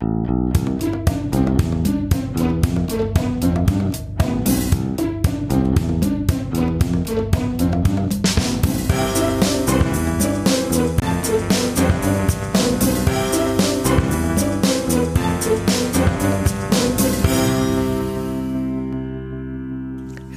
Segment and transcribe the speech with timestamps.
[0.00, 0.39] Thank you.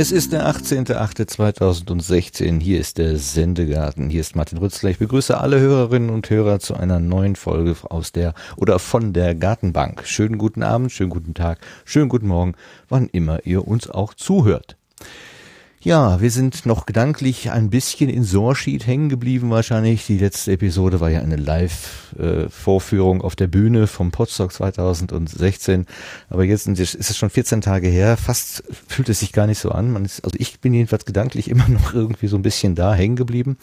[0.04, 2.59] Es ist der 18.08.2016.
[2.59, 4.09] Hier ist der Sendegarten.
[4.09, 4.89] Hier ist Martin Rützler.
[4.89, 9.34] Ich begrüße alle Hörerinnen und Hörer zu einer neuen Folge aus der oder von der
[9.34, 10.05] Gartenbank.
[10.05, 12.55] Schönen guten Abend, schönen guten Tag, schönen guten Morgen,
[12.89, 14.76] wann immer ihr uns auch zuhört.
[15.83, 20.05] Ja, wir sind noch gedanklich ein bisschen in Sorschied hängen geblieben wahrscheinlich.
[20.05, 25.85] Die letzte Episode war ja eine Live-Vorführung auf der Bühne vom Potsdok 2016.
[26.29, 28.15] Aber jetzt ist es schon 14 Tage her.
[28.15, 29.91] Fast fühlt es sich gar nicht so an.
[29.91, 33.17] Man ist, also ich bin jedenfalls gedanklich immer noch irgendwie so ein bisschen da hängen
[33.17, 33.57] geblieben.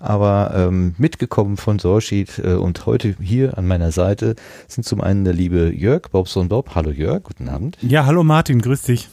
[0.00, 4.34] Aber ähm, mitgekommen von Sorschied äh, und heute hier an meiner Seite
[4.66, 6.74] sind zum einen der liebe Jörg Bobson Bob.
[6.74, 7.78] Hallo Jörg, guten Abend.
[7.82, 9.08] Ja, hallo Martin, grüß dich.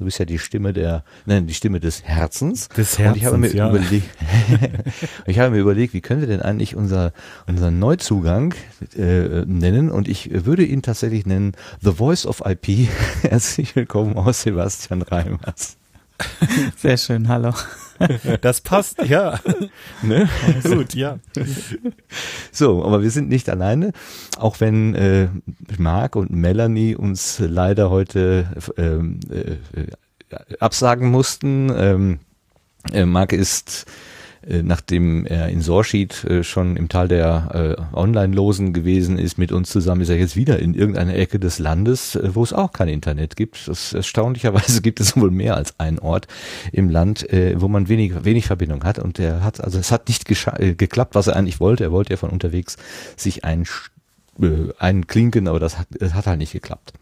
[0.00, 2.70] Du bist ja die Stimme der, nein, die Stimme des Herzens.
[2.70, 3.68] Des Herzens, Und ich habe mir ja.
[3.68, 4.08] überlegt,
[5.26, 7.12] ich habe mir überlegt, wie können wir denn eigentlich unser,
[7.46, 8.54] unseren Neuzugang
[8.96, 9.90] äh, nennen?
[9.90, 12.88] Und ich würde ihn tatsächlich nennen The Voice of IP.
[13.20, 15.76] Herzlich willkommen aus Sebastian Reimers.
[16.76, 17.52] Sehr schön, hallo.
[18.40, 19.38] Das passt, ja.
[20.02, 20.28] Ne?
[20.62, 21.18] Gut, ja.
[22.50, 23.92] So, aber wir sind nicht alleine,
[24.38, 25.28] auch wenn äh,
[25.76, 28.46] Marc und Melanie uns leider heute
[28.78, 31.70] ähm, äh, absagen mussten.
[31.76, 32.20] Ähm,
[32.92, 33.86] äh, Marc ist,
[34.62, 39.70] nachdem er in Sorschied äh, schon im Tal der äh, Online-Losen gewesen ist, mit uns
[39.70, 42.88] zusammen ist er jetzt wieder in irgendeiner Ecke des Landes, äh, wo es auch kein
[42.88, 43.68] Internet gibt.
[43.68, 46.26] Das, erstaunlicherweise gibt es wohl mehr als einen Ort
[46.72, 48.98] im Land, äh, wo man wenig, wenig Verbindung hat.
[48.98, 51.84] Und er hat, also es hat nicht äh, geklappt, was er eigentlich wollte.
[51.84, 52.76] Er wollte ja von unterwegs
[53.16, 53.66] sich ein
[54.40, 56.92] äh, einen Klinken, aber das hat, das hat halt nicht geklappt.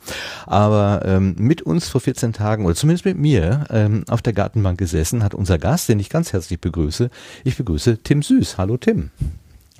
[0.47, 4.79] Aber ähm, mit uns vor 14 Tagen, oder zumindest mit mir, ähm, auf der Gartenbank
[4.79, 7.11] gesessen, hat unser Gast, den ich ganz herzlich begrüße.
[7.45, 8.59] Ich begrüße Tim Süß.
[8.59, 9.11] Hallo Tim.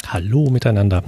[0.07, 1.03] Hallo miteinander.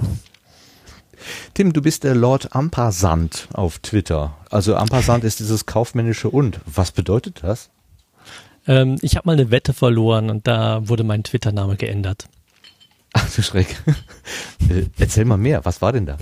[1.53, 4.37] Tim, du bist der Lord Ampasand auf Twitter.
[4.49, 6.59] Also Ampasand ist dieses kaufmännische und.
[6.65, 7.69] Was bedeutet das?
[8.67, 12.27] Ähm, ich habe mal eine Wette verloren und da wurde mein Twitter-Name geändert.
[13.13, 13.75] Ach du Schreck.
[14.69, 15.65] Äh, Erzähl mal mehr.
[15.65, 16.17] Was war denn da?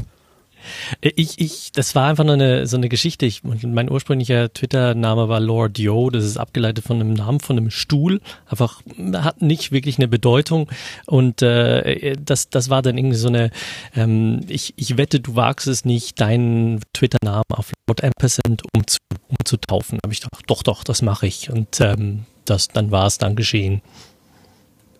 [1.02, 3.26] Ich, ich, das war einfach nur eine, so eine Geschichte.
[3.26, 6.10] Ich, mein ursprünglicher Twitter-Name war Lord Yo.
[6.10, 8.22] Das ist abgeleitet von einem Namen von einem Stuhl.
[8.48, 8.82] Einfach
[9.14, 10.70] hat nicht wirklich eine Bedeutung.
[11.06, 13.52] Und äh, das, das war dann irgendwie so eine.
[13.96, 18.98] Ähm, ich, ich wette, du wagst es nicht, deinen Twitter-Namen auf Lord Ampersand umzu,
[19.28, 20.00] umzutaufen.
[20.04, 21.50] Habe ich gedacht, doch, doch, das mache ich.
[21.50, 23.82] Und ähm, das, dann war es dann geschehen.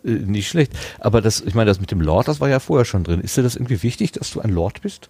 [0.04, 0.74] Äh, nicht schlecht.
[1.00, 3.22] Aber das, ich meine, das mit dem Lord, das war ja vorher schon drin.
[3.22, 5.10] Ist dir das irgendwie wichtig, dass du ein Lord bist?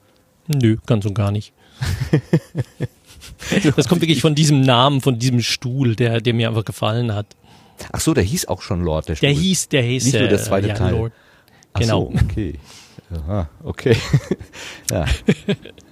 [0.50, 1.54] Nö, ganz und gar nicht.
[3.76, 7.28] Das kommt wirklich von diesem Namen, von diesem Stuhl, der, der mir einfach gefallen hat.
[7.92, 9.42] Ach so, der hieß auch schon Lord, der Der Stuhl.
[9.42, 10.92] hieß, der hieß Nicht nur der äh, zweite ja, Teil.
[10.96, 11.14] Lord.
[11.74, 12.12] Ach Genau.
[12.14, 12.60] So, okay.
[13.12, 13.96] Aha, okay.
[14.92, 15.06] ja.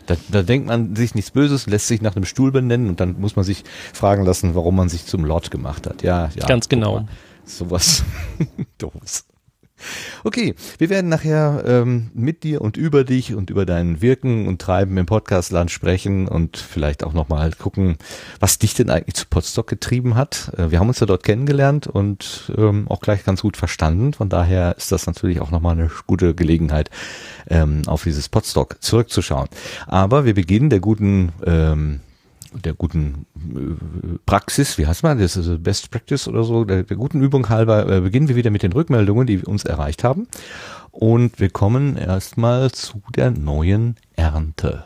[0.05, 3.19] Da, da denkt man sich nichts Böses, lässt sich nach einem Stuhl benennen und dann
[3.19, 3.63] muss man sich
[3.93, 6.03] fragen lassen, warum man sich zum Lord gemacht hat.
[6.03, 6.45] Ja, ja.
[6.45, 7.07] Ganz genau.
[7.45, 8.03] Sowas
[8.77, 9.25] doofes.
[10.23, 14.61] Okay, wir werden nachher ähm, mit dir und über dich und über dein Wirken und
[14.61, 17.97] Treiben im Podcastland sprechen und vielleicht auch nochmal gucken,
[18.39, 20.51] was dich denn eigentlich zu Podstock getrieben hat.
[20.57, 24.13] Äh, wir haben uns ja dort kennengelernt und ähm, auch gleich ganz gut verstanden.
[24.13, 26.89] Von daher ist das natürlich auch nochmal eine gute Gelegenheit,
[27.47, 29.47] ähm, auf dieses Podstock zurückzuschauen.
[29.85, 31.99] Aber wir beginnen der guten ähm,
[32.53, 36.97] der guten äh, Praxis, wie heißt man, das also Best Practice oder so, der, der
[36.97, 40.27] guten Übung halber, äh, beginnen wir wieder mit den Rückmeldungen, die uns erreicht haben.
[40.91, 44.85] Und wir kommen erstmal zu der neuen Ernte.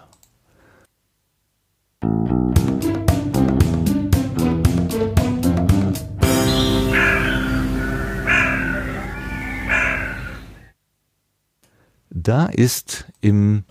[12.13, 13.63] Da ist im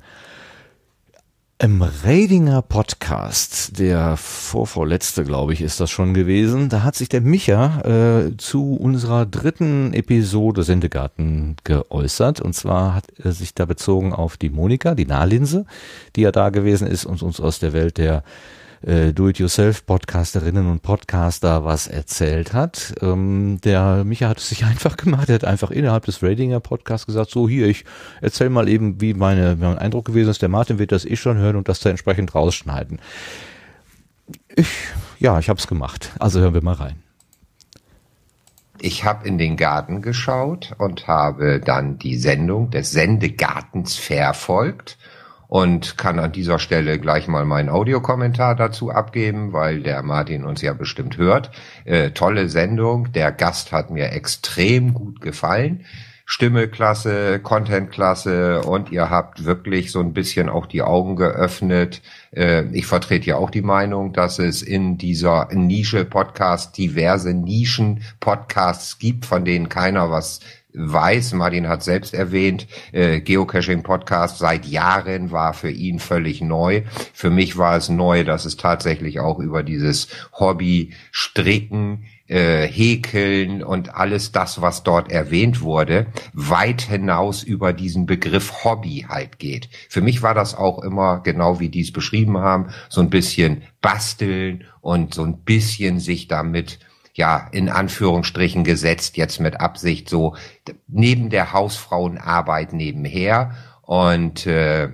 [1.62, 7.20] im Redinger Podcast, der vorvorletzte, glaube ich, ist das schon gewesen, da hat sich der
[7.20, 12.40] Micha äh, zu unserer dritten Episode Sendegarten geäußert.
[12.40, 15.66] Und zwar hat er sich da bezogen auf die Monika, die Nahlinse,
[16.16, 18.24] die ja da gewesen ist und uns aus der Welt der
[18.82, 22.94] äh, Do-it-yourself-Podcasterinnen und Podcaster was erzählt hat.
[23.02, 25.28] Ähm, der Micha hat es sich einfach gemacht.
[25.28, 27.84] Er hat einfach innerhalb des Radinger Podcasts gesagt, so hier, ich
[28.20, 30.42] erzähl mal eben, wie meine, mein Eindruck gewesen ist.
[30.42, 33.00] Der Martin wird das eh schon hören und das da entsprechend rausschneiden.
[34.54, 34.68] Ich,
[35.18, 36.12] ja, ich habe es gemacht.
[36.18, 37.02] Also hören wir mal rein.
[38.82, 44.96] Ich habe in den Garten geschaut und habe dann die Sendung des Sendegartens verfolgt
[45.50, 50.62] und kann an dieser Stelle gleich mal meinen Audiokommentar dazu abgeben, weil der Martin uns
[50.62, 51.50] ja bestimmt hört.
[51.84, 53.10] Äh, tolle Sendung.
[53.10, 55.84] Der Gast hat mir extrem gut gefallen.
[56.24, 62.00] Stimme klasse, Content klasse und ihr habt wirklich so ein bisschen auch die Augen geöffnet.
[62.30, 68.02] Äh, ich vertrete ja auch die Meinung, dass es in dieser Nische Podcast diverse Nischen
[68.20, 70.38] Podcasts gibt, von denen keiner was
[70.74, 76.82] weiß, Martin hat selbst erwähnt, äh, Geocaching Podcast seit Jahren war für ihn völlig neu.
[77.12, 83.62] Für mich war es neu, dass es tatsächlich auch über dieses Hobby Stricken äh, Häkeln
[83.62, 89.68] und alles das, was dort erwähnt wurde, weit hinaus über diesen Begriff Hobby halt geht.
[89.88, 93.62] Für mich war das auch immer, genau wie die es beschrieben haben, so ein bisschen
[93.80, 96.78] basteln und so ein bisschen sich damit
[97.14, 100.36] ja, in Anführungsstrichen gesetzt, jetzt mit Absicht so
[100.86, 103.56] neben der Hausfrauenarbeit nebenher.
[103.82, 104.90] Und äh,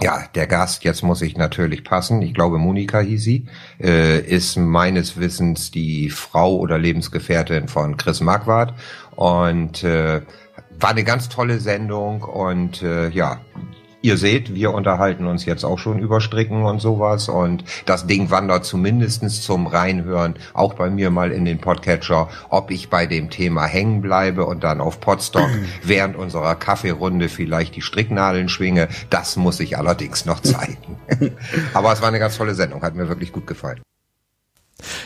[0.00, 3.46] ja, der Gast, jetzt muss ich natürlich passen, ich glaube Monika hieß sie,
[3.80, 8.74] äh, ist meines Wissens die Frau oder Lebensgefährtin von Chris Marquardt
[9.14, 10.22] und äh,
[10.80, 13.40] war eine ganz tolle Sendung und äh, ja,
[14.04, 18.28] Ihr seht, wir unterhalten uns jetzt auch schon über Stricken und sowas und das Ding
[18.28, 23.30] wandert zumindestens zum Reinhören auch bei mir mal in den Podcatcher, ob ich bei dem
[23.30, 25.48] Thema hängen bleibe und dann auf Podstock
[25.82, 28.88] während unserer Kaffeerunde vielleicht die Stricknadeln schwinge.
[29.08, 30.98] Das muss ich allerdings noch zeigen.
[31.72, 33.80] Aber es war eine ganz tolle Sendung, hat mir wirklich gut gefallen.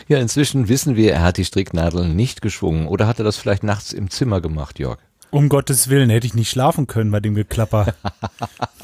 [0.09, 2.89] Ja, inzwischen wissen wir, er hat die Stricknadeln nicht geschwungen.
[2.89, 4.99] Oder hat er das vielleicht nachts im Zimmer gemacht, Jörg?
[5.31, 7.95] Um Gottes Willen, hätte ich nicht schlafen können bei dem Geklapper.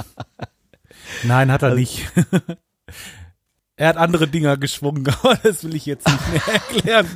[1.22, 2.10] Nein, hat er Also nicht.
[3.76, 7.08] er hat andere Dinger geschwungen, aber das will ich jetzt nicht mehr erklären.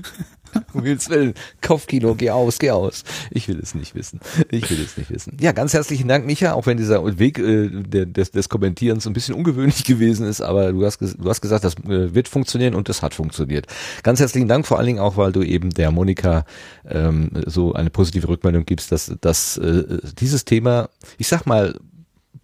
[0.73, 1.35] Um Himmels Willen.
[1.63, 3.05] Kopfkino, geh aus, geh aus.
[3.31, 4.21] Ich will es nicht wissen.
[4.51, 5.37] Ich will es nicht wissen.
[5.41, 9.35] Ja, ganz herzlichen Dank, Micha, auch wenn dieser Weg äh, des, des Kommentierens ein bisschen
[9.35, 13.03] ungewöhnlich gewesen ist, aber du hast, du hast gesagt, das äh, wird funktionieren und das
[13.03, 13.67] hat funktioniert.
[14.03, 16.45] Ganz herzlichen Dank, vor allen Dingen auch, weil du eben der Monika
[16.87, 21.75] ähm, so eine positive Rückmeldung gibst, dass, dass äh, dieses Thema, ich sag mal,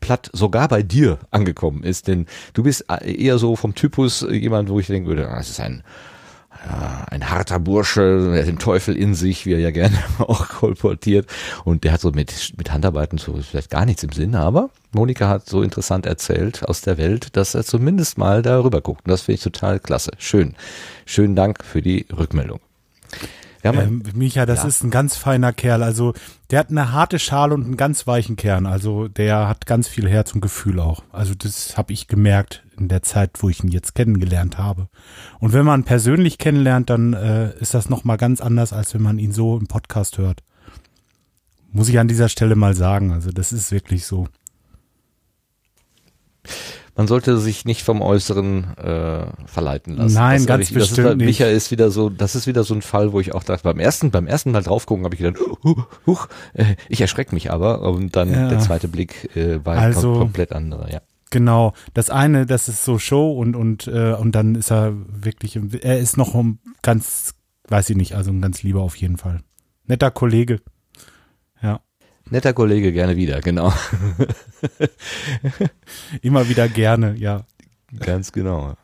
[0.01, 4.35] platt sogar bei dir angekommen ist, denn du bist äh, eher so vom Typus äh,
[4.35, 5.83] jemand, wo ich denken würde, ah, das ist ein
[6.65, 10.49] ja, ein harter Bursche, der hat den Teufel in sich, wie er ja gerne auch
[10.49, 11.27] kolportiert.
[11.65, 15.29] Und der hat so mit, mit Handarbeiten so vielleicht gar nichts im Sinn, aber Monika
[15.29, 19.07] hat so interessant erzählt aus der Welt, dass er zumindest mal darüber guckt.
[19.07, 20.13] Und das finde ich total klasse.
[20.19, 20.55] Schön.
[21.05, 22.61] Schönen Dank für die Rückmeldung.
[23.65, 24.69] Haben Ähm, Micha, das Ja.
[24.69, 25.83] ist ein ganz feiner Kerl.
[25.83, 26.13] Also
[26.51, 28.67] der hat eine harte Schale und einen ganz weichen Kern.
[28.67, 31.03] Also der hat ganz viel Herz und Gefühl auch.
[31.13, 34.89] Also das habe ich gemerkt in der Zeit, wo ich ihn jetzt kennengelernt habe.
[35.41, 39.03] Und wenn man persönlich kennenlernt, dann äh, ist das noch mal ganz anders, als wenn
[39.03, 40.43] man ihn so im Podcast hört.
[41.73, 43.13] Muss ich an dieser Stelle mal sagen.
[43.13, 44.29] Also das ist wirklich so.
[46.97, 50.15] Man sollte sich nicht vom Äußeren äh, verleiten lassen.
[50.15, 51.27] Nein, das, ganz ich, das bestimmt ist, nicht.
[51.27, 53.81] Micha ist wieder so, das ist wieder so ein Fall, wo ich auch dachte, beim
[53.81, 57.51] ersten, beim ersten Mal drauf gucken, habe ich gedacht, huch, huch, äh, ich erschrecke mich
[57.51, 58.49] aber und dann Ja.
[58.49, 61.01] der zweite Blick äh, war Also- kom komplett anderer, ja.
[61.35, 65.59] Genau, das eine, das ist so Show und und äh, und dann ist er wirklich,
[65.83, 67.35] er ist noch ein ganz,
[67.67, 69.41] weiß ich nicht, also ein ganz lieber auf jeden Fall,
[69.85, 70.61] netter Kollege.
[71.61, 71.81] Ja,
[72.31, 73.73] Netter Kollege, gerne wieder, genau.
[76.23, 77.45] immer wieder gerne, ja.
[77.99, 78.77] Ganz genau.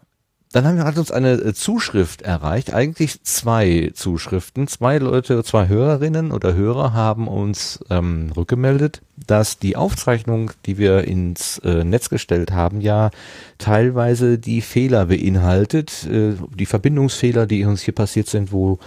[0.52, 4.66] Dann haben wir, hat uns eine äh, Zuschrift erreicht, eigentlich zwei Zuschriften.
[4.66, 11.04] Zwei Leute, zwei Hörerinnen oder Hörer haben uns ähm, rückgemeldet, dass die Aufzeichnung, die wir
[11.04, 13.12] ins äh, Netz gestellt haben, ja
[13.58, 18.80] teilweise die Fehler beinhaltet, äh, die Verbindungsfehler, die uns hier passiert sind, wo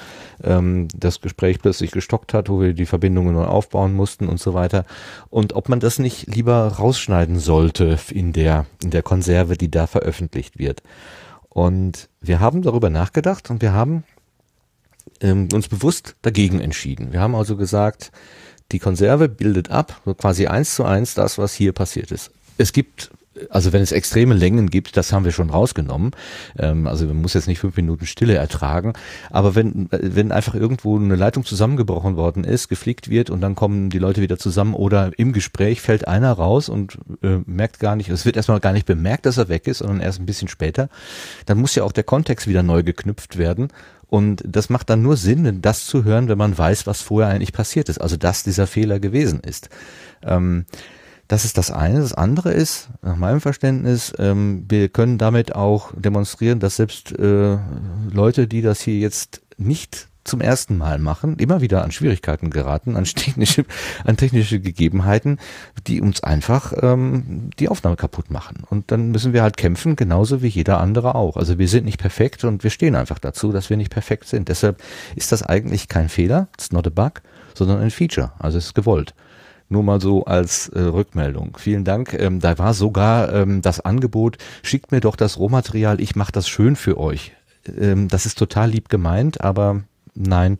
[0.43, 4.53] ähm, das Gespräch plötzlich gestockt hat, wo wir die Verbindungen neu aufbauen mussten und so
[4.53, 4.83] weiter.
[5.29, 9.87] Und ob man das nicht lieber rausschneiden sollte in der, in der Konserve, die da
[9.87, 10.83] veröffentlicht wird.
[11.53, 14.03] Und wir haben darüber nachgedacht und wir haben
[15.21, 17.13] ähm, uns bewusst dagegen entschieden.
[17.13, 18.11] Wir haben also gesagt,
[18.71, 22.31] die Konserve bildet ab, so quasi eins zu eins das, was hier passiert ist.
[22.57, 23.11] Es gibt
[23.49, 26.11] also wenn es extreme Längen gibt, das haben wir schon rausgenommen.
[26.57, 28.93] Ähm, also man muss jetzt nicht fünf Minuten Stille ertragen.
[29.29, 33.55] Aber wenn, äh, wenn einfach irgendwo eine Leitung zusammengebrochen worden ist, geflickt wird und dann
[33.55, 37.95] kommen die Leute wieder zusammen oder im Gespräch fällt einer raus und äh, merkt gar
[37.95, 40.47] nicht, es wird erstmal gar nicht bemerkt, dass er weg ist, sondern erst ein bisschen
[40.47, 40.89] später,
[41.45, 43.69] dann muss ja auch der Kontext wieder neu geknüpft werden.
[44.07, 47.51] Und das macht dann nur Sinn, das zu hören, wenn man weiß, was vorher eigentlich
[47.51, 47.99] passiert ist.
[47.99, 49.69] Also dass dieser Fehler gewesen ist.
[50.21, 50.65] Ähm,
[51.33, 51.99] das ist das eine.
[51.99, 57.57] Das andere ist, nach meinem Verständnis, ähm, wir können damit auch demonstrieren, dass selbst äh,
[58.11, 62.95] Leute, die das hier jetzt nicht zum ersten Mal machen, immer wieder an Schwierigkeiten geraten,
[62.95, 63.65] an technische,
[64.05, 65.39] an technische Gegebenheiten,
[65.87, 68.63] die uns einfach ähm, die Aufnahme kaputt machen.
[68.69, 71.35] Und dann müssen wir halt kämpfen, genauso wie jeder andere auch.
[71.35, 74.49] Also wir sind nicht perfekt und wir stehen einfach dazu, dass wir nicht perfekt sind.
[74.49, 74.83] Deshalb
[75.15, 77.23] ist das eigentlich kein Fehler, it's not a bug,
[77.55, 78.33] sondern ein Feature.
[78.37, 79.15] Also es ist gewollt.
[79.73, 81.57] Nur mal so als äh, Rückmeldung.
[81.57, 82.13] Vielen Dank.
[82.13, 86.47] Ähm, da war sogar ähm, das Angebot, schickt mir doch das Rohmaterial, ich mache das
[86.47, 87.31] schön für euch.
[87.79, 89.81] Ähm, das ist total lieb gemeint, aber
[90.13, 90.57] nein,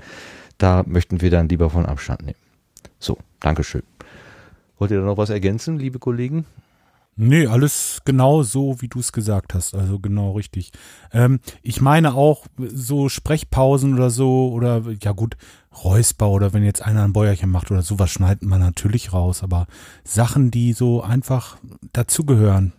[0.57, 2.39] da möchten wir dann lieber von Abstand nehmen.
[2.97, 3.83] So, Dankeschön.
[4.79, 6.47] Wollt ihr da noch was ergänzen, liebe Kollegen?
[7.15, 9.75] Nee, alles genau so, wie du es gesagt hast.
[9.75, 10.71] Also genau richtig.
[11.11, 15.37] Ähm, ich meine auch so Sprechpausen oder so oder ja gut,
[15.83, 19.43] Räusper oder wenn jetzt einer ein Bäuerchen macht oder sowas schneidet man natürlich raus.
[19.43, 19.67] Aber
[20.03, 21.57] Sachen, die so einfach
[21.93, 22.73] dazugehören.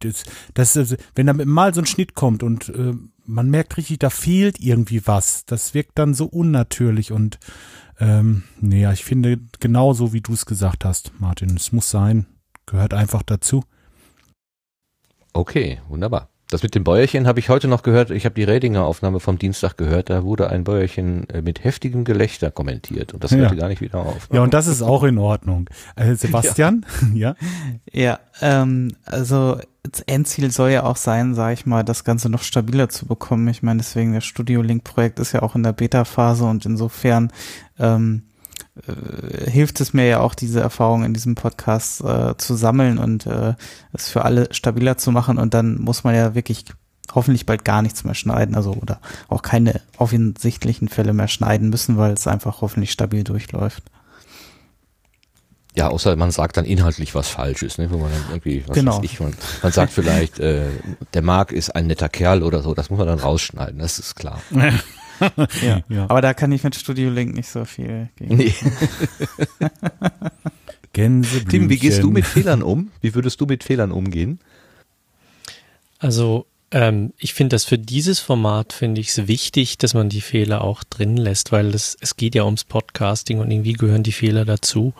[0.00, 2.94] Das, das, wenn da mal so ein Schnitt kommt und äh,
[3.26, 5.44] man merkt richtig, da fehlt irgendwie was.
[5.44, 7.38] Das wirkt dann so unnatürlich und
[7.98, 11.54] ähm, nee, ich finde genauso, wie du es gesagt hast, Martin.
[11.54, 12.26] Es muss sein,
[12.64, 13.62] gehört einfach dazu.
[15.32, 16.30] Okay, wunderbar.
[16.50, 18.10] Das mit dem Bäuerchen habe ich heute noch gehört.
[18.10, 20.10] Ich habe die Redinger Aufnahme vom Dienstag gehört.
[20.10, 23.60] Da wurde ein Bäuerchen äh, mit heftigem Gelächter kommentiert und das hörte ja.
[23.60, 24.28] gar nicht wieder auf.
[24.32, 25.70] Ja, und das ist auch in Ordnung.
[25.94, 27.36] Äh, Sebastian, ja.
[27.92, 32.42] Ja, ähm, also das Endziel soll ja auch sein, sage ich mal, das Ganze noch
[32.42, 33.46] stabiler zu bekommen.
[33.48, 37.32] Ich meine, deswegen das Studio Link Projekt ist ja auch in der Beta-Phase und insofern
[37.78, 38.29] ähm, äh,
[39.50, 43.54] hilft es mir ja auch, diese Erfahrung in diesem Podcast äh, zu sammeln und äh,
[43.92, 45.38] es für alle stabiler zu machen.
[45.38, 46.64] Und dann muss man ja wirklich
[47.14, 51.96] hoffentlich bald gar nichts mehr schneiden, also oder auch keine offensichtlichen Fälle mehr schneiden müssen,
[51.96, 53.82] weil es einfach hoffentlich stabil durchläuft.
[55.76, 57.90] Ja, außer man sagt dann inhaltlich was Falsches, ne?
[57.90, 58.96] wo man dann irgendwie, was genau.
[58.96, 60.66] weiß ich, man, man sagt vielleicht, äh,
[61.14, 64.16] der Marc ist ein netter Kerl oder so, das muss man dann rausschneiden, das ist
[64.16, 64.40] klar.
[65.62, 65.82] ja.
[65.88, 66.04] ja.
[66.08, 68.36] Aber da kann ich mit Studio Link nicht so viel gegen.
[68.36, 68.54] Nee.
[70.92, 71.24] Tim,
[71.70, 72.90] wie gehst du mit Fehlern um?
[73.00, 74.40] Wie würdest du mit Fehlern umgehen?
[75.98, 80.20] Also ähm, ich finde das für dieses Format finde ich es wichtig, dass man die
[80.20, 84.12] Fehler auch drin lässt, weil es, es geht ja ums Podcasting und irgendwie gehören die
[84.12, 84.94] Fehler dazu.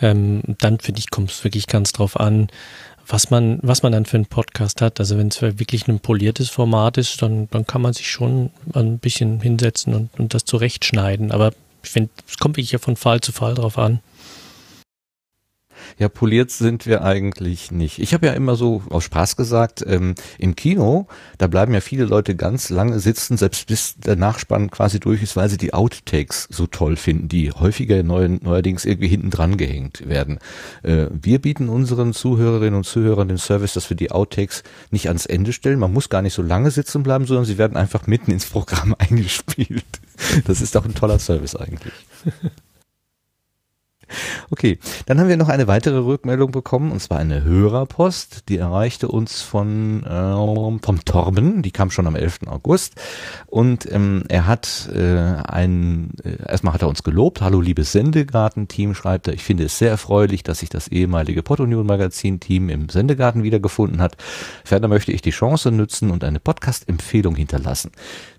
[0.00, 2.48] Ähm, dann finde ich kommt es wirklich ganz drauf an,
[3.10, 5.00] was man, was man dann für einen Podcast hat.
[5.00, 8.98] Also wenn es wirklich ein poliertes Format ist, dann, dann kann man sich schon ein
[8.98, 11.32] bisschen hinsetzen und, und das zurechtschneiden.
[11.32, 11.52] Aber
[11.82, 14.00] ich finde, es kommt wirklich ja von Fall zu Fall drauf an.
[15.98, 17.98] Ja, poliert sind wir eigentlich nicht.
[17.98, 21.06] Ich habe ja immer so aus Spaß gesagt, ähm, im Kino,
[21.38, 25.36] da bleiben ja viele Leute ganz lange sitzen, selbst bis der Nachspann quasi durch ist,
[25.36, 30.08] weil sie die Outtakes so toll finden, die häufiger neu, neuerdings irgendwie hinten dran gehängt
[30.08, 30.38] werden.
[30.82, 35.26] Äh, wir bieten unseren Zuhörerinnen und Zuhörern den Service, dass wir die Outtakes nicht ans
[35.26, 35.78] Ende stellen.
[35.78, 38.94] Man muss gar nicht so lange sitzen bleiben, sondern sie werden einfach mitten ins Programm
[38.98, 39.84] eingespielt.
[40.46, 41.94] Das ist doch ein toller Service eigentlich.
[44.50, 49.08] Okay, dann haben wir noch eine weitere Rückmeldung bekommen, und zwar eine Hörerpost, die erreichte
[49.08, 52.40] uns von äh, vom Torben, die kam schon am 11.
[52.46, 52.94] August
[53.46, 58.94] und ähm, er hat äh, ein, äh, erstmal hat er uns gelobt, hallo liebes Sendegarten-Team,
[58.94, 64.00] schreibt er, ich finde es sehr erfreulich, dass sich das ehemalige Podunion-Magazin-Team im Sendegarten wiedergefunden
[64.00, 64.16] hat.
[64.64, 67.92] Ferner möchte ich die Chance nutzen und eine Podcast-Empfehlung hinterlassen.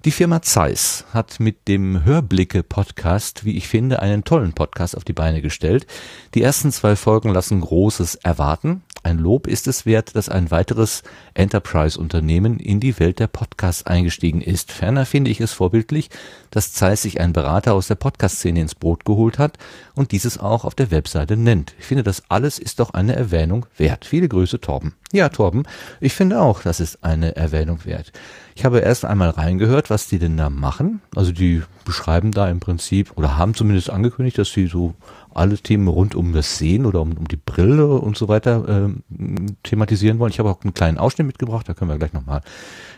[0.06, 5.14] Die Firma Zeiss hat mit dem Hörblicke-Podcast, wie ich finde, einen tollen Podcast auf die
[5.14, 5.86] Beine gestellt gestellt.
[6.34, 8.82] Die ersten zwei Folgen lassen Großes erwarten.
[9.04, 11.02] Ein Lob ist es wert, dass ein weiteres
[11.34, 14.72] Enterprise-Unternehmen in die Welt der Podcasts eingestiegen ist.
[14.72, 16.12] Ferner finde ich es vorbildlich,
[16.52, 19.58] dass Zeiss sich einen Berater aus der Podcast-Szene ins Boot geholt hat
[19.96, 21.74] und dieses auch auf der Webseite nennt.
[21.80, 24.06] Ich finde, das alles ist doch eine Erwähnung wert.
[24.06, 24.94] Viele Grüße, Torben.
[25.12, 25.64] Ja, Torben,
[26.00, 28.12] ich finde auch, das ist eine Erwähnung wert.
[28.56, 31.02] Ich habe erst einmal reingehört, was die denn da machen.
[31.16, 34.94] Also die beschreiben da im Prinzip oder haben zumindest angekündigt, dass sie so
[35.36, 39.44] alle Themen rund um das Sehen oder um, um die Brille und so weiter äh,
[39.64, 40.32] thematisieren wollen.
[40.32, 42.42] Ich habe auch einen kleinen Ausschnitt mitgebracht, da können wir gleich nochmal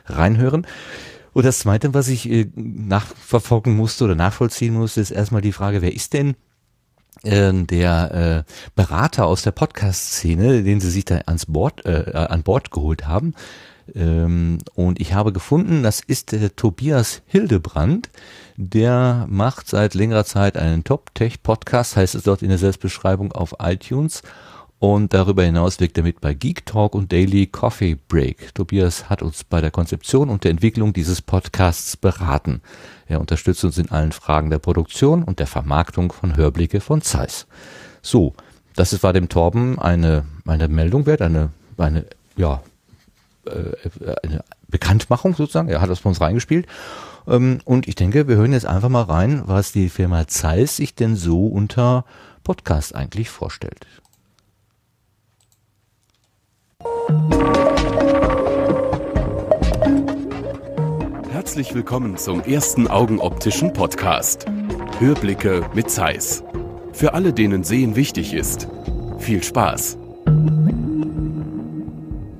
[0.06, 0.68] reinhören.
[1.34, 5.82] Und das Zweite, was ich äh, nachverfolgen musste oder nachvollziehen musste, ist erstmal die Frage,
[5.82, 6.36] wer ist denn
[7.24, 12.44] äh, der äh, Berater aus der Podcast-Szene, den sie sich da ans Bord, äh, an
[12.44, 13.34] Bord geholt haben.
[13.96, 18.10] Ähm, und ich habe gefunden, das ist der Tobias Hildebrand.
[18.56, 24.22] Der macht seit längerer Zeit einen Top-Tech-Podcast, heißt es dort in der Selbstbeschreibung auf iTunes.
[24.78, 28.54] Und darüber hinaus wirkt er mit bei Geek Talk und Daily Coffee Break.
[28.54, 32.62] Tobias hat uns bei der Konzeption und der Entwicklung dieses Podcasts beraten.
[33.08, 37.48] Er unterstützt uns in allen Fragen der Produktion und der Vermarktung von Hörblicke von Zeiss.
[38.02, 38.34] So,
[38.76, 42.06] das war dem Torben eine, eine Meldung wert, eine, eine,
[42.36, 42.62] ja,
[43.46, 45.70] äh, eine Bekanntmachung sozusagen.
[45.70, 46.68] Er hat das bei uns reingespielt.
[47.28, 50.96] Ähm, und ich denke, wir hören jetzt einfach mal rein, was die Firma Zeiss sich
[50.96, 52.06] denn so unter
[52.44, 53.86] Podcast eigentlich vorstellt.
[61.32, 64.46] Herzlich willkommen zum ersten augenoptischen Podcast.
[65.00, 66.44] Hörblicke mit Zeiss.
[66.94, 68.68] Für alle, denen Sehen wichtig ist.
[69.20, 69.98] Viel Spaß.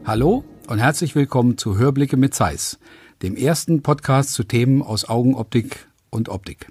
[0.06, 2.80] Hallo und herzlich willkommen zu Hörblicke mit Zeiss,
[3.24, 6.68] dem ersten Podcast zu Themen aus Augenoptik und Optik.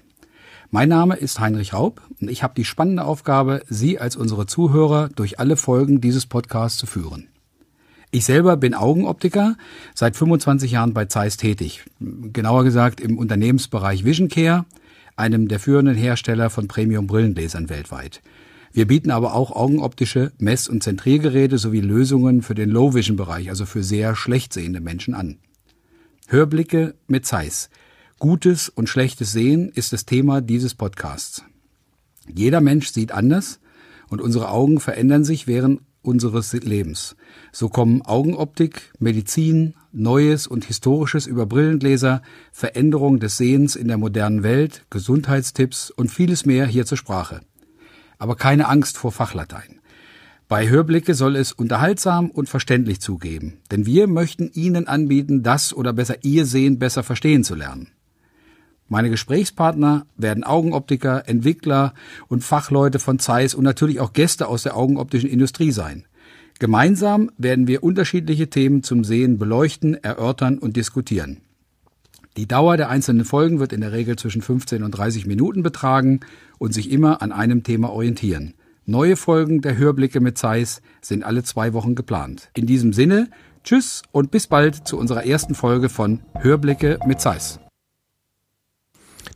[0.69, 5.09] Mein Name ist Heinrich Raub und ich habe die spannende Aufgabe, Sie als unsere Zuhörer
[5.09, 7.27] durch alle Folgen dieses Podcasts zu führen.
[8.11, 9.57] Ich selber bin Augenoptiker,
[9.95, 11.85] seit 25 Jahren bei Zeiss tätig.
[11.99, 14.65] Genauer gesagt im Unternehmensbereich Vision Care,
[15.15, 18.21] einem der führenden Hersteller von Premium-Brillengläsern weltweit.
[18.71, 23.81] Wir bieten aber auch augenoptische Mess- und Zentriergeräte sowie Lösungen für den Low-Vision-Bereich, also für
[23.81, 25.39] sehr schlecht sehende Menschen an.
[26.33, 27.69] Hörblicke mit Zeiss.
[28.17, 31.43] Gutes und schlechtes Sehen ist das Thema dieses Podcasts.
[32.27, 33.59] Jeder Mensch sieht anders
[34.09, 37.15] und unsere Augen verändern sich während unseres Lebens.
[37.51, 44.41] So kommen Augenoptik, Medizin, Neues und Historisches über Brillengläser, Veränderung des Sehens in der modernen
[44.41, 47.41] Welt, Gesundheitstipps und vieles mehr hier zur Sprache.
[48.17, 49.81] Aber keine Angst vor Fachlatein.
[50.47, 55.93] Bei Hörblicke soll es unterhaltsam und verständlich zugeben, denn wir möchten Ihnen anbieten, das oder
[55.93, 57.89] besser Ihr Sehen besser verstehen zu lernen.
[58.89, 61.93] Meine Gesprächspartner werden Augenoptiker, Entwickler
[62.27, 66.05] und Fachleute von Zeiss und natürlich auch Gäste aus der augenoptischen Industrie sein.
[66.59, 71.37] Gemeinsam werden wir unterschiedliche Themen zum Sehen beleuchten, erörtern und diskutieren.
[72.37, 76.19] Die Dauer der einzelnen Folgen wird in der Regel zwischen 15 und 30 Minuten betragen
[76.57, 78.53] und sich immer an einem Thema orientieren.
[78.85, 82.49] Neue Folgen der Hörblicke mit Zeiss sind alle zwei Wochen geplant.
[82.53, 83.29] In diesem Sinne,
[83.63, 87.61] tschüss und bis bald zu unserer ersten Folge von Hörblicke mit Zeiss.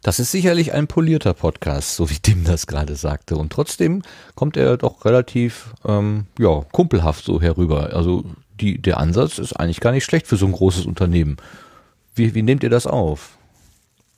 [0.01, 3.37] Das ist sicherlich ein polierter Podcast, so wie Tim das gerade sagte.
[3.37, 4.01] Und trotzdem
[4.35, 7.93] kommt er doch relativ, ähm, ja, kumpelhaft so herüber.
[7.93, 8.25] Also
[8.59, 11.37] die, der Ansatz ist eigentlich gar nicht schlecht für so ein großes Unternehmen.
[12.15, 13.36] Wie, wie nehmt ihr das auf?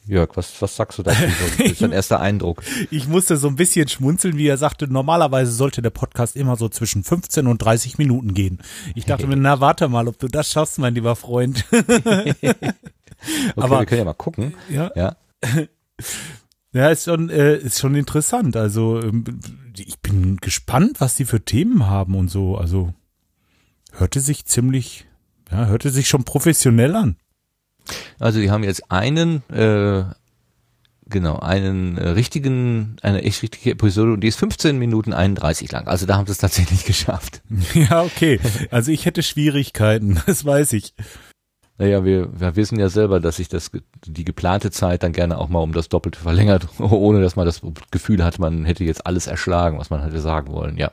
[0.09, 1.21] Jörg, was, was sagst du dazu?
[1.59, 2.63] Das ist dein erster Eindruck.
[2.89, 6.67] Ich musste so ein bisschen schmunzeln, wie er sagte, normalerweise sollte der Podcast immer so
[6.67, 8.57] zwischen 15 und 30 Minuten gehen.
[8.95, 11.63] Ich dachte mir, na warte mal, ob du das schaffst, mein lieber Freund.
[11.71, 12.55] okay,
[13.55, 14.55] Aber- wir können ja mal gucken.
[14.67, 14.91] Ja.
[14.95, 15.15] Ja.
[16.73, 18.55] Ja, ist schon, äh, ist schon interessant.
[18.55, 19.23] Also ähm,
[19.77, 22.57] ich bin gespannt, was die für Themen haben und so.
[22.57, 22.93] Also
[23.91, 25.05] hörte sich ziemlich,
[25.51, 27.15] ja, hörte sich schon professionell an.
[28.19, 30.03] Also die haben jetzt einen, äh,
[31.09, 35.87] genau, einen äh, richtigen, eine echt richtige Episode und die ist 15 Minuten 31 lang.
[35.87, 37.41] Also da haben sie es tatsächlich geschafft.
[37.73, 38.39] Ja, okay.
[38.71, 40.93] Also ich hätte Schwierigkeiten, das weiß ich.
[41.77, 43.71] Naja, wir, wir wissen ja selber, dass sich das,
[44.05, 47.61] die geplante Zeit dann gerne auch mal um das Doppelte verlängert, ohne dass man das
[47.89, 50.91] Gefühl hat, man hätte jetzt alles erschlagen, was man hätte sagen wollen, ja.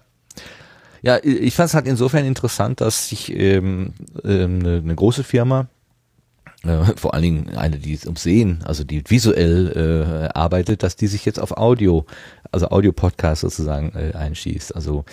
[1.02, 3.92] Ja, ich fand es halt insofern interessant, dass sich ähm,
[4.24, 5.68] ähm, eine, eine große Firma,
[6.68, 11.06] äh, vor allen Dingen eine, die ums Sehen, also die visuell äh, arbeitet, dass die
[11.06, 12.06] sich jetzt auf Audio,
[12.52, 14.74] also Audio-Podcast sozusagen äh, einschießt.
[14.74, 15.04] Also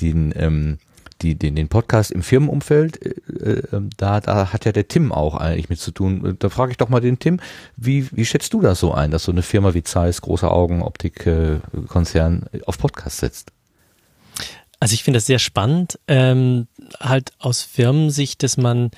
[0.00, 0.78] den, ähm,
[1.22, 5.34] die, den, den Podcast im Firmenumfeld, äh, äh, da, da hat ja der Tim auch
[5.34, 6.36] eigentlich mit zu tun.
[6.38, 7.40] Da frage ich doch mal den Tim,
[7.76, 12.46] wie, wie schätzt du das so ein, dass so eine Firma wie Zeiss, großer Augenoptik-Konzern,
[12.52, 13.52] äh, auf Podcast setzt?
[14.78, 16.66] Also ich finde das sehr spannend, ähm,
[17.00, 18.90] halt aus Firmensicht, dass man,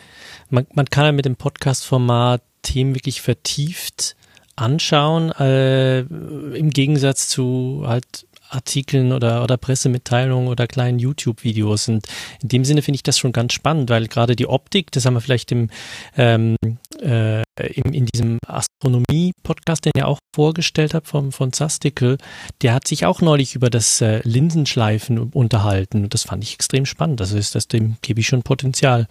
[0.50, 4.16] man, man kann ja mit dem Podcast-Format Themen wirklich vertieft
[4.56, 11.88] anschauen, äh, im Gegensatz zu halt Artikeln oder, oder Pressemitteilungen oder kleinen YouTube-Videos.
[11.88, 12.06] Und
[12.42, 15.14] in dem Sinne finde ich das schon ganz spannend, weil gerade die Optik, das haben
[15.14, 15.70] wir vielleicht im,
[16.16, 16.56] ähm,
[17.00, 22.18] äh, in, in diesem Astronomie-Podcast, den ihr auch vorgestellt habt vom, von Zastikel,
[22.62, 26.04] der hat sich auch neulich über das äh, Linsenschleifen unterhalten.
[26.04, 27.20] Und das fand ich extrem spannend.
[27.20, 29.06] Also ist das, dem gebe ich schon Potenzial.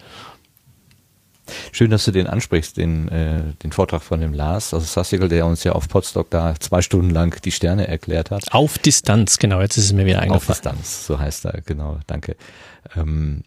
[1.72, 5.46] Schön, dass du den ansprichst, den, äh, den Vortrag von dem Lars, also Sassigal, der
[5.46, 8.52] uns ja auf Podstock da zwei Stunden lang die Sterne erklärt hat.
[8.52, 10.76] Auf Distanz, genau, jetzt ist es mir wieder Auf eingefallen.
[10.78, 12.36] Distanz, so heißt er, genau, danke.
[12.96, 13.42] Ähm,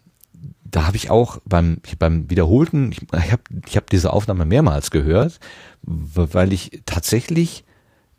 [0.64, 4.90] da habe ich auch beim, beim wiederholten, ich, ich habe ich hab diese Aufnahme mehrmals
[4.90, 5.38] gehört,
[5.82, 7.64] weil ich tatsächlich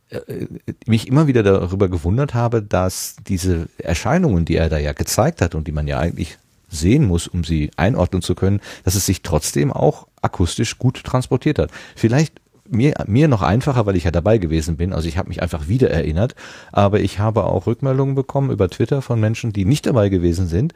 [0.10, 0.48] äh,
[0.86, 5.56] mich immer wieder darüber gewundert habe, dass diese Erscheinungen, die er da ja gezeigt hat
[5.56, 6.38] und die man ja eigentlich
[6.74, 11.60] sehen muss, um sie einordnen zu können, dass es sich trotzdem auch akustisch gut transportiert
[11.60, 11.72] hat.
[11.96, 14.94] Vielleicht mir, mir noch einfacher, weil ich ja dabei gewesen bin.
[14.94, 16.36] Also ich habe mich einfach wieder erinnert.
[16.72, 20.74] Aber ich habe auch Rückmeldungen bekommen über Twitter von Menschen, die nicht dabei gewesen sind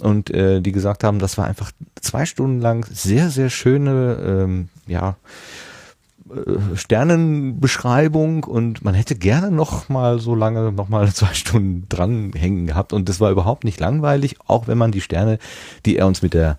[0.00, 4.68] und äh, die gesagt haben, das war einfach zwei Stunden lang sehr, sehr schöne, ähm,
[4.86, 5.16] ja,
[6.74, 12.92] Sternenbeschreibung und man hätte gerne noch mal so lange, noch mal zwei Stunden dranhängen gehabt
[12.92, 15.38] und das war überhaupt nicht langweilig, auch wenn man die Sterne,
[15.84, 16.58] die er uns mit der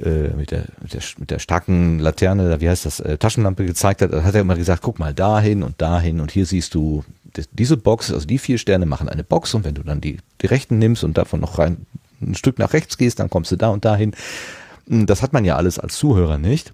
[0.00, 4.02] äh, mit der, mit der mit der starken Laterne, wie heißt das, äh, Taschenlampe gezeigt
[4.02, 7.04] hat, hat er immer gesagt, guck mal dahin und dahin und hier siehst du
[7.52, 10.46] diese Box, also die vier Sterne machen eine Box und wenn du dann die, die
[10.46, 11.86] rechten nimmst und davon noch rein
[12.20, 14.12] ein Stück nach rechts gehst, dann kommst du da und dahin.
[14.86, 16.72] Das hat man ja alles als Zuhörer nicht.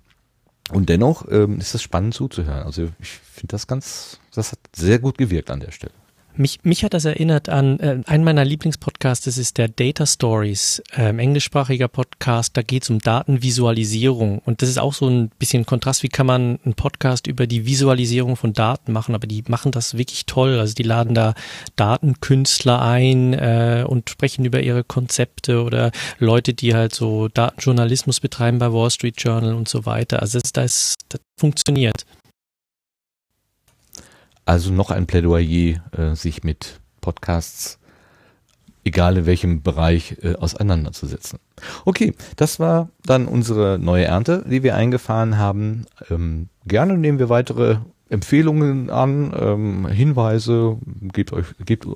[0.73, 2.65] Und dennoch ähm, ist es spannend zuzuhören.
[2.65, 5.95] Also ich finde das ganz, das hat sehr gut gewirkt an der Stelle.
[6.39, 10.81] Mich, mich hat das erinnert an äh, einen meiner Lieblingspodcasts, das ist der Data Stories,
[10.97, 14.39] äh, englischsprachiger Podcast, da geht es um Datenvisualisierung.
[14.47, 17.67] Und das ist auch so ein bisschen Kontrast, wie kann man einen Podcast über die
[17.67, 21.35] Visualisierung von Daten machen, aber die machen das wirklich toll, also die laden da
[21.75, 28.61] Datenkünstler ein äh, und sprechen über ihre Konzepte oder Leute, die halt so Datenjournalismus betreiben
[28.61, 32.05] bei Wall Street Journal und so weiter, also das, das, das funktioniert.
[34.49, 37.79] Also noch ein Plädoyer, äh, sich mit Podcasts,
[38.83, 41.39] egal in welchem Bereich, äh, auseinanderzusetzen.
[41.85, 45.85] Okay, das war dann unsere neue Ernte, die wir eingefahren haben.
[46.09, 47.77] Ähm, gerne nehmen wir weitere
[48.09, 50.79] Empfehlungen an, ähm, Hinweise,
[51.13, 51.87] gebt euch, gebt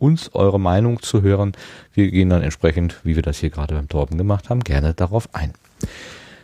[0.00, 1.52] uns eure Meinung zu hören.
[1.94, 5.32] Wir gehen dann entsprechend, wie wir das hier gerade beim Torben gemacht haben, gerne darauf
[5.32, 5.52] ein.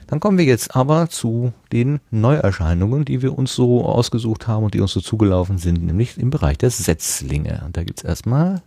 [0.07, 4.75] Dann kommen wir jetzt aber zu den Neuerscheinungen, die wir uns so ausgesucht haben und
[4.75, 7.63] die uns so zugelaufen sind, nämlich im Bereich der Setzlinge.
[7.67, 8.63] Und da gibt's erstmal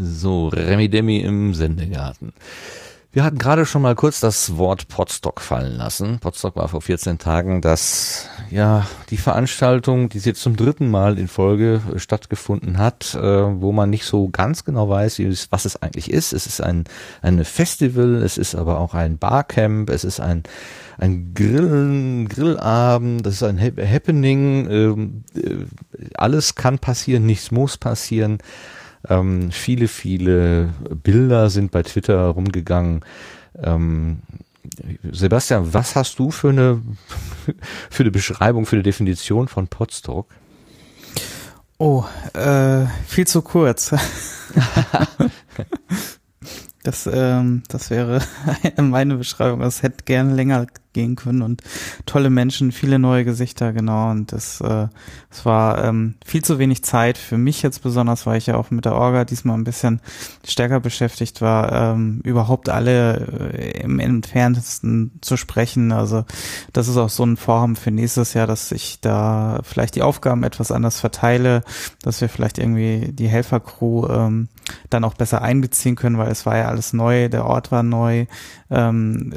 [0.00, 2.32] So, Remi Demi im Sendegarten.
[3.10, 6.18] Wir hatten gerade schon mal kurz das Wort Potstock fallen lassen.
[6.18, 11.26] Potstock war vor 14 Tagen das, ja, die Veranstaltung, die jetzt zum dritten Mal in
[11.26, 16.34] Folge stattgefunden hat, äh, wo man nicht so ganz genau weiß, was es eigentlich ist.
[16.34, 16.84] Es ist ein,
[17.22, 20.42] ein Festival, es ist aber auch ein Barcamp, es ist ein,
[20.98, 25.64] ein Grillen, Grillabend, das ist ein Happening, ähm, äh,
[26.14, 28.36] alles kann passieren, nichts muss passieren.
[29.08, 30.70] Ähm, viele, viele
[31.02, 33.04] Bilder sind bei Twitter rumgegangen.
[33.62, 34.20] Ähm,
[35.10, 36.82] Sebastian, was hast du für eine,
[37.90, 40.28] für eine Beschreibung, für eine Definition von Podstock?
[41.78, 43.92] Oh, äh, viel zu kurz.
[46.88, 48.22] das, ähm, das wäre
[48.78, 49.60] meine Beschreibung.
[49.60, 51.62] Es hätte gern länger gehen können und
[52.06, 54.10] tolle Menschen, viele neue Gesichter, genau.
[54.10, 54.88] Und das, äh,
[55.30, 58.70] es war ähm, viel zu wenig Zeit für mich jetzt besonders, weil ich ja auch
[58.70, 60.00] mit der Orga diesmal ein bisschen
[60.46, 65.92] stärker beschäftigt war, ähm, überhaupt alle äh, im entferntesten zu sprechen.
[65.92, 66.24] Also
[66.72, 70.42] das ist auch so ein Vorhaben für nächstes Jahr, dass ich da vielleicht die Aufgaben
[70.42, 71.64] etwas anders verteile,
[72.00, 74.48] dass wir vielleicht irgendwie die Helfercrew ähm,
[74.90, 78.26] dann auch besser einbeziehen können, weil es war ja alles neu, der Ort war neu.
[78.70, 79.32] Ähm,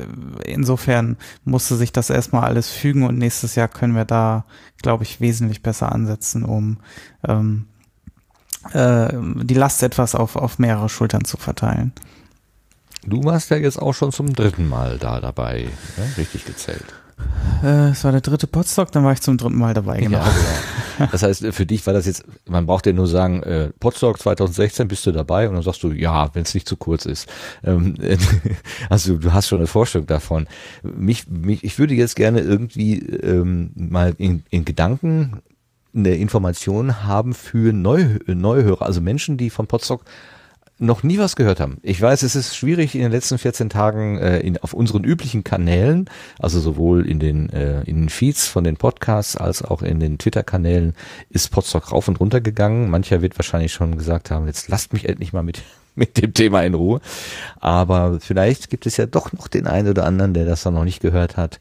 [0.45, 4.45] insofern musste sich das erstmal alles fügen und nächstes Jahr können wir da,
[4.81, 6.77] glaube ich, wesentlich besser ansetzen, um
[7.27, 7.67] ähm,
[8.73, 9.09] äh,
[9.43, 11.93] die Last etwas auf, auf mehrere Schultern zu verteilen.
[13.03, 16.17] Du warst ja jetzt auch schon zum dritten Mal da dabei, ne?
[16.17, 16.85] richtig gezählt.
[17.63, 20.17] Äh, es war der dritte Podstock, dann war ich zum dritten Mal dabei, genau.
[20.17, 21.11] Ja, genau.
[21.11, 24.87] Das heißt, für dich war das jetzt, man braucht ja nur sagen, äh, Podstock 2016
[24.87, 27.27] bist du dabei und dann sagst du, ja, wenn es nicht zu kurz ist.
[27.63, 27.95] Ähm,
[28.89, 30.47] also du hast schon eine Vorstellung davon.
[30.83, 35.41] Mich, mich, ich würde jetzt gerne irgendwie ähm, mal in, in Gedanken
[35.93, 40.03] eine Information haben für Neu Neuhörer, also Menschen, die von Podstock
[40.81, 41.77] noch nie was gehört haben.
[41.83, 45.43] Ich weiß, es ist schwierig in den letzten 14 Tagen äh, in, auf unseren üblichen
[45.43, 49.99] Kanälen, also sowohl in den, äh, in den Feeds von den Podcasts als auch in
[49.99, 50.95] den Twitter-Kanälen,
[51.29, 52.89] ist Podstock rauf und runter gegangen.
[52.89, 55.61] Mancher wird wahrscheinlich schon gesagt haben, jetzt lasst mich endlich mal mit,
[55.95, 56.99] mit dem Thema in Ruhe.
[57.59, 60.83] Aber vielleicht gibt es ja doch noch den einen oder anderen, der das dann noch
[60.83, 61.59] nicht gehört hat.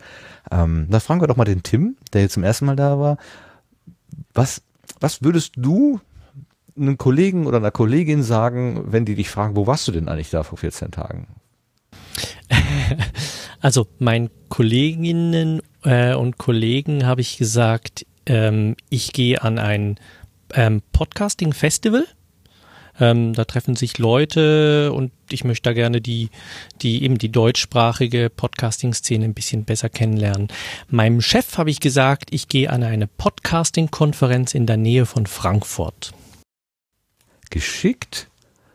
[0.50, 3.18] Ähm, da fragen wir doch mal den Tim, der jetzt zum ersten Mal da war.
[4.32, 4.62] Was,
[4.98, 6.00] was würdest du
[6.80, 10.30] einem Kollegen oder einer Kollegin sagen, wenn die dich fragen, wo warst du denn eigentlich
[10.30, 11.26] da vor 14 Tagen?
[13.60, 19.96] Also meinen Kolleginnen äh, und Kollegen habe ich gesagt, ähm, ich gehe an ein
[20.54, 22.06] ähm, Podcasting-Festival.
[22.98, 26.30] Ähm, da treffen sich Leute und ich möchte da gerne die,
[26.82, 30.48] die eben die deutschsprachige Podcasting-Szene ein bisschen besser kennenlernen.
[30.88, 36.12] Meinem Chef habe ich gesagt, ich gehe an eine Podcasting-Konferenz in der Nähe von Frankfurt
[37.50, 38.28] geschickt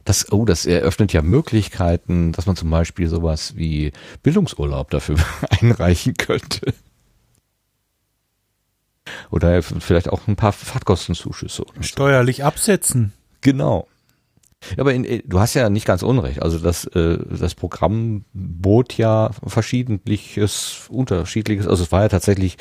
[0.04, 5.18] Das, oh, das eröffnet ja Möglichkeiten, dass man zum Beispiel sowas wie Bildungsurlaub dafür
[5.50, 6.74] einreichen könnte.
[9.32, 11.64] Oder vielleicht auch ein paar Fahrtkostenzuschüsse.
[11.64, 11.84] oder so.
[11.84, 13.14] Steuerlich absetzen.
[13.42, 13.88] Genau.
[14.78, 16.42] Aber in, äh, du hast ja nicht ganz unrecht.
[16.42, 21.68] Also das, äh, das Programm bot ja verschiedentliches, unterschiedliches.
[21.68, 22.58] Also es war ja tatsächlich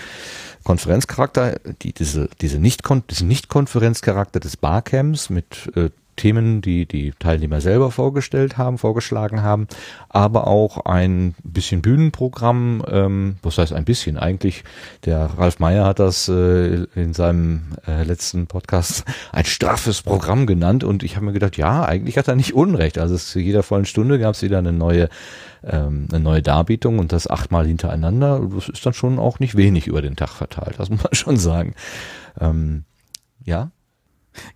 [0.64, 7.60] Konferenzcharakter, die, diese, diese nicht diesen Nicht-Konferenzcharakter des Barcamps mit äh, Themen, die die Teilnehmer
[7.60, 9.66] selber vorgestellt haben, vorgeschlagen haben,
[10.08, 14.64] aber auch ein bisschen Bühnenprogramm, ähm, was heißt ein bisschen eigentlich,
[15.04, 20.84] der Ralf Meyer hat das äh, in seinem äh, letzten Podcast ein straffes Programm genannt
[20.84, 22.98] und ich habe mir gedacht, ja, eigentlich hat er nicht Unrecht.
[22.98, 25.08] Also zu jeder vollen Stunde gab es wieder eine neue
[25.66, 28.40] ähm, eine neue Darbietung und das achtmal hintereinander.
[28.54, 31.36] Das ist dann schon auch nicht wenig über den Tag verteilt, das muss man schon
[31.36, 31.74] sagen.
[32.40, 32.84] Ähm,
[33.44, 33.70] ja,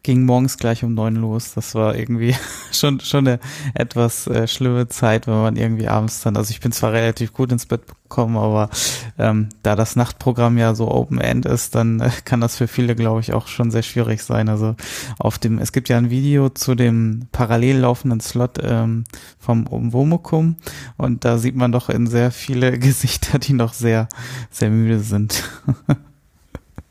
[0.02, 1.54] ging morgens gleich um neun los.
[1.54, 2.34] Das war irgendwie
[2.72, 3.40] schon schon eine
[3.74, 7.52] etwas äh, schlimme Zeit, wenn man irgendwie abends dann, also ich bin zwar relativ gut
[7.52, 8.70] ins Bett gekommen, aber
[9.18, 12.94] ähm, da das Nachtprogramm ja so Open End ist, dann äh, kann das für viele,
[12.94, 14.48] glaube ich, auch schon sehr schwierig sein.
[14.48, 14.76] Also
[15.18, 19.04] auf dem, es gibt ja ein Video zu dem parallel laufenden Slot ähm,
[19.38, 20.56] vom Womukum
[20.96, 24.08] und da sieht man doch in sehr viele Gesichter, die noch sehr
[24.50, 25.44] sehr müde sind.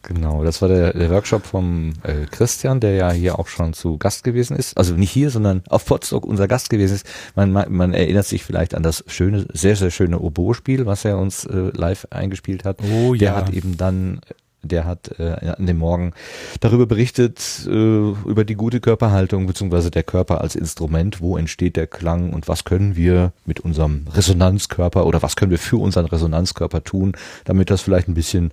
[0.07, 3.97] Genau, das war der, der Workshop vom äh, Christian, der ja hier auch schon zu
[3.97, 4.77] Gast gewesen ist.
[4.77, 7.05] Also nicht hier, sondern auf Potsdok unser Gast gewesen ist.
[7.35, 11.17] Man, man, man erinnert sich vielleicht an das schöne, sehr, sehr schöne Oboe-Spiel, was er
[11.17, 12.79] uns äh, live eingespielt hat.
[12.83, 13.35] Oh der ja.
[13.35, 14.21] hat eben dann
[14.63, 16.13] der hat äh, an dem Morgen
[16.59, 21.87] darüber berichtet, äh, über die gute Körperhaltung, beziehungsweise der Körper als Instrument, wo entsteht der
[21.87, 26.83] Klang und was können wir mit unserem Resonanzkörper oder was können wir für unseren Resonanzkörper
[26.83, 27.13] tun,
[27.45, 28.51] damit das vielleicht ein bisschen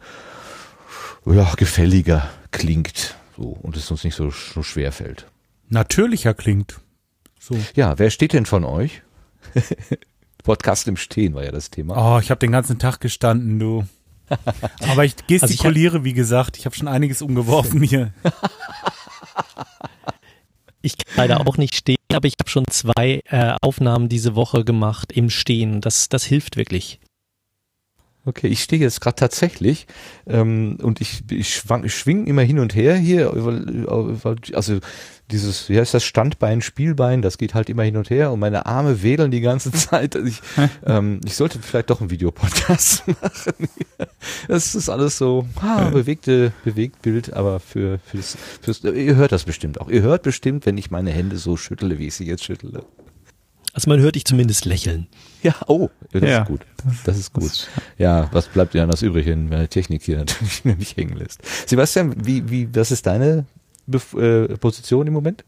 [1.27, 5.27] ja, gefälliger klingt so und es uns nicht so, so schwer fällt.
[5.69, 6.81] Natürlicher klingt.
[7.41, 7.59] So.
[7.75, 9.03] Ja, wer steht denn von euch?
[10.43, 12.17] Podcast im Stehen war ja das Thema.
[12.17, 13.87] Oh, ich habe den ganzen Tag gestanden, du.
[14.89, 16.59] Aber ich gestikuliere, wie gesagt.
[16.59, 18.13] Ich habe schon einiges umgeworfen hier.
[20.81, 24.67] Ich kann leider auch nicht stehen, aber ich habe schon zwei äh, Aufnahmen diese Woche
[24.67, 25.81] gemacht im Stehen.
[25.81, 27.01] Das, das hilft wirklich.
[28.27, 29.87] Okay, ich stehe jetzt gerade tatsächlich
[30.27, 33.31] ähm, und ich, ich, schwang, ich schwing immer hin und her hier.
[34.55, 34.81] Also
[35.31, 38.65] dieses, wie heißt das, Standbein, Spielbein, das geht halt immer hin und her und meine
[38.65, 40.17] Arme wedeln die ganze Zeit.
[40.17, 40.41] Also ich,
[40.87, 43.69] ähm, ich sollte vielleicht doch einen Videopodcast machen.
[44.49, 49.45] Das ist alles so ah, bewegte, bewegt Bild, aber für fürs, fürs, ihr hört das
[49.45, 49.91] bestimmt auch.
[49.91, 52.85] Ihr hört bestimmt, wenn ich meine Hände so schüttle, wie ich sie jetzt schüttle.
[53.75, 55.09] Also man hört dich zumindest lächeln.
[55.45, 56.61] Ja, oh, das Ja, ist gut.
[57.05, 57.69] Das ist gut.
[57.99, 61.41] Ja, was bleibt dir anders übrig, wenn meine Technik hier natürlich nicht hängen lässt?
[61.69, 63.45] Sebastian, wie, wie, was ist deine
[63.87, 65.45] Bef äh, Position im Moment?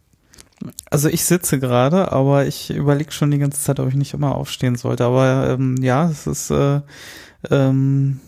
[0.90, 4.34] Also ich sitze gerade, aber ich überlege schon die ganze Zeit, ob ich nicht immer
[4.34, 5.04] aufstehen sollte.
[5.04, 6.80] Aber ähm, ja, es ist äh,
[7.50, 8.20] ähm,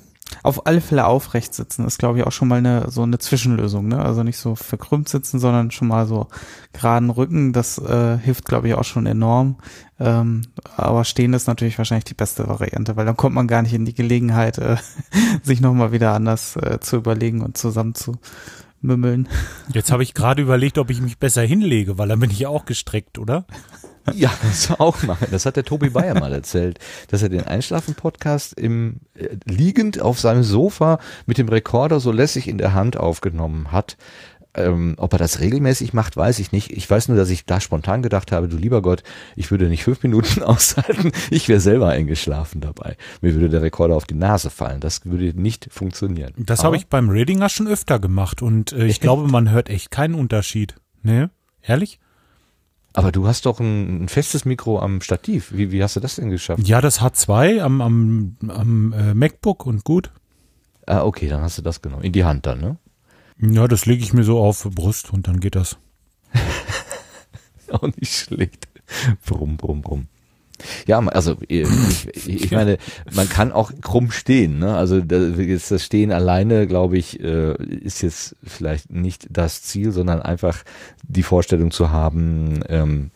[0.43, 3.89] auf alle Fälle aufrecht sitzen ist, glaube ich, auch schon mal eine so eine Zwischenlösung.
[3.89, 4.01] Ne?
[4.03, 6.29] Also nicht so verkrümmt sitzen, sondern schon mal so
[6.73, 7.53] geraden Rücken.
[7.53, 9.57] Das äh, hilft, glaube ich, auch schon enorm.
[10.01, 10.43] Ähm,
[10.77, 13.85] aber stehen ist natürlich wahrscheinlich die beste Variante, weil dann kommt man gar nicht in
[13.85, 14.77] die Gelegenheit, äh,
[15.43, 18.19] sich nochmal wieder anders äh, zu überlegen und zusammen zu
[18.81, 19.29] mümmeln.
[19.73, 22.49] Jetzt habe ich gerade überlegt, ob ich mich besser hinlege, weil dann bin ich ja
[22.49, 23.47] auch gestreckt, oder?
[24.15, 25.29] Ja, das auch machen.
[25.31, 30.19] Das hat der Tobi Bayer mal erzählt, dass er den Einschlafen-Podcast im äh, liegend auf
[30.19, 33.97] seinem Sofa mit dem Rekorder so lässig in der Hand aufgenommen hat.
[34.55, 36.73] Ähm, ob er das regelmäßig macht, weiß ich nicht.
[36.73, 39.03] Ich weiß nur, dass ich da spontan gedacht habe, du lieber Gott,
[39.37, 42.97] ich würde nicht fünf Minuten aushalten, ich wäre selber eingeschlafen dabei.
[43.21, 44.81] Mir würde der Rekorder auf die Nase fallen.
[44.81, 46.33] Das würde nicht funktionieren.
[46.39, 49.91] Das habe ich beim Redinger schon öfter gemacht und äh, ich glaube, man hört echt
[49.91, 50.77] keinen Unterschied.
[51.03, 51.31] Ne?
[51.63, 52.01] Ehrlich?
[52.95, 55.53] Aber du hast doch ein, ein festes Mikro am Stativ.
[55.53, 56.67] Wie, wie hast du das denn geschafft?
[56.67, 60.11] Ja, das H2 am, am, am äh, MacBook und gut.
[60.87, 62.03] Ah, okay, dann hast du das genommen.
[62.03, 62.77] In die Hand dann, ne?
[63.41, 65.77] Ja, das lege ich mir so auf Brust und dann geht das.
[67.71, 68.69] Auch nicht schlecht.
[69.27, 70.07] Brumm, brumm, brumm.
[70.87, 71.69] Ja, also ich,
[72.27, 72.79] ich meine,
[73.13, 74.59] man kann auch krumm stehen.
[74.59, 74.77] Ne?
[74.77, 80.65] Also das Stehen alleine, glaube ich, äh, ist jetzt vielleicht nicht das Ziel, sondern einfach
[81.05, 83.11] die Vorstellung zu haben, ähm,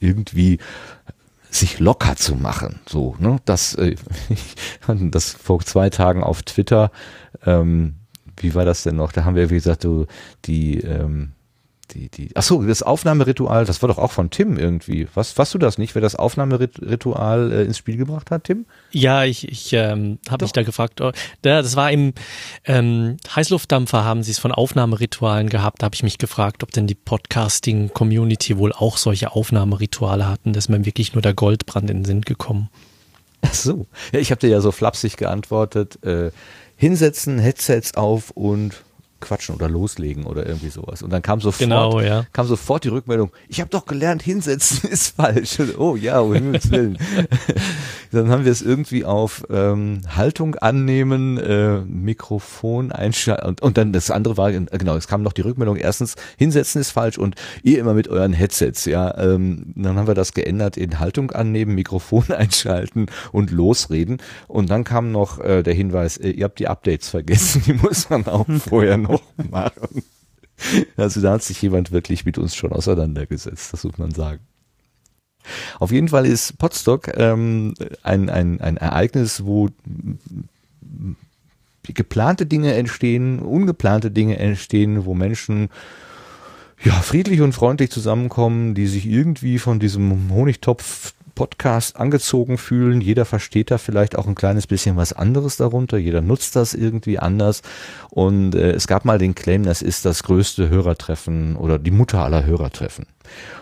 [0.00, 0.58] irgendwie
[1.50, 2.80] sich locker zu machen.
[2.88, 3.40] So, ne?
[3.44, 3.96] Das, äh,
[4.30, 6.90] ich hatte das vor zwei Tagen auf Twitter.
[7.44, 7.96] Ähm,
[8.36, 9.12] wie war das denn noch?
[9.12, 10.06] Da haben wir, wie gesagt, so
[10.44, 11.32] die ähm,
[11.92, 15.06] die, die, ach so, das Aufnahmeritual, das war doch auch von Tim irgendwie.
[15.14, 18.66] Was, weißt du das nicht, wer das Aufnahmeritual äh, ins Spiel gebracht hat, Tim?
[18.90, 21.00] Ja, ich, ich ähm, habe mich da gefragt.
[21.00, 22.14] Oh, da, das war im
[22.64, 25.82] ähm, Heißluftdampfer haben sie es von Aufnahmeritualen gehabt.
[25.82, 30.52] Da habe ich mich gefragt, ob denn die Podcasting-Community wohl auch solche Aufnahmerituale hatten.
[30.52, 32.70] dass man wirklich nur der Goldbrand in den Sinn gekommen.
[33.42, 33.86] Ach so.
[34.12, 36.02] Ja, ich habe dir ja so flapsig geantwortet.
[36.02, 36.30] Äh,
[36.84, 38.84] hinsetzen, Headsets auf und
[39.24, 41.02] quatschen oder loslegen oder irgendwie sowas.
[41.02, 42.26] Und dann kam sofort, genau, ja.
[42.32, 45.58] kam sofort die Rückmeldung, ich habe doch gelernt, hinsetzen ist falsch.
[45.78, 46.98] Oh ja, um Himmels Willen.
[48.12, 53.92] dann haben wir es irgendwie auf ähm, Haltung annehmen, äh, Mikrofon einschalten und, und dann
[53.92, 57.78] das andere war, genau, es kam noch die Rückmeldung, erstens, hinsetzen ist falsch und ihr
[57.78, 59.16] immer mit euren Headsets, ja.
[59.18, 64.18] Ähm, dann haben wir das geändert in Haltung annehmen, Mikrofon einschalten und losreden.
[64.48, 68.10] Und dann kam noch äh, der Hinweis, äh, ihr habt die Updates vergessen, die muss
[68.10, 69.13] man auch vorher noch
[69.50, 70.02] machen.
[70.96, 74.40] Also da hat sich jemand wirklich mit uns schon auseinandergesetzt, das muss man sagen.
[75.78, 79.68] Auf jeden Fall ist Potsdok ähm, ein, ein, ein Ereignis, wo
[81.82, 85.68] geplante Dinge entstehen, ungeplante Dinge entstehen, wo Menschen
[86.82, 93.00] ja, friedlich und freundlich zusammenkommen, die sich irgendwie von diesem Honigtopf Podcast angezogen fühlen.
[93.00, 95.96] Jeder versteht da vielleicht auch ein kleines bisschen was anderes darunter.
[95.96, 97.62] Jeder nutzt das irgendwie anders.
[98.10, 102.24] Und äh, es gab mal den Claim, das ist das größte Hörertreffen oder die Mutter
[102.24, 103.06] aller Hörertreffen.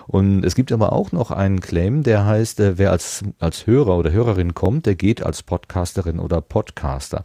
[0.06, 3.96] Und es gibt aber auch noch einen Claim, der heißt, äh, wer als, als Hörer
[3.96, 7.24] oder Hörerin kommt, der geht als Podcasterin oder Podcaster.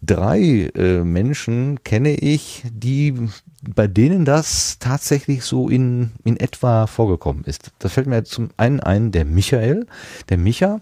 [0.00, 3.14] Drei äh, Menschen kenne ich, die
[3.62, 7.72] bei denen das tatsächlich so in, in etwa vorgekommen ist.
[7.80, 9.86] Das fällt mir zum einen ein, der Michael,
[10.28, 10.80] der Micha,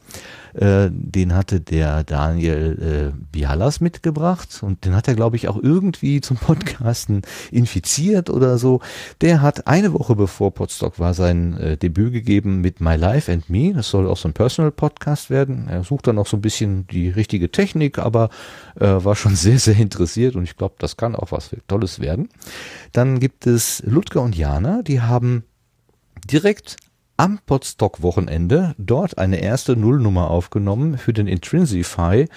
[0.56, 5.62] äh, den hatte der Daniel äh, Bialas mitgebracht und den hat er, glaube ich, auch
[5.62, 8.80] irgendwie zum Podcasten infiziert oder so.
[9.20, 13.50] Der hat eine Woche bevor Podstock war sein äh, Debüt gegeben mit My Life and
[13.50, 13.74] Me.
[13.74, 15.68] Das soll auch so ein Personal Podcast werden.
[15.68, 18.30] Er sucht dann auch so ein bisschen die richtige Technik, aber
[18.80, 22.30] äh, war schon sehr, sehr interessiert und ich glaube, das kann auch was Tolles werden.
[22.92, 25.44] Dann gibt es Ludger und Jana, die haben
[26.30, 26.76] direkt
[27.16, 32.28] am Podstock-Wochenende dort eine erste Nullnummer aufgenommen für den Intrinsify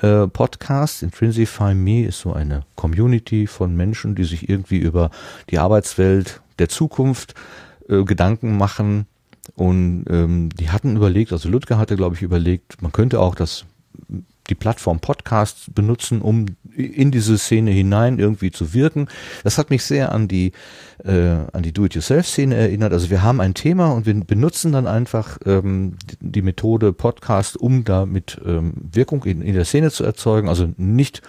[0.00, 1.02] äh, Podcast.
[1.02, 5.10] Intrinsify Me ist so eine Community von Menschen, die sich irgendwie über
[5.50, 7.34] die Arbeitswelt der Zukunft
[7.88, 9.06] äh, Gedanken machen.
[9.56, 13.64] Und ähm, die hatten überlegt, also Ludger hatte, glaube ich, überlegt, man könnte auch das
[14.50, 19.08] die Plattform Podcast benutzen, um in diese Szene hinein irgendwie zu wirken.
[19.44, 20.52] Das hat mich sehr an die
[21.04, 22.92] äh, die Do-it-yourself-Szene erinnert.
[22.92, 27.84] Also wir haben ein Thema und wir benutzen dann einfach ähm, die Methode Podcast, um
[27.84, 30.48] damit ähm, Wirkung in, in der Szene zu erzeugen.
[30.48, 31.22] Also nicht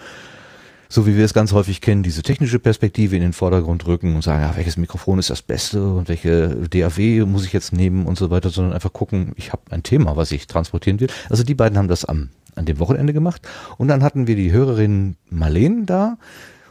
[0.92, 4.22] so wie wir es ganz häufig kennen, diese technische Perspektive in den Vordergrund rücken und
[4.22, 8.18] sagen, ja, welches Mikrofon ist das Beste und welche DAW muss ich jetzt nehmen und
[8.18, 11.08] so weiter, sondern einfach gucken, ich habe ein Thema, was ich transportieren will.
[11.30, 13.48] Also die beiden haben das am an dem Wochenende gemacht.
[13.78, 16.18] Und dann hatten wir die Hörerin Marlene da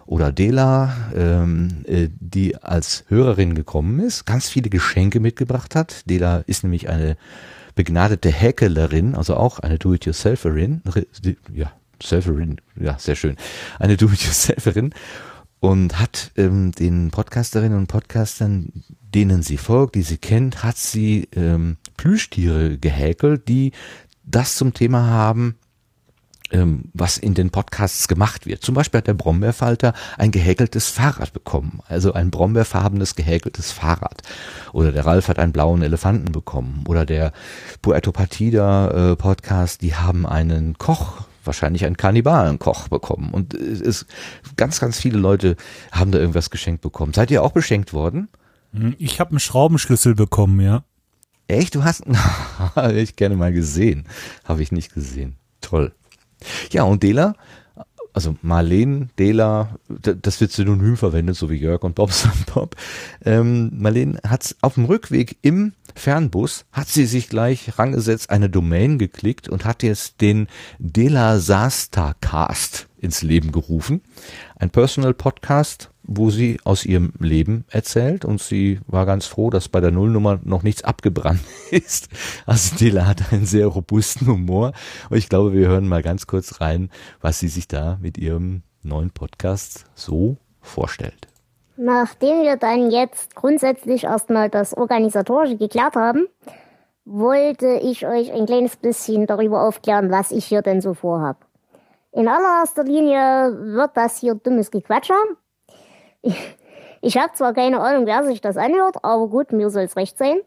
[0.05, 6.09] oder Dela, ähm, äh, die als Hörerin gekommen ist, ganz viele Geschenke mitgebracht hat.
[6.09, 7.17] Dela ist nämlich eine
[7.75, 10.81] begnadete Häkelerin, also auch eine Do-it-yourselferin,
[11.53, 11.71] ja,
[12.03, 13.37] Selferin, ja, sehr schön,
[13.79, 14.93] eine Do-it-yourselferin
[15.61, 21.29] und hat ähm, den Podcasterinnen und Podcastern, denen sie folgt, die sie kennt, hat sie
[21.35, 23.71] ähm, Plüschtiere gehäkelt, die
[24.23, 25.55] das zum Thema haben,
[26.51, 28.61] ähm, was in den Podcasts gemacht wird.
[28.63, 34.21] Zum Beispiel hat der Brombeerfalter ein gehäkeltes Fahrrad bekommen, also ein brombeerfarbenes gehäkeltes Fahrrad.
[34.73, 36.83] Oder der Ralf hat einen blauen Elefanten bekommen.
[36.87, 37.31] Oder der
[37.81, 43.31] Puerto Partida äh, Podcast, die haben einen Koch wahrscheinlich einen Kannibalenkoch bekommen.
[43.31, 44.05] Und es ist,
[44.57, 45.55] ganz, ganz viele Leute
[45.91, 47.13] haben da irgendwas geschenkt bekommen.
[47.13, 48.29] Seid ihr auch beschenkt worden?
[48.73, 50.83] Hm, ich habe einen Schraubenschlüssel bekommen, ja.
[51.47, 51.75] Echt?
[51.75, 52.03] Du hast?
[52.93, 54.07] ich gerne mal gesehen.
[54.45, 55.35] Habe ich nicht gesehen.
[55.61, 55.93] Toll.
[56.71, 57.35] Ja, und Dela,
[58.13, 62.11] also Marlene, Dela, das wird synonym verwendet, so wie Jörg und Bob
[62.53, 62.75] Bob.
[63.23, 68.97] Ähm, Marlene hat auf dem Rückweg im Fernbus, hat sie sich gleich rangesetzt, eine Domain
[68.97, 70.47] geklickt und hat jetzt den
[70.79, 74.01] Dela Sasta Cast ins Leben gerufen.
[74.55, 79.69] Ein Personal Podcast, wo sie aus ihrem Leben erzählt und sie war ganz froh, dass
[79.69, 82.09] bei der Nullnummer noch nichts abgebrannt ist.
[82.45, 84.73] Also Dela hat einen sehr robusten Humor
[85.09, 86.89] und ich glaube, wir hören mal ganz kurz rein,
[87.21, 91.27] was sie sich da mit ihrem neuen Podcast so vorstellt.
[91.77, 96.27] Nachdem wir dann jetzt grundsätzlich erstmal das Organisatorische geklärt haben,
[97.05, 101.37] wollte ich euch ein kleines bisschen darüber aufklären, was ich hier denn so vorhab.
[102.11, 105.15] In allererster Linie wird das hier dummes Gequatscher
[107.03, 110.19] Ich habe zwar keine Ahnung, wer sich das anhört, aber gut, mir soll es recht
[110.19, 110.37] sein.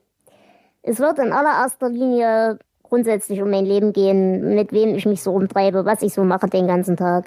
[0.82, 5.32] Es wird in allererster Linie grundsätzlich um mein Leben gehen, mit wem ich mich so
[5.32, 7.24] rumtreibe, was ich so mache den ganzen Tag.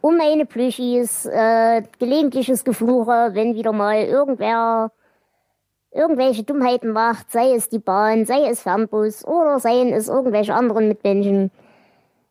[0.00, 4.90] Um meine Plüschis, äh, gelegentliches Gefluche, wenn wieder mal irgendwer
[5.92, 10.88] irgendwelche Dummheiten macht, sei es die Bahn, sei es Fernbus oder seien es irgendwelche anderen
[10.88, 11.50] Mitmenschen.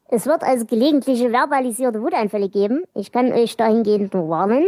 [0.09, 2.83] Es wird also gelegentliche verbalisierte Wutanfälle geben.
[2.93, 4.65] Ich kann euch dahingehend nur warnen.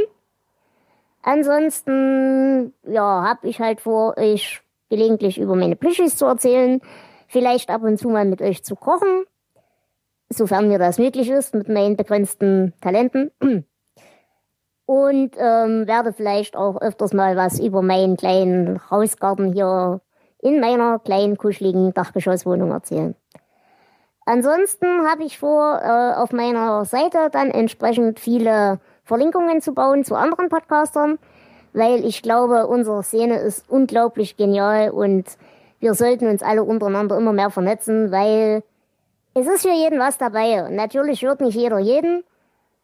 [1.21, 6.81] Ansonsten, ja, hab ich halt vor, euch gelegentlich über meine Plüschis zu erzählen,
[7.27, 9.25] vielleicht ab und zu mal mit euch zu kochen,
[10.29, 13.31] sofern mir das möglich ist, mit meinen begrenzten Talenten.
[14.85, 20.01] Und ähm, werde vielleicht auch öfters mal was über meinen kleinen Hausgarten hier
[20.41, 23.15] in meiner kleinen, kuscheligen Dachgeschosswohnung erzählen.
[24.25, 28.79] Ansonsten habe ich vor, äh, auf meiner Seite dann entsprechend viele
[29.09, 31.17] Verlinkungen zu bauen zu anderen Podcastern,
[31.73, 35.25] weil ich glaube, unsere Szene ist unglaublich genial und
[35.79, 38.61] wir sollten uns alle untereinander immer mehr vernetzen, weil
[39.33, 40.69] es ist für jeden was dabei.
[40.69, 42.23] Natürlich hört nicht jeder jeden,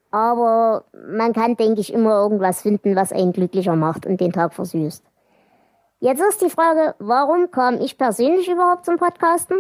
[0.10, 4.56] aber man kann, denke ich, immer irgendwas finden, was einen glücklicher macht und den Tag
[4.56, 5.04] versüßt.
[6.00, 9.58] Jetzt ist die Frage, warum kam ich persönlich überhaupt zum Podcasten?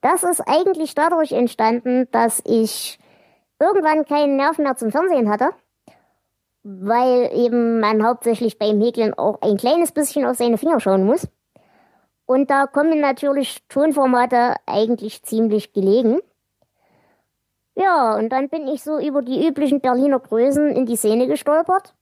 [0.00, 2.98] Das ist eigentlich dadurch entstanden, dass ich
[3.60, 5.50] irgendwann keinen Nerv mehr zum Fernsehen hatte,
[6.64, 11.28] weil eben man hauptsächlich beim Häkeln auch ein kleines bisschen auf seine Finger schauen muss.
[12.26, 16.20] Und da kommen natürlich Tonformate eigentlich ziemlich gelegen.
[17.76, 21.94] Ja, und dann bin ich so über die üblichen Berliner Größen in die Szene gestolpert.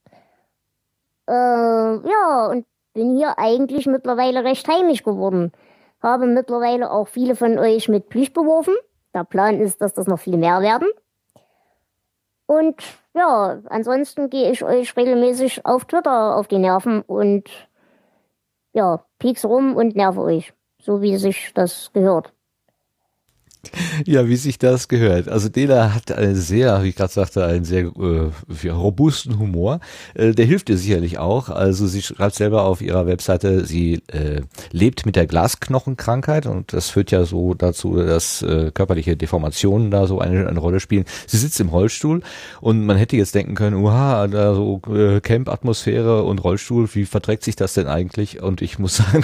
[1.27, 5.51] Äh, ja, und bin hier eigentlich mittlerweile recht heimisch geworden.
[6.01, 8.75] Habe mittlerweile auch viele von euch mit Plüsch beworfen.
[9.13, 10.87] Der Plan ist, dass das noch viel mehr werden.
[12.45, 12.81] Und
[13.15, 17.49] ja, ansonsten gehe ich euch regelmäßig auf Twitter auf die Nerven und
[18.73, 20.53] ja, pieks rum und nerve euch.
[20.79, 22.33] So wie sich das gehört.
[24.05, 25.29] Ja, wie sich das gehört.
[25.29, 29.79] Also Dela hat einen sehr, wie ich gerade sagte, einen sehr äh, robusten Humor.
[30.13, 31.49] Äh, der hilft ihr sicherlich auch.
[31.49, 34.41] Also sie schreibt selber auf ihrer Webseite, sie äh,
[34.71, 40.07] lebt mit der Glasknochenkrankheit und das führt ja so dazu, dass äh, körperliche Deformationen da
[40.07, 41.05] so eine, eine Rolle spielen.
[41.27, 42.21] Sie sitzt im Rollstuhl
[42.61, 47.43] und man hätte jetzt denken können, uha, da so äh, Camp-Atmosphäre und Rollstuhl, wie verträgt
[47.43, 48.41] sich das denn eigentlich?
[48.41, 49.23] Und ich muss sagen,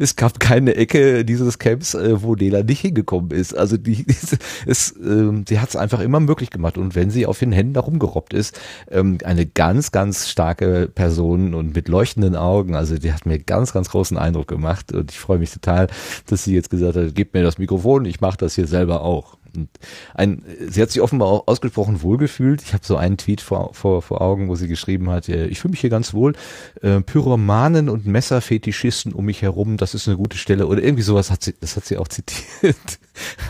[0.00, 3.56] es gab keine Ecke dieses Camps, äh, wo Dela nicht hingekommen ist ist.
[3.56, 4.04] Also die,
[4.66, 6.76] ist, ähm, sie hat es einfach immer möglich gemacht.
[6.76, 8.58] Und wenn sie auf den Händen da rumgerobbt ist,
[8.90, 12.74] ähm, eine ganz, ganz starke Person und mit leuchtenden Augen.
[12.74, 14.92] Also die hat mir ganz, ganz großen Eindruck gemacht.
[14.92, 15.88] Und ich freue mich total,
[16.26, 19.37] dass sie jetzt gesagt hat, gebt mir das Mikrofon, ich mache das hier selber auch.
[19.58, 19.68] Und
[20.14, 22.62] ein, sie hat sich offenbar auch ausgesprochen wohlgefühlt.
[22.62, 25.72] Ich habe so einen Tweet vor, vor, vor Augen, wo sie geschrieben hat, ich fühle
[25.72, 26.34] mich hier ganz wohl.
[26.82, 30.66] Äh, Pyromanen und Messerfetischisten um mich herum, das ist eine gute Stelle.
[30.66, 32.76] Oder irgendwie sowas hat sie, das hat sie auch zitiert.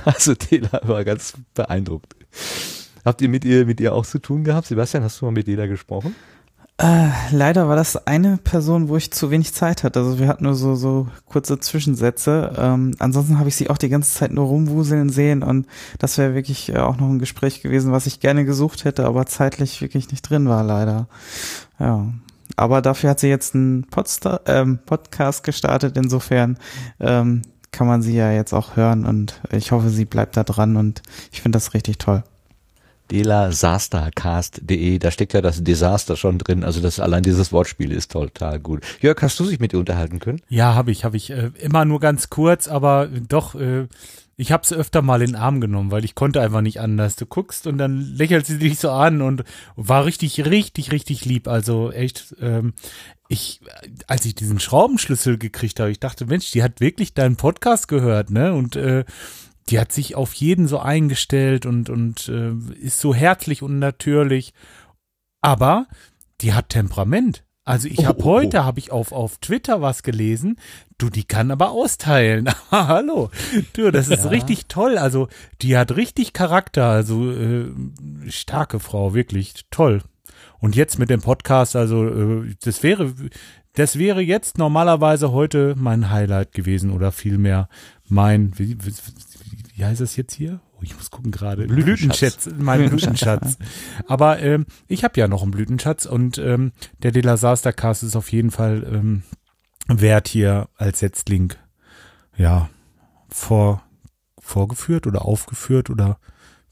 [0.04, 2.16] Also Tela war ganz beeindruckt.
[3.04, 4.66] Habt ihr mit ihr, mit ihr auch zu tun gehabt?
[4.66, 6.14] Sebastian, hast du mal mit Tela gesprochen?
[6.80, 9.98] Äh, leider war das eine Person, wo ich zu wenig Zeit hatte.
[9.98, 12.54] Also wir hatten nur so, so kurze Zwischensätze.
[12.56, 15.66] Ähm, ansonsten habe ich sie auch die ganze Zeit nur rumwuseln sehen und
[15.98, 19.26] das wäre wirklich äh, auch noch ein Gespräch gewesen, was ich gerne gesucht hätte, aber
[19.26, 21.08] zeitlich wirklich nicht drin war, leider.
[21.80, 22.06] Ja.
[22.54, 26.58] Aber dafür hat sie jetzt einen Podsta ähm, Podcast gestartet, insofern
[27.00, 30.76] ähm, kann man sie ja jetzt auch hören und ich hoffe, sie bleibt da dran
[30.76, 31.02] und
[31.32, 32.22] ich finde das richtig toll
[33.10, 38.60] delasastercast.de, da steckt ja das Desaster schon drin, also das allein dieses Wortspiel ist total
[38.60, 38.82] gut.
[39.00, 40.40] Jörg, hast du dich mit ihr unterhalten können?
[40.48, 43.86] Ja, habe ich, habe ich äh, immer nur ganz kurz, aber doch äh,
[44.40, 47.16] ich habe sie öfter mal in den Arm genommen, weil ich konnte einfach nicht anders.
[47.16, 49.42] Du guckst und dann lächelt sie dich so an und
[49.74, 51.48] war richtig, richtig, richtig lieb.
[51.48, 52.72] Also echt, ähm,
[53.26, 53.60] ich,
[54.06, 58.30] als ich diesen Schraubenschlüssel gekriegt habe, ich dachte, Mensch, die hat wirklich deinen Podcast gehört,
[58.30, 58.54] ne?
[58.54, 59.04] Und äh,
[59.68, 64.54] die hat sich auf jeden so eingestellt und, und äh, ist so herzlich und natürlich.
[65.40, 65.86] Aber
[66.40, 67.44] die hat Temperament.
[67.64, 68.64] Also ich habe oh, oh, heute, oh.
[68.64, 70.56] habe ich auf, auf Twitter was gelesen,
[70.96, 72.48] du, die kann aber austeilen.
[72.70, 73.30] Hallo,
[73.74, 74.30] du, das ist ja.
[74.30, 74.96] richtig toll.
[74.96, 75.28] Also
[75.60, 77.66] die hat richtig Charakter, also äh,
[78.28, 80.02] starke Frau, wirklich toll.
[80.60, 83.12] Und jetzt mit dem Podcast, also äh, das wäre,
[83.74, 87.68] das wäre jetzt normalerweise heute mein Highlight gewesen oder vielmehr
[88.08, 88.78] mein, wie,
[89.78, 90.60] wie, heißt das jetzt hier?
[90.76, 91.66] Oh, ich muss gucken gerade.
[91.68, 93.58] Blütenschatz, mein Blütenschatz.
[94.08, 96.72] Aber ähm, ich habe ja noch einen Blütenschatz und ähm,
[97.02, 99.22] der De La Cast ist auf jeden Fall ähm,
[99.86, 101.54] wert hier als Setzling
[102.36, 102.68] ja
[103.28, 103.84] vor
[104.40, 106.18] vorgeführt oder aufgeführt oder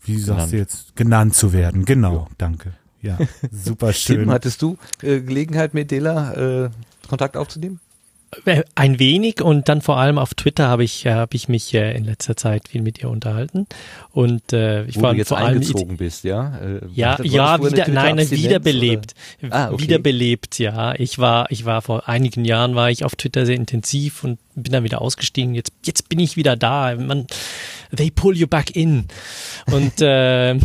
[0.00, 1.84] wie sagst du jetzt genannt zu werden.
[1.84, 2.26] Genau, ja.
[2.38, 2.72] danke.
[3.02, 3.18] Ja,
[3.52, 4.22] super schön.
[4.22, 6.70] Tim, hattest du äh, Gelegenheit mit Dela äh,
[7.08, 7.78] Kontakt aufzunehmen?
[8.44, 11.72] Äh, Ein wenig und dann vor allem auf Twitter habe ich, äh, habe ich mich
[11.74, 13.66] äh, in letzter Zeit viel mit ihr unterhalten.
[14.12, 16.58] Und äh, ich Wo war du jetzt vor allem eingezogen bist, ja?
[16.58, 19.14] Äh, Ja, ja, wieder, nein, wiederbelebt.
[19.50, 19.82] Ah, okay.
[19.84, 20.94] Wiederbelebt, ja.
[20.96, 24.72] Ich war, ich war vor einigen Jahren war ich auf Twitter sehr intensiv und bin
[24.72, 25.54] dann wieder ausgestiegen.
[25.54, 26.94] Jetzt, jetzt bin ich wieder da.
[26.96, 27.26] Man,
[27.94, 29.06] they pull you back in.
[29.70, 30.58] Und, äh,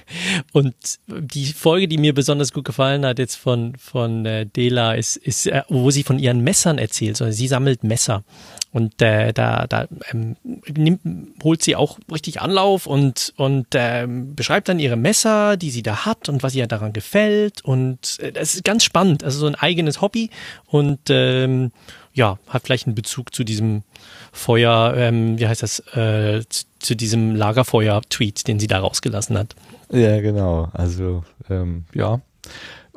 [0.52, 0.74] und
[1.06, 5.46] die Folge, die mir besonders gut gefallen hat jetzt von, von äh, Dela ist, ist,
[5.46, 7.20] äh, wo sie von ihren Messern erzählt.
[7.20, 8.22] Also sie sammelt Messer.
[8.70, 10.36] Und äh, da, da ähm,
[10.68, 11.00] nimmt,
[11.42, 16.04] holt sie auch richtig Anlauf und, und ähm, beschreibt dann ihre Messer, die sie da
[16.04, 17.64] hat und was ihr daran gefällt.
[17.64, 19.24] Und äh, das ist ganz spannend.
[19.24, 20.28] Also so ein eigenes Hobby
[20.66, 21.72] und ähm,
[22.18, 23.84] ja, hat vielleicht einen Bezug zu diesem
[24.32, 29.54] Feuer, ähm, wie heißt das, äh, zu, zu diesem Lagerfeuer-Tweet, den sie da rausgelassen hat.
[29.90, 30.68] Ja, genau.
[30.74, 32.20] Also, ähm, ja.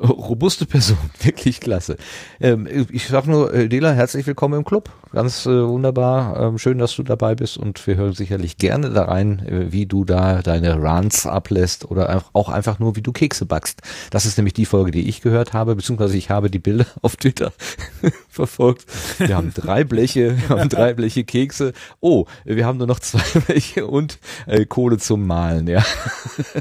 [0.02, 1.98] Robuste Person, wirklich klasse.
[2.40, 4.90] Ähm, ich sag nur, äh, Dela, herzlich willkommen im Club.
[5.12, 6.40] Ganz äh, wunderbar.
[6.40, 9.86] Ähm, schön, dass du dabei bist und wir hören sicherlich gerne da rein, äh, wie
[9.86, 13.82] du da deine Rants ablässt oder auch einfach nur, wie du Kekse backst.
[14.10, 17.16] Das ist nämlich die Folge, die ich gehört habe, beziehungsweise ich habe die Bilder auf
[17.16, 17.54] Twitter
[18.30, 18.86] verfolgt.
[19.20, 21.74] Wir haben drei Bleche, wir haben drei Bleche Kekse.
[22.00, 25.86] Oh, wir haben nur noch zwei Bleche und äh, Kohle zum Malen, ja.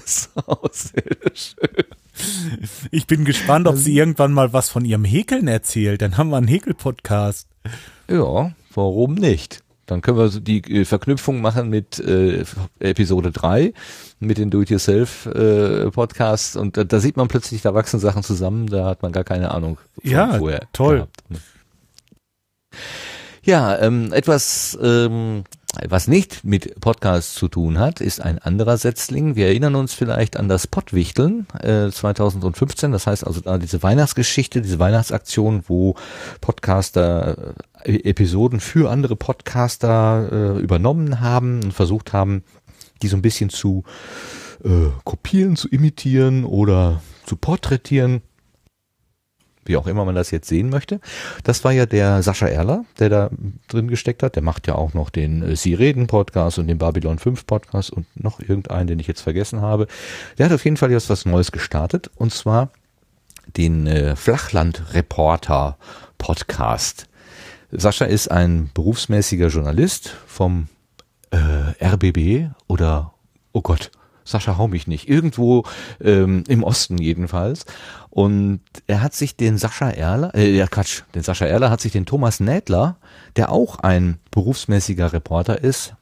[0.04, 0.28] so,
[0.72, 1.84] sehr schön.
[2.90, 6.02] Ich bin gespannt, ob sie irgendwann mal was von ihrem Häkeln erzählt.
[6.02, 7.48] Dann haben wir einen Häkel-Podcast.
[8.08, 9.62] Ja, warum nicht?
[9.86, 12.44] Dann können wir die äh, Verknüpfung machen mit äh,
[12.78, 13.72] Episode 3,
[14.20, 19.02] mit den Do-it-yourself-Podcasts und da, da sieht man plötzlich, da wachsen Sachen zusammen, da hat
[19.02, 20.94] man gar keine Ahnung von Ja, vorher toll.
[20.96, 21.22] gehabt.
[23.42, 25.42] Ja, ähm, etwas, ähm,
[25.88, 29.36] was nicht mit Podcasts zu tun hat, ist ein anderer Setzling.
[29.36, 32.90] Wir erinnern uns vielleicht an das Pottwichteln äh, 2015.
[32.90, 35.94] Das heißt also da diese Weihnachtsgeschichte, diese Weihnachtsaktion, wo
[36.40, 37.54] Podcaster
[37.84, 42.42] äh, Episoden für andere Podcaster äh, übernommen haben und versucht haben,
[43.02, 43.84] die so ein bisschen zu
[44.64, 48.22] äh, kopieren, zu imitieren oder zu porträtieren
[49.64, 51.00] wie auch immer man das jetzt sehen möchte.
[51.44, 53.30] Das war ja der Sascha Erler, der da
[53.68, 54.36] drin gesteckt hat.
[54.36, 57.90] Der macht ja auch noch den äh, Sie reden Podcast und den Babylon 5 Podcast
[57.90, 59.86] und noch irgendeinen, den ich jetzt vergessen habe.
[60.38, 62.70] Der hat auf jeden Fall jetzt was Neues gestartet und zwar
[63.56, 65.76] den äh, Flachland Reporter
[66.18, 67.06] Podcast.
[67.72, 70.68] Sascha ist ein berufsmäßiger Journalist vom
[71.30, 73.14] äh, RBB oder
[73.52, 73.90] oh Gott,
[74.24, 75.64] Sascha hau mich nicht, irgendwo
[76.00, 77.64] ähm, im Osten jedenfalls.
[78.10, 81.92] Und er hat sich den Sascha Erler, äh, ja Quatsch, den Sascha Erler hat sich
[81.92, 82.96] den Thomas Nädler,
[83.36, 85.94] der auch ein berufsmäßiger Reporter ist,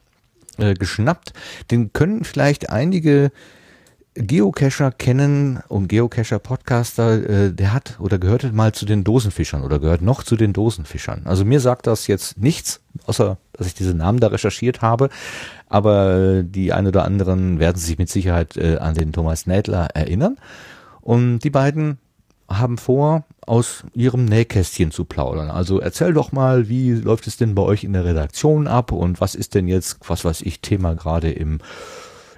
[0.56, 1.34] äh, geschnappt.
[1.70, 3.30] Den können vielleicht einige
[4.14, 10.02] Geocacher kennen und Geocacher-Podcaster, äh, der hat oder gehörte mal zu den Dosenfischern oder gehört
[10.02, 11.22] noch zu den Dosenfischern.
[11.26, 15.10] Also mir sagt das jetzt nichts, außer dass ich diese Namen da recherchiert habe.
[15.68, 20.36] Aber die ein oder anderen werden sich mit Sicherheit äh, an den Thomas Nädler erinnern.
[21.00, 21.98] Und die beiden
[22.48, 25.50] haben vor, aus ihrem Nähkästchen zu plaudern.
[25.50, 29.20] Also erzähl doch mal, wie läuft es denn bei euch in der Redaktion ab und
[29.20, 31.58] was ist denn jetzt, was weiß ich, Thema gerade im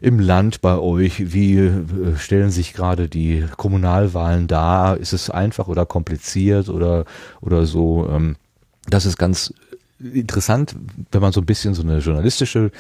[0.01, 1.33] im Land bei euch?
[1.33, 4.97] Wie äh, stellen sich gerade die Kommunalwahlen dar?
[4.97, 7.05] Ist es einfach oder kompliziert oder,
[7.41, 8.09] oder so?
[8.11, 8.37] Ähm,
[8.89, 9.53] das ist ganz
[9.99, 10.75] interessant,
[11.13, 12.71] wenn man so ein bisschen so eine journalistische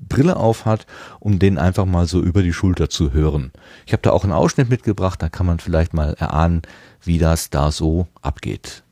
[0.00, 0.86] Brille auf hat,
[1.18, 3.52] um den einfach mal so über die Schulter zu hören.
[3.86, 6.62] Ich habe da auch einen Ausschnitt mitgebracht, da kann man vielleicht mal erahnen,
[7.02, 8.82] wie das da so abgeht.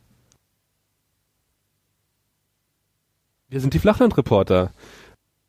[3.49, 4.71] Wir sind die Flachlandreporter.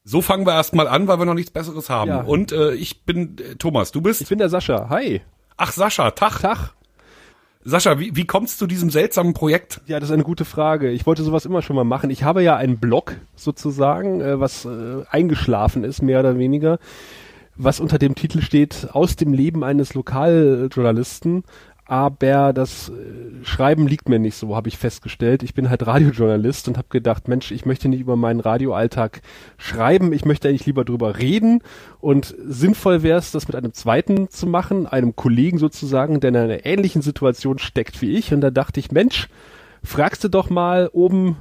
[0.05, 2.11] So fangen wir erstmal an, weil wir noch nichts Besseres haben.
[2.11, 2.23] Ja.
[2.23, 4.23] Und äh, ich bin äh, Thomas, du bist?
[4.23, 4.89] Ich bin der Sascha.
[4.89, 5.21] Hi.
[5.59, 6.41] Ach, Sascha, Tag.
[6.41, 6.75] Tag.
[7.63, 9.83] Sascha, wie, wie kommst du zu diesem seltsamen Projekt?
[9.87, 10.91] Ja, das ist eine gute Frage.
[10.91, 12.09] Ich wollte sowas immer schon mal machen.
[12.09, 16.79] Ich habe ja einen Blog sozusagen, äh, was äh, eingeschlafen ist, mehr oder weniger,
[17.57, 21.45] was unter dem Titel steht, aus dem Leben eines Lokaljournalisten.
[21.91, 25.43] Aber das äh, Schreiben liegt mir nicht so, habe ich festgestellt.
[25.43, 29.23] Ich bin halt Radiojournalist und habe gedacht, Mensch, ich möchte nicht über meinen Radioalltag
[29.59, 31.65] schreiben, ich möchte eigentlich lieber drüber reden.
[31.99, 36.37] Und sinnvoll wäre es, das mit einem zweiten zu machen, einem Kollegen sozusagen, der in
[36.37, 38.33] einer ähnlichen Situation steckt wie ich.
[38.33, 39.29] Und da dachte ich, Mensch,
[39.83, 41.39] fragst du doch mal oben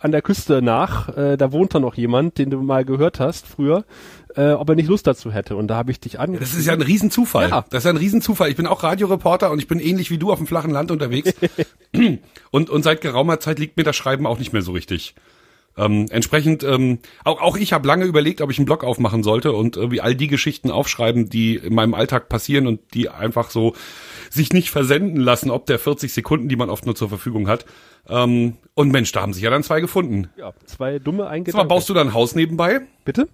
[0.00, 3.46] an der Küste nach, äh, da wohnt da noch jemand, den du mal gehört hast
[3.46, 3.84] früher,
[4.34, 5.56] äh, ob er nicht Lust dazu hätte.
[5.56, 6.32] Und da habe ich dich an.
[6.38, 7.50] Das ist ja ein Riesenzufall.
[7.50, 7.64] Ja.
[7.70, 8.48] Das ist ja ein Riesenzufall.
[8.48, 11.34] Ich bin auch Radioreporter und ich bin ähnlich wie du auf dem flachen Land unterwegs.
[12.50, 15.14] und, und seit geraumer Zeit liegt mir das Schreiben auch nicht mehr so richtig.
[15.80, 19.52] Ähm, entsprechend, ähm, auch, auch ich habe lange überlegt, ob ich einen Blog aufmachen sollte
[19.52, 23.74] und irgendwie all die Geschichten aufschreiben, die in meinem Alltag passieren und die einfach so
[24.28, 27.64] sich nicht versenden lassen, ob der 40 Sekunden, die man oft nur zur Verfügung hat.
[28.08, 30.28] Ähm, und Mensch, da haben sich ja dann zwei gefunden.
[30.36, 31.66] Ja, zwei dumme Eingedanken.
[31.66, 32.82] mal, baust du dann ein Haus nebenbei?
[33.04, 33.28] Bitte?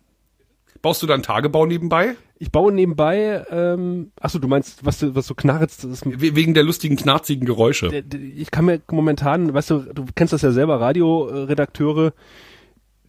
[0.83, 2.15] Baust du dann Tagebau nebenbei?
[2.39, 6.37] Ich baue nebenbei, ähm, achso, du meinst, was, du- was so knarzt, das ist We-
[6.37, 8.05] Wegen der lustigen, knarzigen Geräusche.
[8.37, 12.13] Ich kann mir momentan, weißt du, du kennst das ja selber, Radioredakteure,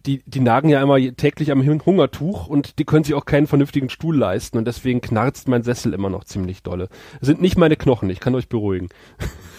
[0.06, 3.46] die, die nagen ja immer täglich am Hun- Hungertuch und die können sich auch keinen
[3.46, 6.88] vernünftigen Stuhl leisten und deswegen knarzt mein Sessel immer noch ziemlich dolle.
[7.20, 8.88] Es sind nicht meine Knochen, ich kann euch beruhigen.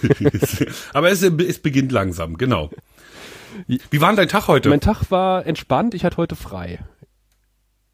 [0.94, 2.70] Aber es, es beginnt langsam, genau.
[3.68, 4.70] Wie war denn dein Tag heute?
[4.70, 6.80] Mein Tag war entspannt, ich hatte heute frei.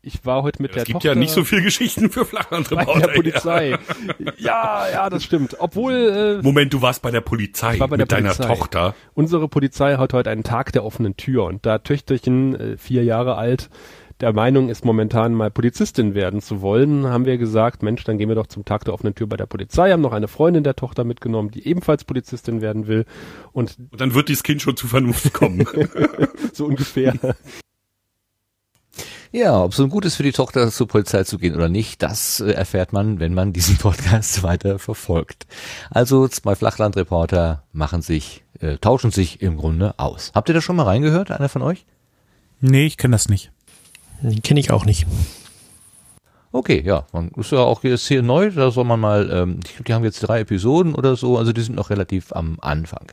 [0.06, 2.94] Ich war heute mit es der gibt Tochter ja nicht so viel Geschichten für Flachlandreporter.
[2.94, 3.78] bei der Polizei.
[4.38, 5.56] ja, ja, das stimmt.
[5.58, 8.56] Obwohl, äh, Moment, du warst bei der Polizei war bei mit der deiner Polizei.
[8.56, 8.96] Tochter.
[9.16, 13.36] Unsere Polizei hat heute einen Tag der offenen Tür und da Töchterchen, äh, vier Jahre
[13.36, 13.72] alt,
[14.22, 18.30] der Meinung ist, momentan mal Polizistin werden zu wollen, haben wir gesagt, Mensch, dann gehen
[18.30, 20.76] wir doch zum Tag der offenen Tür bei der Polizei, haben noch eine Freundin der
[20.76, 23.06] Tochter mitgenommen, die ebenfalls Polizistin werden will
[23.52, 25.66] und Und dann wird dieses Kind schon zu Vernunft kommen.
[26.54, 27.16] so ungefähr.
[29.36, 32.02] Ja, ob es so gut ist für die Tochter zur Polizei zu gehen oder nicht,
[32.02, 35.46] das äh, erfährt man, wenn man diesen Podcast weiter verfolgt.
[35.92, 40.32] Also zwei Flachlandreporter machen sich, äh, tauschen sich im Grunde aus.
[40.34, 41.86] Habt ihr da schon mal reingehört, einer von euch?
[42.62, 43.52] Nee, ich kenne das nicht.
[44.22, 45.06] Den kenne ich auch nicht.
[46.56, 49.72] Okay, ja, man ist ja auch jetzt hier neu, da soll man mal, ähm, ich
[49.72, 53.12] glaube, die haben jetzt drei Episoden oder so, also die sind noch relativ am Anfang.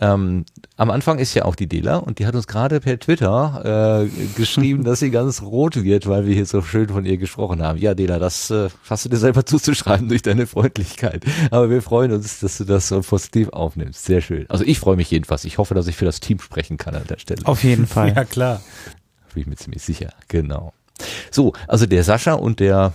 [0.00, 0.46] Ähm,
[0.78, 4.08] am Anfang ist ja auch die Dela und die hat uns gerade per Twitter äh,
[4.34, 7.78] geschrieben, dass sie ganz rot wird, weil wir hier so schön von ihr gesprochen haben.
[7.78, 11.22] Ja, Dela, das äh, hast du dir selber zuzuschreiben durch deine Freundlichkeit.
[11.50, 14.06] Aber wir freuen uns, dass du das so positiv aufnimmst.
[14.06, 14.46] Sehr schön.
[14.48, 15.44] Also ich freue mich jedenfalls.
[15.44, 17.44] Ich hoffe, dass ich für das Team sprechen kann an der Stelle.
[17.44, 18.14] Auf jeden Fall.
[18.14, 18.62] Ja, klar.
[19.34, 20.72] Bin ich mir ziemlich sicher, genau.
[21.30, 22.92] So, also der Sascha und der,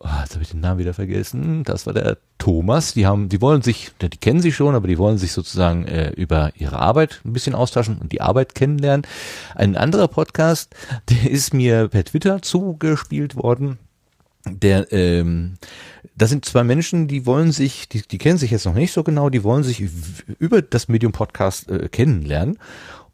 [0.00, 3.40] oh, jetzt habe ich den Namen wieder vergessen, das war der Thomas, die haben, die
[3.40, 7.20] wollen sich, die kennen sich schon, aber die wollen sich sozusagen äh, über ihre Arbeit
[7.24, 9.06] ein bisschen austauschen und die Arbeit kennenlernen.
[9.54, 10.74] Ein anderer Podcast,
[11.10, 13.78] der ist mir per Twitter zugespielt worden.
[14.48, 15.56] Der, ähm,
[16.14, 19.02] das sind zwei Menschen, die wollen sich, die, die kennen sich jetzt noch nicht so
[19.02, 19.82] genau, die wollen sich
[20.38, 22.58] über das Medium Podcast äh, kennenlernen.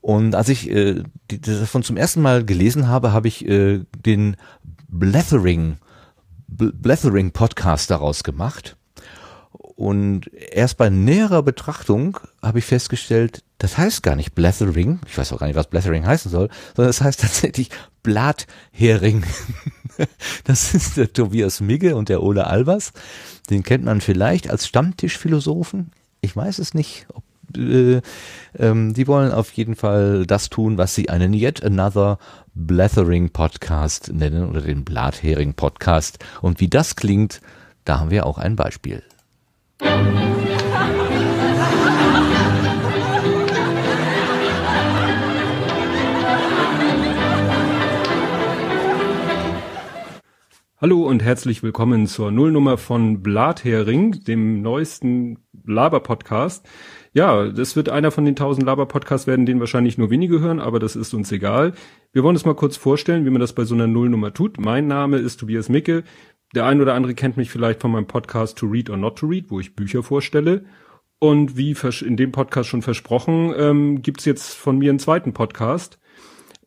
[0.03, 3.85] Und als ich äh, die, das davon zum ersten Mal gelesen habe, habe ich äh,
[4.05, 4.37] den
[4.89, 5.79] Blethering,
[6.55, 8.77] Bl- Blethering Podcast daraus gemacht.
[9.53, 15.33] Und erst bei näherer Betrachtung habe ich festgestellt, das heißt gar nicht Blethering, ich weiß
[15.33, 17.71] auch gar nicht, was Blethering heißen soll, sondern es heißt tatsächlich
[18.03, 19.25] Blathering.
[20.45, 22.93] Das ist der Tobias Migge und der Ole Albers.
[23.51, 25.93] Den kennt man vielleicht als Stammtischphilosophen.
[26.23, 27.23] Ich weiß es nicht, ob
[27.57, 28.01] äh,
[28.59, 32.19] ähm, die wollen auf jeden Fall das tun, was sie einen Yet Another
[32.55, 36.19] Blethering Podcast nennen oder den Blathering Podcast.
[36.41, 37.41] Und wie das klingt,
[37.85, 39.03] da haben wir auch ein Beispiel.
[50.83, 56.67] Hallo und herzlich willkommen zur Nullnummer von Blathering, dem neuesten Laber-Podcast.
[57.15, 60.79] Ja, das wird einer von den tausend Laber-Podcasts werden, den wahrscheinlich nur wenige hören, aber
[60.79, 61.75] das ist uns egal.
[62.13, 64.59] Wir wollen uns mal kurz vorstellen, wie man das bei so einer Nullnummer tut.
[64.59, 66.05] Mein Name ist Tobias Micke.
[66.55, 69.27] Der ein oder andere kennt mich vielleicht von meinem Podcast To Read or Not to
[69.27, 70.65] Read, wo ich Bücher vorstelle.
[71.19, 75.99] Und wie in dem Podcast schon versprochen, ähm, gibt's jetzt von mir einen zweiten Podcast.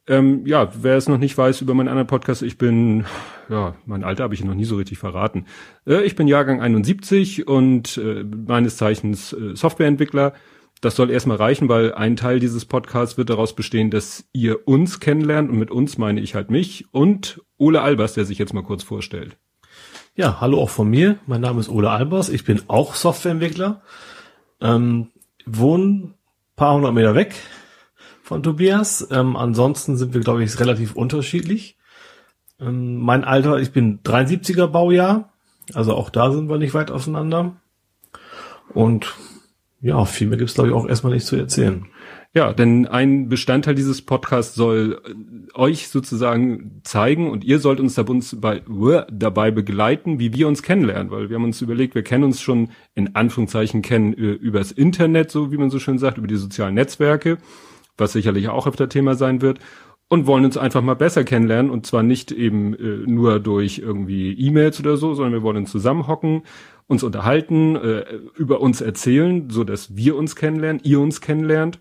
[0.08, 3.06] Ähm, ja, wer es noch nicht weiß über meinen anderen Podcast, ich bin,
[3.50, 5.46] ja, mein Alter habe ich noch nie so richtig verraten.
[5.88, 10.34] Äh, ich bin Jahrgang 71 und äh, meines Zeichens äh, Softwareentwickler.
[10.82, 15.00] Das soll erstmal reichen, weil ein Teil dieses Podcasts wird daraus bestehen, dass ihr uns
[15.00, 18.64] kennenlernt und mit uns meine ich halt mich und Ole Albers, der sich jetzt mal
[18.64, 19.38] kurz vorstellt.
[20.16, 21.18] Ja, hallo auch von mir.
[21.26, 22.30] Mein Name ist Ole Albers.
[22.30, 23.82] Ich bin auch Softwareentwickler.
[24.62, 25.08] Ähm,
[25.46, 26.14] wohne ein
[26.56, 27.34] paar hundert Meter weg
[28.26, 29.08] von Tobias.
[29.12, 31.78] Ähm, ansonsten sind wir, glaube ich, relativ unterschiedlich.
[32.60, 35.32] Ähm, mein Alter, ich bin 73er Baujahr.
[35.76, 37.58] Also auch da sind wir nicht weit auseinander.
[38.74, 39.14] Und
[39.80, 41.86] ja, viel mehr gibt's glaube ich, auch erstmal nicht zu erzählen.
[42.34, 47.94] Ja, denn ein Bestandteil dieses Podcasts soll äh, euch sozusagen zeigen und ihr sollt uns
[47.94, 52.72] dabei, begleiten, wie wir uns kennenlernen, weil wir haben uns überlegt, wir kennen uns schon
[52.96, 56.74] in Anführungszeichen kennen äh, übers Internet, so wie man so schön sagt, über die sozialen
[56.74, 57.38] Netzwerke,
[57.98, 59.60] was sicherlich auch öfter Thema sein wird
[60.08, 64.34] und wollen uns einfach mal besser kennenlernen und zwar nicht eben äh, nur durch irgendwie
[64.34, 66.44] E-Mails oder so, sondern wir wollen zusammenhocken,
[66.88, 68.06] uns unterhalten, äh,
[68.38, 71.80] über uns erzählen, so dass wir uns kennenlernen, ihr uns kennenlernt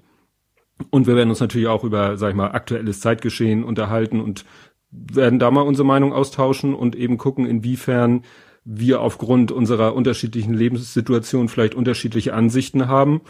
[0.90, 4.44] Und wir werden uns natürlich auch über, sag ich mal, aktuelles Zeitgeschehen unterhalten und
[4.90, 8.22] werden da mal unsere Meinung austauschen und eben gucken, inwiefern
[8.64, 13.20] wir aufgrund unserer unterschiedlichen Lebenssituationen vielleicht unterschiedliche Ansichten haben.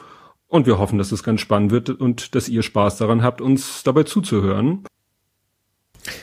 [0.55, 3.83] Und wir hoffen, dass es ganz spannend wird und dass ihr Spaß daran habt, uns
[3.83, 4.85] dabei zuzuhören.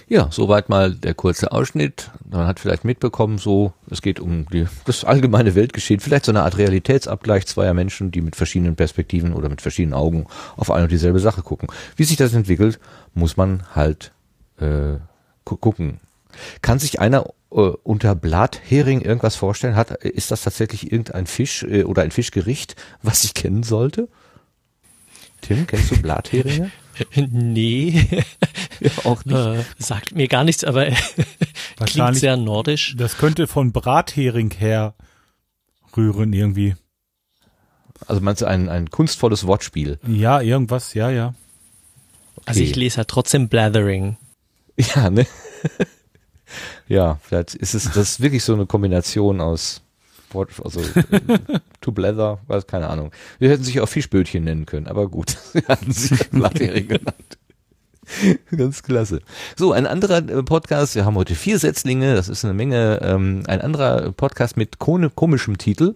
[0.07, 2.11] Ja, soweit mal der kurze Ausschnitt.
[2.29, 6.43] Man hat vielleicht mitbekommen, so, es geht um die, das allgemeine Weltgeschehen, vielleicht so eine
[6.43, 10.93] Art Realitätsabgleich zweier Menschen, die mit verschiedenen Perspektiven oder mit verschiedenen Augen auf eine und
[10.93, 11.67] dieselbe Sache gucken.
[11.97, 12.79] Wie sich das entwickelt,
[13.13, 14.13] muss man halt
[14.61, 14.93] äh,
[15.43, 15.99] gucken.
[16.61, 19.75] Kann sich einer äh, unter Blathering irgendwas vorstellen?
[19.75, 24.07] Hat, ist das tatsächlich irgendein Fisch äh, oder ein Fischgericht, was ich kennen sollte?
[25.41, 26.71] Tim, kennst du Blatheringe?
[27.15, 28.07] nee.
[28.79, 29.37] ja, auch nicht.
[29.37, 30.87] Äh, sagt mir gar nichts, aber
[31.85, 32.95] klingt sehr nordisch.
[32.97, 34.93] Das könnte von Brathering her
[35.95, 36.75] rühren irgendwie.
[38.07, 39.99] Also meinst du ein, ein kunstvolles Wortspiel?
[40.07, 41.33] Ja, irgendwas, ja, ja.
[42.35, 42.43] Okay.
[42.45, 44.17] Also ich lese ja trotzdem Blathering.
[44.95, 45.27] Ja, ne?
[46.87, 49.81] ja, vielleicht ist es das ist wirklich so eine Kombination aus
[50.33, 50.81] Wort, also
[51.81, 53.11] to blather, weiß keine Ahnung.
[53.39, 57.37] Wir hätten sich auch Fischbötchen nennen können, aber gut, hatten sich Blathering genannt.
[58.55, 59.21] Ganz klasse.
[59.55, 63.43] So, ein anderer äh, Podcast, wir haben heute vier Setzlinge, das ist eine Menge, ähm,
[63.47, 65.95] ein anderer Podcast mit komischem Titel.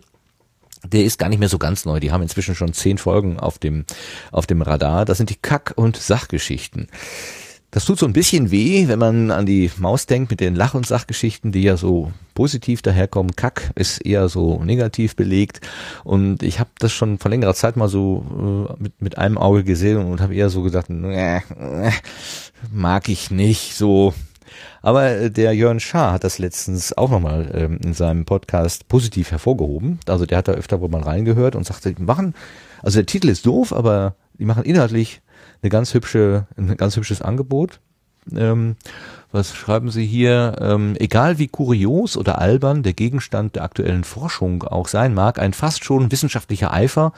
[0.84, 2.00] Der ist gar nicht mehr so ganz neu.
[2.00, 3.86] Die haben inzwischen schon zehn Folgen auf dem,
[4.32, 5.06] auf dem Radar.
[5.06, 6.88] Das sind die Kack- und Sachgeschichten.
[7.76, 10.76] Das tut so ein bisschen weh, wenn man an die Maus denkt mit den Lach-
[10.76, 13.36] und Sachgeschichten, die ja so positiv daherkommen.
[13.36, 15.60] Kack ist eher so negativ belegt.
[16.06, 19.66] Und ich habe das schon vor längerer Zeit mal so äh, mit, mit einem Auge
[19.66, 21.92] gesehen und habe eher so gedacht, äh, äh,
[22.72, 24.14] mag ich nicht so.
[24.82, 29.32] Aber äh, der Jörn Schaar hat das letztens auch nochmal ähm, in seinem Podcast positiv
[29.32, 30.00] hervorgehoben.
[30.08, 32.36] Also der hat da öfter wohl mal reingehört und sagte, die machen,
[32.82, 35.22] also der Titel ist doof, aber die machen inhaltlich
[35.66, 37.80] eine ganz hübsche, ein ganz hübsches Angebot.
[38.32, 38.76] Ähm,
[39.32, 40.58] was schreiben Sie hier?
[40.62, 45.54] Ähm, egal wie kurios oder albern der Gegenstand der aktuellen Forschung auch sein mag, ein
[45.54, 47.14] fast schon wissenschaftlicher Eifer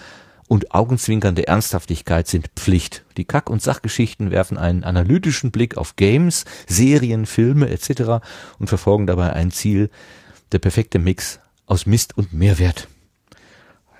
[0.47, 3.03] und augenzwinkernde Ernsthaftigkeit sind Pflicht.
[3.17, 8.25] Die Kack- und Sachgeschichten werfen einen analytischen Blick auf Games, Serien, Filme etc.
[8.59, 9.89] und verfolgen dabei ein Ziel,
[10.53, 12.87] der perfekte Mix aus Mist und Mehrwert.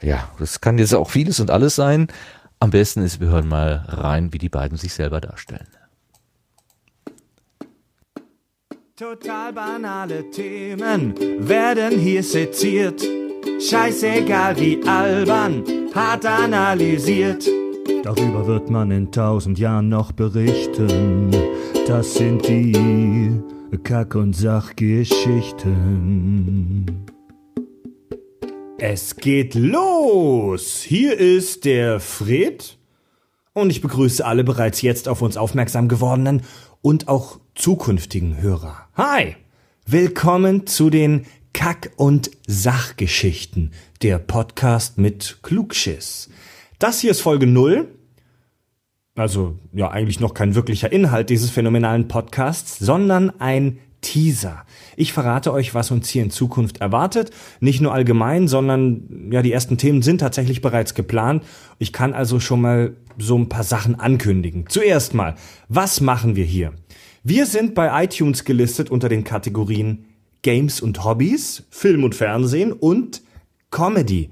[0.02, 2.08] Ja, das kann jetzt auch vieles und alles sein,
[2.60, 5.66] am besten ist, wir hören mal rein, wie die beiden sich selber darstellen.
[8.96, 11.14] Total banale Themen
[11.48, 13.04] werden hier seziert.
[13.60, 17.48] Scheißegal wie albern, hart analysiert.
[18.04, 21.30] Darüber wird man in tausend Jahren noch berichten.
[21.86, 23.40] Das sind die
[23.84, 26.86] Kack- und Sachgeschichten.
[28.80, 30.84] Es geht los!
[30.84, 32.78] Hier ist der Fred
[33.54, 36.44] und ich begrüße alle bereits jetzt auf uns aufmerksam gewordenen
[36.84, 38.88] und auch zukünftigen Hörer.
[38.94, 39.36] Hi!
[39.88, 43.72] Willkommen zu den Kack- und Sachgeschichten,
[44.04, 46.30] der Podcast mit Klugschiss.
[46.78, 47.88] Das hier ist Folge null.
[49.16, 54.66] Also, ja, eigentlich noch kein wirklicher Inhalt dieses phänomenalen Podcasts, sondern ein Teaser.
[54.96, 57.32] Ich verrate euch, was uns hier in Zukunft erwartet.
[57.60, 61.44] Nicht nur allgemein, sondern ja, die ersten Themen sind tatsächlich bereits geplant.
[61.80, 64.66] Ich kann also schon mal so ein paar Sachen ankündigen.
[64.70, 65.36] Zuerst mal,
[65.70, 66.74] was machen wir hier?
[67.24, 70.06] Wir sind bei iTunes gelistet unter den Kategorien
[70.44, 73.22] Games und Hobbys, Film und Fernsehen und
[73.72, 74.30] Comedy.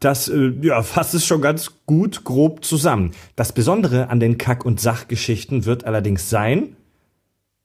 [0.00, 3.12] Das äh, ja, fasst es schon ganz gut grob zusammen.
[3.36, 6.76] Das Besondere an den Kack- und Sachgeschichten wird allerdings sein,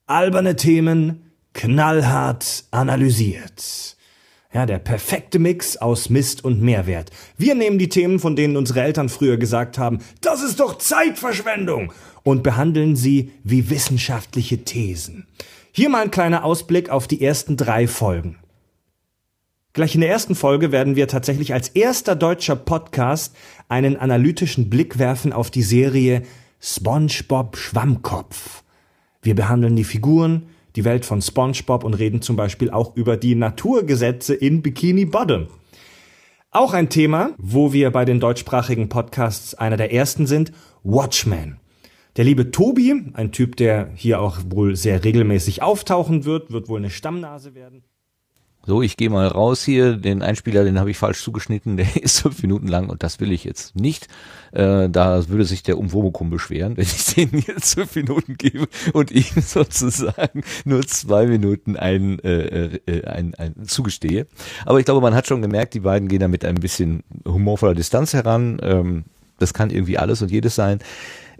[0.06, 3.98] alberne Themen, knallhart analysiert.
[4.52, 7.12] Ja, der perfekte Mix aus Mist und Mehrwert.
[7.38, 11.94] Wir nehmen die Themen, von denen unsere Eltern früher gesagt haben, das ist doch Zeitverschwendung,
[12.24, 15.28] und behandeln sie wie wissenschaftliche Thesen.
[15.72, 18.38] Hier mal ein kleiner Ausblick auf die ersten drei Folgen.
[19.74, 23.36] Gleich in der ersten Folge werden wir tatsächlich als erster deutscher Podcast
[23.68, 26.24] einen analytischen Blick werfen auf die Serie
[26.60, 28.64] SpongeBob Schwammkopf.
[29.22, 33.36] Wir behandeln die Figuren, die Welt von SpongeBob und reden zum Beispiel auch über die
[33.36, 35.48] Naturgesetze in Bikini Bottom.
[36.52, 40.52] Auch ein Thema, wo wir bei den deutschsprachigen Podcasts einer der ersten sind,
[40.84, 41.60] Watchmen.
[42.18, 46.80] Der liebe Tobi, ein Typ, der hier auch wohl sehr regelmäßig auftauchen wird, wird wohl
[46.80, 47.84] eine Stammnase werden.
[48.70, 49.98] So, ich gehe mal raus hier.
[49.98, 51.76] Den Einspieler, den habe ich falsch zugeschnitten.
[51.78, 54.08] Der ist fünf Minuten lang und das will ich jetzt nicht.
[54.52, 59.10] Äh, da würde sich der Umwomukum beschweren, wenn ich den jetzt fünf Minuten gebe und
[59.10, 64.28] ihm sozusagen nur zwei Minuten ein, äh, äh, ein, ein zugestehe.
[64.68, 67.74] Aber ich glaube, man hat schon gemerkt, die beiden gehen da mit ein bisschen humorvoller
[67.74, 68.60] Distanz heran.
[68.62, 69.06] Ähm,
[69.40, 70.78] Das kann irgendwie alles und jedes sein.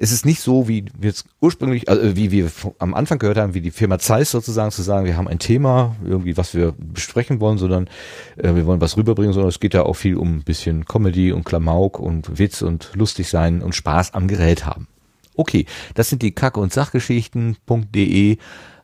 [0.02, 3.54] Es ist nicht so, wie wir jetzt ursprünglich, also wie wir am Anfang gehört haben,
[3.54, 7.42] wie die Firma Zeiss sozusagen zu sagen, wir haben ein Thema, irgendwie, was wir besprechen
[7.42, 7.90] wollen, sondern
[8.38, 11.34] äh, wir wollen was rüberbringen, sondern es geht ja auch viel um ein bisschen Comedy
[11.34, 14.88] und Klamauk und Witz und lustig sein und Spaß am Gerät haben.
[15.36, 18.38] Okay, das sind die Kacke- und Sachgeschichten.de.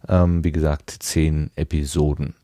[0.09, 2.36] Ähm, wie gesagt, zehn Episoden.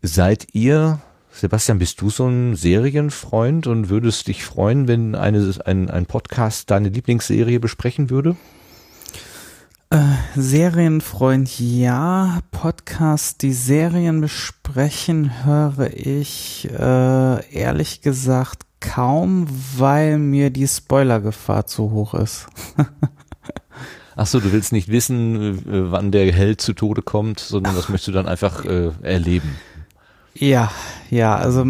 [0.00, 1.00] Seid ihr
[1.38, 6.68] Sebastian, bist du so ein Serienfreund und würdest dich freuen, wenn eine, ein, ein Podcast
[6.68, 8.34] deine Lieblingsserie besprechen würde?
[9.90, 10.00] Äh,
[10.34, 12.40] Serienfreund, ja.
[12.50, 21.92] Podcast, die Serien besprechen, höre ich äh, ehrlich gesagt kaum, weil mir die Spoilergefahr zu
[21.92, 22.48] hoch ist.
[24.16, 27.88] Ach so, du willst nicht wissen, äh, wann der Held zu Tode kommt, sondern das
[27.88, 29.54] möchtest du dann einfach äh, erleben.
[30.34, 30.70] Ja,
[31.10, 31.64] ja, also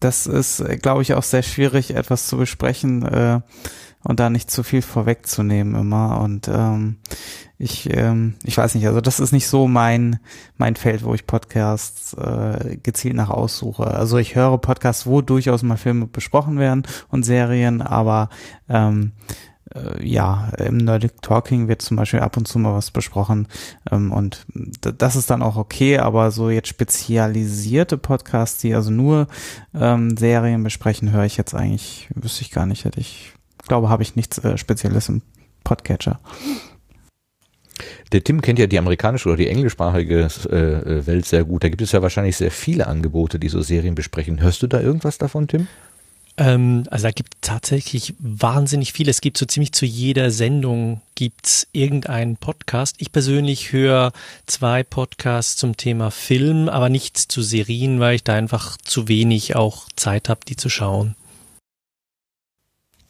[0.00, 3.40] das ist, glaube ich, auch sehr schwierig, etwas zu besprechen äh,
[4.02, 6.20] und da nicht zu viel vorwegzunehmen immer.
[6.20, 6.98] Und ähm,
[7.58, 10.20] ich, ähm, ich weiß nicht, also das ist nicht so mein
[10.58, 13.86] mein Feld, wo ich Podcasts äh, gezielt nach aussuche.
[13.86, 18.28] Also ich höre Podcasts, wo durchaus mal Filme besprochen werden und Serien, aber
[18.68, 19.55] ähm, äh,
[20.00, 23.48] ja, im Nerdic Talking wird zum Beispiel ab und zu mal was besprochen
[23.90, 24.46] ähm, und
[24.80, 29.26] das ist dann auch okay, aber so jetzt spezialisierte Podcasts, die also nur
[29.74, 33.32] ähm, Serien besprechen, höre ich jetzt eigentlich, wüsste ich gar nicht, hätte ich,
[33.66, 35.22] glaube, habe ich nichts äh, Spezielles im
[35.64, 36.20] Podcatcher.
[38.12, 41.64] Der Tim kennt ja die amerikanische oder die englischsprachige äh, Welt sehr gut.
[41.64, 44.40] Da gibt es ja wahrscheinlich sehr viele Angebote, die so Serien besprechen.
[44.40, 45.66] Hörst du da irgendwas davon, Tim?
[46.38, 49.08] Ähm, also da gibt tatsächlich wahnsinnig viel.
[49.08, 52.96] Es gibt so ziemlich zu jeder Sendung gibt's irgendeinen Podcast.
[52.98, 54.12] Ich persönlich höre
[54.46, 59.56] zwei Podcasts zum Thema Film, aber nichts zu Serien, weil ich da einfach zu wenig
[59.56, 61.16] auch Zeit habe, die zu schauen.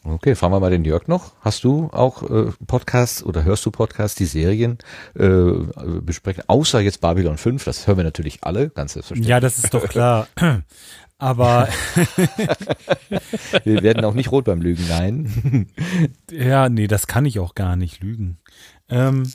[0.08, 1.32] Okay, fragen wir mal den Jörg noch.
[1.40, 4.78] Hast du auch äh, Podcasts oder hörst du Podcasts, die Serien
[5.14, 5.24] äh,
[6.00, 6.44] besprechen?
[6.46, 9.28] Außer jetzt Babylon 5, das hören wir natürlich alle, ganz selbstverständlich.
[9.28, 10.28] Ja, das ist doch klar.
[11.18, 11.68] Aber
[13.64, 15.66] wir werden auch nicht rot beim Lügen, nein.
[16.30, 18.38] ja, nee, das kann ich auch gar nicht lügen.
[18.88, 19.32] Ähm,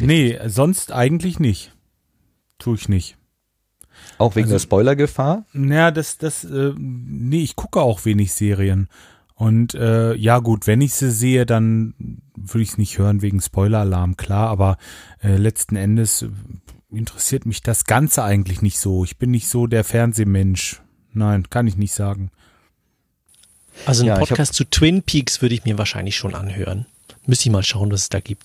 [0.00, 1.74] nee, sonst eigentlich nicht.
[2.58, 3.16] Tue ich nicht.
[4.18, 5.44] Auch wegen also, der Spoilergefahr?
[5.52, 8.88] Naja, das, das, äh, nee, ich gucke auch wenig Serien.
[9.34, 11.94] Und äh, ja gut, wenn ich sie sehe, dann
[12.34, 14.78] würde ich es nicht hören wegen Spoiler-Alarm, klar, aber
[15.22, 16.24] äh, letzten Endes
[16.90, 19.04] interessiert mich das Ganze eigentlich nicht so.
[19.04, 20.80] Ich bin nicht so der Fernsehmensch.
[21.16, 22.30] Nein, kann ich nicht sagen.
[23.86, 26.86] Also ein ja, Podcast zu Twin Peaks würde ich mir wahrscheinlich schon anhören.
[27.26, 28.44] Müsste ich mal schauen, was es da gibt.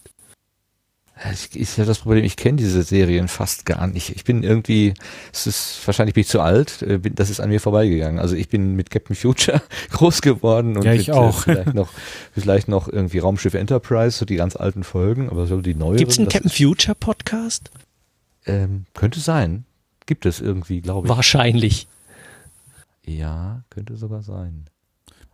[1.32, 4.16] Ich, ist ja das Problem, ich kenne diese Serien fast gar nicht.
[4.16, 4.96] Ich bin irgendwie,
[5.32, 8.20] es ist wahrscheinlich bin ich zu alt, äh, das ist an mir vorbeigegangen.
[8.20, 9.62] Also ich bin mit Captain Future
[9.92, 11.42] groß geworden und ja, ich mit, äh, auch.
[11.44, 11.90] vielleicht noch
[12.34, 15.98] vielleicht noch irgendwie Raumschiff Enterprise, so die ganz alten Folgen, aber so die neuen.
[15.98, 17.70] Gibt es einen Captain Future Podcast?
[18.46, 19.66] Ähm, könnte sein.
[20.08, 21.14] Gibt es irgendwie, glaube ich.
[21.14, 21.88] Wahrscheinlich.
[23.06, 24.66] Ja, könnte sogar sein.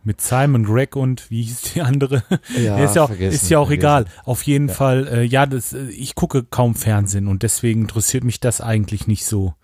[0.04, 2.22] Mit Simon Greg und wie hieß die andere?
[2.56, 3.80] Ja, ist ja auch, ist ja auch vergessen.
[3.80, 4.04] egal.
[4.24, 4.74] Auf jeden Ja.
[4.74, 9.06] Fall, äh, ja, das, äh, ich gucke kaum Fernsehen und deswegen interessiert mich das eigentlich
[9.06, 9.54] nicht so.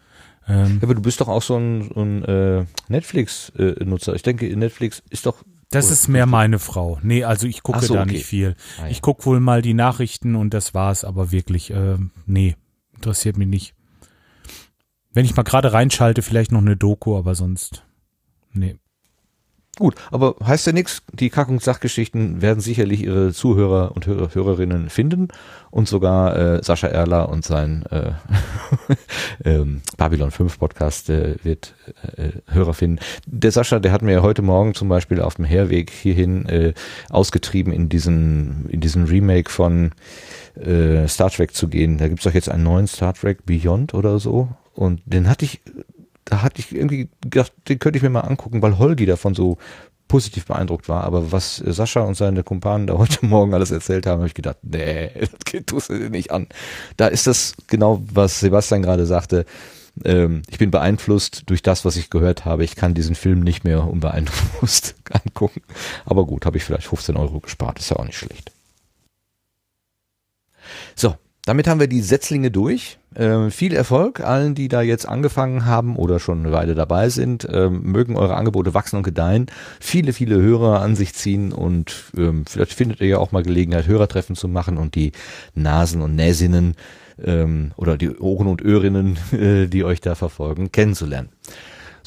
[0.46, 4.14] Ähm, Ja, aber du bist doch auch so ein, so ein äh, Netflix-Nutzer.
[4.14, 5.44] ich denke, Netflix ist doch.
[5.70, 6.98] das ist mehr meine Frau.
[7.02, 8.12] Nee, also ich gucke so, da okay.
[8.12, 8.56] nicht viel.
[8.78, 8.90] Ah, ja.
[8.90, 11.96] Ich gucke wohl mal die Nachrichten und das war's, aber wirklich, äh,
[12.26, 12.56] nee,
[12.96, 13.74] interessiert mich nicht.
[15.12, 17.83] Wenn ich mal gerade reinschalte, vielleicht noch eine Doku, aber sonst,
[18.54, 18.76] nee.
[19.76, 21.02] Gut, aber heißt ja nichts.
[21.12, 25.28] Die Kack- und Sachgeschichten werden sicherlich ihre Zuhörer und Hörer, Hörerinnen finden
[25.72, 28.12] und sogar äh, Sascha Erler und sein äh,
[29.44, 31.74] ähm, Babylon 5 Podcast äh, wird
[32.16, 33.00] äh, Hörer finden.
[33.26, 36.74] Der Sascha, der hat mir heute Morgen zum Beispiel auf dem Herweg hierhin äh,
[37.10, 39.90] ausgetrieben, in diesen in diesen Remake von
[40.54, 41.98] äh, Star Trek zu gehen.
[41.98, 44.50] Da gibt's doch jetzt einen neuen Star Trek Beyond oder so.
[44.72, 45.60] Und den hatte ich,
[46.24, 49.58] da hatte ich irgendwie gedacht, den könnte ich mir mal angucken, weil Holgi davon so
[50.08, 51.04] positiv beeindruckt war.
[51.04, 54.34] Aber was äh, Sascha und seine Kumpanen da heute Morgen alles erzählt haben, habe ich
[54.34, 56.46] gedacht, nee, das geht tust du nicht an.
[56.96, 59.44] Da ist das genau, was Sebastian gerade sagte.
[60.04, 62.64] Ähm, ich bin beeinflusst durch das, was ich gehört habe.
[62.64, 65.62] Ich kann diesen Film nicht mehr unbeeinflusst angucken.
[66.04, 67.78] Aber gut, habe ich vielleicht 15 Euro gespart.
[67.78, 68.50] Ist ja auch nicht schlecht.
[70.96, 71.16] So,
[71.46, 72.98] damit haben wir die Setzlinge durch.
[73.16, 77.46] Ähm, viel Erfolg allen, die da jetzt angefangen haben oder schon eine Weile dabei sind.
[77.50, 79.46] Ähm, mögen eure Angebote wachsen und gedeihen.
[79.78, 83.86] Viele, viele Hörer an sich ziehen und ähm, vielleicht findet ihr ja auch mal Gelegenheit,
[83.86, 85.12] Hörertreffen zu machen und die
[85.54, 86.76] Nasen und Näsinnen
[87.22, 91.28] ähm, oder die Ohren und Öhrinnen, äh, die euch da verfolgen, kennenzulernen.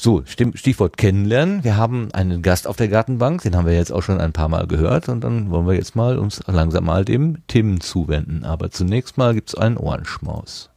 [0.00, 1.64] So, Stichwort kennenlernen.
[1.64, 4.48] Wir haben einen Gast auf der Gartenbank, den haben wir jetzt auch schon ein paar
[4.48, 8.44] Mal gehört und dann wollen wir jetzt mal uns langsam mal dem Tim zuwenden.
[8.44, 10.70] Aber zunächst mal gibt's einen Ohrenschmaus.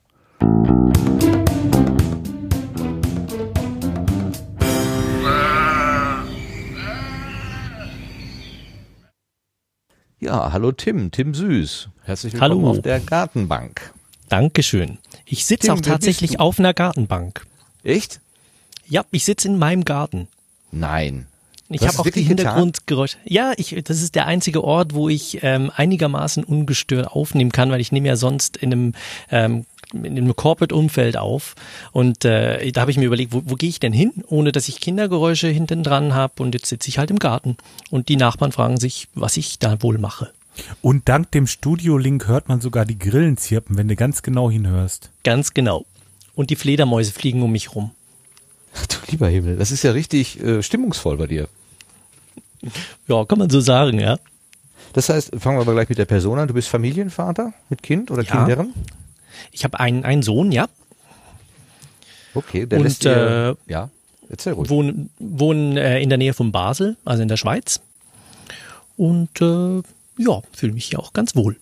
[10.19, 11.89] Ja, hallo Tim, Tim Süß.
[12.05, 12.69] Herzlich willkommen Hallo.
[12.71, 13.93] auf der Gartenbank.
[14.29, 14.97] Dankeschön.
[15.25, 17.45] Ich sitze auch tatsächlich auf einer Gartenbank.
[17.83, 18.20] Echt?
[18.91, 20.27] Ja, ich sitze in meinem Garten.
[20.73, 21.25] Nein.
[21.69, 22.23] Ich habe auch die?
[22.23, 23.15] Hintergrundgeräusche.
[23.23, 27.79] Ja, ich, das ist der einzige Ort, wo ich ähm, einigermaßen ungestört aufnehmen kann, weil
[27.79, 28.93] ich nehme ja sonst in einem
[29.29, 31.55] ähm, in einem Corporate-Umfeld auf.
[31.93, 34.67] Und äh, da habe ich mir überlegt, wo, wo gehe ich denn hin, ohne dass
[34.67, 36.43] ich Kindergeräusche hinten dran habe.
[36.43, 37.55] Und jetzt sitze ich halt im Garten.
[37.91, 40.31] Und die Nachbarn fragen sich, was ich da wohl mache.
[40.81, 45.11] Und dank dem Studio-Link hört man sogar die Grillen zirpen, wenn du ganz genau hinhörst.
[45.23, 45.85] Ganz genau.
[46.35, 47.91] Und die Fledermäuse fliegen um mich rum.
[48.73, 51.47] Du lieber Himmel, das ist ja richtig äh, stimmungsvoll bei dir.
[53.07, 54.17] Ja, kann man so sagen, ja.
[54.93, 56.47] Das heißt, fangen wir aber gleich mit der Person an.
[56.47, 58.45] Du bist Familienvater mit Kind oder Ja.
[58.45, 58.73] Kindern?
[59.51, 60.67] Ich habe einen, einen Sohn, ja.
[62.33, 63.89] Okay, der Und, lässt dir, äh, ja,
[64.29, 64.69] erzähl ruhig.
[64.69, 67.81] wohnen, wohnen äh, in der Nähe von Basel, also in der Schweiz.
[68.97, 69.81] Und äh,
[70.17, 71.57] ja, fühle mich hier auch ganz wohl.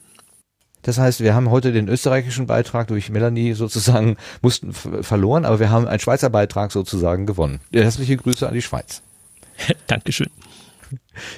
[0.82, 5.70] Das heißt, wir haben heute den österreichischen Beitrag durch Melanie sozusagen mussten verloren, aber wir
[5.70, 7.60] haben einen Schweizer Beitrag sozusagen gewonnen.
[7.74, 9.02] Herzliche Grüße an die Schweiz.
[9.88, 10.30] Dankeschön.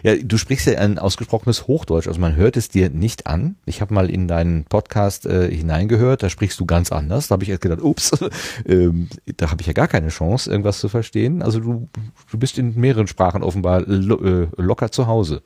[0.04, 3.56] Ja, du sprichst ja ein ausgesprochenes Hochdeutsch, also man hört es dir nicht an.
[3.66, 7.28] Ich habe mal in deinen Podcast äh, hineingehört, da sprichst du ganz anders.
[7.28, 8.12] Da habe ich erst gedacht, ups,
[8.66, 11.42] ähm, da habe ich ja gar keine Chance, irgendwas zu verstehen.
[11.42, 11.90] Also du,
[12.32, 15.42] du bist in mehreren Sprachen offenbar lo äh, locker zu Hause.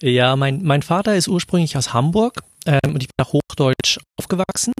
[0.00, 4.72] Ja, mein, mein Vater ist ursprünglich aus Hamburg ähm, und ich bin nach Hochdeutsch aufgewachsen.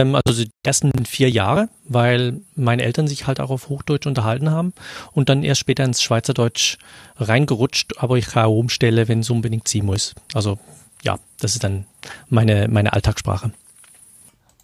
[0.00, 4.50] Ähm, also die ersten vier Jahre, weil meine Eltern sich halt auch auf Hochdeutsch unterhalten
[4.50, 4.72] haben
[5.12, 6.78] und dann erst später ins Schweizerdeutsch
[7.16, 10.14] reingerutscht, aber ich kann umstelle, wenn es unbedingt sein muss.
[10.34, 10.58] Also
[11.02, 11.86] ja, das ist dann
[12.28, 13.52] meine, meine Alltagssprache.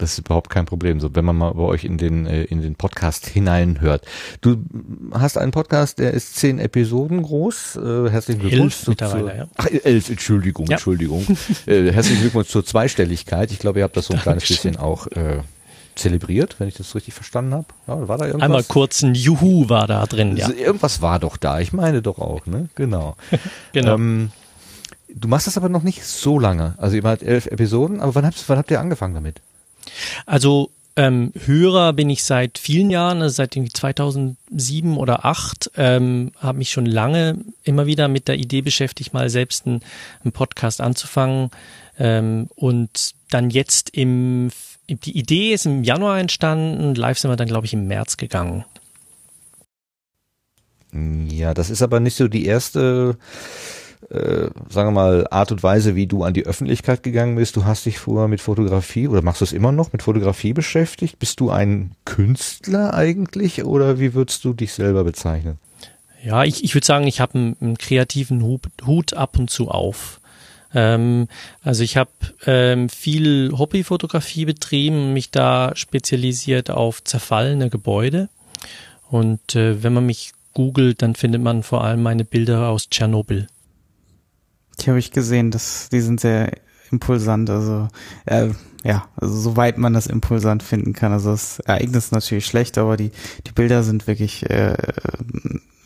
[0.03, 2.61] Das ist überhaupt kein Problem, so wenn man mal bei euch in den äh, in
[2.61, 4.05] den Podcast hineinhört.
[4.40, 4.57] Du
[5.12, 7.76] hast einen Podcast, der ist zehn Episoden groß.
[7.76, 8.78] Äh, herzlichen Glückwunsch.
[8.80, 9.46] Elf mittlerweile, ja.
[9.57, 10.72] Ach, elf, Entschuldigung, Ja.
[10.72, 11.24] Entschuldigung.
[11.66, 13.53] äh, herzlichen Glückwunsch zur Zweistelligkeit.
[13.53, 15.42] Ich glaube, ihr habt das so ein kleines bisschen auch äh,
[15.94, 17.66] zelebriert, wenn ich das richtig verstanden habe.
[17.86, 18.44] Ja, war da irgendwas?
[18.44, 20.50] Einmal kurz ein Juhu war da drin, ja.
[20.50, 21.61] Irgendwas war doch da.
[21.61, 22.68] Ich meine doch auch, ne?
[22.74, 23.14] Genau.
[23.72, 23.94] Genau.
[23.94, 24.32] Ähm,
[25.14, 26.74] du machst das aber noch nicht so lange.
[26.78, 29.40] Also ihr wart elf Episoden, aber wann habt, wann habt ihr angefangen damit?
[30.26, 36.32] Also ähm, Hörer bin ich seit vielen Jahren, also seit irgendwie 2007 oder 2008, ähm,
[36.38, 39.80] habe mich schon lange immer wieder mit der Idee beschäftigt, mal selbst einen,
[40.22, 41.51] einen Podcast anzufangen.
[41.99, 44.51] Ähm, und dann jetzt im,
[44.88, 48.64] die Idee ist im Januar entstanden, live sind wir dann, glaube ich, im März gegangen.
[50.93, 53.16] Ja, das ist aber nicht so die erste,
[54.11, 57.57] äh, sagen wir mal, Art und Weise, wie du an die Öffentlichkeit gegangen bist.
[57.57, 61.18] Du hast dich vorher mit Fotografie oder machst du es immer noch mit Fotografie beschäftigt?
[61.18, 65.59] Bist du ein Künstler eigentlich oder wie würdest du dich selber bezeichnen?
[66.24, 69.68] Ja, ich, ich würde sagen, ich habe einen, einen kreativen Hut, Hut ab und zu
[69.68, 70.20] auf.
[70.74, 71.28] Ähm,
[71.62, 72.11] also ich habe
[72.46, 78.28] ähm, viel Hobbyfotografie betrieben, mich da spezialisiert auf zerfallene Gebäude.
[79.11, 83.48] Und äh, wenn man mich googelt, dann findet man vor allem meine Bilder aus Tschernobyl.
[84.80, 86.52] Die habe ich gesehen, das, die sind sehr
[86.90, 87.88] impulsant, also
[88.26, 88.50] äh,
[88.84, 91.12] ja, also soweit man das impulsant finden kann.
[91.12, 93.10] Also das Ereignis ist natürlich schlecht, aber die,
[93.46, 94.76] die Bilder sind wirklich, äh,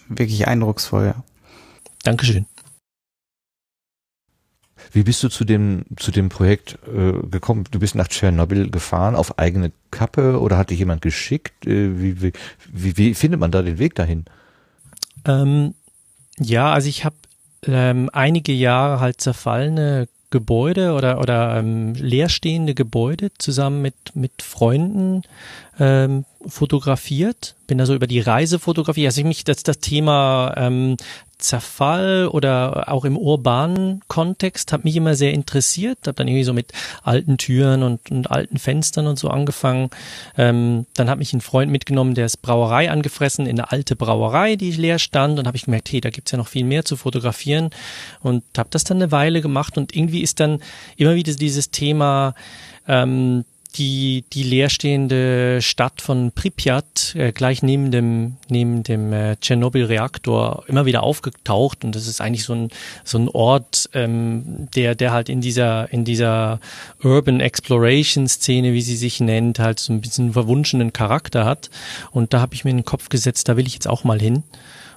[0.09, 1.25] wirklich eindrucksvoll, ja.
[2.03, 2.47] Dankeschön.
[4.93, 7.65] Wie bist du zu dem, zu dem Projekt äh, gekommen?
[7.71, 11.67] Du bist nach Tschernobyl gefahren auf eigene Kappe oder hat dich jemand geschickt?
[11.67, 12.33] Äh, wie, wie,
[12.73, 14.25] wie, wie findet man da den Weg dahin?
[15.25, 15.75] Ähm,
[16.39, 17.17] ja, also ich habe
[17.67, 25.23] ähm, einige Jahre halt zerfallene Gebäude oder oder ähm, leerstehende Gebäude zusammen mit mit Freunden
[25.79, 27.55] ähm, fotografiert.
[27.67, 30.97] Bin da so über die Reisefotografie, also ich mich das das Thema ähm,
[31.39, 35.99] Zerfall oder auch im urbanen Kontext hat mich immer sehr interessiert.
[36.07, 36.73] Habe dann irgendwie so mit
[37.03, 39.91] alten Türen und, und alten Fenstern und so angefangen.
[40.39, 44.57] Ähm, dann hat mich ein Freund mitgenommen, der ist Brauerei angefressen in eine alte Brauerei,
[44.57, 45.39] die leer stand.
[45.39, 47.71] Und habe ich gemerkt, hey, da gibt's ja noch viel mehr zu fotografieren.
[48.21, 49.77] Und habe das dann eine Weile gemacht.
[49.77, 50.61] Und irgendwie ist dann
[50.97, 52.35] immer wieder dieses Thema
[52.89, 53.45] ähm,
[53.79, 60.87] die, die leerstehende Stadt von Pripyat, äh, gleich neben dem, neben dem äh, Tschernobyl-Reaktor, immer
[60.87, 61.85] wieder aufgetaucht.
[61.85, 62.71] Und das ist eigentlich so ein,
[63.05, 66.61] so ein Ort, ähm, der, der halt in dieser, in dieser
[67.03, 71.71] Urban Exploration-Szene, wie sie sich nennt, halt so ein bisschen verwunschenen Charakter hat.
[72.11, 74.21] Und da habe ich mir in den Kopf gesetzt, da will ich jetzt auch mal
[74.21, 74.43] hin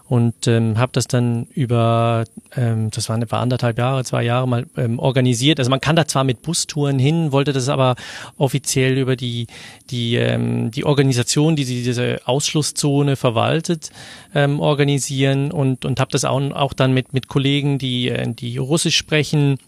[0.09, 2.23] und ähm, habe das dann über,
[2.55, 5.59] ähm, das waren etwa anderthalb Jahre, zwei Jahre mal ähm, organisiert.
[5.59, 7.95] Also man kann da zwar mit Bustouren hin, wollte das aber
[8.35, 9.45] offiziell über die
[9.91, 13.91] die ähm, die Organisation, die diese Ausschlusszone verwaltet,
[14.33, 18.57] ähm, organisieren und und habe das auch auch dann mit mit Kollegen, die äh, die
[18.57, 19.59] Russisch sprechen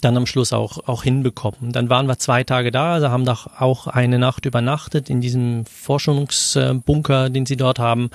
[0.00, 1.72] dann am Schluss auch, auch hinbekommen.
[1.72, 5.66] Dann waren wir zwei Tage da, also haben doch auch eine Nacht übernachtet in diesem
[5.66, 8.10] Forschungsbunker, den sie dort haben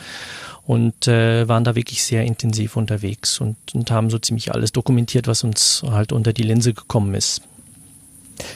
[0.68, 5.26] und äh, waren da wirklich sehr intensiv unterwegs und, und haben so ziemlich alles dokumentiert,
[5.26, 7.42] was uns halt unter die Linse gekommen ist.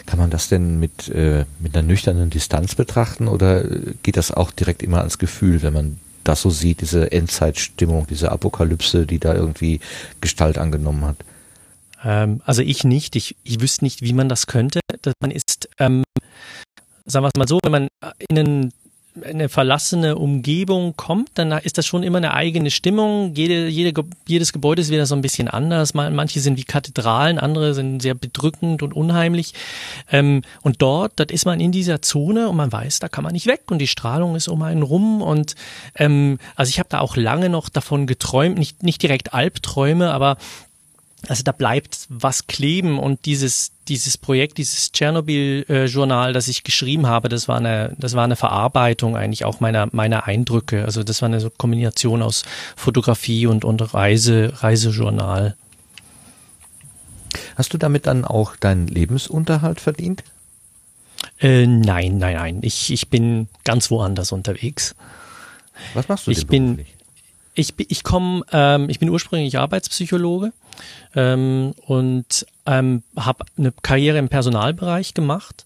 [0.06, 3.64] Kann man das denn mit, äh, mit einer nüchternen Distanz betrachten oder
[4.04, 8.32] geht das auch direkt immer ans Gefühl, wenn man das so sieht, diese Endzeitstimmung, diese
[8.32, 9.80] Apokalypse, die da irgendwie
[10.20, 11.16] Gestalt angenommen hat?
[12.04, 13.16] Ähm, also ich nicht.
[13.16, 14.82] Ich, ich wüsste nicht, wie man das könnte.
[15.22, 16.04] Man ist, ähm,
[17.06, 17.88] sagen wir es mal so, wenn man
[18.30, 18.74] in einen
[19.24, 23.34] eine verlassene Umgebung kommt, dann ist das schon immer eine eigene Stimmung.
[23.36, 25.94] Jede, jede, jedes Gebäude ist wieder so ein bisschen anders.
[25.94, 29.54] Manche sind wie Kathedralen, andere sind sehr bedrückend und unheimlich.
[30.12, 33.34] Ähm, und dort, dort ist man in dieser Zone und man weiß, da kann man
[33.34, 35.22] nicht weg und die Strahlung ist um einen rum.
[35.22, 35.56] Und
[35.96, 40.38] ähm, also ich habe da auch lange noch davon geträumt, nicht, nicht direkt Albträume, aber
[41.28, 47.30] also da bleibt was kleben und dieses dieses Projekt, dieses Tschernobyl-Journal, das ich geschrieben habe,
[47.30, 50.86] das war eine das war eine Verarbeitung eigentlich auch meiner meiner Eindrücke.
[50.86, 52.44] Also das war eine Kombination aus
[52.76, 55.56] Fotografie und und Reise Reisejournal.
[57.56, 60.24] Hast du damit dann auch deinen Lebensunterhalt verdient?
[61.40, 62.60] Äh, nein, nein, nein.
[62.62, 64.96] Ich ich bin ganz woanders unterwegs.
[65.94, 66.32] Was machst du?
[66.32, 66.86] Ich bin
[67.54, 70.54] ich, ich komme, ähm, ich bin ursprünglich Arbeitspsychologe
[71.16, 75.66] ähm, und ähm, habe eine Karriere im Personalbereich gemacht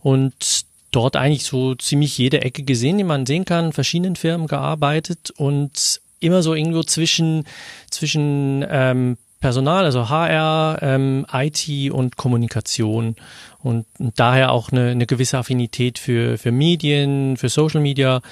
[0.00, 5.30] und dort eigentlich so ziemlich jede Ecke gesehen, die man sehen kann, verschiedenen Firmen gearbeitet
[5.36, 7.44] und immer so irgendwo zwischen
[7.90, 13.16] zwischen ähm, Personal, also HR, ähm, IT und Kommunikation
[13.62, 18.22] und, und daher auch eine, eine gewisse Affinität für, für Medien, für Social Media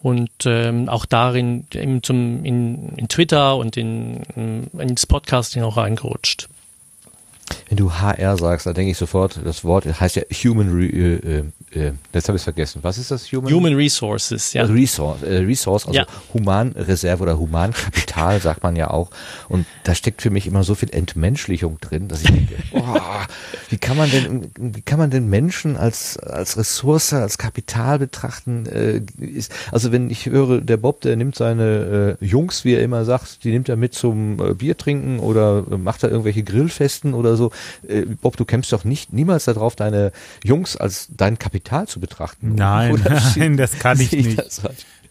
[0.00, 5.76] und ähm, auch darin eben zum, in, in Twitter und in, in, ins Podcasting auch
[5.76, 6.48] reingerutscht.
[7.68, 11.44] Wenn du HR sagst, dann denke ich sofort, das Wort heißt ja Human, Re
[11.74, 12.80] äh, äh, jetzt habe ich es vergessen.
[12.82, 13.30] Was ist das?
[13.32, 14.64] Human, Human Resources, ja.
[14.64, 16.06] Resource, äh, Resource also ja.
[16.32, 19.10] Humanreserve oder Humankapital sagt man ja auch.
[19.48, 23.26] Und da steckt für mich immer so viel Entmenschlichung drin, dass ich denke, boah,
[23.70, 28.66] wie kann man denn, wie kann man denn Menschen als, als Ressource, als Kapital betrachten?
[28.66, 32.82] Äh, ist, also wenn ich höre, der Bob, der nimmt seine äh, Jungs, wie er
[32.82, 37.14] immer sagt, die nimmt er mit zum äh, Bier trinken oder macht da irgendwelche Grillfesten
[37.14, 37.50] oder so.
[37.86, 40.12] Äh, Bob, du kämpfst doch nicht niemals darauf, deine
[40.42, 42.54] Jungs als dein Kapital zu betrachten.
[42.54, 43.02] Nein,
[43.36, 44.38] nein, das kann ich nicht.
[44.38, 44.62] Das,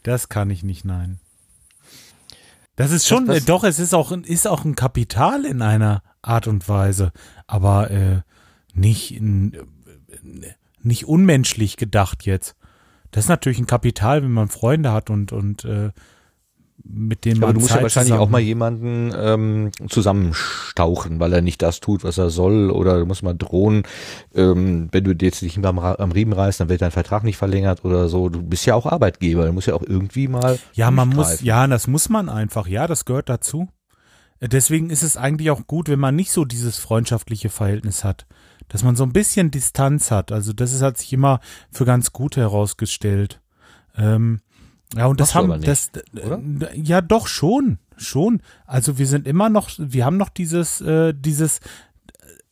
[0.03, 1.19] das, kann ich nicht, nein.
[2.75, 6.01] Das ist schon, das, das, doch, es ist auch, ist auch ein Kapital in einer
[6.21, 7.11] Art und Weise,
[7.45, 8.21] aber äh,
[8.73, 9.21] nicht,
[10.81, 12.55] nicht unmenschlich gedacht jetzt.
[13.11, 15.91] Das ist natürlich ein Kapital, wenn man Freunde hat und, und äh,
[16.83, 18.27] mit dem man Aber du musst Zeit ja wahrscheinlich zusammen.
[18.27, 23.05] auch mal jemanden ähm, zusammenstauchen, weil er nicht das tut, was er soll, oder du
[23.05, 23.83] musst mal drohen,
[24.33, 27.85] ähm, wenn du jetzt nicht am, am Riemen reißt, dann wird dein Vertrag nicht verlängert
[27.85, 28.29] oder so.
[28.29, 30.59] Du bist ja auch Arbeitgeber, du musst ja auch irgendwie mal.
[30.73, 33.69] Ja, man muss, ja, das muss man einfach, ja, das gehört dazu.
[34.41, 38.25] Deswegen ist es eigentlich auch gut, wenn man nicht so dieses freundschaftliche Verhältnis hat.
[38.67, 40.31] Dass man so ein bisschen Distanz hat.
[40.31, 41.39] Also das ist, hat sich immer
[41.71, 43.41] für ganz gut herausgestellt.
[43.95, 44.41] Ähm,
[44.95, 46.75] ja, und das haben das oder?
[46.75, 48.41] ja doch schon, schon.
[48.65, 51.59] Also wir sind immer noch, wir haben noch dieses äh, dieses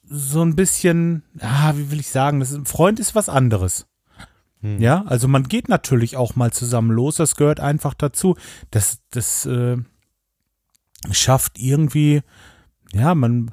[0.04, 3.88] so ein bisschen, ah, wie will ich sagen, das ist, ein Freund ist was anderes.
[4.60, 4.80] Hm.
[4.80, 8.36] Ja, also man geht natürlich auch mal zusammen los, das gehört einfach dazu.
[8.72, 9.78] Das das äh,
[11.12, 12.22] schafft irgendwie
[12.94, 13.52] ja, man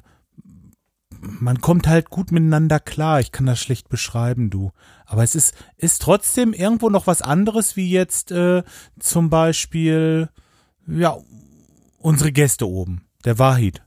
[1.21, 3.19] man kommt halt gut miteinander klar.
[3.19, 4.71] Ich kann das schlecht beschreiben, du.
[5.05, 8.63] Aber es ist, ist trotzdem irgendwo noch was anderes, wie jetzt äh,
[8.99, 10.29] zum Beispiel,
[10.87, 11.17] ja,
[11.97, 13.81] unsere Gäste oben, der Wahid.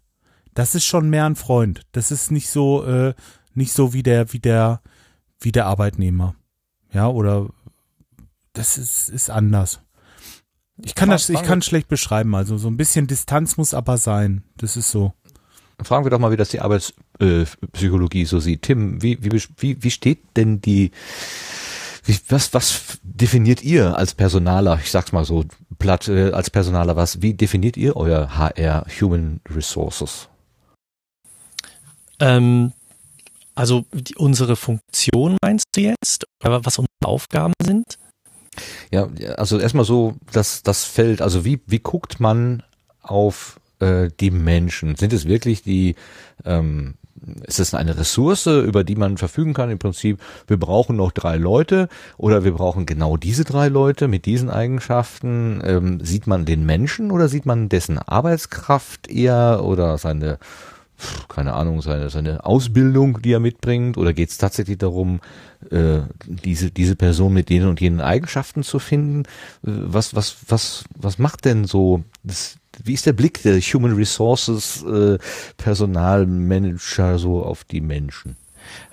[0.55, 1.83] Das ist schon mehr ein Freund.
[1.93, 3.15] Das ist nicht so, äh,
[3.55, 4.83] nicht so wie der, wie der,
[5.41, 6.35] wie der Arbeitnehmer.
[6.93, 7.49] Ja, oder
[8.53, 9.81] das ist, ist anders.
[10.77, 12.35] Ich kann das, ich kann schlecht beschreiben.
[12.35, 14.45] Also so ein bisschen Distanz muss aber sein.
[14.57, 15.13] Das ist so.
[15.83, 16.61] Fragen wir doch mal, wie das die
[17.23, 18.63] Arbeitspsychologie so sieht.
[18.63, 20.91] Tim, wie, wie, wie, wie steht denn die
[22.05, 25.45] Wie, was, was definiert ihr als Personaler, ich sag's mal so
[25.79, 30.29] platt, äh, als Personaler, was, wie definiert ihr euer HR, Human Resources?
[32.19, 32.73] Ähm,
[33.55, 36.27] also die, unsere Funktion meinst du jetzt?
[36.45, 37.99] Oder was unsere Aufgaben sind?
[38.91, 42.63] Ja, also erstmal so das, das Feld, also wie, wie guckt man
[43.01, 44.97] auf äh, die Menschen?
[44.97, 45.95] Sind es wirklich die,
[46.45, 46.95] ähm,
[47.47, 49.71] ist es eine Ressource, über die man verfügen kann?
[49.71, 54.27] Im Prinzip, wir brauchen noch drei Leute oder wir brauchen genau diese drei Leute mit
[54.27, 55.61] diesen Eigenschaften.
[55.65, 60.39] Ähm, sieht man den Menschen oder sieht man dessen Arbeitskraft eher oder seine
[61.29, 65.21] keine Ahnung, seine, seine Ausbildung, die er mitbringt, oder geht es tatsächlich darum,
[65.71, 69.23] äh, diese, diese Person mit denen und jenen Eigenschaften zu finden?
[69.23, 69.27] Äh,
[69.65, 74.83] was, was, was, was macht denn so, das, wie ist der Blick der Human Resources
[74.83, 75.19] äh,
[75.57, 78.37] Personalmanager so auf die Menschen?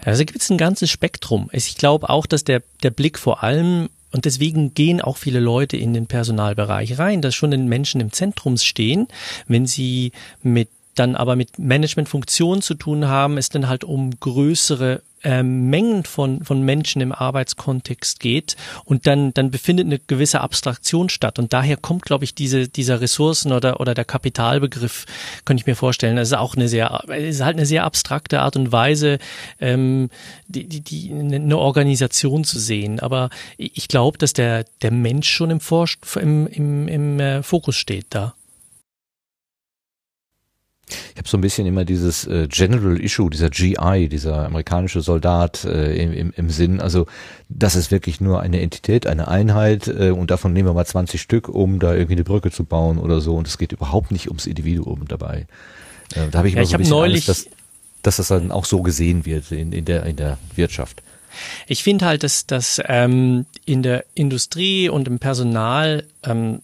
[0.03, 1.49] Also gibt es ein ganzes Spektrum.
[1.53, 5.77] Ich glaube auch, dass der, der Blick vor allem und deswegen gehen auch viele Leute
[5.77, 9.07] in den Personalbereich rein, dass schon den Menschen im Zentrum stehen,
[9.47, 15.01] wenn sie mit dann aber mit Managementfunktionen zu tun haben, es dann halt um größere
[15.23, 18.55] äh, Mengen von, von Menschen im Arbeitskontext geht
[18.85, 21.39] und dann, dann befindet eine gewisse Abstraktion statt.
[21.39, 25.05] Und daher kommt, glaube ich, diese, dieser Ressourcen oder, oder der Kapitalbegriff,
[25.45, 26.15] könnte ich mir vorstellen.
[26.15, 29.19] Das ist auch eine sehr, ist halt eine sehr abstrakte Art und Weise,
[29.59, 30.09] ähm,
[30.47, 32.99] die, die, die, eine Organisation zu sehen.
[32.99, 37.75] Aber ich glaube, dass der, der Mensch schon im, Vor im, im, im äh, Fokus
[37.75, 38.33] steht da.
[40.89, 45.63] Ich habe so ein bisschen immer dieses äh, General Issue, dieser GI, dieser amerikanische Soldat
[45.65, 46.81] äh, im, im, im Sinn.
[46.81, 47.05] Also
[47.49, 51.21] das ist wirklich nur eine Entität, eine Einheit äh, und davon nehmen wir mal 20
[51.21, 53.35] Stück, um da irgendwie eine Brücke zu bauen oder so.
[53.35, 55.47] Und es geht überhaupt nicht ums Individuum dabei.
[56.15, 57.53] Äh, da habe ich ja, immer so ein bisschen neulich, Angst, dass,
[58.01, 61.01] dass das dann auch so gesehen wird in, in, der, in der Wirtschaft.
[61.67, 66.61] Ich finde halt, dass, dass ähm, in der Industrie und im Personal, ähm,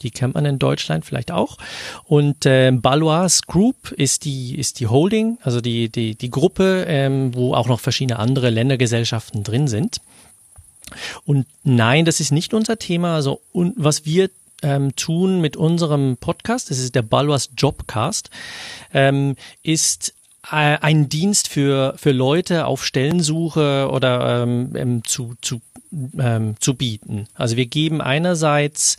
[0.01, 1.57] Die kennt man in Deutschland vielleicht auch.
[2.05, 7.33] Und äh, Balois Group ist die ist die Holding, also die die die Gruppe, ähm,
[7.33, 10.01] wo auch noch verschiedene andere Ländergesellschaften drin sind.
[11.25, 13.15] Und nein, das ist nicht unser Thema.
[13.15, 14.29] Also und was wir
[14.61, 18.29] ähm, tun mit unserem Podcast, das ist der Balwas Jobcast,
[18.93, 20.13] ähm, ist
[20.51, 25.61] äh, ein Dienst für für Leute auf Stellensuche oder ähm, ähm, zu zu
[26.17, 27.27] ähm, zu bieten.
[27.35, 28.97] Also wir geben einerseits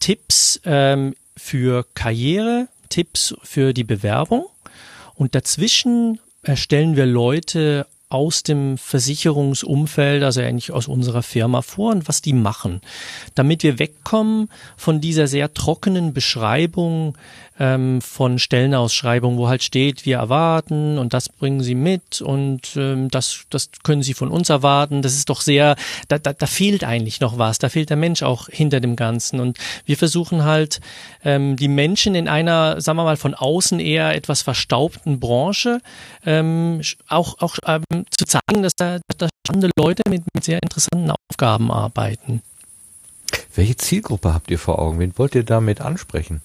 [0.00, 4.46] Tipps ähm, für Karriere, Tipps für die Bewerbung
[5.14, 12.06] und dazwischen erstellen wir Leute aus dem Versicherungsumfeld, also eigentlich aus unserer Firma vor und
[12.06, 12.80] was die machen,
[13.34, 17.18] damit wir wegkommen von dieser sehr trockenen Beschreibung
[17.58, 23.08] ähm, von Stellenausschreibungen, wo halt steht, wir erwarten und das bringen sie mit und ähm,
[23.10, 25.02] das, das können sie von uns erwarten.
[25.02, 25.76] Das ist doch sehr,
[26.08, 29.38] da, da, da fehlt eigentlich noch was, da fehlt der Mensch auch hinter dem Ganzen.
[29.40, 30.80] Und wir versuchen halt
[31.24, 35.80] ähm, die Menschen in einer, sagen wir mal, von außen eher etwas verstaubten Branche
[36.26, 40.58] ähm, auch, auch ähm, zu zeigen, dass da, dass da spannende Leute mit, mit sehr
[40.62, 42.42] interessanten Aufgaben arbeiten.
[43.54, 44.98] Welche Zielgruppe habt ihr vor Augen?
[44.98, 46.42] Wen wollt ihr damit ansprechen?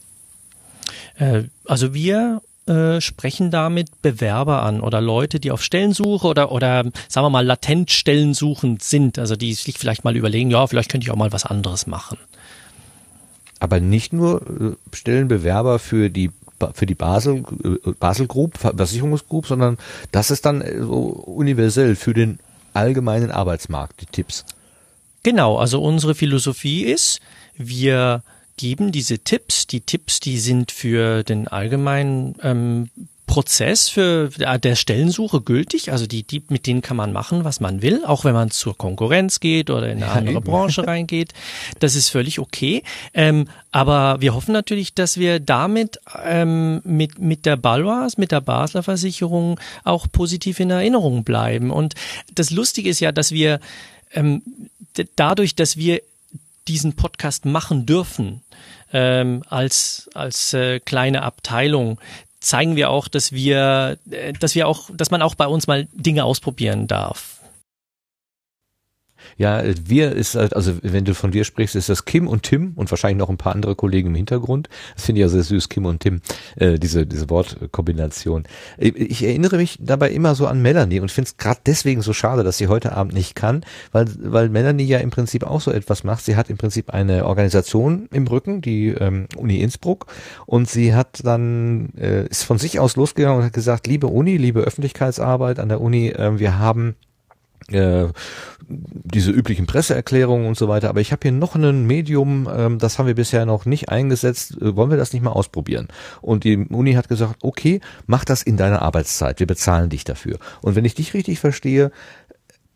[1.18, 6.84] Äh, also wir äh, sprechen damit Bewerber an oder Leute, die auf Stellensuche oder oder
[7.08, 11.06] sagen wir mal latent Stellensuchend sind, also die sich vielleicht mal überlegen, ja, vielleicht könnte
[11.06, 12.20] ich auch mal was anderes machen.
[13.60, 16.32] Aber nicht nur äh, Stellenbewerber für die
[16.74, 17.44] für die Basel
[18.00, 19.78] Basel Group Versicherungsgroup, sondern
[20.12, 22.40] das ist dann so universell für den
[22.74, 24.46] allgemeinen Arbeitsmarkt die Tipps.
[25.24, 27.20] Genau, also unsere Philosophie ist,
[27.58, 28.24] wir
[28.60, 29.68] geben diese Tipps.
[29.68, 32.90] Die Tipps, die sind für den allgemeinen ähm,
[33.26, 35.94] Prozess für der Stellensuche gültig.
[35.94, 38.78] Also die, die, mit denen kann man machen, was man will, auch wenn man zur
[38.78, 40.44] Konkurrenz geht oder in eine andere eben.
[40.44, 41.32] Branche reingeht.
[41.80, 42.84] Das ist völlig okay.
[43.14, 48.42] Ähm, aber wir hoffen natürlich, dass wir damit ähm, mit, mit der Balois, mit der
[48.42, 51.72] Basler Versicherung auch positiv in Erinnerung bleiben.
[51.72, 51.94] Und
[52.36, 53.62] das Lustige ist ja, dass wir
[54.14, 54.42] ähm,
[55.16, 56.02] dadurch, dass wir
[56.68, 58.42] diesen Podcast machen dürfen,
[58.94, 62.00] ähm, als, als äh, kleine Abteilung,
[62.40, 65.88] zeigen wir auch, dass wir, äh, dass wir auch, dass man auch bei uns mal
[65.94, 67.39] Dinge ausprobieren darf.
[69.40, 72.74] Ja, wir ist halt, also wenn du von wir sprichst, ist das Kim und Tim
[72.76, 74.68] und wahrscheinlich noch ein paar andere Kollegen im Hintergrund.
[74.96, 76.20] Das finde ich ja sehr süß, Kim und Tim,
[76.58, 78.44] äh, diese, diese Wortkombination.
[78.78, 82.12] Ich, ich erinnere mich dabei immer so an Melanie und finde es gerade deswegen so
[82.12, 83.64] schade, dass sie heute Abend nicht kann,
[83.94, 86.26] weil, weil Melanie ja im Prinzip auch so etwas macht.
[86.26, 90.08] Sie hat im Prinzip eine Organisation im Rücken, die ähm, Uni Innsbruck,
[90.48, 94.36] und sie hat dann, äh, ist von sich aus losgegangen und hat gesagt, liebe Uni,
[94.36, 96.98] liebe Öffentlichkeitsarbeit an der Uni, äh, wir haben
[97.72, 98.08] äh,
[98.70, 100.90] diese üblichen Presseerklärungen und so weiter.
[100.90, 104.58] Aber ich habe hier noch ein Medium, ähm, das haben wir bisher noch nicht eingesetzt.
[104.62, 105.88] Äh, wollen wir das nicht mal ausprobieren?
[106.22, 109.40] Und die Uni hat gesagt, okay, mach das in deiner Arbeitszeit.
[109.40, 110.38] Wir bezahlen dich dafür.
[110.62, 111.92] Und wenn ich dich richtig verstehe,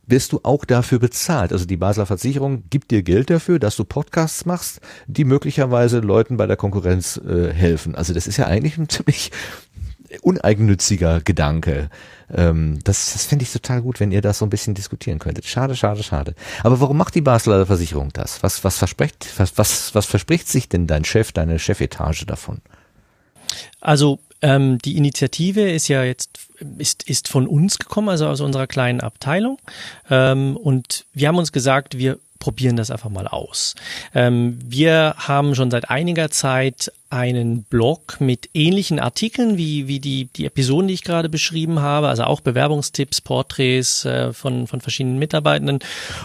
[0.06, 1.54] wirst du auch dafür bezahlt.
[1.54, 6.38] Also die Basler Versicherung gibt dir Geld dafür, dass du Podcasts machst, die möglicherweise Leuten
[6.38, 7.96] bei der Konkurrenz äh, helfen.
[7.96, 9.32] Also das ist ja eigentlich ein ziemlich
[10.22, 11.90] uneigennütziger Gedanke.
[12.34, 15.46] Ähm, das das fände ich total gut, wenn ihr das so ein bisschen diskutieren könntet.
[15.46, 16.36] Schade, schade, schade.
[16.64, 18.44] Aber warum macht die Basler Versicherung das?
[18.44, 22.62] Was, was verspricht, was, was, was verspricht sich denn dein Chef, deine Chefetage davon?
[23.82, 26.40] Also ähm, die Initiative ist ja jetzt
[26.78, 29.58] ist ist von uns gekommen, also aus unserer kleinen Abteilung.
[30.10, 33.74] Ähm, und wir haben uns gesagt, wir probieren das einfach mal aus.
[34.14, 40.26] Ähm, wir haben schon seit einiger Zeit einen Blog mit ähnlichen Artikeln wie, wie die,
[40.26, 45.20] die Episoden, die ich gerade beschrieben habe, also auch Bewerbungstipps, Porträts äh, von, von verschiedenen
[45.20, 45.80] Mitarbeitenden.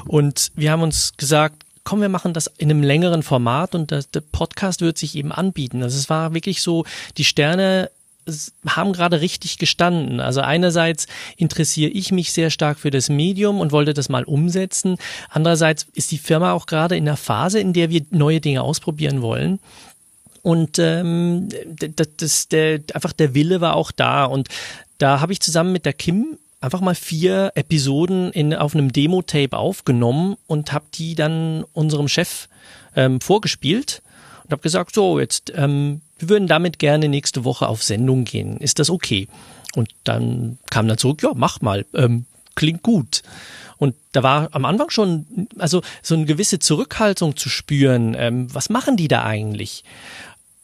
[0.07, 4.11] Und wir haben uns gesagt, komm, wir machen das in einem längeren Format und das,
[4.11, 5.85] der Podcast wird sich eben anbieten.
[5.85, 6.85] Also es war wirklich so,
[7.17, 7.91] die Sterne
[8.67, 10.21] haben gerade richtig gestanden.
[10.21, 11.07] Also einerseits
[11.37, 14.97] interessiere ich mich sehr stark für das Medium und wollte das mal umsetzen.
[15.31, 19.23] Andererseits ist die Firma auch gerade in der Phase, in der wir neue Dinge ausprobieren
[19.23, 19.59] wollen.
[20.43, 24.25] Und ähm, d- d- das, der, einfach der Wille war auch da.
[24.25, 24.49] Und
[24.99, 29.57] da habe ich zusammen mit der Kim einfach mal vier Episoden in, auf einem Demo-Tape
[29.57, 32.49] aufgenommen und habe die dann unserem Chef
[32.97, 34.03] ähm, vorgespielt
[34.49, 38.57] und habe gesagt, so, jetzt, ähm, wir würden damit gerne nächste Woche auf Sendung gehen.
[38.57, 39.29] Ist das okay?
[39.75, 43.23] Und dann kam dann zurück, ja, mach mal, ähm, klingt gut.
[43.77, 48.17] Und da war am Anfang schon, also so eine gewisse Zurückhaltung zu spüren.
[48.19, 49.85] Ähm, was machen die da eigentlich?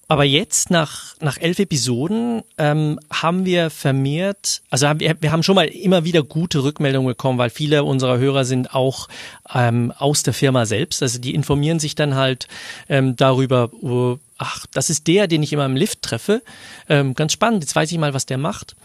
[0.07, 5.43] Aber jetzt nach, nach elf Episoden ähm, haben wir vermehrt, also haben wir, wir haben
[5.43, 9.09] schon mal immer wieder gute Rückmeldungen bekommen, weil viele unserer Hörer sind auch
[9.55, 11.03] ähm, aus der Firma selbst.
[11.03, 12.49] Also die informieren sich dann halt
[12.89, 16.43] ähm, darüber, oh, ach, das ist der, den ich immer im Lift treffe.
[16.89, 18.77] Ähm, ganz spannend, jetzt weiß ich mal, was der macht.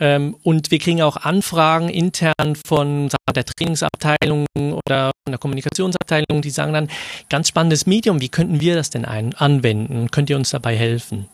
[0.00, 6.50] Ähm, und wir kriegen auch Anfragen intern von der Trainingsabteilung oder von der Kommunikationsabteilung, die
[6.50, 6.88] sagen dann,
[7.28, 10.10] ganz spannendes Medium, wie könnten wir das denn ein anwenden?
[10.10, 11.28] Könnt ihr uns dabei helfen?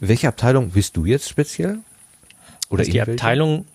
[0.00, 1.80] Welche Abteilung bist du jetzt speziell?
[2.70, 3.00] Oder Also die?
[3.00, 3.66] Abteilung,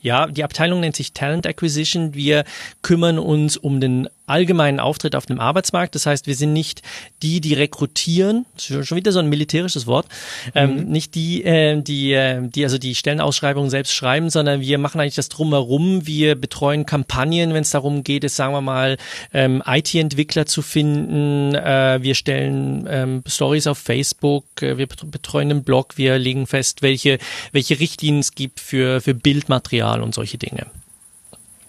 [0.00, 2.14] ja, die Abteilung nennt sich Talent Acquisition.
[2.14, 2.44] Wir
[2.82, 5.94] kümmern uns um den allgemeinen Auftritt auf dem Arbeitsmarkt.
[5.94, 6.82] Das heißt, wir sind nicht
[7.22, 10.06] die, die rekrutieren, das ist schon wieder so ein militärisches Wort,
[10.54, 15.00] ähm, nicht die, äh, die, äh, die also die Stellenausschreibung selbst schreiben, sondern wir machen
[15.00, 16.06] eigentlich das drumherum.
[16.06, 18.96] Wir betreuen Kampagnen, wenn es darum geht, es sagen wir mal
[19.32, 21.54] ähm, IT-Entwickler zu finden.
[21.54, 26.82] Äh, wir stellen ähm, Stories auf Facebook, äh, wir betreuen einen Blog, wir legen fest,
[26.82, 27.18] welche
[27.52, 30.66] welche Richtlinien es gibt für für Bildmaterial und solche Dinge.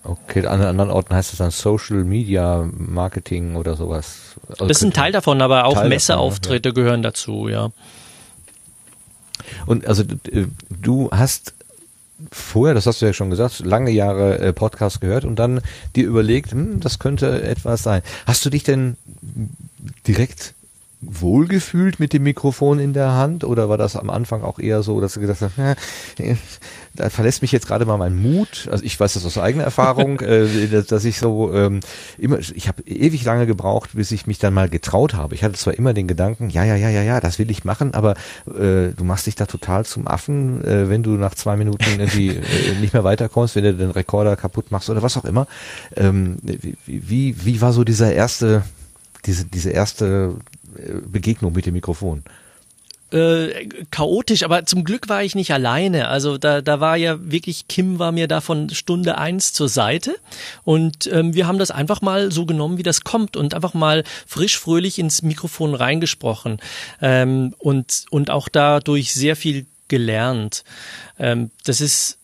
[0.06, 4.36] Okay, an anderen Orten heißt es dann Social Media Marketing oder sowas.
[4.50, 7.72] Also Das ist ein Teil davon, aber auch Teil davon, Messeauftritte gehören dazu, ja.
[9.66, 10.04] Und also
[10.70, 11.54] du hast
[12.32, 15.62] vorher, das hast du ja schon gesagt, lange Jahre äh, Podcast gehört und dann
[15.96, 18.02] dir überlegt, hm, das könnte etwas sein.
[18.26, 18.98] Hast du dich denn
[20.08, 20.55] direkt
[21.08, 25.02] wohlgefühlt mit dem Mikrofon in der Hand oder war das am Anfang auch eher so,
[25.02, 25.76] dass du gedacht hast, na,
[26.18, 26.36] äh,
[26.96, 28.68] da verlässt mich jetzt gerade mal mein Mut.
[28.72, 31.82] Also ich weiß das aus eigener Erfahrung, äh, dass, ich so ähm,
[32.18, 35.36] immer, ich habe ewig lange gebraucht, bis ich mich dann mal getraut habe.
[35.36, 37.94] Ich hatte zwar immer den Gedanken, ja, ja, ja, ja, ja, das will ich machen,
[37.94, 38.14] aber
[38.48, 42.30] äh, du machst dich da total zum Affen, äh, wenn du nach zwei Minuten irgendwie
[42.30, 45.48] äh, nicht mehr weiterkommst, wenn du den Rekorder kaputt machst oder was auch immer.
[45.96, 46.38] Ähm,
[46.86, 48.64] wie, wie, war so dieser erste,
[49.26, 50.36] diese, diese erste
[51.06, 52.24] Begegnung mit dem Mikrofon?
[53.12, 56.08] äh, chaotisch, aber zum Glück war ich nicht alleine.
[56.08, 60.16] Also da, da war ja wirklich, Kim war mir da von Stunde eins zur Seite
[60.64, 64.04] und ähm, wir haben das einfach mal so genommen, wie das kommt und einfach mal
[64.28, 66.60] frisch, fröhlich ins Mikrofon reingesprochen
[67.02, 70.64] ähm, und, und auch dadurch sehr viel gelernt.
[71.20, 72.18] Ähm, das ist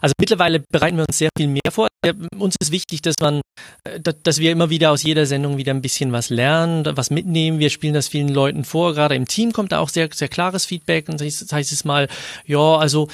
[0.00, 1.88] also mittlerweile bereiten wir uns sehr viel mehr vor.
[2.36, 3.40] Uns ist wichtig, dass man,
[3.84, 7.58] äh, dass wir immer wieder aus jeder Sendung wieder ein bisschen was lernen, was mitnehmen.
[7.58, 8.94] Wir spielen das vielen Leuten vor.
[8.94, 11.08] Gerade im Team kommt da auch sehr, sehr klares Feedback.
[11.08, 12.08] Und das heißt es mal,
[12.46, 13.08] ja, also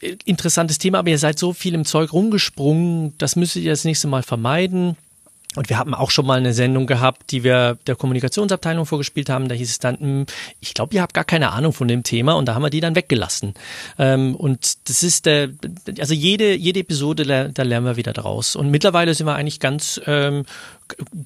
[0.00, 3.14] äh, interessantes Thema, aber ihr seid so viel im Zeug rumgesprungen.
[3.18, 4.96] Das müsstet ihr das nächste Mal vermeiden.
[5.56, 9.48] Und wir haben auch schon mal eine Sendung gehabt, die wir der Kommunikationsabteilung vorgespielt haben.
[9.48, 10.26] Da hieß es dann, hm,
[10.60, 12.80] ich glaube, ihr habt gar keine Ahnung von dem Thema und da haben wir die
[12.80, 13.54] dann weggelassen.
[13.98, 15.50] Ähm, und das ist der,
[15.98, 18.56] also jede, jede Episode, da lernen wir wieder draus.
[18.56, 20.44] Und mittlerweile sind wir eigentlich ganz, ähm,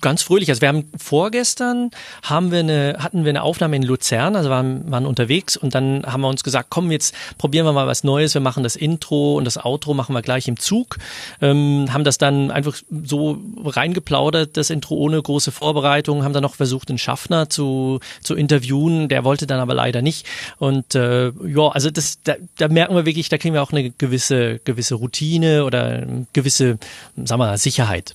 [0.01, 0.49] ganz fröhlich.
[0.49, 1.91] Also wir haben vorgestern
[2.23, 6.05] haben wir eine, hatten wir eine Aufnahme in Luzern, also waren, waren unterwegs und dann
[6.07, 8.35] haben wir uns gesagt, komm, jetzt probieren wir mal was Neues.
[8.35, 10.99] Wir machen das Intro und das Outro machen wir gleich im Zug.
[11.41, 16.55] Ähm, haben das dann einfach so reingeplaudert, das Intro ohne große Vorbereitung, haben dann noch
[16.55, 19.09] versucht, den Schaffner zu, zu interviewen.
[19.09, 20.27] Der wollte dann aber leider nicht.
[20.59, 23.91] Und äh, ja, also das, da, da merken wir wirklich, da kriegen wir auch eine
[23.91, 26.79] gewisse, gewisse Routine oder gewisse,
[27.17, 28.15] sagen wir mal, Sicherheit.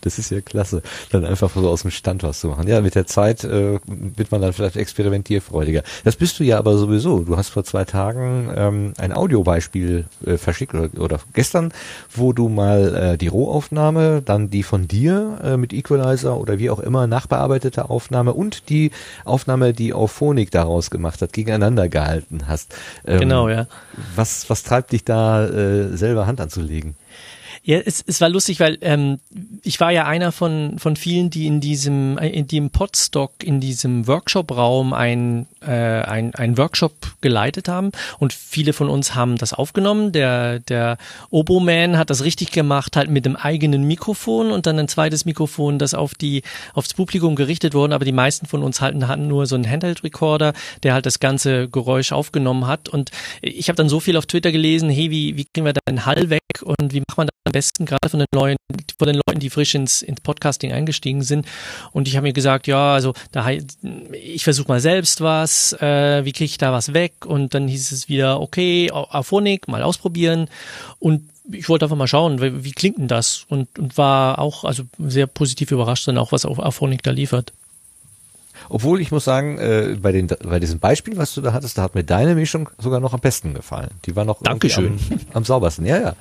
[0.00, 2.66] Das ist ja klasse, dann einfach so aus dem Stand was zu machen.
[2.68, 5.82] Ja, mit der Zeit äh, wird man dann vielleicht experimentierfreudiger.
[6.04, 7.20] Das bist du ja aber sowieso.
[7.20, 11.72] Du hast vor zwei Tagen ähm, ein Audiobeispiel äh, verschickt oder, oder gestern,
[12.14, 16.70] wo du mal äh, die Rohaufnahme, dann die von dir äh, mit Equalizer oder wie
[16.70, 18.90] auch immer nachbearbeitete Aufnahme und die
[19.24, 22.74] Aufnahme, die Auphonic daraus gemacht hat, gegeneinander gehalten hast.
[23.06, 23.66] Ähm, genau, ja.
[24.16, 26.94] Was, was treibt dich da äh, selber Hand anzulegen?
[27.62, 29.20] Ja, es, es war lustig, weil ähm,
[29.62, 34.06] ich war ja einer von von vielen, die in diesem in dem Podstock in diesem
[34.06, 40.12] Workshop-Raum ein äh, ein ein Workshop geleitet haben und viele von uns haben das aufgenommen.
[40.12, 40.96] Der der
[41.28, 45.78] Oboman hat das richtig gemacht, halt mit dem eigenen Mikrofon und dann ein zweites Mikrofon,
[45.78, 46.42] das auf die
[46.72, 47.94] aufs Publikum gerichtet wurde.
[47.94, 51.68] Aber die meisten von uns halten hatten nur so einen Handheld-Recorder, der halt das ganze
[51.68, 52.88] Geräusch aufgenommen hat.
[52.88, 53.10] Und
[53.42, 56.06] ich habe dann so viel auf Twitter gelesen, hey, wie wie kriegen wir da den
[56.06, 58.56] Hall weg und wie macht man das am besten gerade von den neuen,
[58.96, 61.46] von den Leuten, die frisch ins, ins Podcasting eingestiegen sind.
[61.92, 66.32] Und ich habe mir gesagt, ja, also da ich versuche mal selbst was, äh, wie
[66.32, 67.26] kriege ich da was weg?
[67.26, 70.48] Und dann hieß es wieder, okay, Aphonik, mal ausprobieren.
[71.00, 73.46] Und ich wollte einfach mal schauen, wie, wie klingt denn das?
[73.48, 77.52] Und, und war auch also sehr positiv überrascht dann auch, was Aphonik da liefert.
[78.68, 81.82] Obwohl ich muss sagen, äh, bei, den, bei diesem Beispiel, was du da hattest, da
[81.82, 83.90] hat mir deine Mischung sogar noch am besten gefallen.
[84.04, 85.00] Die war noch Dankeschön.
[85.10, 85.86] Am, am saubersten.
[85.86, 86.16] Ja, ja.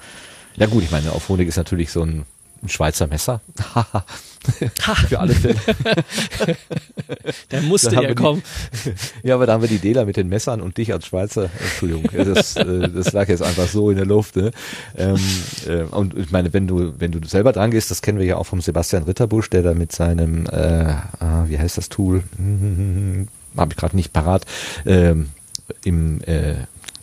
[0.60, 2.26] Ja gut, ich meine, auf Honig ist natürlich so ein,
[2.62, 3.40] ein Schweizer Messer.
[5.08, 5.56] Für alle Fälle.
[7.52, 8.44] Der musste ja kommen.
[9.24, 11.50] ja, aber da haben wir die Dela mit den Messern und dich als Schweizer.
[11.60, 12.04] Entschuldigung,
[12.34, 14.36] das, äh, das lag jetzt einfach so in der Luft.
[14.36, 14.52] Ne?
[14.98, 15.20] Ähm,
[15.66, 18.36] äh, und ich meine, wenn du wenn du selber dran gehst, das kennen wir ja
[18.36, 22.24] auch vom Sebastian Ritterbusch, der da mit seinem, äh, ah, wie heißt das Tool?
[23.56, 24.46] Habe ich gerade nicht parat.
[24.86, 25.30] Ähm,
[25.84, 26.56] im äh,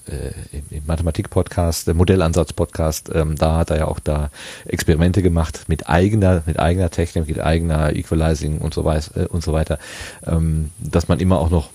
[0.08, 0.32] äh,
[0.74, 4.30] im Mathematik-Podcast, äh, Modellansatz-Podcast, ähm, da hat er ja auch da
[4.66, 9.42] Experimente gemacht mit eigener, mit eigener Technik, mit eigener Equalizing und so weiter, äh, und
[9.42, 9.78] so weiter,
[10.26, 11.70] ähm, dass man immer auch noch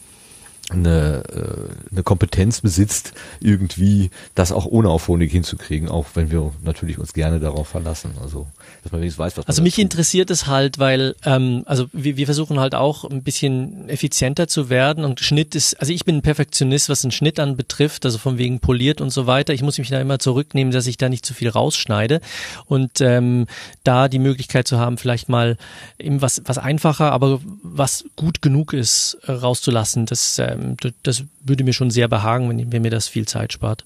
[0.72, 6.98] eine, äh, eine Kompetenz besitzt, irgendwie das auch ohne Auphonic hinzukriegen, auch wenn wir natürlich
[6.98, 8.12] uns gerne darauf verlassen.
[8.22, 8.48] Also,
[8.84, 9.84] dass man wenigstens weiß, was Also mich tut.
[9.84, 14.70] interessiert es halt, weil, ähm, also wir, wir versuchen halt auch ein bisschen effizienter zu
[14.70, 18.38] werden und Schnitt ist, also ich bin ein Perfektionist, was den Schnitt anbetrifft, also von
[18.38, 19.54] wegen poliert und so weiter.
[19.54, 22.22] Ich muss mich da immer zurücknehmen, dass ich da nicht zu viel rausschneide
[22.66, 23.48] und ähm,
[23.84, 25.58] da die Möglichkeit zu haben, vielleicht mal
[26.00, 30.61] eben was, was einfacher, aber was gut genug ist, rauszulassen, das ähm, ähm,
[31.04, 33.86] das würde mir schon sehr behagen, wenn, wenn mir das viel Zeit spart.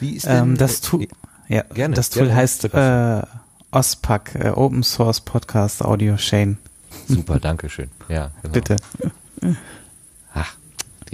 [0.00, 1.08] Wie ist denn, ähm, das Tool,
[1.48, 3.22] ja, gerne, das Tool gerne, heißt äh,
[3.70, 6.58] OSPAC, äh, Open Source Podcast Audio Shane.
[7.08, 7.90] Super, danke schön.
[8.08, 8.54] Ja, genau.
[8.54, 8.76] Bitte.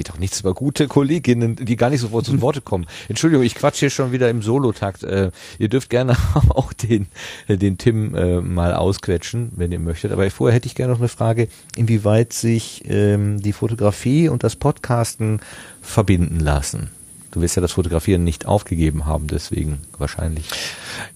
[0.00, 2.86] Geht doch nichts über gute Kolleginnen, die gar nicht sofort zu Worte kommen.
[3.10, 5.02] Entschuldigung, ich quatsch hier schon wieder im Solotakt.
[5.02, 6.16] Äh, ihr dürft gerne
[6.48, 7.08] auch den,
[7.48, 10.10] äh, den Tim äh, mal ausquetschen, wenn ihr möchtet.
[10.10, 14.56] Aber vorher hätte ich gerne noch eine Frage, inwieweit sich ähm, die Fotografie und das
[14.56, 15.40] Podcasten
[15.82, 16.88] verbinden lassen.
[17.30, 20.46] Du wirst ja das Fotografieren nicht aufgegeben haben, deswegen wahrscheinlich.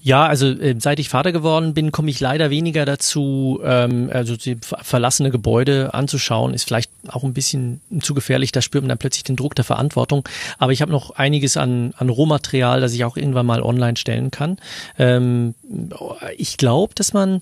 [0.01, 4.37] Ja, also äh, seit ich Vater geworden bin, komme ich leider weniger dazu, ähm, also
[4.63, 6.55] verlassene Gebäude anzuschauen.
[6.55, 9.65] Ist vielleicht auch ein bisschen zu gefährlich, da spürt man dann plötzlich den Druck der
[9.65, 10.29] Verantwortung.
[10.59, 14.31] Aber ich habe noch einiges an, an Rohmaterial, das ich auch irgendwann mal online stellen
[14.31, 14.59] kann.
[14.99, 15.55] Ähm,
[16.37, 17.41] ich glaube, dass man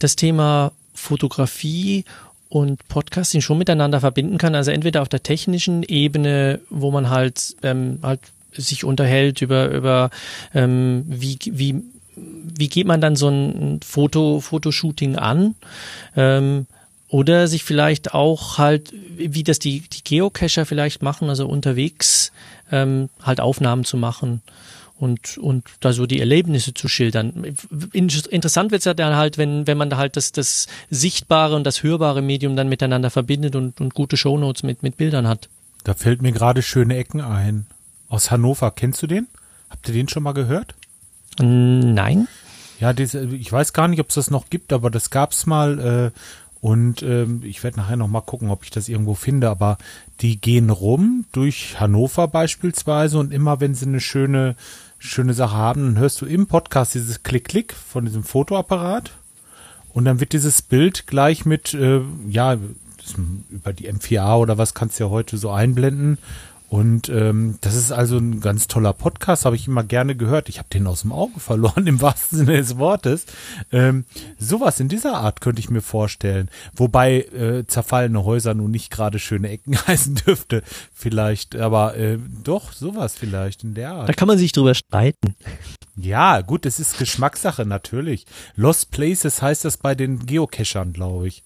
[0.00, 2.04] das Thema Fotografie
[2.48, 4.54] und Podcasting schon miteinander verbinden kann.
[4.54, 8.20] Also entweder auf der technischen Ebene, wo man halt ähm, halt
[8.52, 10.10] sich unterhält über über
[10.54, 11.82] ähm, wie wie
[12.16, 15.54] wie geht man dann so ein Foto Fotoshooting an?
[16.16, 16.66] Ähm,
[17.10, 22.32] oder sich vielleicht auch halt, wie das die, die Geocacher vielleicht machen, also unterwegs
[22.70, 24.42] ähm, halt Aufnahmen zu machen
[24.98, 27.56] und, und da so die Erlebnisse zu schildern.
[27.92, 31.82] Interessant wird's ja dann halt, wenn, wenn man da halt das, das sichtbare und das
[31.82, 35.48] hörbare Medium dann miteinander verbindet und, und gute Shownotes mit, mit Bildern hat.
[35.84, 37.66] Da fällt mir gerade schöne Ecken ein.
[38.08, 39.28] Aus Hannover, kennst du den?
[39.70, 40.74] Habt ihr den schon mal gehört?
[41.38, 42.26] Nein.
[42.80, 46.12] Ja, das, ich weiß gar nicht, ob es das noch gibt, aber das gab's mal
[46.14, 46.18] äh,
[46.60, 49.48] und ähm, ich werde nachher noch mal gucken, ob ich das irgendwo finde.
[49.48, 49.78] Aber
[50.20, 54.56] die gehen rum durch Hannover beispielsweise und immer wenn sie eine schöne
[54.98, 59.12] schöne Sache haben, dann hörst du im Podcast dieses Klick-Klick von diesem Fotoapparat
[59.92, 62.56] und dann wird dieses Bild gleich mit äh, ja
[63.50, 66.18] über die M4A oder was kannst du ja heute so einblenden
[66.68, 70.50] und ähm, das ist also ein ganz toller Podcast, habe ich immer gerne gehört.
[70.50, 73.24] Ich habe den aus dem Auge verloren, im wahrsten Sinne des Wortes.
[73.72, 74.04] Ähm,
[74.38, 76.50] sowas in dieser Art könnte ich mir vorstellen.
[76.76, 80.62] Wobei äh, zerfallene Häuser nun nicht gerade schöne Ecken heißen dürfte,
[80.92, 81.56] vielleicht.
[81.56, 84.08] Aber äh, doch, sowas vielleicht in der Art.
[84.08, 85.36] Da kann man sich drüber streiten.
[85.96, 88.26] Ja, gut, es ist Geschmackssache, natürlich.
[88.56, 91.44] Lost Places heißt das bei den Geocachern, glaube ich.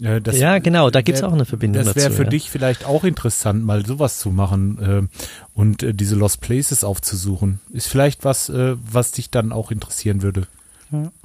[0.00, 2.28] Äh, das ja, genau, da gibt's wär, auch eine Verbindung Das wäre für ja.
[2.28, 5.18] dich vielleicht auch interessant, mal sowas zu machen äh,
[5.54, 7.60] und äh, diese Lost Places aufzusuchen.
[7.70, 10.46] Ist vielleicht was, äh, was dich dann auch interessieren würde.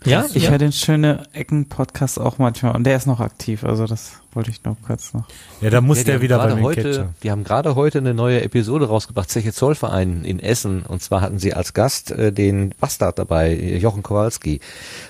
[0.06, 4.14] Ja, ich höre den schöne Ecken-Podcast auch manchmal und der ist noch aktiv, also das
[4.34, 5.26] wollte ich noch kurz noch.
[5.62, 7.14] Ja, da muss Ja, der haben wieder gerade bei mir heute, Catcher.
[7.22, 10.82] Die haben gerade heute eine neue Episode rausgebracht, Zeche Zollverein in Essen.
[10.82, 14.62] Und zwar hatten sie als Gast äh, den Bastard dabei, Jochen Kowalski.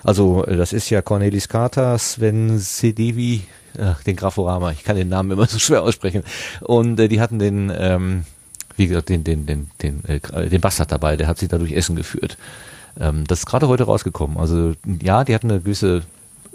[0.03, 3.43] Also äh, das ist ja Cornelis Carter, Sven Sedevi,
[3.79, 6.23] ach, den Graforama, ich kann den Namen immer so schwer aussprechen.
[6.59, 8.25] Und äh, die hatten den, ähm,
[8.75, 11.71] wie gesagt, den, den, den, den, äh, den Bastard dabei, der hat sie da durch
[11.71, 12.37] Essen geführt.
[12.99, 14.37] Ähm, das ist gerade heute rausgekommen.
[14.37, 16.03] Also ja, die hatten eine gewisse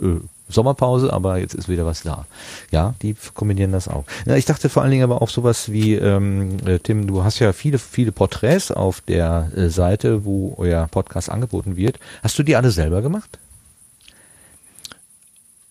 [0.00, 2.26] äh, Sommerpause, aber jetzt ist wieder was da.
[2.70, 4.04] Ja, die kombinieren das auch.
[4.26, 7.40] Ja, ich dachte vor allen Dingen aber auch sowas wie, ähm, äh, Tim, du hast
[7.40, 11.98] ja viele, viele Porträts auf der äh, Seite, wo euer Podcast angeboten wird.
[12.22, 13.38] Hast du die alle selber gemacht?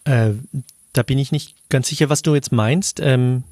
[0.03, 0.31] Äh,
[0.93, 2.99] da bin ich nicht ganz sicher, was du jetzt meinst.
[2.99, 3.43] Ähm,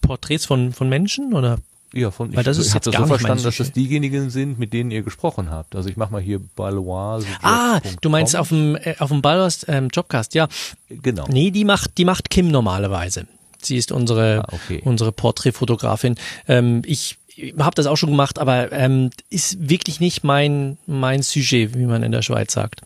[0.00, 1.58] Porträts von, von Menschen oder?
[1.96, 4.58] Ja, von Weil das ich ist habe jetzt das so verstanden, dass das diejenigen sind,
[4.58, 5.74] mit denen ihr gesprochen habt.
[5.74, 7.24] Also ich mache mal hier Balois.
[7.42, 10.48] Ah, du meinst auf dem äh, auf dem Ballast ähm, Jobcast, ja.
[10.88, 11.26] Genau.
[11.28, 13.26] Nee, die macht die macht Kim normalerweise.
[13.60, 14.82] Sie ist unsere Ah, okay.
[14.84, 16.16] unsere Porträtfotografin.
[16.46, 17.16] Ähm, ich
[17.58, 22.02] habe das auch schon gemacht, aber ähm, ist wirklich nicht mein mein Sujet, wie man
[22.02, 22.82] in der Schweiz sagt.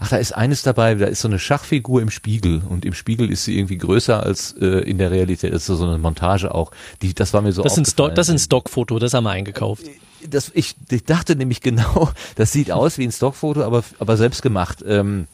[0.00, 3.30] Ach, da ist eines dabei, da ist so eine Schachfigur im Spiegel und im Spiegel
[3.30, 5.52] ist sie irgendwie größer als äh, in der Realität.
[5.52, 6.70] Das ist so eine Montage auch.
[7.02, 9.24] Die, das war mir so Das ist ein Stock, das ist ein Stockfoto, das haben
[9.24, 9.84] wir eingekauft.
[10.28, 14.42] das, ich, ich dachte nämlich genau, das sieht aus wie ein Stockfoto, aber, aber selbst
[14.42, 14.84] gemacht.
[14.86, 15.26] Ähm,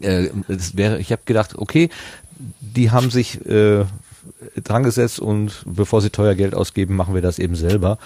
[0.00, 1.90] äh, das wäre, ich habe gedacht, okay,
[2.60, 3.84] die haben sich äh,
[4.62, 7.98] dran gesetzt und bevor sie teuer Geld ausgeben, machen wir das eben selber.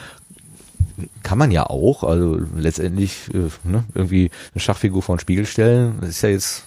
[1.23, 5.99] Kann man ja auch, also letztendlich äh, ne, irgendwie eine Schachfigur vor den Spiegel stellen,
[6.01, 6.65] das ist ja jetzt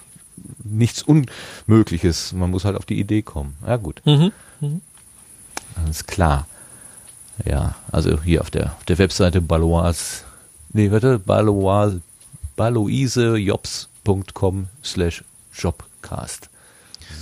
[0.62, 2.32] nichts Unmögliches.
[2.32, 3.56] Man muss halt auf die Idee kommen.
[3.66, 4.00] Ja gut.
[4.04, 4.30] Mhm.
[4.60, 4.80] Mhm.
[5.76, 6.46] Alles klar.
[7.44, 10.24] Ja, also hier auf der, auf der Webseite Balois,
[10.72, 11.94] nee, warte, Balois,
[12.56, 15.24] baloisejobs.com slash
[15.54, 16.49] jobcast.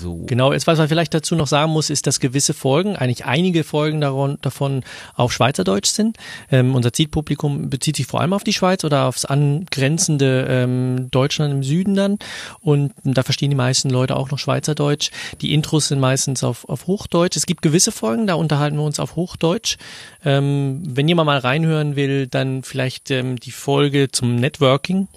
[0.01, 0.25] So.
[0.27, 3.65] Genau, jetzt was man vielleicht dazu noch sagen muss, ist, dass gewisse Folgen, eigentlich einige
[3.65, 4.85] Folgen daron, davon
[5.15, 6.17] auf Schweizerdeutsch sind.
[6.51, 11.53] Ähm, unser Zielpublikum bezieht sich vor allem auf die Schweiz oder aufs angrenzende ähm, Deutschland
[11.53, 12.19] im Süden dann.
[12.61, 15.11] Und da verstehen die meisten Leute auch noch Schweizerdeutsch.
[15.41, 17.37] Die Intros sind meistens auf, auf Hochdeutsch.
[17.37, 19.77] Es gibt gewisse Folgen, da unterhalten wir uns auf Hochdeutsch.
[20.25, 25.09] Ähm, wenn jemand mal reinhören will, dann vielleicht ähm, die Folge zum Networking.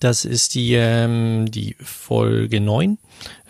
[0.00, 2.98] Das ist die, ähm, die Folge 9.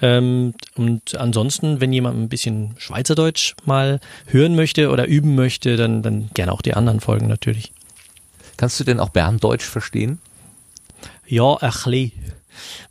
[0.02, 6.02] Ähm, und ansonsten, wenn jemand ein bisschen Schweizerdeutsch mal hören möchte oder üben möchte, dann,
[6.02, 7.72] dann gerne auch die anderen Folgen natürlich.
[8.56, 10.18] Kannst du denn auch Berndeutsch verstehen?
[11.26, 12.12] Ja, bisschen.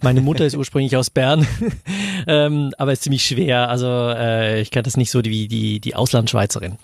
[0.02, 1.48] Meine Mutter ist ursprünglich aus Bern,
[2.28, 3.70] ähm, aber ist ziemlich schwer.
[3.70, 6.78] Also äh, ich kann das nicht so wie die, die Auslandschweizerin.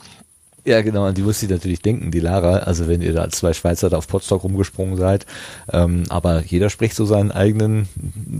[0.63, 3.37] Ja, genau, an die muss sie natürlich denken, die Lara, also wenn ihr da als
[3.37, 5.25] zwei Schweizer da auf Potsdok rumgesprungen seid.
[5.71, 7.89] Ähm, aber jeder spricht so seinen eigenen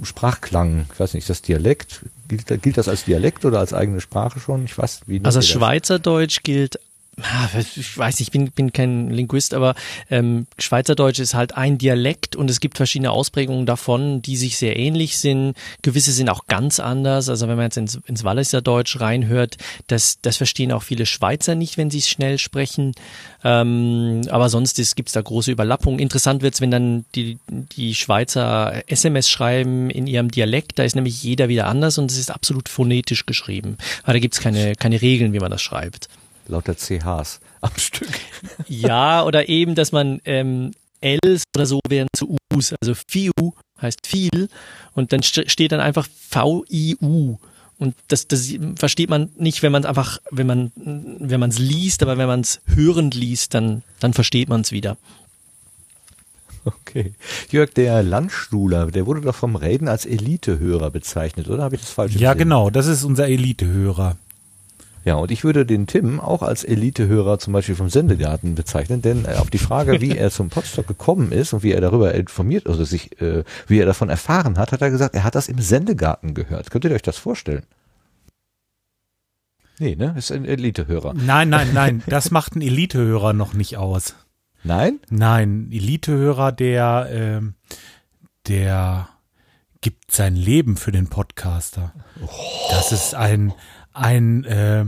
[0.04, 0.86] Sprachklang.
[0.94, 2.02] Ich weiß nicht, das Dialekt?
[2.28, 4.66] Gilt, gilt das als Dialekt oder als eigene Sprache schon?
[4.66, 5.42] Ich weiß, wie Also?
[5.42, 6.80] Schweizerdeutsch gilt
[7.76, 9.76] ich weiß ich bin, bin kein Linguist, aber
[10.10, 14.78] ähm, Schweizerdeutsch ist halt ein Dialekt und es gibt verschiedene Ausprägungen davon, die sich sehr
[14.78, 15.56] ähnlich sind.
[15.82, 17.30] Gewisse sind auch ganz anders.
[17.30, 19.58] Also wenn man jetzt ins, ins Walliser Deutsch reinhört,
[19.88, 22.94] das, das verstehen auch viele Schweizer nicht, wenn sie es schnell sprechen.
[23.44, 26.00] Ähm, aber sonst gibt es da große Überlappungen.
[26.00, 30.80] Interessant wird's, wenn dann die, die Schweizer SMS schreiben in ihrem Dialekt.
[30.80, 33.78] Da ist nämlich jeder wieder anders und es ist absolut phonetisch geschrieben.
[34.04, 36.08] Aber da gibt's keine, keine Regeln, wie man das schreibt.
[36.52, 38.10] Lauter CHs am Stück.
[38.68, 40.72] Ja, oder eben, dass man ähm,
[41.02, 42.74] Ls oder so werden zu Us.
[42.82, 43.32] Also FIU
[43.82, 44.50] heißt viel
[44.94, 47.38] und dann st steht dann einfach V-I-U.
[47.80, 51.58] Und das, das versteht man nicht, wenn man es einfach, wenn man, wenn man es
[51.58, 54.98] liest, aber wenn man es hörend liest, dann, dann versteht man es wieder.
[56.64, 57.14] Okay.
[57.50, 61.64] Jörg, der Landstuhler, der wurde doch vom Reden als Elitehörer bezeichnet, oder?
[61.64, 62.50] Habe ich das falsch Ja, gesehen?
[62.50, 64.18] genau, das ist unser Elitehörer.
[65.04, 69.26] Ja, und ich würde den Tim auch als Elitehörer zum Beispiel vom Sendegarten bezeichnen, denn
[69.26, 72.68] äh, auf die Frage, wie er zum Podstock gekommen ist und wie er darüber informiert,
[72.68, 75.60] also sich, äh, wie er davon erfahren hat, hat er gesagt, er hat das im
[75.60, 76.70] Sendegarten gehört.
[76.70, 77.64] Könnt ihr euch das vorstellen?
[79.80, 80.14] Nee, ne?
[80.16, 81.16] Ist ein Elitehörer.
[81.16, 84.14] Nein, nein, nein, das macht ein Elitehörer noch nicht aus.
[84.64, 85.00] Nein?
[85.10, 87.56] Nein, Elitehörer, der, ähm,
[88.48, 89.10] der
[89.82, 91.94] gibt sein Leben für den Podcaster.
[92.70, 93.54] Das ist ein,
[93.94, 94.86] ein, äh,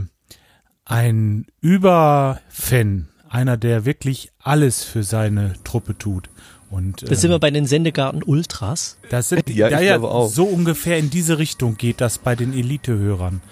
[0.84, 6.28] ein Überfan, einer, der wirklich alles für seine Truppe tut.
[6.70, 8.98] Und, Das sind wir bei den Sendegarten Ultras.
[9.10, 12.52] Das sind, Ja, ja, ich ja, so ungefähr in diese Richtung geht das bei den
[12.52, 13.42] Elitehörern.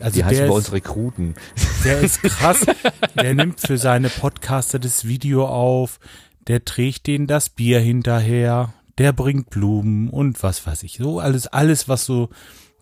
[0.00, 1.34] Also Die heißen bei uns Rekruten.
[1.84, 2.66] der ist krass.
[3.14, 6.00] der nimmt für seine Podcaster das Video auf.
[6.48, 8.72] Der trägt denen das Bier hinterher.
[8.98, 10.96] Der bringt Blumen und was weiß ich.
[10.98, 12.30] So alles, alles, was so,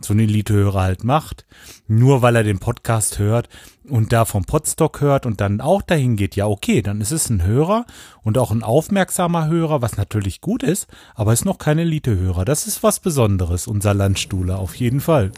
[0.00, 1.44] so ein Elitehörer halt macht.
[1.86, 3.48] Nur weil er den Podcast hört
[3.88, 6.36] und da vom Podstock hört und dann auch dahin geht.
[6.36, 7.86] Ja, okay, dann ist es ein Hörer
[8.22, 12.44] und auch ein aufmerksamer Hörer, was natürlich gut ist, aber ist noch kein Elitehörer.
[12.44, 15.32] Das ist was Besonderes, unser Landstuhler, auf jeden Fall.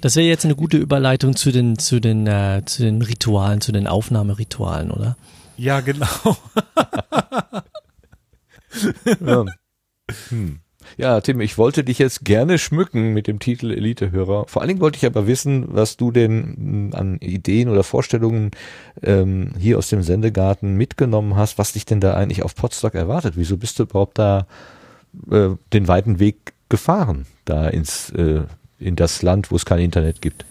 [0.00, 3.70] Das wäre jetzt eine gute Überleitung zu den, zu den, äh, zu den Ritualen, zu
[3.70, 5.16] den Aufnahmeritualen, oder?
[5.56, 6.06] Ja, genau.
[9.20, 9.44] Ja.
[10.28, 10.61] Hm.
[10.96, 14.46] Ja, Tim, ich wollte dich jetzt gerne schmücken mit dem Titel Elitehörer.
[14.46, 18.50] Vor allen Dingen wollte ich aber wissen, was du denn mh, an Ideen oder Vorstellungen
[19.02, 23.34] ähm, hier aus dem Sendegarten mitgenommen hast, was dich denn da eigentlich auf Potsdok erwartet.
[23.36, 24.46] Wieso bist du überhaupt da
[25.30, 28.42] äh, den weiten Weg gefahren, da ins äh,
[28.78, 30.44] in das Land, wo es kein Internet gibt?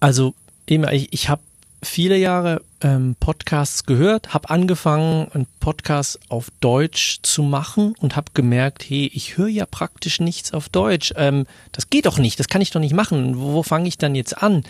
[0.00, 0.34] Also
[0.66, 1.42] ich, ich habe
[1.82, 8.32] viele Jahre ähm, Podcasts gehört, habe angefangen, einen Podcast auf Deutsch zu machen und habe
[8.34, 11.12] gemerkt, hey, ich höre ja praktisch nichts auf Deutsch.
[11.16, 13.38] Ähm, das geht doch nicht, das kann ich doch nicht machen.
[13.38, 14.64] Wo, wo fange ich dann jetzt an?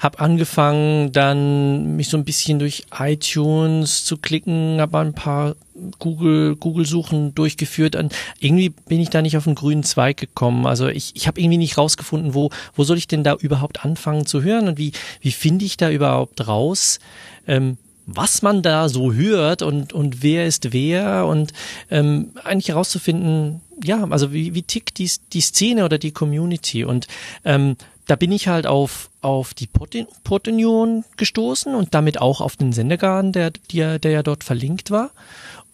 [0.00, 5.56] Hab angefangen, dann mich so ein bisschen durch iTunes zu klicken, habe ein paar
[5.98, 10.66] Google Google Suchen durchgeführt und irgendwie bin ich da nicht auf den grünen Zweig gekommen.
[10.66, 14.26] Also ich, ich habe irgendwie nicht rausgefunden, wo wo soll ich denn da überhaupt anfangen
[14.26, 16.98] zu hören und wie wie finde ich da überhaupt raus,
[17.46, 21.52] ähm, was man da so hört und und wer ist wer und
[21.90, 27.06] ähm, eigentlich herauszufinden, ja, also wie wie tickt die die Szene oder die Community und
[27.44, 27.76] ähm,
[28.06, 33.32] da bin ich halt auf, auf die Podunion gestoßen und damit auch auf den Sendegarten,
[33.32, 35.10] der, der, der ja dort verlinkt war.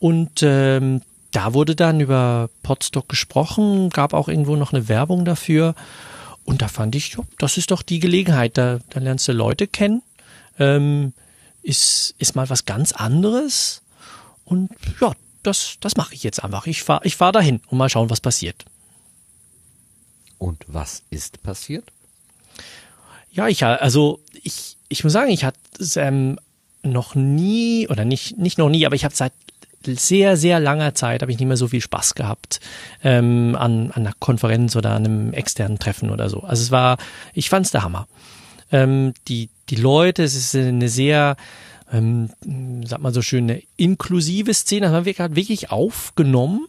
[0.02, 1.00] Und ähm,
[1.30, 5.76] da wurde dann über Podstock gesprochen, gab auch irgendwo noch eine Werbung dafür.
[6.44, 8.58] Und da fand ich, jo, das ist doch die Gelegenheit.
[8.58, 10.02] Da, da lernst du Leute kennen.
[10.58, 11.12] Ähm,
[11.62, 13.82] ist, ist mal was ganz anderes.
[14.44, 15.12] Und ja,
[15.44, 16.66] das, das mache ich jetzt einfach.
[16.66, 18.64] Ich fahr ich fahr dahin und mal schauen, was passiert.
[20.36, 21.92] Und was ist passiert?
[23.30, 25.60] Ja, ich also ich ich muss sagen, ich hatte
[25.94, 26.40] ähm,
[26.82, 29.32] noch nie oder nicht nicht noch nie, aber ich habe seit
[29.86, 32.60] sehr sehr langer Zeit habe ich nicht mehr so viel Spaß gehabt
[33.02, 36.40] ähm, an an einer Konferenz oder an einem externen Treffen oder so.
[36.40, 36.98] Also es war,
[37.34, 38.06] ich fand's der Hammer.
[38.70, 41.36] Ähm, die die Leute, es ist eine sehr
[41.92, 42.30] ähm,
[42.84, 46.66] sag mal so schön eine inklusive Szene, also man wird gerade wirklich aufgenommen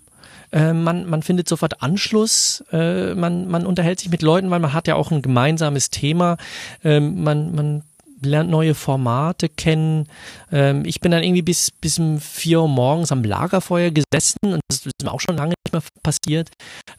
[0.54, 4.74] äh, man, man findet sofort Anschluss, äh, man, man unterhält sich mit Leuten, weil man
[4.74, 6.38] hat ja auch ein gemeinsames Thema,
[6.84, 7.84] ähm, man, man
[8.26, 10.08] lernt neue Formate kennen.
[10.52, 14.62] Ähm, ich bin dann irgendwie bis, bis um vier Uhr morgens am Lagerfeuer gesessen und
[14.70, 16.50] das ist mir auch schon lange nicht mehr passiert,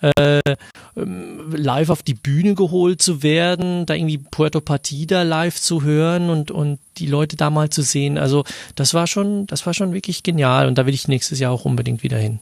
[0.01, 0.40] äh,
[0.96, 6.30] ähm, live auf die Bühne geholt zu werden, da irgendwie Puerto Partida live zu hören
[6.30, 8.18] und, und die Leute da mal zu sehen.
[8.18, 8.44] Also
[8.74, 11.64] das war schon, das war schon wirklich genial und da will ich nächstes Jahr auch
[11.64, 12.40] unbedingt wieder hin.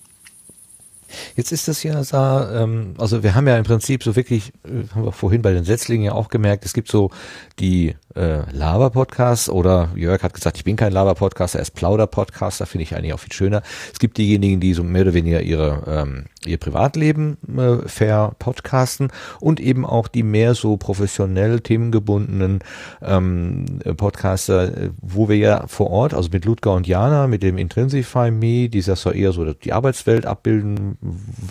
[1.36, 4.88] Jetzt ist das ja so, ähm, also wir haben ja im Prinzip so wirklich, äh,
[4.94, 7.10] haben wir vorhin bei den Setzlingen ja auch gemerkt, es gibt so
[7.59, 12.82] die äh, Laber-Podcast oder Jörg hat gesagt, ich bin kein Laber-Podcaster, er ist Plauder-Podcaster, finde
[12.82, 13.62] ich eigentlich auch viel schöner.
[13.93, 19.09] Es gibt diejenigen, die so mehr oder weniger ihre, ähm, ihr Privatleben äh, verpodcasten
[19.40, 22.60] und eben auch die mehr so professionell themengebundenen
[23.01, 27.59] ähm, Podcaster, äh, wo wir ja vor Ort, also mit Ludger und Jana, mit dem
[27.59, 30.98] Intrinsify Me, die das ja eher so die Arbeitswelt abbilden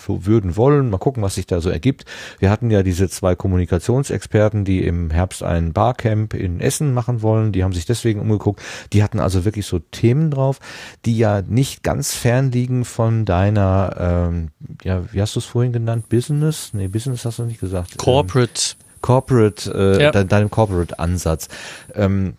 [0.08, 2.06] würden wollen, mal gucken, was sich da so ergibt.
[2.40, 7.52] Wir hatten ja diese zwei Kommunikationsexperten, die im Herbst ein Barcamp in Essen machen wollen,
[7.52, 8.62] die haben sich deswegen umgeguckt,
[8.94, 10.60] die hatten also wirklich so Themen drauf,
[11.06, 13.96] die ja nicht ganz fern liegen von deiner
[14.30, 14.50] ähm,
[14.84, 16.10] ja, wie hast du es vorhin genannt?
[16.10, 16.72] Business?
[16.74, 17.98] Nee, Business hast du nicht gesagt.
[17.98, 18.76] Corporate.
[18.80, 20.12] Ähm, Corporate, äh, Ja.
[20.12, 21.48] de deinem Corporate-Ansatz.
[21.96, 22.36] Ähm,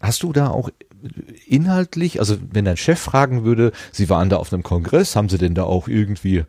[0.00, 0.70] hast du da auch
[1.46, 5.38] inhaltlich, also wenn dein Chef fragen würde, Sie waren da auf einem Kongress, haben Sie
[5.38, 6.44] denn da auch irgendwie äh,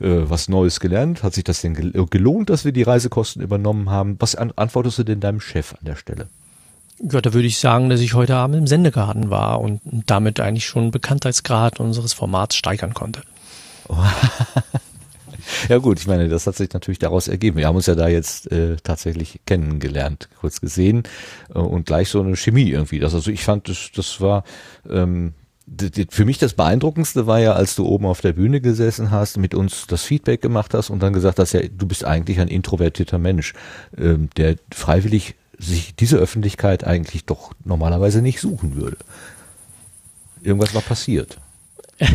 [0.00, 1.22] was Neues gelernt?
[1.22, 4.16] Hat sich das denn gel gelohnt, dass wir die Reisekosten übernommen haben?
[4.18, 6.28] Was an antwortest du denn deinem Chef an der Stelle?
[7.02, 10.66] Ja, da würde ich sagen, dass ich heute Abend im Sendegarten war und damit eigentlich
[10.66, 13.22] schon Bekanntheitsgrad unseres Formats steigern konnte.
[15.68, 17.56] Ja gut, ich meine, das hat sich natürlich daraus ergeben.
[17.56, 21.02] Wir haben uns ja da jetzt äh, tatsächlich kennengelernt, kurz gesehen
[21.54, 22.98] äh, und gleich so eine Chemie irgendwie.
[22.98, 24.44] Das, also ich fand, das, das war
[24.88, 25.34] ähm,
[26.10, 29.54] für mich das Beeindruckendste war ja, als du oben auf der Bühne gesessen hast, mit
[29.54, 33.18] uns das Feedback gemacht hast und dann gesagt hast, ja, du bist eigentlich ein introvertierter
[33.18, 33.54] Mensch,
[33.96, 38.96] ähm, der freiwillig sich diese Öffentlichkeit eigentlich doch normalerweise nicht suchen würde.
[40.42, 41.38] Irgendwas war passiert.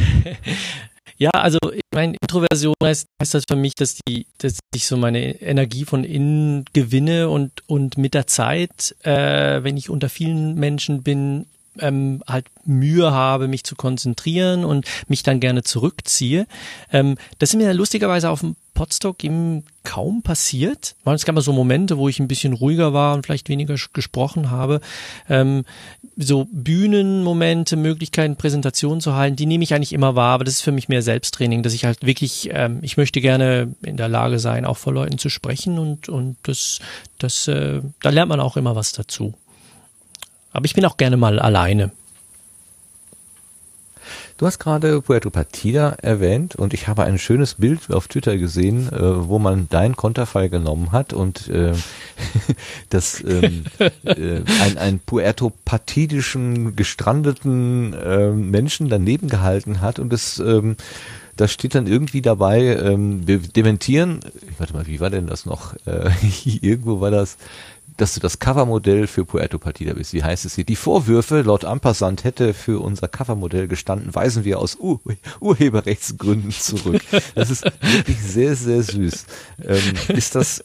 [1.18, 4.98] Ja, also ich meine, Introversion heißt, heißt das für mich, dass die, dass ich so
[4.98, 10.56] meine Energie von innen gewinne und und mit der Zeit, äh, wenn ich unter vielen
[10.56, 11.46] Menschen bin,
[11.80, 16.48] ähm, halt Mühe habe, mich zu konzentrieren und mich dann gerne zurückziehe.
[16.92, 20.96] Ähm, das ist mir lustigerweise auf dem Podstock eben kaum passiert.
[21.06, 24.52] Es gab mal so Momente, wo ich ein bisschen ruhiger war und vielleicht weniger gesprochen
[24.52, 24.82] habe.
[25.30, 25.64] Ähm,
[26.18, 30.62] so Bühnenmomente, Möglichkeiten, Präsentationen zu halten, die nehme ich eigentlich immer wahr, aber das ist
[30.62, 34.40] für mich mehr Selbsttraining, dass ich halt wirklich, ähm, ich möchte gerne in der Lage
[34.40, 36.80] sein, auch vor Leuten zu sprechen und, und das,
[37.18, 39.34] das, äh, da lernt man auch immer was dazu.
[40.56, 41.92] Aber ich bin auch gerne mal alleine.
[44.38, 48.88] Du hast gerade Puerto Partida erwähnt und ich habe ein schönes Bild auf Twitter gesehen,
[48.92, 51.74] äh, wo man dein Konterfei genommen hat und äh,
[52.90, 53.66] das ähm,
[54.06, 60.78] äh, ein, ein Puerto Partidischen gestrandeten äh, Menschen daneben gehalten hat und es ähm,
[61.38, 64.22] da steht dann irgendwie dabei, ähm, wir dementieren,
[64.58, 65.74] warte mal, wie war denn das noch?
[65.86, 66.10] Äh,
[66.62, 67.38] irgendwo war das,
[67.98, 70.14] dass du das Covermodell für Puerto Partida bist.
[70.14, 70.66] Wie heißt es hier?
[70.66, 75.00] Die Vorwürfe, laut Ampersand hätte für unser Covermodell gestanden, weisen wir aus Ur
[75.40, 77.02] Urheberrechtsgründen zurück.
[77.36, 79.26] Das ist wirklich sehr, sehr süß.
[79.64, 80.64] Ähm, ist das, äh,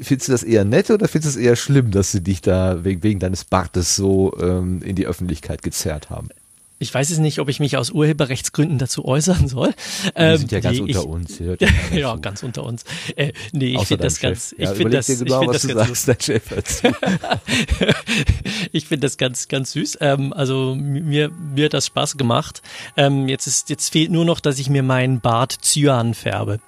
[0.00, 2.84] findest du das eher nett oder findest du es eher schlimm, dass sie dich da
[2.84, 6.28] wegen, wegen deines Bartes so ähm, in die Öffentlichkeit gezerrt haben?
[6.78, 9.72] Ich weiß es nicht, ob ich mich aus Urheberrechtsgründen dazu äußern soll.
[10.14, 11.38] Wir sind ja ganz nee, unter ich, uns.
[11.38, 11.54] Ja
[11.94, 12.84] ja, ganz unter uns.
[13.16, 14.58] Äh, nee, ich finde das deinem ganz, Chef.
[14.58, 16.92] ich Ja, finde das, dir ich genau, finde was das du ganz sagst, Chef zu.
[18.72, 19.98] ich finde das ganz, ganz süß.
[20.02, 22.60] Ähm, also mir, mir hat das Spaß gemacht.
[22.98, 26.60] Ähm, jetzt ist, jetzt fehlt nur noch, dass ich mir meinen Bart Cyan färbe.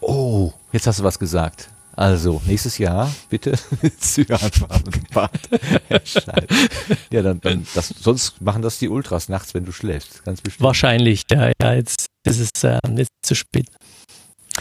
[0.00, 1.70] Oh, jetzt hast du was gesagt.
[1.96, 3.58] Also, nächstes Jahr bitte
[4.00, 5.48] Cyanfarben Bart.
[7.10, 10.24] Ja, dann, dann das, sonst machen das die Ultras nachts, wenn du schläfst.
[10.24, 10.64] Ganz bestimmt.
[10.64, 13.66] Wahrscheinlich, ja, ja, jetzt ist es äh, jetzt zu spät.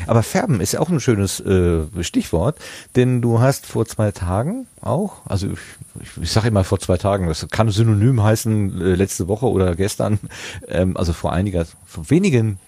[0.08, 2.60] Aber Färben ist ja auch ein schönes äh, Stichwort,
[2.96, 5.60] denn du hast vor zwei Tagen auch, also ich,
[6.02, 9.76] ich, ich sage immer vor zwei Tagen, das kann synonym heißen äh, letzte Woche oder
[9.76, 10.20] gestern,
[10.68, 12.60] ähm, also vor einiger, vor wenigen,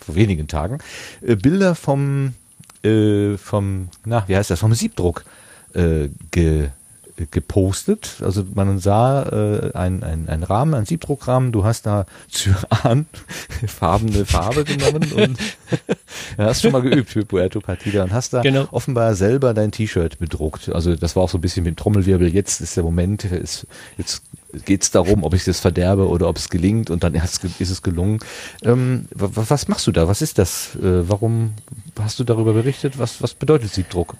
[0.00, 0.78] vor wenigen Tagen,
[1.22, 2.34] äh, Bilder vom,
[2.86, 5.24] äh, vom, na, wie heißt das, vom Siebdruck
[5.74, 6.68] äh, ge,
[7.30, 8.16] gepostet.
[8.22, 13.06] Also man sah äh, ein, ein, Rahmen, ein Siebdruckrahmen, du hast da Cyan,
[13.66, 15.38] farbene Farbe genommen und
[16.36, 18.68] ja, hast schon mal geübt für Puerto Partida und hast da Genau.
[18.70, 20.68] offenbar selber dein T-Shirt bedruckt.
[20.68, 22.28] Also das war auch so ein bisschen mit Trommelwirbel.
[22.28, 24.22] Jetzt ist der Moment, ist, jetzt
[24.66, 27.70] geht's darum, ob ich das verderbe oder ob es gelingt und dann ist es, ist
[27.70, 28.18] es gelungen.
[28.62, 30.06] Ähm, wa- wa- was machst du da?
[30.06, 30.76] Was ist das?
[30.76, 31.54] Äh, warum
[32.00, 32.98] hast du darüber berichtet?
[32.98, 34.16] Was, was bedeutet Siebdruck?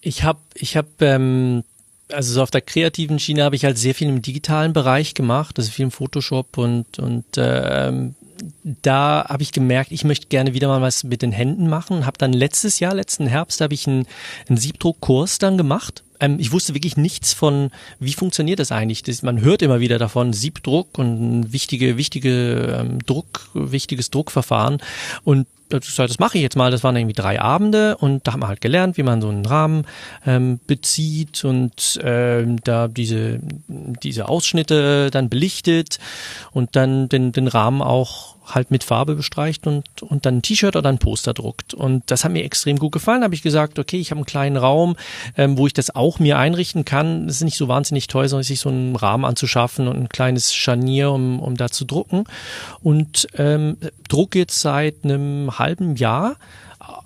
[0.00, 1.64] Ich habe, ich habe, ähm,
[2.10, 5.58] also so auf der kreativen Schiene habe ich halt sehr viel im digitalen Bereich gemacht,
[5.58, 8.14] also viel im Photoshop und und ähm,
[8.82, 12.06] da habe ich gemerkt, ich möchte gerne wieder mal was mit den Händen machen.
[12.06, 14.06] Habe dann letztes Jahr, letzten Herbst, habe ich einen,
[14.48, 16.04] einen Siebdruckkurs dann gemacht.
[16.20, 19.02] Ähm, ich wusste wirklich nichts von, wie funktioniert das eigentlich.
[19.02, 24.78] Das, man hört immer wieder davon Siebdruck und wichtige, wichtige ähm, Druck, wichtiges Druckverfahren.
[25.24, 26.70] Und das mache ich jetzt mal.
[26.70, 29.46] Das waren irgendwie drei Abende und da haben wir halt gelernt, wie man so einen
[29.46, 29.84] Rahmen
[30.26, 35.98] ähm, bezieht und ähm, da diese, diese Ausschnitte dann belichtet
[36.52, 40.76] und dann den, den Rahmen auch halt mit Farbe bestreicht und, und dann ein T-Shirt
[40.76, 41.74] oder ein Poster druckt.
[41.74, 43.20] Und das hat mir extrem gut gefallen.
[43.20, 44.96] Da habe ich gesagt, okay, ich habe einen kleinen Raum,
[45.36, 47.28] ähm, wo ich das auch mir einrichten kann.
[47.28, 50.54] Es ist nicht so wahnsinnig teuer, sondern sich so einen Rahmen anzuschaffen und ein kleines
[50.54, 52.24] Scharnier, um, um da zu drucken.
[52.82, 53.76] Und ähm,
[54.08, 56.36] druck jetzt seit einem halben Jahr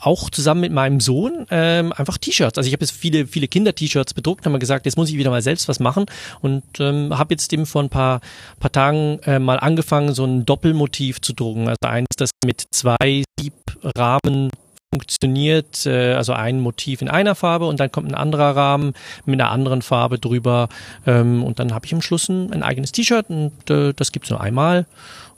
[0.02, 2.58] auch zusammen mit meinem Sohn ähm, einfach T-Shirts.
[2.58, 5.30] Also ich habe jetzt viele, viele Kinder-T-Shirts bedruckt, haben wir gesagt, jetzt muss ich wieder
[5.30, 6.06] mal selbst was machen
[6.40, 8.20] und ähm, habe jetzt eben vor ein paar,
[8.60, 11.68] paar Tagen äh, mal angefangen, so ein Doppelmotiv zu drucken.
[11.68, 14.50] Also eins, das mit zwei Siebrahmen
[14.92, 18.92] funktioniert, äh, also ein Motiv in einer Farbe und dann kommt ein anderer Rahmen
[19.24, 20.68] mit einer anderen Farbe drüber
[21.06, 24.30] ähm, und dann habe ich am Schluss ein, ein eigenes T-Shirt und äh, das gibt's
[24.30, 24.86] nur einmal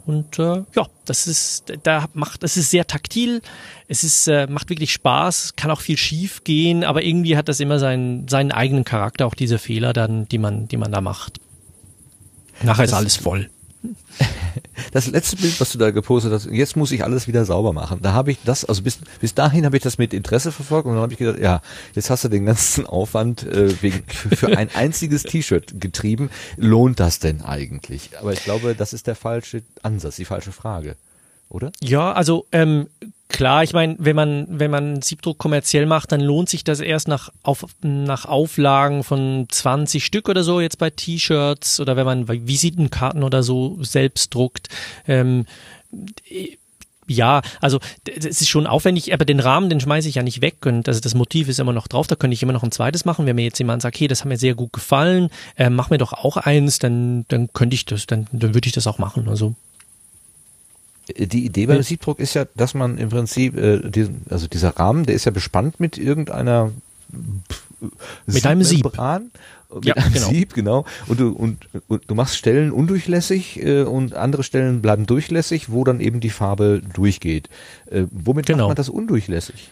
[0.07, 3.41] und äh, ja, das ist, da macht, das ist sehr taktil.
[3.89, 7.61] Es ist, äh, macht wirklich Spaß, kann auch viel schief gehen, aber irgendwie hat das
[7.61, 11.41] immer seinen, seinen eigenen Charakter, auch diese Fehler dann, die man, die man da macht.
[12.63, 13.51] Nachher ist alles voll.
[14.93, 17.99] Das letzte Bild, was du da gepostet hast, jetzt muss ich alles wieder sauber machen.
[18.03, 20.95] Da habe ich das, also bis, bis dahin habe ich das mit Interesse verfolgt und
[20.95, 21.63] dann habe ich gedacht, ja,
[21.95, 26.31] jetzt hast du den ganzen Aufwand äh, wegen, für ein einziges T-Shirt getrieben.
[26.57, 28.11] Lohnt das denn eigentlich?
[28.21, 30.97] Aber ich glaube, das ist der falsche Ansatz, die falsche Frage,
[31.49, 31.73] oder?
[31.83, 32.89] Ja, also ähm,
[33.35, 37.09] Klar, ich meine, wenn man, wenn man Siebdruck kommerziell macht, dann lohnt sich das erst
[37.09, 42.29] nach, auf, nach Auflagen von 20 Stück oder so, jetzt bei T-Shirts oder wenn man
[42.29, 44.69] Visitenkarten oder so selbst druckt.
[45.09, 45.47] Ähm,
[47.09, 50.65] ja, also es ist schon aufwendig, aber den Rahmen, den schmeiße ich ja nicht weg
[50.65, 53.05] und also das Motiv ist immer noch drauf, da könnte ich immer noch ein zweites
[53.05, 53.27] machen.
[53.27, 55.99] Wenn mir jetzt jemand sagt, hey, das hat mir sehr gut gefallen, äh, mach mir
[55.99, 59.29] doch auch eins, dann, dann könnte ich das, dann, dann würde ich das auch machen.
[59.29, 59.57] Also
[61.09, 65.05] die Idee beim Siebdruck ist ja, dass man im Prinzip, äh, diesen, also dieser Rahmen,
[65.05, 66.73] der ist ja bespannt mit irgendeiner
[68.27, 68.85] mit einem Sieb.
[68.85, 70.29] Mit ja, einem genau.
[70.29, 70.85] Sieb, genau.
[71.07, 75.85] Und du, und, und du machst Stellen undurchlässig äh, und andere Stellen bleiben durchlässig, wo
[75.85, 77.49] dann eben die Farbe durchgeht.
[77.91, 78.65] Äh, womit Genau.
[78.65, 79.69] macht man das undurchlässig?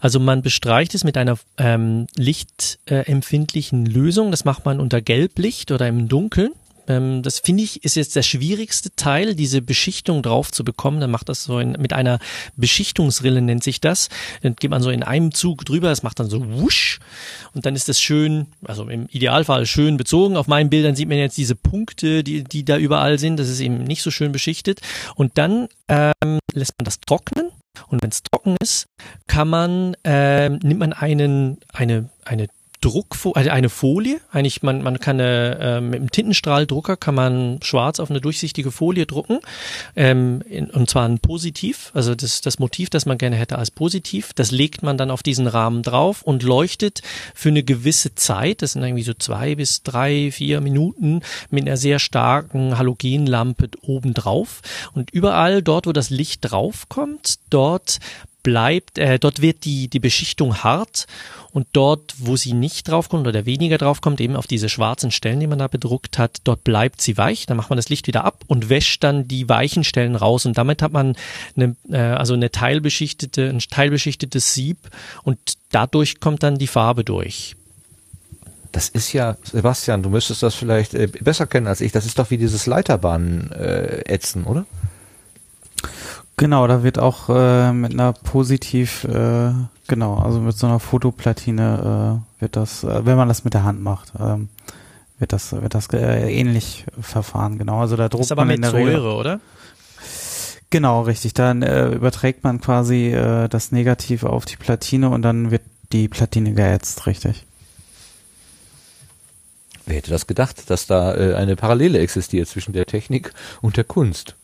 [0.00, 4.30] Also man bestreicht es mit einer ähm, lichtempfindlichen Lösung.
[4.30, 6.52] Das macht man unter Gelblicht oder im Dunkeln.
[6.88, 11.00] Ähm, das finde ich ist jetzt der schwierigste Teil, diese Beschichtung drauf zu bekommen.
[11.00, 12.18] Dann macht das so in, mit einer
[12.56, 14.08] Beschichtungsrille nennt sich das.
[14.42, 16.98] Dann geht man so in einem Zug drüber, das macht dann so wusch
[17.54, 20.36] und dann ist das schön, also im Idealfall schön bezogen.
[20.36, 23.38] Auf meinen Bildern sieht man jetzt diese Punkte, die, die da überall sind.
[23.38, 24.80] Das ist eben nicht so schön beschichtet.
[25.14, 27.50] Und dann ähm, lässt man das trocknen.
[27.88, 28.86] Und wenn es trocken ist,
[29.26, 32.48] kann man, ähm, nimmt man einen, eine, eine
[32.80, 34.20] Druckfolie, also eine Folie.
[34.30, 38.70] Eigentlich, man, man kann eine, ähm, mit einem Tintenstrahldrucker kann man schwarz auf eine durchsichtige
[38.70, 39.40] Folie drucken.
[39.96, 43.70] Ähm, in, und zwar ein Positiv, also das, das Motiv, das man gerne hätte als
[43.70, 44.32] Positiv.
[44.34, 47.02] Das legt man dann auf diesen Rahmen drauf und leuchtet
[47.34, 51.76] für eine gewisse Zeit, das sind irgendwie so zwei bis drei, vier Minuten, mit einer
[51.76, 54.60] sehr starken Halogenlampe oben drauf.
[54.94, 57.98] Und überall dort, wo das Licht draufkommt, dort
[58.42, 61.06] bleibt, äh, dort wird die, die Beschichtung hart
[61.52, 65.46] und dort, wo sie nicht draufkommt oder weniger draufkommt, eben auf diese schwarzen Stellen, die
[65.46, 67.46] man da bedruckt hat, dort bleibt sie weich.
[67.46, 70.58] Dann macht man das Licht wieder ab und wäscht dann die weichen Stellen raus und
[70.58, 71.16] damit hat man
[71.56, 74.78] eine, äh, also eine teilbeschichtete, ein teilbeschichtetes Sieb
[75.22, 75.38] und
[75.70, 77.56] dadurch kommt dann die Farbe durch.
[78.72, 81.92] Das ist ja, Sebastian, du müsstest das vielleicht äh, besser kennen als ich.
[81.92, 84.66] Das ist doch wie dieses Leiterbahn äh, ätzen, oder?
[86.36, 89.50] Genau, da wird auch äh, mit einer positiv, äh,
[89.88, 93.64] genau, also mit so einer Fotoplatine äh, wird das, äh, wenn man das mit der
[93.64, 94.48] Hand macht, ähm,
[95.18, 97.80] wird das, wird das äh, ähnlich verfahren, genau.
[97.80, 98.92] Also da Das druckt ist aber man in mit Regel.
[98.92, 99.40] Säure, oder?
[100.70, 101.34] Genau, richtig.
[101.34, 105.62] Dann äh, überträgt man quasi äh, das Negativ auf die Platine und dann wird
[105.92, 107.44] die Platine geätzt, richtig.
[109.86, 113.32] Wer hätte das gedacht, dass da äh, eine Parallele existiert zwischen der Technik
[113.62, 114.36] und der Kunst?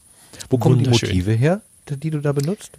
[0.49, 0.89] Wo kommen die.
[0.89, 2.73] Motive her, die du da benutzt?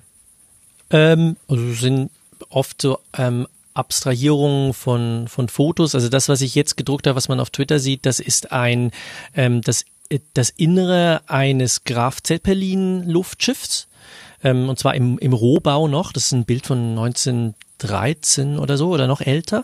[0.90, 2.10] Ähm, also sind
[2.50, 5.96] oft so ähm, Abstrahierungen von, von Fotos.
[5.96, 8.92] Also das, was ich jetzt gedruckt habe, was man auf Twitter sieht, das ist ein
[9.36, 9.86] ähm, das,
[10.34, 13.88] das Innere eines Graf Zeppelin Luftschiffs.
[14.44, 16.14] Ähm, und zwar im, im Rohbau noch.
[16.14, 19.64] Das ist ein Bild von 1913 oder so oder noch älter.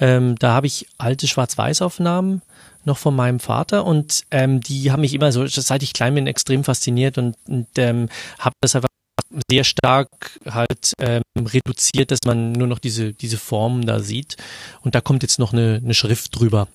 [0.00, 2.42] Ähm, da habe ich alte Schwarz-Weiß-Aufnahmen
[2.84, 6.26] noch von meinem Vater und ähm, die haben mich immer so, seit ich klein bin,
[6.26, 8.08] extrem fasziniert und, und ähm,
[8.38, 8.88] habe das einfach
[9.50, 14.36] sehr stark halt ähm, reduziert, dass man nur noch diese, diese Formen da sieht.
[14.82, 16.68] Und da kommt jetzt noch eine, eine Schrift drüber.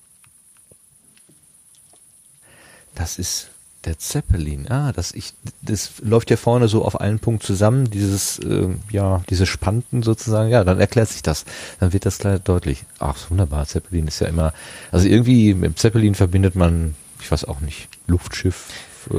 [2.96, 3.50] Das ist
[3.86, 5.34] Der Zeppelin, ah, das ich,
[5.64, 10.52] das läuft ja vorne so auf einen Punkt zusammen, dieses, äh, ja, diese Spanten sozusagen,
[10.52, 11.46] ja, dann erklärt sich das,
[11.80, 12.84] dann wird das klar deutlich.
[13.00, 14.54] Ach, wunderbar, Zeppelin ist ja immer,
[14.92, 18.68] also irgendwie mit Zeppelin verbindet man, ich weiß auch nicht, Luftschiff,
[19.10, 19.16] äh,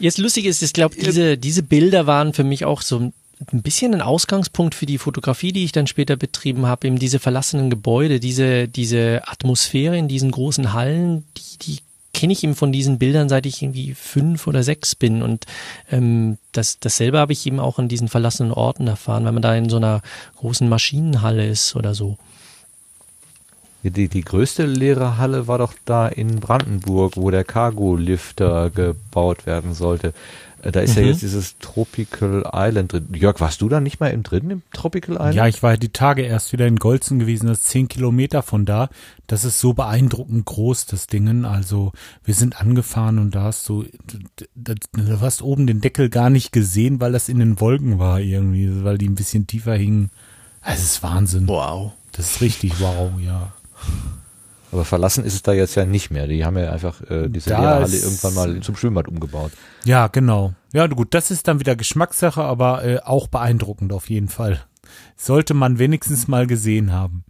[0.00, 2.98] Jetzt lustig ist, ich glaube, diese, diese Bilder waren für mich auch so
[3.52, 7.18] ein bisschen ein Ausgangspunkt für die Fotografie, die ich dann später betrieben habe, eben diese
[7.18, 11.78] verlassenen Gebäude, diese, diese Atmosphäre in diesen großen Hallen, die, die
[12.14, 15.22] kenne ich eben von diesen Bildern, seit ich irgendwie fünf oder sechs bin.
[15.22, 15.46] Und
[15.90, 19.54] ähm, das, dasselbe habe ich eben auch an diesen verlassenen Orten erfahren, wenn man da
[19.54, 20.02] in so einer
[20.36, 22.16] großen Maschinenhalle ist oder so.
[23.84, 29.72] Die, die größte leere Halle war doch da in Brandenburg, wo der Cargo-Lifter gebaut werden
[29.74, 30.12] sollte.
[30.62, 31.08] Äh, Da ist ja Mhm.
[31.08, 33.06] jetzt dieses Tropical Island drin.
[33.14, 35.34] Jörg, warst du da nicht mal im drin im Tropical Island?
[35.36, 38.64] Ja, ich war die Tage erst wieder in Golzen gewesen, das ist zehn Kilometer von
[38.66, 38.90] da.
[39.28, 41.44] Das ist so beeindruckend groß, das Dingen.
[41.44, 41.92] Also
[42.24, 43.84] wir sind angefahren und da hast du,
[44.56, 48.18] da- du hast oben den Deckel gar nicht gesehen, weil das in den Wolken war
[48.20, 50.10] irgendwie, weil die ein bisschen tiefer hingen.
[50.64, 51.46] Es ist Wahnsinn.
[51.46, 51.92] Wow.
[52.12, 53.52] Das ist richtig wow, ja.
[54.70, 56.26] Aber verlassen ist es da jetzt ja nicht mehr.
[56.26, 59.52] Die haben ja einfach äh, diese Halle irgendwann mal zum Schwimmbad umgebaut.
[59.84, 60.52] Ja, genau.
[60.72, 64.60] Ja, gut, das ist dann wieder Geschmackssache, aber äh, auch beeindruckend auf jeden Fall.
[65.16, 67.24] Sollte man wenigstens mal gesehen haben.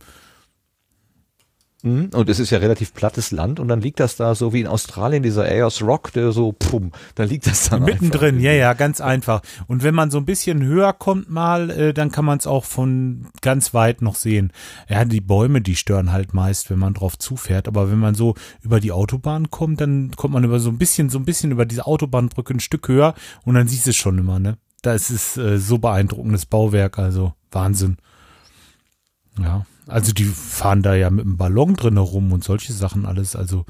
[1.82, 2.10] Mhm.
[2.12, 4.66] Und es ist ja relativ plattes Land und dann liegt das da so wie in
[4.66, 8.44] Australien, dieser Ayers Rock, der so, pum, da liegt das dann Mittendrin, einfach.
[8.44, 9.42] ja, ja, ganz einfach.
[9.68, 12.64] Und wenn man so ein bisschen höher kommt mal, äh, dann kann man es auch
[12.64, 14.52] von ganz weit noch sehen.
[14.88, 17.68] Ja, die Bäume, die stören halt meist, wenn man drauf zufährt.
[17.68, 21.10] Aber wenn man so über die Autobahn kommt, dann kommt man über so ein bisschen,
[21.10, 23.14] so ein bisschen über diese Autobahnbrücke ein Stück höher
[23.44, 24.58] und dann siehst du es schon immer, ne?
[24.82, 27.98] Da ist es äh, so beeindruckendes Bauwerk, also Wahnsinn.
[29.40, 33.34] Ja, also die fahren da ja mit einem Ballon drin herum und solche Sachen alles.
[33.34, 33.64] Also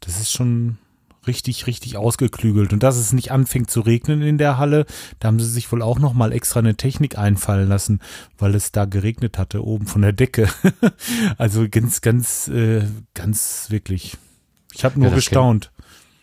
[0.00, 0.78] das ist schon
[1.26, 2.72] richtig, richtig ausgeklügelt.
[2.72, 4.86] Und dass es nicht anfängt zu regnen in der Halle,
[5.18, 8.00] da haben sie sich wohl auch nochmal extra eine Technik einfallen lassen,
[8.38, 10.48] weil es da geregnet hatte, oben von der Decke.
[11.38, 12.82] also ganz, ganz, äh,
[13.14, 14.16] ganz wirklich.
[14.74, 15.70] Ich habe nur Ja, gestaunt.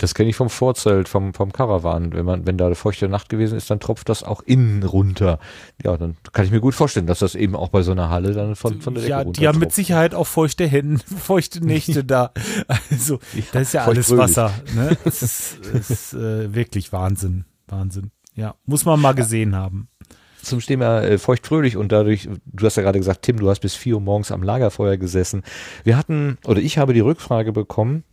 [0.02, 2.12] Das kenne ich vom Vorzelt, vom, vom Caravan.
[2.14, 5.38] Wenn man, wenn da eine feuchte Nacht gewesen ist, dann tropft das auch innen runter.
[5.84, 8.34] Ja, dann kann ich mir gut vorstellen, dass das eben auch bei so einer Halle
[8.34, 9.72] dann von, von der Decke Ja, die haben mit.
[9.74, 12.32] Sicherheit auch feuchte Hände, feuchte Nächte da.
[12.90, 13.20] Also,
[13.54, 14.18] das ist ja alles.
[14.18, 14.52] Wasser.
[14.74, 14.98] Ne?
[15.04, 17.46] Das ist, das ist äh, wirklich Wahnsinn.
[17.68, 18.10] Wahnsinn.
[18.34, 19.88] Ja, muss man mal gesehen haben.
[20.42, 23.76] Zum Thema äh, feuchtfröhlich und dadurch, du hast ja gerade gesagt, Tim, du hast bis
[23.76, 25.44] vier Uhr morgens am Lagerfeuer gesessen.
[25.84, 28.04] Wir hatten, oder ich habe die Rückfrage bekommen,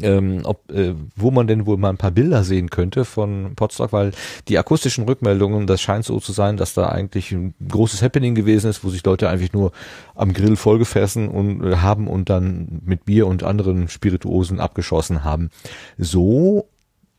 [0.00, 3.92] ähm, ob, äh, wo man denn wohl mal ein paar Bilder sehen könnte von Potsdok,
[3.92, 4.12] weil
[4.48, 8.70] die akustischen Rückmeldungen, das scheint so zu sein, dass da eigentlich ein großes Happening gewesen
[8.70, 9.72] ist, wo sich Leute eigentlich nur
[10.14, 15.50] am Grill vollgefressen und äh, haben und dann mit Bier und anderen Spirituosen abgeschossen haben.
[15.98, 16.68] So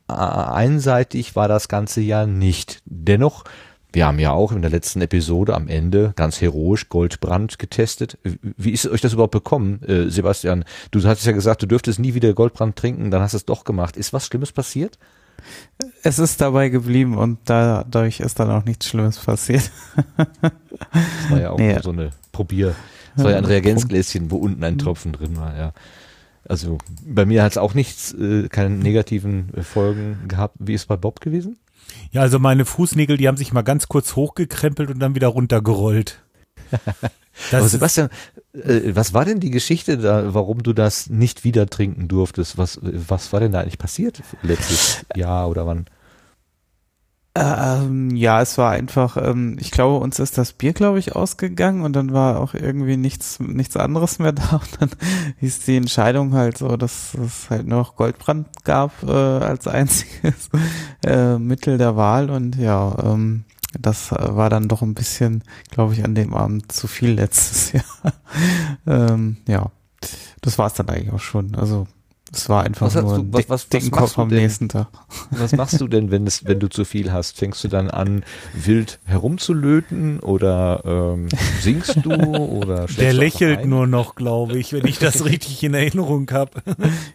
[0.09, 2.81] äh, einseitig war das Ganze ja nicht.
[2.85, 3.43] Dennoch,
[3.93, 8.17] wir haben ja auch in der letzten Episode am Ende ganz heroisch Goldbrand getestet.
[8.41, 10.65] Wie ist euch das überhaupt bekommen, äh, Sebastian?
[10.91, 13.63] Du hattest ja gesagt, du dürftest nie wieder Goldbrand trinken, dann hast du es doch
[13.63, 13.95] gemacht.
[13.95, 14.97] Ist was Schlimmes passiert?
[16.03, 19.71] Es ist dabei geblieben und dadurch ist dann auch nichts Schlimmes passiert.
[20.17, 21.79] Das war ja auch Nee.
[21.81, 22.75] so eine Probier.
[23.15, 25.73] Das war ja ein Reagenzgläschen, wo unten ein Tropfen drin war, ja.
[26.49, 30.55] Also bei mir hat es auch nichts, äh, keine negativen äh, Folgen gehabt.
[30.59, 31.57] Wie ist es bei Bob gewesen?
[32.13, 36.23] Ja, also meine Fußnägel, die haben sich mal ganz kurz hochgekrempelt und dann wieder runtergerollt.
[37.51, 38.09] Aber Sebastian,
[38.53, 42.59] äh, was war denn die Geschichte da, warum du das nicht wieder trinken durftest?
[42.59, 45.85] Was, was war denn da eigentlich passiert letztes Jahr oder wann?
[47.35, 51.81] Ähm, ja, es war einfach, ähm, ich glaube, uns ist das Bier, glaube ich, ausgegangen
[51.81, 54.91] und dann war auch irgendwie nichts, nichts anderes mehr da und dann
[55.39, 60.49] hieß die Entscheidung halt so, dass es halt nur noch Goldbrand gab äh, als einziges
[61.05, 63.45] äh, Mittel der Wahl und ja, ähm,
[63.79, 68.13] das war dann doch ein bisschen, glaube ich, an dem Abend zu viel letztes Jahr.
[68.85, 69.71] ähm, ja,
[70.41, 71.55] das war es dann eigentlich auch schon.
[71.55, 71.87] Also
[72.33, 74.39] es war einfach Was nur du- ein was- was- was Kopf du am denn?
[74.39, 74.87] nächsten Tag.
[75.31, 77.37] Was machst du denn, wenn es, wenn du zu viel hast?
[77.37, 78.23] Fängst du dann an,
[78.53, 81.29] wild herumzulöten oder ähm,
[81.61, 85.73] singst du oder Der du lächelt nur noch, glaube ich, wenn ich das richtig in
[85.73, 86.51] Erinnerung habe.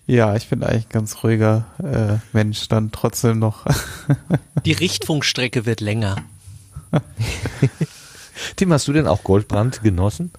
[0.06, 3.66] Ja, ich bin eigentlich ein ganz ruhiger äh, Mensch, dann trotzdem noch.
[4.64, 6.16] Die Richtfunkstrecke wird länger.
[8.56, 10.30] Tim, hast du denn auch Goldbrand genossen?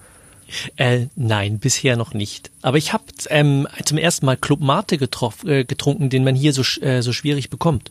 [0.76, 2.50] Äh, nein, bisher noch nicht.
[2.62, 6.62] Aber ich habe ähm, zum ersten Mal Club Mate äh, getrunken, den man hier so,
[6.62, 7.90] sch- äh, so schwierig bekommt.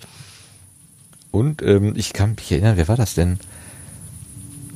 [1.31, 3.39] Und ähm, ich kann mich erinnern, wer war das denn?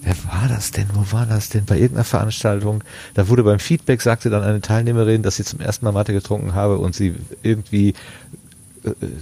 [0.02, 0.88] Wer war das denn?
[0.94, 1.66] Wo war das denn?
[1.66, 2.84] Bei irgendeiner Veranstaltung.
[3.14, 6.54] Da wurde beim Feedback, sagte dann eine Teilnehmerin, dass sie zum ersten Mal Mathe getrunken
[6.56, 7.94] habe und sie irgendwie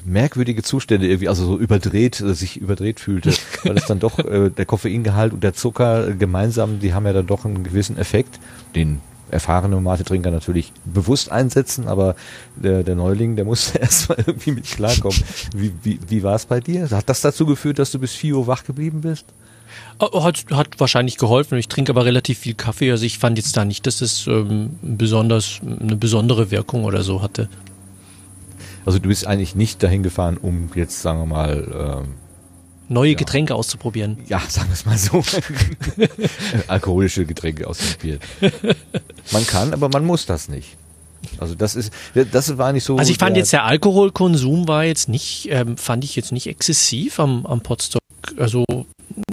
[0.05, 3.33] merkwürdige Zustände irgendwie, also so überdreht, äh, sich überdreht fühlte,
[3.63, 7.27] weil es dann doch äh, der Koffeingehalt und der Zucker gemeinsam, die haben ja dann
[7.27, 8.39] doch einen gewissen Effekt,
[8.75, 12.15] den erfahrene Mate-Trinker natürlich bewusst einsetzen, aber
[12.55, 15.21] der, der Neuling, der muss erstmal irgendwie mit klarkommen.
[15.55, 16.89] Wie, wie, wie war es bei dir?
[16.89, 19.25] Hat das dazu geführt, dass du bis 4 Uhr wach geblieben bist?
[19.99, 21.57] Oh, Hat, hat wahrscheinlich geholfen.
[21.57, 22.91] Ich trinke aber relativ viel Kaffee.
[22.91, 27.21] Also ich fand jetzt da nicht, dass es ähm, besonders eine besondere Wirkung oder so
[27.21, 27.47] hatte.
[28.85, 32.15] Also du bist eigentlich nicht dahin gefahren, um jetzt, sagen wir mal, ähm,
[32.89, 34.17] Neue Getränke auszuprobieren.
[34.27, 35.23] ja, sagen wir es mal so,
[36.67, 38.19] alkoholische Getränke ausprobieren.
[39.31, 40.75] Man kann, aber man muss das nicht.
[41.37, 42.97] Also das ist, das war nicht so.
[42.97, 47.19] Also ich fand jetzt der Alkoholkonsum war jetzt nicht, ähm, fand ich jetzt nicht exzessiv
[47.19, 48.01] am, am Potstock.
[48.37, 48.65] Also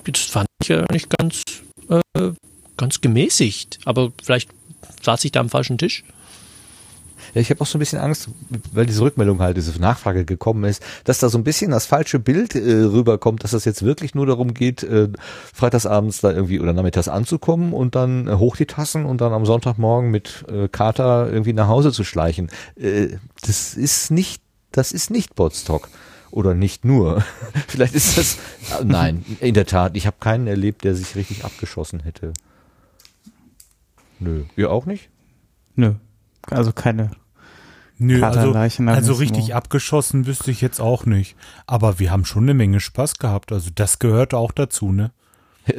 [0.05, 1.43] das fand ich ja nicht ganz,
[1.89, 2.31] äh,
[2.77, 3.81] ganz gemäßigt.
[3.85, 4.51] Aber vielleicht
[5.03, 6.05] saß ich da am falschen Tisch.
[7.39, 8.28] Ja, ich habe auch so ein bisschen Angst,
[8.73, 12.19] weil diese Rückmeldung halt, diese Nachfrage gekommen ist, dass da so ein bisschen das falsche
[12.19, 15.09] Bild äh, rüberkommt, dass das jetzt wirklich nur darum geht, äh,
[15.55, 19.47] freitagsabends da irgendwie oder nachmittags anzukommen und dann äh, hoch die Tassen und dann am
[19.47, 22.51] Sonntagmorgen mit äh, Kater irgendwie nach Hause zu schleichen.
[22.74, 24.43] Äh, das ist nicht,
[24.73, 25.89] das ist nicht Botstock.
[26.32, 27.23] Oder nicht nur.
[27.69, 28.35] Vielleicht ist das.
[28.81, 29.97] äh, Nein, in der Tat.
[29.97, 32.32] Ich habe keinen erlebt, der sich richtig abgeschossen hätte.
[34.19, 34.43] Nö.
[34.56, 35.09] Ihr auch nicht?
[35.77, 35.94] Nö.
[36.51, 37.12] Also keine.
[37.99, 38.53] Nö, also,
[38.95, 41.37] also richtig abgeschossen wüsste ich jetzt auch nicht.
[41.66, 43.51] Aber wir haben schon eine Menge Spaß gehabt.
[43.53, 45.11] Also das gehört auch dazu, ne?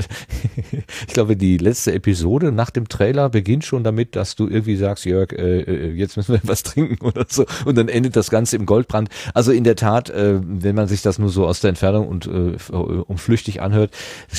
[1.08, 5.06] Ich glaube, die letzte Episode nach dem Trailer beginnt schon damit, dass du irgendwie sagst,
[5.06, 7.46] Jörg, äh, äh, jetzt müssen wir was trinken oder so.
[7.66, 9.10] Und dann endet das Ganze im Goldbrand.
[9.34, 12.28] Also in der Tat, äh, wenn man sich das nur so aus der Entfernung und
[12.28, 13.92] äh, f- um flüchtig anhört,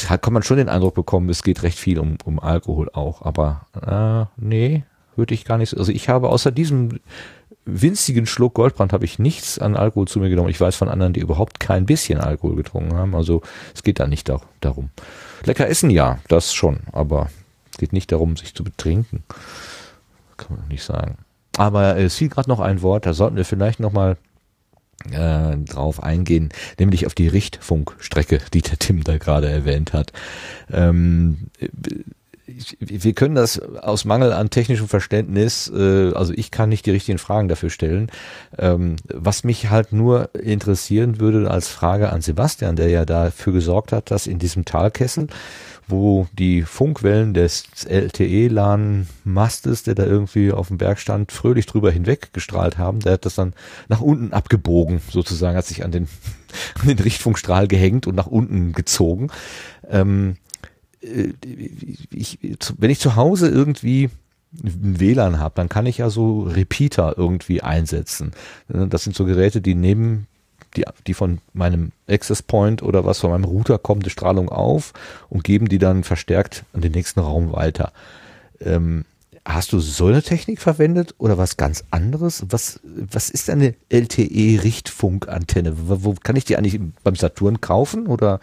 [0.09, 3.23] hat, kann man schon den Eindruck bekommen, es geht recht viel um, um Alkohol auch.
[3.23, 4.85] Aber äh, nee,
[5.17, 5.71] würde ich gar nicht.
[5.71, 7.01] so- Also ich habe außer diesem
[7.65, 10.49] winzigen Schluck Goldbrand habe ich nichts an Alkohol zu mir genommen.
[10.49, 13.15] Ich weiß von anderen, die überhaupt kein bisschen Alkohol getrunken haben.
[13.15, 13.43] Also
[13.75, 14.91] es geht da nicht da, darum.
[15.45, 17.31] Lecker essen, ja, das schon, aber
[17.71, 19.25] es geht nicht darum, sich zu betrinken.
[20.37, 21.19] Kann man nicht sagen.
[21.57, 24.17] Aber es fiel gerade noch ein Wort, da sollten wir vielleicht noch mal
[25.11, 30.13] äh, drauf eingehen, nämlich auf die Richtfunkstrecke, die der Tim da gerade erwähnt hat.
[30.71, 31.49] Ähm,
[32.57, 36.91] ich, wir können das aus Mangel an technischem Verständnis, äh, also ich kann nicht die
[36.91, 38.11] richtigen Fragen dafür stellen.
[38.59, 43.93] Ähm, was mich halt nur interessieren würde als Frage an Sebastian, der ja dafür gesorgt
[43.93, 45.29] hat, dass in diesem Talkessel,
[45.87, 52.33] wo die Funkwellen des LTE-LAN-Mastes, der da irgendwie auf dem Berg stand, fröhlich drüber hinweg
[52.33, 53.55] gestrahlt haben, der hat das dann
[53.89, 56.09] nach unten abgebogen, sozusagen, hat sich an den,
[56.81, 59.29] an den Richtfunkstrahl gehängt und nach unten gezogen.
[59.89, 60.50] Ähm, äh,
[61.01, 62.39] ich,
[62.79, 64.11] wenn ich zu Hause irgendwie
[64.63, 68.33] ein WLAN habe, dann kann ich ja so Repeater irgendwie einsetzen.
[68.69, 70.27] Das sind so Geräte, die nehmen
[70.77, 74.93] die, die von meinem Access Point oder was von meinem Router kommende Strahlung auf
[75.29, 77.93] und geben die dann verstärkt an den nächsten Raum weiter.
[78.61, 79.05] Ähm,
[79.45, 82.45] hast du so eine Technik verwendet oder was ganz anderes?
[82.51, 85.75] Was, was ist eine LTE-Richtfunkantenne?
[85.89, 88.07] Wo, wo kann ich die eigentlich beim Saturn kaufen?
[88.07, 88.41] Oder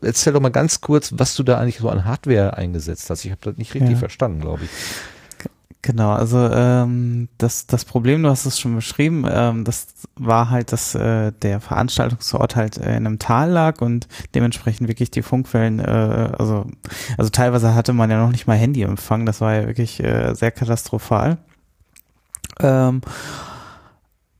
[0.00, 3.24] erzähl doch mal ganz kurz, was du da eigentlich so an Hardware eingesetzt hast.
[3.24, 3.96] Ich habe das nicht richtig Ja.
[3.98, 4.70] verstanden, glaube ich.
[5.84, 10.70] Genau, also ähm, das, das Problem, du hast es schon beschrieben, ähm, das war halt,
[10.70, 14.06] dass äh, der Veranstaltungsort halt äh, in einem Tal lag und
[14.36, 16.66] dementsprechend wirklich die Funkwellen, äh, also,
[17.18, 20.52] also teilweise hatte man ja noch nicht mal Handyempfang, das war ja wirklich äh, sehr
[20.52, 21.38] katastrophal.
[22.60, 23.00] Ähm,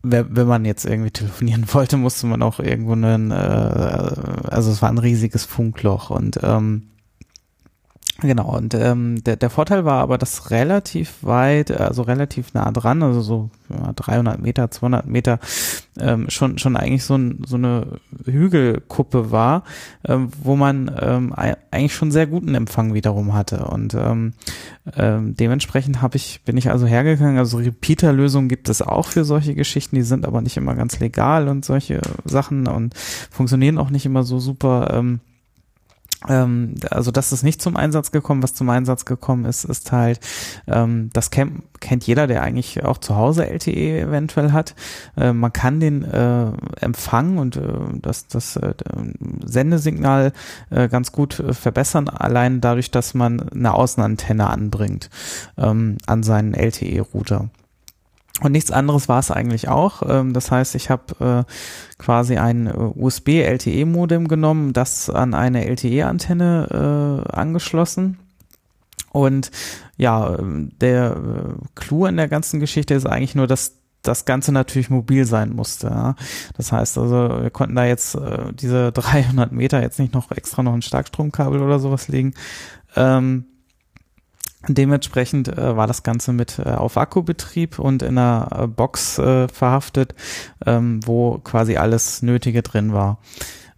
[0.04, 4.90] wenn man jetzt irgendwie telefonieren wollte, musste man auch irgendwo einen, äh, also es war
[4.90, 6.91] ein riesiges Funkloch und ähm,
[8.24, 13.02] Genau, und ähm, der, der Vorteil war aber, dass relativ weit, also relativ nah dran,
[13.02, 15.40] also so ja, 300 Meter, 200 Meter,
[15.98, 19.64] ähm, schon, schon eigentlich so, ein, so eine Hügelkuppe war,
[20.06, 23.64] ähm, wo man ähm, ei- eigentlich schon sehr guten Empfang wiederum hatte.
[23.64, 24.34] Und ähm,
[24.96, 29.56] ähm, dementsprechend habe ich, bin ich also hergegangen, also Repeater-Lösungen gibt es auch für solche
[29.56, 32.94] Geschichten, die sind aber nicht immer ganz legal und solche Sachen und
[33.32, 34.92] funktionieren auch nicht immer so super.
[34.94, 35.18] Ähm,
[36.28, 38.42] ähm, also das ist nicht zum Einsatz gekommen.
[38.42, 40.20] Was zum Einsatz gekommen ist, ist halt,
[40.66, 44.74] ähm, das kennt, kennt jeder, der eigentlich auch zu Hause LTE eventuell hat.
[45.16, 47.62] Äh, man kann den äh, Empfang und äh,
[48.00, 48.74] das, das äh,
[49.44, 50.32] Sendesignal
[50.70, 55.10] äh, ganz gut äh, verbessern, allein dadurch, dass man eine Außenantenne anbringt
[55.58, 57.50] ähm, an seinen LTE-Router.
[58.42, 60.02] Und nichts anderes war es eigentlich auch.
[60.08, 61.52] Ähm, Das heißt, ich habe äh,
[62.02, 68.18] quasi ein äh, USB-LTE-Modem genommen, das an eine LTE-Antenne äh, angeschlossen.
[69.12, 69.50] Und
[69.98, 70.38] ja,
[70.80, 71.16] der
[71.74, 75.88] Clou in der ganzen Geschichte ist eigentlich nur, dass das Ganze natürlich mobil sein musste.
[75.88, 76.16] Ja.
[76.56, 80.62] Das heißt also, wir konnten da jetzt äh, diese 300 Meter jetzt nicht noch extra
[80.62, 82.34] noch ein Starkstromkabel oder sowas legen.
[82.96, 83.44] Ähm,
[84.68, 89.48] dementsprechend äh, war das Ganze mit äh, auf Akkubetrieb und in einer äh, Box äh,
[89.48, 90.14] verhaftet,
[90.66, 93.18] ähm, wo quasi alles Nötige drin war.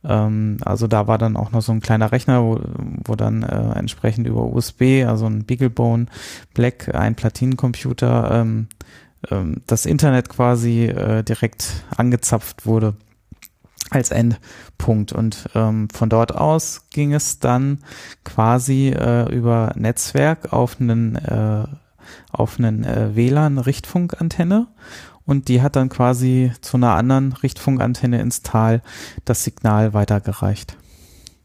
[0.04, 2.60] Ähm, also da war dann auch noch so ein kleiner Rechner, wo,
[3.04, 6.06] wo dann äh, entsprechend über USB, also ein Beaglebone
[6.52, 8.68] Black, ein Platinencomputer, ähm,
[9.30, 12.94] ähm, das Internet quasi äh, direkt angezapft wurde
[13.90, 15.12] als Endpunkt.
[15.12, 17.78] Und ähm, von dort aus ging es dann
[18.24, 21.64] quasi äh, über Netzwerk auf einen, äh,
[22.32, 24.68] auf einen äh, WLAN-Richtfunkantenne
[25.26, 28.82] und die hat dann quasi zu einer anderen Richtfunkantenne ins Tal
[29.24, 30.76] das Signal weitergereicht.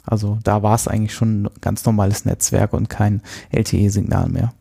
[0.06, 3.22] Also da war es eigentlich schon ein ganz normales Netzwerk und kein
[3.52, 4.54] LTE-Signal mehr.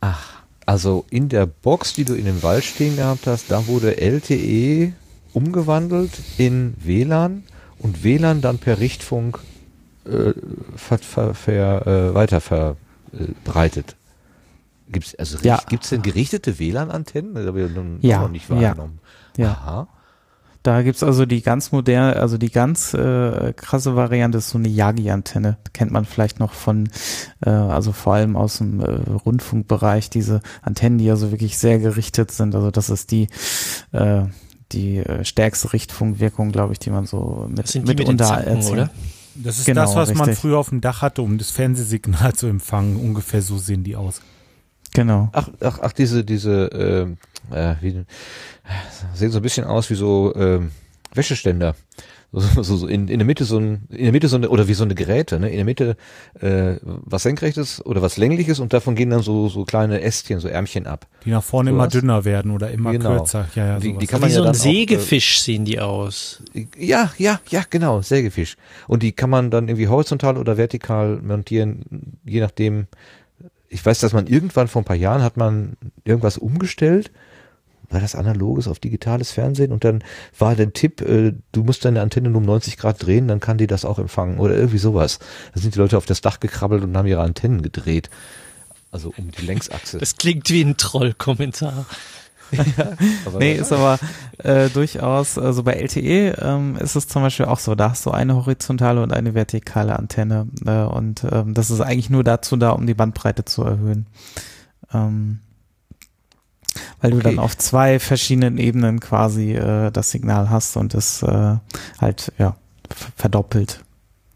[0.00, 4.00] Ach, also in der Box, die du in dem Wald stehen gehabt hast, da wurde
[4.00, 4.92] LTE
[5.36, 7.42] umgewandelt in WLAN
[7.78, 9.38] und WLAN dann per Richtfunk
[10.06, 10.32] äh,
[10.76, 13.96] ver, ver, ver, äh, weiter verbreitet.
[14.88, 15.60] Gibt's also Ja.
[15.68, 17.34] gibt's denn gerichtete WLAN-Antennen?
[17.34, 18.56] Das habe ich nun Ja, noch nicht ja.
[18.56, 18.98] wahrgenommen.
[19.36, 19.48] Ja.
[19.50, 19.88] Aha.
[20.62, 24.68] Da gibt's also die ganz moderne, also die ganz äh, krasse Variante ist so eine
[24.68, 25.58] Yagi-Antenne.
[25.74, 26.88] Kennt man vielleicht noch von,
[27.44, 28.84] äh, also vor allem aus dem äh,
[29.24, 32.54] Rundfunkbereich, diese Antennen, die also wirklich sehr gerichtet sind.
[32.54, 33.28] Also das ist die,
[33.92, 34.22] äh,
[34.72, 38.02] die äh, stärkste Richtfunkwirkung, glaube ich, die man so mit, Das sind die mit den
[38.08, 38.72] mitunter Zanken, erzählt.
[38.72, 38.90] oder?
[39.36, 40.38] Das ist Genau, das, was man richtig.
[40.40, 42.96] früher auf dem Dach hatte, um das Fernsehsignal zu empfangen.
[42.96, 44.20] Ungefähr so sehen die aus.
[44.94, 45.28] Genau.
[45.32, 47.18] Ach, ach, ach, diese, diese, ähm,
[47.50, 48.04] äh, wie,
[49.14, 50.70] sehen so ein bisschen aus wie so ähm,
[51.12, 51.74] Wäscheständer.
[52.38, 54.68] So, so, so in, in der Mitte so ein, in der Mitte so eine, oder
[54.68, 55.48] wie so eine Geräte, ne?
[55.48, 55.96] In der Mitte
[56.38, 60.46] äh, was senkrechtes oder was längliches und davon gehen dann so, so kleine Ästchen, so
[60.48, 61.06] Ärmchen ab.
[61.24, 61.94] Die nach vorne Sowas.
[61.94, 63.16] immer dünner werden oder immer Genau.
[63.16, 63.48] kürzer.
[63.54, 65.64] Ja, ja, Die- die kann Wie man so ja ein dann auch, äh, Sägefisch sehen
[65.64, 66.42] die aus.
[66.78, 68.56] Ja, ja, ja, genau, Sägefisch.
[68.86, 72.86] Und die kann man dann irgendwie horizontal oder vertikal montieren, je nachdem.
[73.68, 77.10] Ich weiß, dass man irgendwann vor ein paar Jahren hat man irgendwas umgestellt,
[77.90, 80.02] war das analoges auf digitales Fernsehen und dann
[80.38, 83.58] war der Tipp, äh, du musst deine Antenne nur um 90 Grad drehen, dann kann
[83.58, 85.18] die das auch empfangen oder irgendwie sowas.
[85.54, 88.10] Da sind die Leute auf das Dach gekrabbelt und haben ihre Antennen gedreht.
[88.90, 89.98] Also um die Längsachse.
[89.98, 91.86] Das klingt wie ein Trollkommentar.
[93.26, 93.98] Aber Nee, ist aber
[94.38, 98.10] äh, durchaus, also bei LTE ähm, ist es zum Beispiel auch so, da hast du
[98.10, 102.70] eine horizontale und eine vertikale Antenne äh, und ähm, das ist eigentlich nur dazu da,
[102.70, 104.06] um die Bandbreite zu erhöhen.
[104.92, 105.40] Ähm,
[107.00, 107.30] weil du Okay.
[107.30, 111.56] dann auf zwei verschiedenen Ebenen quasi äh, das Signal hast und es äh,
[112.00, 112.56] halt ja
[113.16, 113.80] verdoppelt.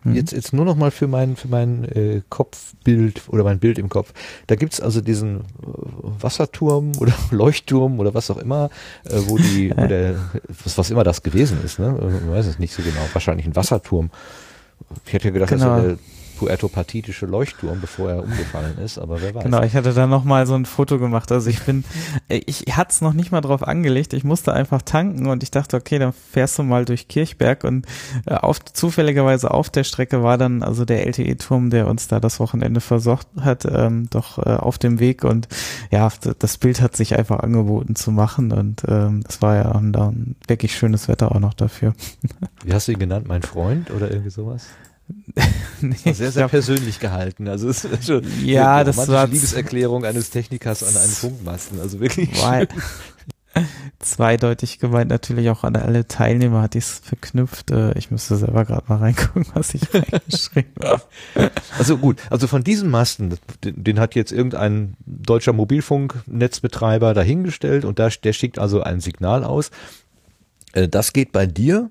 [0.02, 0.14] Mhm.
[0.14, 3.90] Jetzt, jetzt nur noch mal für mein, für mein äh, Kopfbild oder mein Bild im
[3.90, 4.14] Kopf.
[4.46, 5.42] Da gibt's also diesen äh,
[6.20, 8.70] Wasserturm oder Leuchtturm oder was auch immer,
[9.04, 10.14] äh, wo die, wo der,
[10.64, 11.88] was, was immer das gewesen ist, ne?
[11.88, 13.00] Äh, Man weiß es nicht so genau.
[13.12, 14.10] Wahrscheinlich ein Wasserturm.
[15.06, 15.76] Ich hätte gedacht, Genau.
[15.76, 15.98] das ist
[16.40, 19.44] der puertopathitische Leuchtturm, bevor er umgefallen ist, aber wer weiß.
[19.44, 21.30] Genau, ich hatte da noch mal so ein Foto gemacht.
[21.32, 21.84] Also ich bin,
[22.28, 24.12] ich hatte es noch nicht mal drauf angelegt.
[24.12, 27.86] Ich musste einfach tanken und ich dachte, okay, dann fährst du mal durch Kirchberg und
[28.26, 32.40] äh, auf, zufälligerweise auf der Strecke war dann also der LTE-Turm, der uns da das
[32.40, 35.48] Wochenende versorgt hat, ähm, doch äh, auf dem Weg und
[35.90, 39.94] ja, das Bild hat sich einfach angeboten zu machen und ähm, es war ja ein,
[39.94, 41.94] ein wirklich schönes Wetter auch noch dafür.
[42.64, 43.26] Wie hast du ihn genannt?
[43.28, 44.66] Mein Freund oder irgendwie sowas?
[45.82, 47.48] Nee, sehr, sehr glaub- persönlich gehalten.
[47.48, 51.80] Also es ist schon Ja, das war- Liebeserklärung eines Technikers an einen Funkmasten.
[51.80, 52.30] Also wirklich.
[53.98, 57.70] Zweideutig gemeint natürlich auch an alle Teilnehmer hat dies verknüpft.
[57.72, 61.02] Äh, Ich müsste selber gerade mal reingucken, was ich reingeschrieben habe.
[61.76, 67.98] Also gut, also von diesem Masten, den, den hat jetzt irgendein deutscher Mobilfunknetzbetreiber dahingestellt und
[67.98, 69.70] da, der schickt also ein Signal aus.
[70.72, 71.90] Äh, Das geht bei dir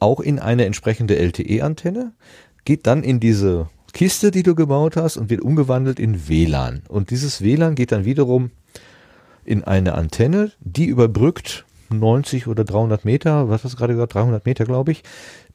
[0.00, 2.12] auch in eine entsprechende LTE-Antenne,
[2.68, 6.82] geht dann in diese Kiste, die du gebaut hast und wird umgewandelt in WLAN.
[6.86, 8.50] Und dieses WLAN geht dann wiederum
[9.46, 14.44] in eine Antenne, die überbrückt 90 oder 300 Meter, was hast du gerade gesagt, 300
[14.44, 15.02] Meter glaube ich,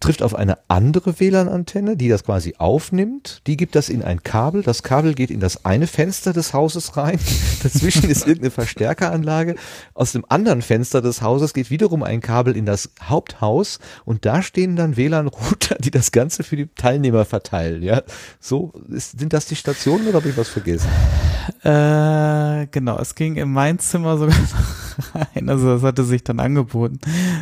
[0.04, 4.62] trifft auf eine andere WLAN-Antenne, die das quasi aufnimmt, die gibt das in ein Kabel,
[4.62, 7.20] das Kabel geht in das eine Fenster des Hauses rein,
[7.64, 9.56] dazwischen ist irgendeine Verstärkeranlage,
[9.94, 14.42] aus dem anderen Fenster des Hauses geht wiederum ein Kabel in das Haupthaus und da
[14.42, 18.02] stehen dann WLAN-Router, die das Ganze für die Teilnehmer verteilen, ja.
[18.42, 20.90] So, ist, sind das die Stationen oder habe ich was vergessen?
[21.64, 24.36] Äh, genau, es ging in mein Zimmer sogar
[25.14, 25.50] rein.
[25.50, 27.00] Also das hatte sich dann angeboten,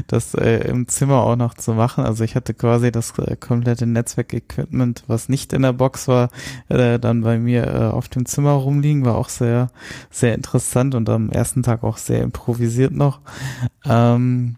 [0.08, 2.04] das äh, im Zimmer auch noch zu machen.
[2.04, 6.30] Also ich hatte quasi das äh, komplette Netzwerk-Equipment, was nicht in der Box war,
[6.70, 9.06] äh, dann bei mir äh, auf dem Zimmer rumliegen.
[9.06, 9.70] War auch sehr,
[10.10, 13.22] sehr interessant und am ersten Tag auch sehr improvisiert noch.
[13.86, 14.58] Ähm,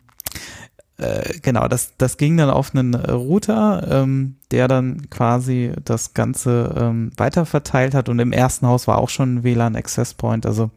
[0.97, 6.73] äh, genau, das, das ging dann auf einen Router, ähm, der dann quasi das Ganze
[6.77, 10.45] ähm, weiter verteilt hat und im ersten Haus war auch schon ein WLAN Access Point,
[10.45, 10.69] also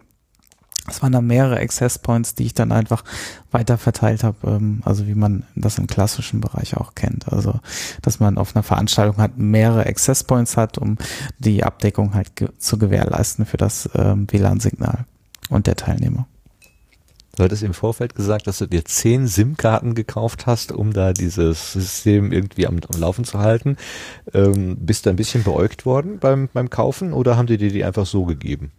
[0.88, 3.04] es waren dann mehrere Access Points, die ich dann einfach
[3.50, 7.32] weiter verteilt habe, ähm, also wie man das im klassischen Bereich auch kennt.
[7.32, 7.60] Also,
[8.02, 10.96] dass man auf einer Veranstaltung hat mehrere Access Points hat, um
[11.38, 15.04] die Abdeckung halt zu gewährleisten für das ähm, WLAN-Signal
[15.48, 16.26] und der Teilnehmer.
[17.36, 21.74] Du hattest im Vorfeld gesagt, dass du dir zehn SIM-Karten gekauft hast, um da dieses
[21.74, 23.76] System irgendwie am, am Laufen zu halten.
[24.32, 27.84] Ähm, bist du ein bisschen beäugt worden beim, beim Kaufen oder haben die dir die
[27.84, 28.72] einfach so gegeben?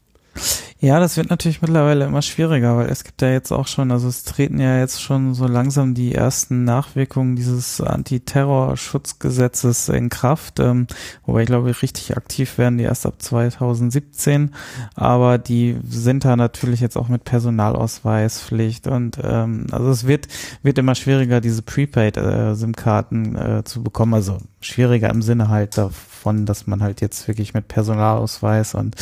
[0.79, 4.07] Ja, das wird natürlich mittlerweile immer schwieriger, weil es gibt ja jetzt auch schon, also
[4.07, 10.85] es treten ja jetzt schon so langsam die ersten Nachwirkungen dieses Antiterrorschutzgesetzes in Kraft, ähm,
[11.25, 14.53] wobei ich glaube, richtig aktiv werden die erst ab 2017,
[14.93, 18.85] aber die sind da natürlich jetzt auch mit Personalausweispflicht.
[18.85, 20.27] Und ähm, also es wird
[20.61, 26.45] wird immer schwieriger, diese Prepaid-SIM-Karten äh, äh, zu bekommen, also schwieriger im Sinne halt davon,
[26.45, 28.95] dass man halt jetzt wirklich mit Personalausweis und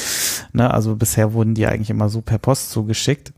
[0.53, 3.34] ne, also bisher wurden die eigentlich immer so per Post zugeschickt.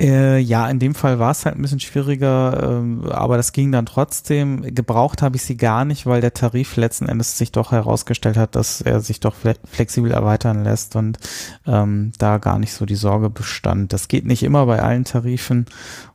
[0.00, 3.70] Äh, ja, in dem Fall war es halt ein bisschen schwieriger, äh, aber das ging
[3.70, 4.62] dann trotzdem.
[4.74, 8.56] Gebraucht habe ich sie gar nicht, weil der Tarif letzten Endes sich doch herausgestellt hat,
[8.56, 11.18] dass er sich doch fle flexibel erweitern lässt und
[11.66, 13.92] ähm, da gar nicht so die Sorge bestand.
[13.92, 15.66] Das geht nicht immer bei allen Tarifen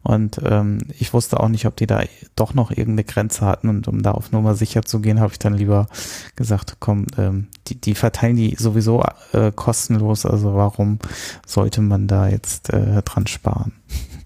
[0.01, 2.01] und ähm, ich wusste auch nicht, ob die da
[2.35, 5.39] doch noch irgendeine Grenze hatten und um da auf Nummer sicher zu gehen, habe ich
[5.39, 5.87] dann lieber
[6.35, 9.03] gesagt, komm, ähm, die, die verteilen die sowieso
[9.33, 10.97] äh, kostenlos, also warum
[11.45, 13.74] sollte man da jetzt äh, dran sparen?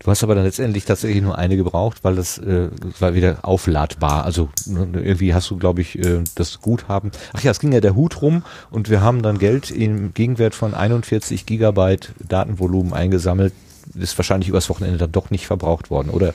[0.00, 2.68] Du hast aber dann letztendlich tatsächlich nur eine gebraucht, weil das äh,
[2.98, 4.24] war wieder aufladbar.
[4.24, 7.10] Also ne, irgendwie hast du, glaube ich, äh, das Guthaben.
[7.32, 10.54] Ach ja, es ging ja der Hut rum und wir haben dann Geld im Gegenwert
[10.54, 13.52] von 41 Gigabyte Datenvolumen eingesammelt.
[13.94, 16.08] Ist wahrscheinlich übers Wochenende dann doch nicht verbraucht worden.
[16.08, 16.32] Oder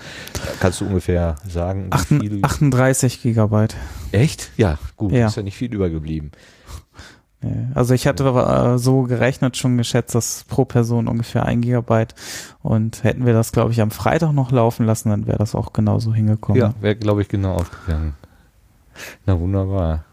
[0.59, 1.89] kannst du ungefähr sagen?
[2.43, 3.75] 38 Gigabyte.
[4.11, 4.51] Echt?
[4.55, 5.11] Ja, gut.
[5.11, 5.27] Ja.
[5.27, 6.31] Ist ja nicht viel übergeblieben.
[7.73, 12.13] Also ich hatte äh, so gerechnet, schon geschätzt, dass pro Person ungefähr ein Gigabyte
[12.61, 15.71] und hätten wir das, glaube ich, am Freitag noch laufen lassen, dann wäre das auch
[15.71, 16.61] genauso hingekommen.
[16.61, 18.15] Ja, wäre, glaube ich, genau aufgegangen.
[19.25, 20.03] Na wunderbar.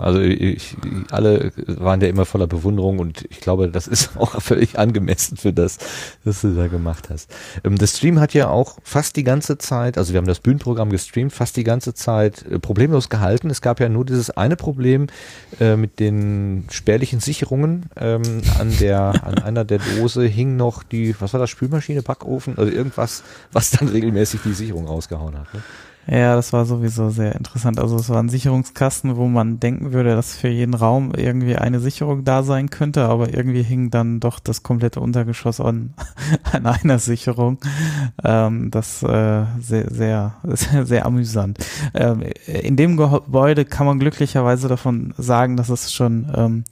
[0.00, 0.76] Also ich,
[1.10, 5.52] alle waren ja immer voller Bewunderung und ich glaube, das ist auch völlig angemessen für
[5.52, 5.78] das,
[6.24, 7.32] was du da gemacht hast.
[7.64, 10.90] Ähm, das Stream hat ja auch fast die ganze Zeit, also wir haben das Bühnenprogramm
[10.90, 13.50] gestreamt, fast die ganze Zeit äh, problemlos gehalten.
[13.50, 15.06] Es gab ja nur dieses eine Problem
[15.60, 17.86] äh, mit den spärlichen Sicherungen.
[17.96, 18.22] Ähm,
[18.58, 22.70] an der, an einer der Dose hing noch die, was war das, Spülmaschine, Backofen, also
[22.70, 23.22] irgendwas,
[23.52, 25.54] was dann regelmäßig die Sicherung rausgehauen hat.
[25.54, 25.62] Ne?
[26.08, 27.78] Ja, das war sowieso sehr interessant.
[27.78, 31.78] Also es war ein Sicherungskasten, wo man denken würde, dass für jeden Raum irgendwie eine
[31.78, 35.94] Sicherung da sein könnte, aber irgendwie hing dann doch das komplette Untergeschoss an,
[36.52, 37.58] an einer Sicherung.
[38.24, 41.58] Ähm, das äh, sehr, sehr, sehr, sehr amüsant.
[41.94, 46.64] Ähm, in dem Gebäude kann man glücklicherweise davon sagen, dass es schon ähm,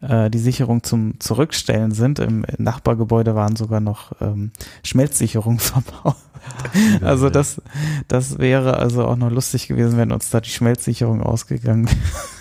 [0.00, 2.20] äh, die Sicherung zum Zurückstellen sind.
[2.20, 4.52] Im Nachbargebäude waren sogar noch ähm,
[4.84, 6.16] Schmelzsicherungen verbaut.
[7.02, 7.60] Also das,
[8.08, 11.96] das wäre also auch noch lustig gewesen, wenn uns da die Schmelzsicherung ausgegangen wäre.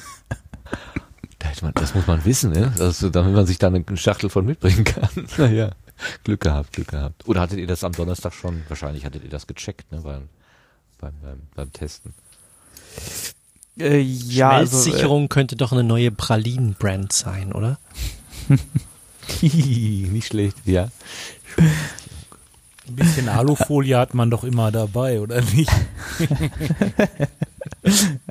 [1.73, 2.73] Das muss man wissen, ne?
[2.80, 5.10] Also, damit man sich da eine Schachtel von mitbringen kann.
[5.38, 5.72] Naja,
[6.23, 7.27] Glück gehabt, Glück gehabt.
[7.27, 8.64] Oder hattet ihr das am Donnerstag schon?
[8.68, 10.02] Wahrscheinlich hattet ihr das gecheckt, ne?
[10.02, 10.30] Beim,
[10.99, 12.14] beim, beim, beim Testen.
[13.80, 17.80] Äh, ja, Schmelzsicherung also, äh, könnte doch eine neue Pralinen-Brand sein, oder?
[19.41, 20.90] Nicht schlecht, ja.
[22.88, 25.72] Ein bisschen Alufolie hat man doch immer dabei, oder nicht?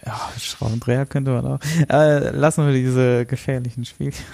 [0.06, 1.58] ja, Schraubendreher könnte man auch.
[1.88, 4.24] Äh, lassen wir diese gefährlichen Spielchen.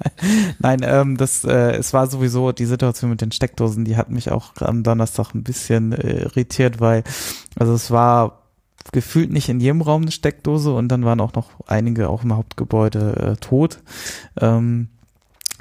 [0.60, 4.30] Nein, ähm, das, äh, es war sowieso die Situation mit den Steckdosen, die hat mich
[4.30, 7.02] auch am Donnerstag ein bisschen äh, irritiert, weil,
[7.56, 8.42] also es war
[8.92, 12.36] gefühlt nicht in jedem Raum eine Steckdose und dann waren auch noch einige auch im
[12.36, 13.80] Hauptgebäude äh, tot.
[14.40, 14.88] Ähm,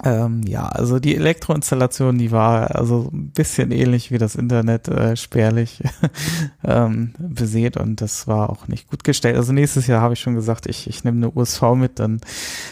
[0.03, 5.15] ähm, ja, also die Elektroinstallation, die war also ein bisschen ähnlich wie das Internet äh,
[5.15, 5.83] spärlich
[6.63, 9.35] ähm, besät und das war auch nicht gut gestellt.
[9.35, 12.21] Also nächstes Jahr habe ich schon gesagt, ich, ich nehme eine USV mit, dann,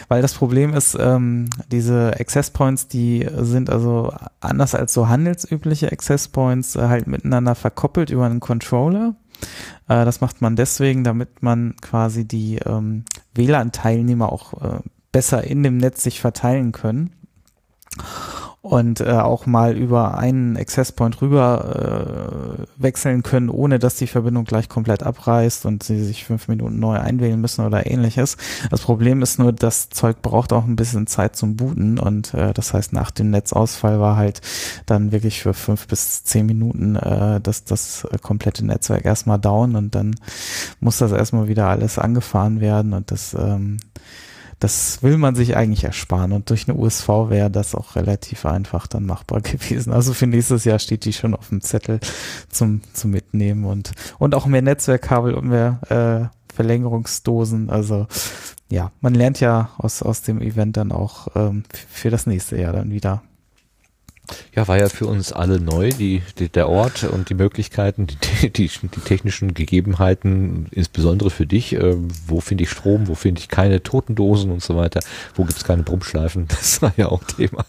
[0.08, 5.92] weil das Problem ist, ähm, diese Access Points, die sind also anders als so handelsübliche
[5.92, 9.14] Access Points äh, halt miteinander verkoppelt über einen Controller.
[9.88, 13.04] Äh, das macht man deswegen, damit man quasi die ähm,
[13.34, 14.80] WLAN-Teilnehmer auch äh,
[15.12, 17.12] besser in dem Netz sich verteilen können.
[18.62, 24.06] und äh, auch mal über einen Access Point rüber äh, wechseln können, ohne dass die
[24.06, 28.36] Verbindung gleich komplett abreißt und sie sich fünf Minuten neu einwählen müssen oder ähnliches.
[28.70, 32.54] Das Problem ist nur, das Zeug braucht auch ein bisschen Zeit zum Booten und äh,
[32.54, 34.40] das heißt, nach dem Netzausfall war halt
[34.86, 39.96] dann wirklich für fünf bis zehn Minuten äh, das, das komplette Netzwerk erstmal down und
[39.96, 40.14] dann
[40.78, 43.78] muss das erstmal wieder alles angefahren werden und das ähm,
[44.62, 48.86] das will man sich eigentlich ersparen und durch eine USV wäre das auch relativ einfach
[48.86, 49.92] dann machbar gewesen.
[49.92, 51.98] Also für nächstes Jahr steht die schon auf dem Zettel
[52.48, 57.70] zum, zum Mitnehmen und, und auch mehr Netzwerkkabel und mehr äh, Verlängerungsdosen.
[57.70, 58.06] Also
[58.70, 62.72] ja, man lernt ja aus, aus dem Event dann auch ähm, für das nächste Jahr
[62.72, 63.22] dann wieder.
[64.54, 68.50] Ja, war ja für uns alle neu, die, die der Ort und die Möglichkeiten, die,
[68.50, 71.74] die, die technischen Gegebenheiten, insbesondere für dich.
[71.74, 71.96] Äh,
[72.26, 75.00] wo finde ich Strom, wo finde ich keine Totendosen und so weiter,
[75.34, 77.64] wo gibt es keine Brummschleifen, das war ja auch Thema.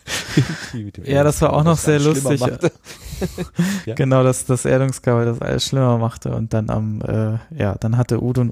[1.03, 2.41] ja, das war auch noch sehr lustig.
[3.85, 3.95] ja.
[3.95, 8.21] Genau, dass das Erdungskabel das alles schlimmer machte und dann am, äh, ja, dann hatte
[8.21, 8.49] Udo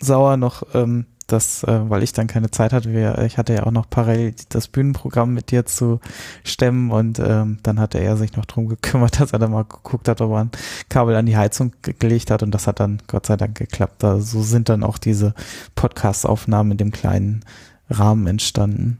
[0.00, 3.64] Sauer noch ähm, das, äh, weil ich dann keine Zeit hatte, wir, ich hatte ja
[3.64, 6.00] auch noch parallel das Bühnenprogramm mit dir zu
[6.44, 10.08] stemmen und ähm, dann hatte er sich noch drum gekümmert, dass er dann mal geguckt
[10.08, 10.50] hat, ob er ein
[10.88, 14.02] Kabel an die Heizung ge gelegt hat und das hat dann Gott sei Dank geklappt.
[14.02, 15.34] Da, so sind dann auch diese
[15.74, 17.44] Podcast-Aufnahmen in dem kleinen
[17.88, 18.98] Rahmen entstanden.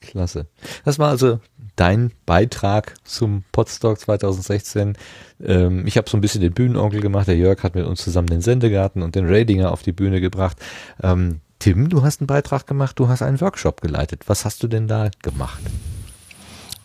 [0.00, 0.46] Klasse.
[0.84, 1.40] Das war also
[1.76, 4.96] dein Beitrag zum Podstock 2016.
[5.44, 7.28] Ähm, ich habe so ein bisschen den Bühnenonkel gemacht.
[7.28, 10.56] Der Jörg hat mit uns zusammen den Sendegarten und den Radinger auf die Bühne gebracht.
[11.02, 14.22] Ähm, Tim, du hast einen Beitrag gemacht, du hast einen Workshop geleitet.
[14.26, 15.60] Was hast du denn da gemacht?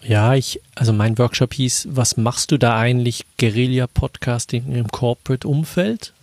[0.02, 5.48] Ja, ich, also mein Workshop hieß, was machst du da eigentlich Guerilla Podcasting im Corporate
[5.48, 6.14] Umfeld?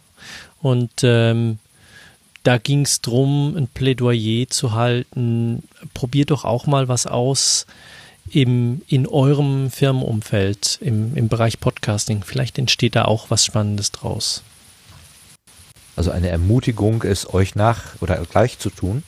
[0.61, 1.59] Und ähm,
[2.43, 5.63] da ging es darum, ein Plädoyer zu halten.
[5.95, 7.67] Probiert doch auch mal was aus
[8.31, 12.23] im, in eurem Firmenumfeld, im, im Bereich Podcasting.
[12.23, 14.43] Vielleicht entsteht da auch was Spannendes draus.
[15.97, 19.03] Also eine Ermutigung, es euch nach oder gleich zu tun?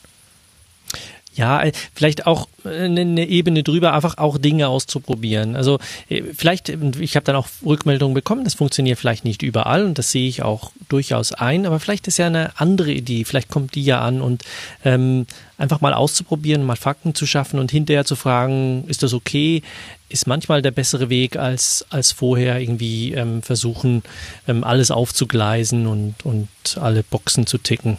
[1.33, 5.55] Ja, äh, vielleicht auch eine äh, Ebene drüber, einfach auch Dinge auszuprobieren.
[5.55, 5.79] Also
[6.09, 10.11] äh, vielleicht, ich habe dann auch Rückmeldungen bekommen, das funktioniert vielleicht nicht überall und das
[10.11, 13.85] sehe ich auch durchaus ein, aber vielleicht ist ja eine andere Idee, vielleicht kommt die
[13.85, 14.43] ja an und
[14.83, 15.25] ähm,
[15.57, 19.61] einfach mal auszuprobieren, mal Fakten zu schaffen und hinterher zu fragen, ist das okay,
[20.09, 24.03] ist manchmal der bessere Weg, als, als vorher irgendwie ähm, versuchen,
[24.49, 27.97] ähm, alles aufzugleisen und, und alle Boxen zu ticken.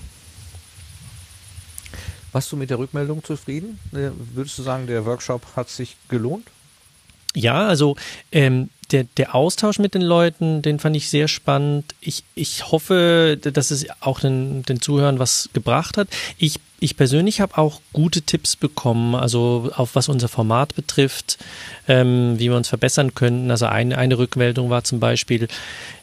[2.33, 3.79] Warst du mit der Rückmeldung zufrieden?
[3.91, 6.47] Würdest du sagen, der Workshop hat sich gelohnt?
[7.35, 7.97] Ja, also
[8.31, 11.95] ähm, der, der Austausch mit den Leuten, den fand ich sehr spannend.
[12.01, 16.09] Ich, ich hoffe, dass es auch den, den Zuhörern was gebracht hat.
[16.39, 21.39] Ich, ich persönlich habe auch gute Tipps bekommen, also auf was unser Format betrifft,
[21.89, 23.51] ähm, wie wir uns verbessern könnten.
[23.51, 25.49] Also eine, eine Rückmeldung war zum Beispiel,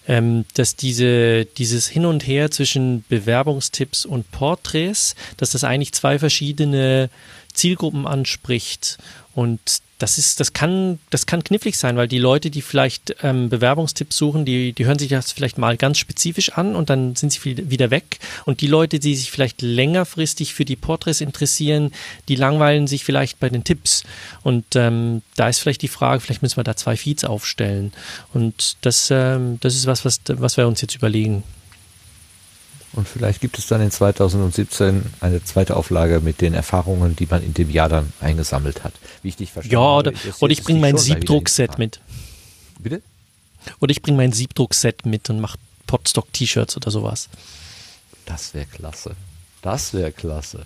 [0.08, 6.18] ähm, dass diese, dieses Hin und Her zwischen Bewerbungstipps und Porträts, dass das eigentlich zwei
[6.18, 7.10] verschiedene
[7.54, 8.98] Zielgruppen anspricht.
[9.36, 9.60] Und
[10.00, 14.16] das ist, das kann, das kann knifflig sein, weil die Leute, die vielleicht ähm, Bewerbungstipps
[14.16, 17.70] suchen, die, die hören sich das vielleicht mal ganz spezifisch an und dann sind sie
[17.70, 18.20] wieder weg.
[18.46, 21.92] Und die Leute, die sich vielleicht längerfristig für die Porträts interessieren,
[22.30, 24.04] die langweilen sich vielleicht bei den Tipps.
[24.42, 27.92] Und ähm, da ist vielleicht die Frage, vielleicht müssen wir da zwei Feeds aufstellen.
[28.34, 31.44] Und das, ähm, das ist was, was, was wir uns jetzt überlegen.
[32.94, 37.44] Und vielleicht gibt es dann in 2017 eine zweite Auflage mit den Erfahrungen, die man
[37.44, 38.94] in dem Jahr dann eingesammelt hat.
[39.22, 39.74] Wie ich dich verstehe.
[39.74, 42.00] Ja, oder, oder ich bringe mein Siebdruckset mit.
[42.80, 43.02] Bitte?
[43.80, 47.30] Oder ich bringe mein Siebdruckset mit und mache Podstock-T-Shirts oder sowas.
[48.26, 49.16] Das wäre klasse.
[49.62, 50.66] Das wäre klasse.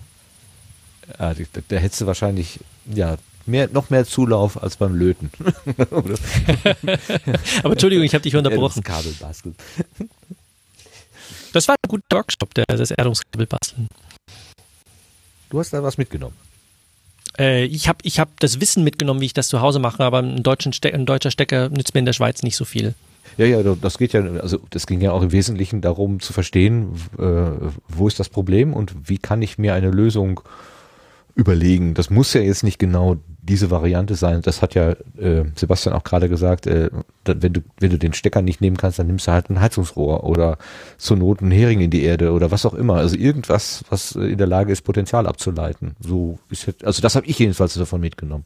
[1.18, 5.30] Ja, da, da hättest du wahrscheinlich, ja, mehr, noch mehr Zulauf als beim Löten.
[7.62, 8.82] Aber Entschuldigung, ich habe dich unterbrochen.
[8.82, 9.54] Kabel basteln.
[11.54, 13.86] Das war ein guter Workshop, der, das Erdungskabel basteln.
[15.50, 16.34] Du hast da was mitgenommen.
[17.38, 20.18] Äh, ich habe ich hab das Wissen mitgenommen, wie ich das zu Hause mache, aber
[20.18, 22.94] ein, Ste ein deutscher Stecker nützt mir in der Schweiz nicht so viel.
[23.36, 26.92] Ja, ja, das geht ja, also das ging ja auch im Wesentlichen darum zu verstehen,
[27.18, 30.40] äh, wo ist das Problem und wie kann ich mir eine Lösung
[31.36, 31.94] überlegen.
[31.94, 34.40] Das muss ja jetzt nicht genau diese Variante sein.
[34.42, 36.66] Das hat ja äh, Sebastian auch gerade gesagt.
[36.66, 36.90] Äh,
[37.24, 40.24] wenn du wenn du den Stecker nicht nehmen kannst, dann nimmst du halt ein Heizungsrohr
[40.24, 40.58] oder
[40.96, 42.96] zur Not einen Hering in die Erde oder was auch immer.
[42.96, 45.96] Also irgendwas, was in der Lage ist, Potenzial abzuleiten.
[46.00, 48.44] So ist jetzt, also das habe ich jedenfalls davon mitgenommen.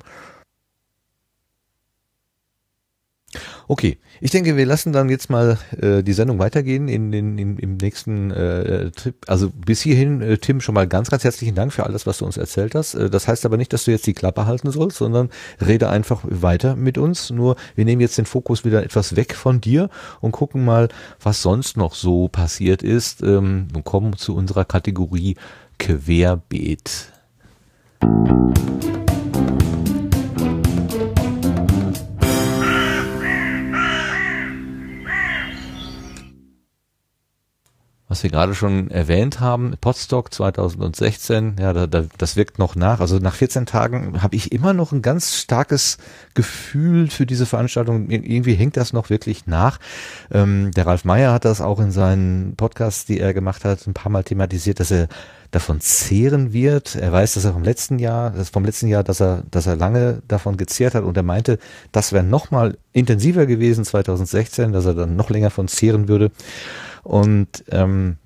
[3.70, 7.58] Okay, ich denke, wir lassen dann jetzt mal äh, die Sendung weitergehen in den in,
[7.58, 9.14] im nächsten äh, Trip.
[9.26, 12.24] Also bis hierhin, äh, Tim, schon mal ganz, ganz herzlichen Dank für alles, was du
[12.24, 12.94] uns erzählt hast.
[12.94, 15.28] Äh, das heißt aber nicht, dass du jetzt die Klappe halten sollst, sondern
[15.60, 17.28] rede einfach weiter mit uns.
[17.28, 19.90] Nur wir nehmen jetzt den Fokus wieder etwas weg von dir
[20.22, 20.88] und gucken mal,
[21.22, 25.36] was sonst noch so passiert ist ähm, und kommen zu unserer Kategorie
[25.78, 27.12] Querbeet.
[38.08, 43.00] Was wir gerade schon erwähnt haben, Podstock 2016, ja, da, da, das wirkt noch nach.
[43.00, 45.98] Also nach 14 Tagen habe ich immer noch ein ganz starkes
[46.32, 48.08] Gefühl für diese Veranstaltung.
[48.08, 49.78] Irgendwie hängt das noch wirklich nach.
[50.32, 53.94] Ähm, der Ralf Meyer hat das auch in seinen Podcasts, die er gemacht hat, ein
[53.94, 55.08] paar Mal thematisiert, dass er
[55.50, 56.94] davon zehren wird.
[56.94, 59.76] Er weiß, dass er vom letzten Jahr, das vom letzten Jahr, dass er, dass er
[59.76, 61.58] lange davon gezehrt hat und er meinte,
[61.92, 66.30] das wäre noch mal intensiver gewesen 2016, dass er dann noch länger von zehren würde.
[67.08, 68.18] Und ähm,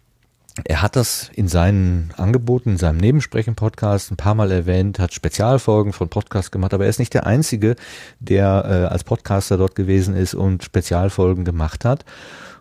[0.64, 5.92] er hat das in seinen Angeboten, in seinem Nebensprechen-Podcast ein paar Mal erwähnt, hat Spezialfolgen
[5.92, 7.76] von Podcasts gemacht, aber er ist nicht der Einzige,
[8.18, 12.04] der äh, als Podcaster dort gewesen ist und Spezialfolgen gemacht hat.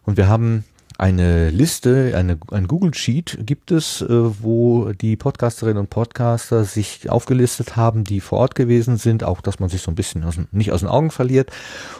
[0.04, 0.64] Und wir haben
[1.02, 7.10] eine Liste, eine, ein Google Sheet gibt es, äh, wo die Podcasterinnen und Podcaster sich
[7.10, 10.36] aufgelistet haben, die vor Ort gewesen sind, auch dass man sich so ein bisschen aus,
[10.52, 11.50] nicht aus den Augen verliert.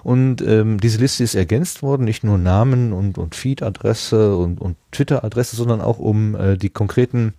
[0.04, 4.78] Und ähm, diese Liste ist ergänzt worden, nicht nur Namen und, und Feed-Adresse und, und
[4.92, 7.34] Twitter-Adresse, sondern auch um äh, die konkreten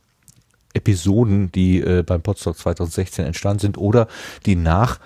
[0.74, 4.09] Episoden, die äh, beim Podstock 2016 entstanden sind oder
[4.47, 4.98] die nach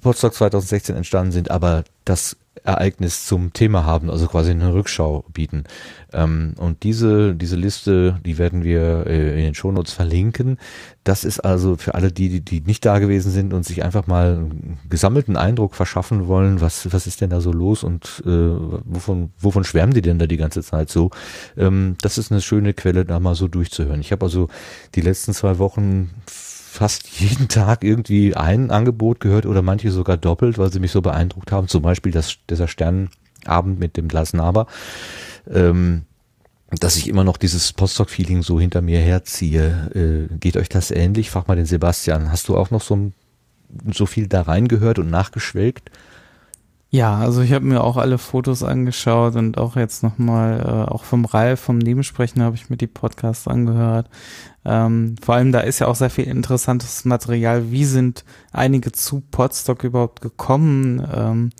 [0.00, 5.64] Podstock 2016 entstanden sind, aber das Ereignis zum Thema haben, also quasi eine Rückschau bieten.
[6.12, 10.58] Ähm, und diese, diese Liste, die werden wir äh, in den Shownotes verlinken.
[11.04, 14.36] Das ist also für alle die, die nicht da gewesen sind und sich einfach mal
[14.36, 19.30] einen gesammelten Eindruck verschaffen wollen, was, was ist denn da so los und äh, wovon,
[19.38, 21.10] wovon schwärmen die denn da die ganze Zeit so.
[21.56, 24.00] Ähm, das ist eine schöne Quelle, da mal so durchzuhören.
[24.00, 24.48] Ich habe also
[24.94, 26.10] die letzten zwei Wochen
[26.70, 31.02] fast jeden Tag irgendwie ein Angebot gehört oder manche sogar doppelt, weil sie mich so
[31.02, 31.68] beeindruckt haben.
[31.68, 34.66] Zum Beispiel das, dieser Sternabend mit dem Glasnaber.
[35.50, 36.02] Ähm,
[36.70, 40.28] dass ich immer noch dieses Postdoc-Feeling so hinter mir herziehe.
[40.30, 41.30] Äh, geht euch das ähnlich?
[41.30, 42.30] Frag mal den Sebastian.
[42.30, 43.10] Hast du auch noch so,
[43.92, 45.90] so viel da reingehört und nachgeschwelgt?
[46.92, 51.04] Ja, also ich habe mir auch alle Fotos angeschaut und auch jetzt nochmal, äh, auch
[51.04, 54.08] vom Ralf, vom Nebensprechen habe ich mir die Podcasts angehört.
[54.64, 57.70] Ähm, vor allem da ist ja auch sehr viel interessantes Material.
[57.70, 61.06] Wie sind einige zu Podstock überhaupt gekommen?
[61.14, 61.50] Ähm,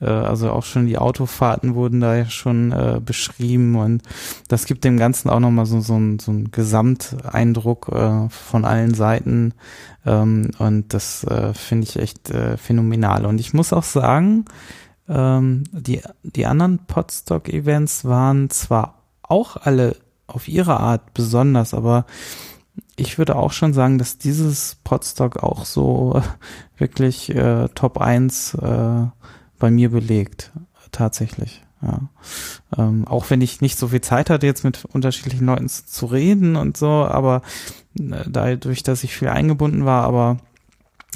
[0.00, 4.02] äh, also auch schon die Autofahrten wurden da ja schon äh, beschrieben und
[4.48, 8.94] das gibt dem Ganzen auch nochmal so, so, ein, so einen Gesamteindruck äh, von allen
[8.94, 9.52] Seiten.
[10.06, 13.26] Ähm, und das äh, finde ich echt äh, phänomenal.
[13.26, 14.46] Und ich muss auch sagen,
[15.08, 19.96] ähm, die, die anderen Podstock-Events waren zwar auch alle
[20.26, 22.06] auf ihre Art besonders, aber
[22.96, 26.20] ich würde auch schon sagen, dass dieses Podstock auch so
[26.76, 29.06] wirklich äh, Top 1 äh,
[29.58, 30.52] bei mir belegt,
[30.92, 31.62] tatsächlich.
[31.82, 32.08] Ja.
[32.76, 36.56] Ähm, auch wenn ich nicht so viel Zeit hatte, jetzt mit unterschiedlichen Leuten zu reden
[36.56, 37.42] und so, aber
[37.98, 40.38] äh, dadurch, dass ich viel eingebunden war, aber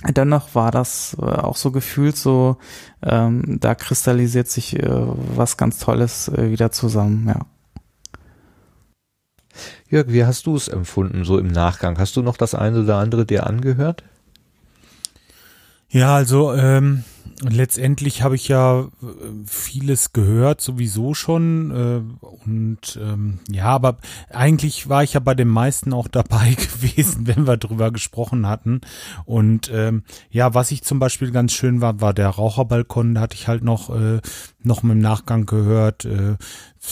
[0.09, 2.59] dennoch war das äh, auch so gefühlt so,
[3.03, 4.89] ähm, da kristallisiert sich äh,
[5.35, 7.47] was ganz Tolles äh, wieder zusammen, ja.
[9.91, 11.99] Jörg, wie hast du es empfunden, so im Nachgang?
[11.99, 14.05] Hast du noch das eine oder andere dir angehört?
[15.89, 17.03] Ja, also ähm,
[17.43, 18.87] letztendlich habe ich ja äh,
[19.47, 21.71] vieles gehört, sowieso schon.
[21.71, 23.99] Äh, und ähm, ja, aber
[24.31, 28.81] eigentlich war ich ja bei den meisten auch dabei gewesen, wenn wir drüber gesprochen hatten.
[29.25, 33.15] Und ähm, ja, was ich zum Beispiel ganz schön war, war der Raucherbalkon.
[33.15, 34.21] Da hatte ich halt noch, äh,
[34.63, 36.05] noch im Nachgang gehört.
[36.05, 36.37] Äh,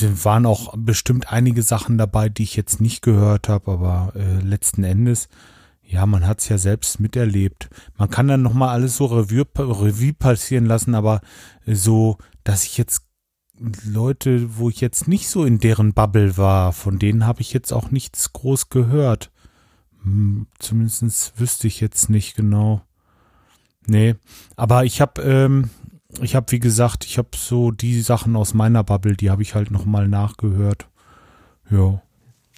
[0.00, 4.84] waren auch bestimmt einige Sachen dabei, die ich jetzt nicht gehört habe, aber äh, letzten
[4.84, 5.28] Endes
[5.88, 7.70] ja, man hat's ja selbst miterlebt.
[7.96, 11.22] Man kann dann nochmal alles so Revue, Revue passieren lassen, aber
[11.64, 13.04] so, dass ich jetzt
[13.84, 17.72] Leute, wo ich jetzt nicht so in deren Bubble war, von denen habe ich jetzt
[17.72, 19.32] auch nichts groß gehört.
[20.02, 22.82] Hm, zumindest wüsste ich jetzt nicht genau.
[23.86, 24.14] Nee,
[24.56, 25.70] aber ich habe, ähm,
[26.20, 29.54] ich habe wie gesagt, ich habe so die Sachen aus meiner Bubble, die habe ich
[29.54, 30.86] halt nochmal nachgehört.
[31.70, 32.02] Ja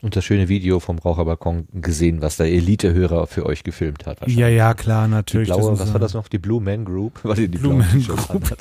[0.03, 4.27] und das schöne Video vom Raucherbalkon gesehen, was der Elite-Hörer für euch gefilmt hat.
[4.27, 5.49] Ja, ja, klar, natürlich.
[5.49, 6.29] Die blaue, was war das noch?
[6.29, 7.21] Die Blue Man Group?
[7.23, 8.57] Was die Blue Man Group.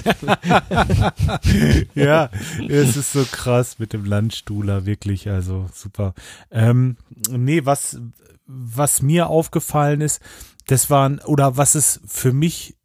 [1.95, 2.30] ja,
[2.68, 6.14] es ist so krass mit dem Landstuhler, wirklich, also super.
[6.52, 6.98] Ähm,
[7.30, 7.99] nee, was,
[8.45, 10.22] was mir aufgefallen ist,
[10.68, 12.76] das waren, oder was es für mich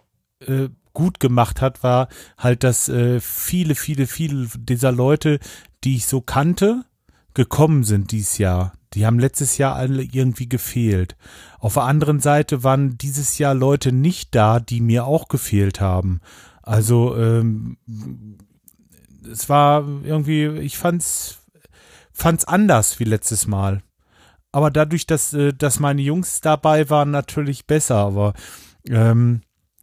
[0.41, 2.09] äh, gut gemacht hat, war
[2.39, 5.39] halt, dass äh, viele, viele, viele dieser Leute,
[5.83, 6.85] die ich so kannte,
[7.35, 8.73] gekommen sind dieses Jahr.
[8.94, 11.16] Die haben letztes Jahr alle irgendwie gefehlt.
[11.59, 16.20] Auf der anderen Seite waren dieses Jahr Leute nicht da, die mir auch gefehlt haben.
[16.62, 17.77] Also ähm,
[19.31, 21.40] es war irgendwie, ich fand's
[22.12, 23.82] fand's anders wie letztes Mal.
[24.52, 27.97] Aber dadurch, dass äh, dass meine Jungs dabei waren, natürlich besser.
[27.97, 28.35] Aber
[28.89, 29.40] ähm,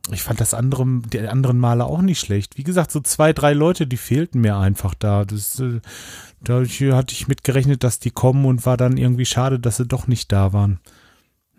[0.10, 2.58] ich fand das andere, die anderen Male auch nicht schlecht.
[2.58, 5.26] Wie gesagt, so zwei, drei Leute, die fehlten mir einfach da.
[5.26, 5.82] Das, äh,
[6.44, 10.08] dadurch hatte ich mitgerechnet, dass die kommen und war dann irgendwie schade, dass sie doch
[10.08, 10.80] nicht da waren.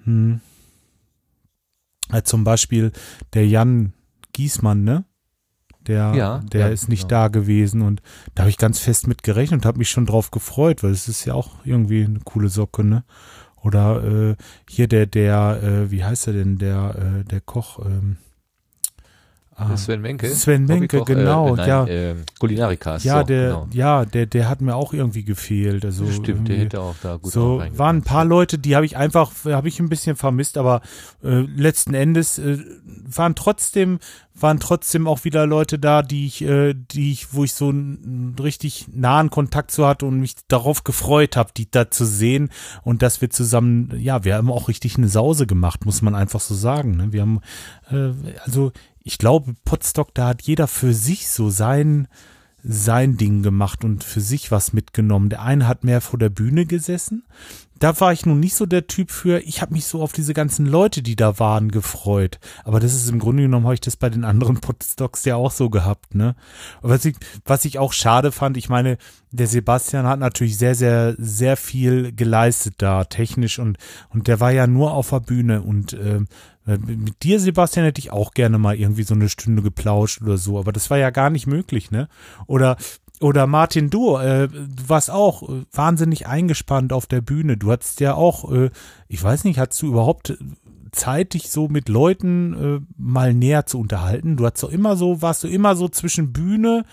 [0.04, 0.40] Hm.
[2.10, 2.92] Ja, zum Beispiel
[3.32, 3.92] der Jan
[4.32, 5.04] Giesmann, ne?
[5.86, 7.22] Der, Ja, der ja, ist nicht genau.
[7.22, 8.02] da gewesen und
[8.34, 11.08] da habe ich ganz fest mit gerechnet und habe mich schon drauf gefreut, weil es
[11.08, 13.04] ist ja auch irgendwie eine coole Socke, ne?
[13.62, 14.36] Oder äh,
[14.68, 18.16] hier der, der, äh, wie heißt er denn, der, äh, der Koch, ähm,
[19.56, 20.28] ah, Sven Menke.
[20.28, 21.86] Sven Menke, Hobbykoch, äh, genau, nein, ja.
[21.86, 23.04] Äh, Kulinarikas.
[23.04, 23.68] Ja, so, der, genau.
[23.72, 25.84] ja, der, der hat mir auch irgendwie gefehlt.
[25.84, 28.96] Also Stimmt, der hätte auch da gut So waren ein paar Leute, die habe ich
[28.96, 30.80] einfach, habe ich ein bisschen vermisst, aber
[31.22, 33.98] äh, letzten Endes äh, waren trotzdem,
[34.34, 38.36] waren trotzdem auch wieder Leute da, die ich, äh, die ich, wo ich so einen
[38.40, 42.50] richtig nahen Kontakt zu hatte und mich darauf gefreut habe, die da zu sehen
[42.82, 46.40] und dass wir zusammen, ja, wir haben auch richtig eine Sause gemacht, muss man einfach
[46.40, 46.96] so sagen.
[46.96, 47.12] Ne?
[47.12, 47.40] Wir haben,
[47.90, 48.12] äh,
[48.44, 48.72] also
[49.04, 52.08] ich glaube, Potsdok, da hat jeder für sich so sein
[52.64, 55.30] sein Ding gemacht und für sich was mitgenommen.
[55.30, 57.24] Der eine hat mehr vor der Bühne gesessen.
[57.80, 59.40] Da war ich nun nicht so der Typ für.
[59.40, 62.38] Ich habe mich so auf diese ganzen Leute, die da waren, gefreut.
[62.62, 65.50] Aber das ist im Grunde genommen, habe ich das bei den anderen Podstocks ja auch
[65.50, 66.36] so gehabt, ne?
[66.80, 68.98] Was ich, was ich auch schade fand, ich meine,
[69.32, 73.78] der Sebastian hat natürlich sehr, sehr, sehr viel geleistet da, technisch und,
[74.10, 76.28] und der war ja nur auf der Bühne und ähm,
[76.64, 80.58] mit dir, Sebastian, hätte ich auch gerne mal irgendwie so eine Stunde geplauscht oder so,
[80.58, 82.08] aber das war ja gar nicht möglich, ne?
[82.46, 82.76] Oder
[83.20, 87.56] oder Martin, du, äh, du warst auch äh, wahnsinnig eingespannt auf der Bühne.
[87.56, 88.70] Du hattest ja auch, äh,
[89.06, 90.36] ich weiß nicht, hattest du überhaupt
[90.90, 94.36] Zeit, dich so mit Leuten äh, mal näher zu unterhalten?
[94.36, 96.84] Du hattest doch immer so, warst du immer so zwischen Bühne,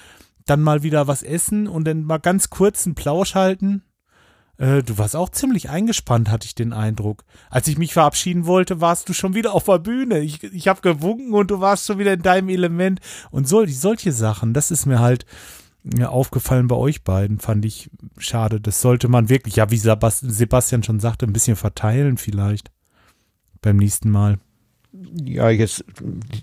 [0.46, 3.84] dann mal wieder was essen und dann mal ganz kurz einen Plausch halten?
[4.60, 7.23] Äh, du warst auch ziemlich eingespannt, hatte ich den Eindruck.
[7.49, 10.19] Als ich mich verabschieden wollte, warst du schon wieder auf der Bühne.
[10.19, 12.99] Ich, ich habe gewunken und du warst schon wieder in deinem Element.
[13.31, 15.26] Und sol solche Sachen, das ist mir halt
[16.06, 18.60] aufgefallen bei euch beiden, fand ich schade.
[18.60, 22.69] Das sollte man wirklich, ja, wie Sebast- Sebastian schon sagte, ein bisschen verteilen vielleicht
[23.61, 24.40] beim nächsten Mal.
[24.91, 25.86] Ja, jetzt,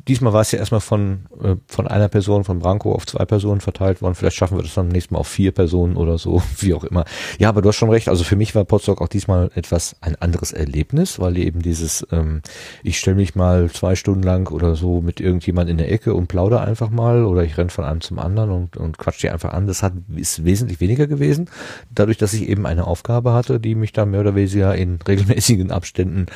[0.06, 3.60] diesmal war es ja erstmal von, äh, von einer Person, von Branko auf zwei Personen
[3.60, 4.14] verteilt worden.
[4.14, 7.04] Vielleicht schaffen wir das dann nächstes Mal auf vier Personen oder so, wie auch immer.
[7.40, 8.08] Ja, aber du hast schon recht.
[8.08, 12.40] Also für mich war Potsdok auch diesmal etwas ein anderes Erlebnis, weil eben dieses, ähm,
[12.84, 16.28] ich stelle mich mal zwei Stunden lang oder so mit irgendjemand in der Ecke und
[16.28, 19.54] plaudere einfach mal oder ich renn von einem zum anderen und, und quatsch die einfach
[19.54, 19.66] an.
[19.66, 21.50] Das hat, ist wesentlich weniger gewesen.
[21.90, 25.72] Dadurch, dass ich eben eine Aufgabe hatte, die mich dann mehr oder weniger in regelmäßigen
[25.72, 26.26] Abständen,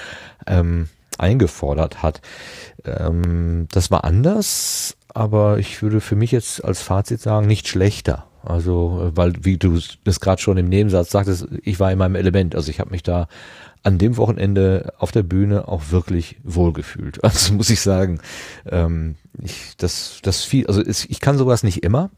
[0.49, 0.89] ähm,
[1.21, 2.21] eingefordert hat.
[2.85, 8.27] Ähm, das war anders, aber ich würde für mich jetzt als Fazit sagen, nicht schlechter.
[8.43, 12.15] Also, äh, weil, wie du das gerade schon im Nebensatz sagtest, ich war in meinem
[12.15, 12.55] Element.
[12.55, 13.29] Also ich habe mich da
[13.83, 17.19] an dem Wochenende auf der Bühne auch wirklich wohlgefühlt.
[17.23, 18.21] Also muss ich sagen,
[18.67, 22.11] ähm, ich, das, das viel, also es, ich kann sowas nicht immer.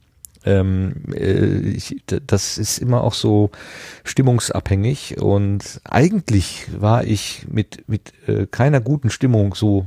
[0.44, 3.50] Ähm, äh, ich, das ist immer auch so
[4.04, 9.86] stimmungsabhängig und eigentlich war ich mit mit äh, keiner guten Stimmung so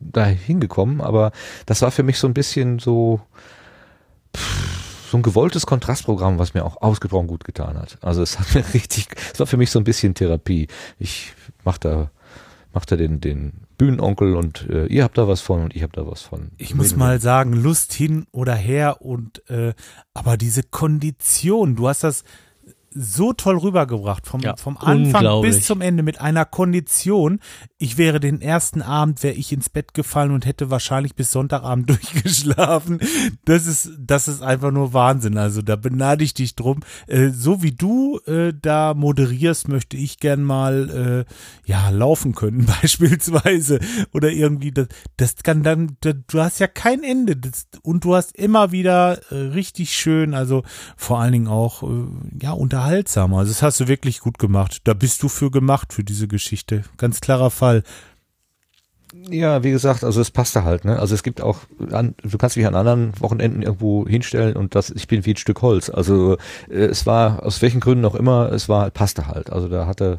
[0.00, 1.32] da hingekommen, aber
[1.66, 3.20] das war für mich so ein bisschen so
[4.36, 7.98] pff, so ein gewolltes Kontrastprogramm, was mir auch ausgesprochen gut getan hat.
[8.02, 10.68] Also es hat mir richtig, es war für mich so ein bisschen Therapie.
[10.98, 11.32] Ich
[11.64, 12.10] mach da
[12.72, 15.92] mach da den den Bühnenonkel und äh, ihr habt da was von und ich hab
[15.92, 16.50] da was von.
[16.58, 19.74] Ich muss mal sagen, Lust hin oder her und äh,
[20.12, 22.24] aber diese Kondition, du hast das
[22.94, 27.40] so toll rübergebracht, vom, Ja, vom Anfang bis zum Ende mit einer Kondition.
[27.78, 31.88] Ich wäre den ersten Abend, wäre ich ins Bett gefallen und hätte wahrscheinlich bis Sonntagabend
[31.90, 33.00] durchgeschlafen.
[33.44, 35.36] Das ist, das ist einfach nur Wahnsinn.
[35.38, 36.80] Also da beneide ich dich drum.
[37.06, 42.66] Äh, so wie du äh, da moderierst, möchte ich gern mal äh, ja laufen können
[42.82, 43.80] beispielsweise
[44.12, 48.14] oder irgendwie das, das kann dann, das, du hast ja kein Ende das, und du
[48.14, 50.62] hast immer wieder äh, richtig schön, also
[50.96, 52.06] vor allen Dingen auch äh,
[52.40, 52.52] ja
[52.84, 53.34] unterhaltsam.
[53.34, 54.82] Also das hast du wirklich gut gemacht.
[54.84, 56.84] Da bist du für gemacht für diese Geschichte.
[56.98, 57.82] Ganz klarer Fall.
[59.30, 60.98] Ja, wie gesagt, also es passte halt, ne?
[60.98, 61.60] Also es gibt auch,
[61.92, 65.36] an, du kannst dich an anderen Wochenenden irgendwo hinstellen und das, ich bin wie ein
[65.36, 65.88] Stück Holz.
[65.88, 66.36] Also
[66.68, 69.50] äh, es war, aus welchen Gründen auch immer, es war, passte halt.
[69.50, 70.18] Also da hatte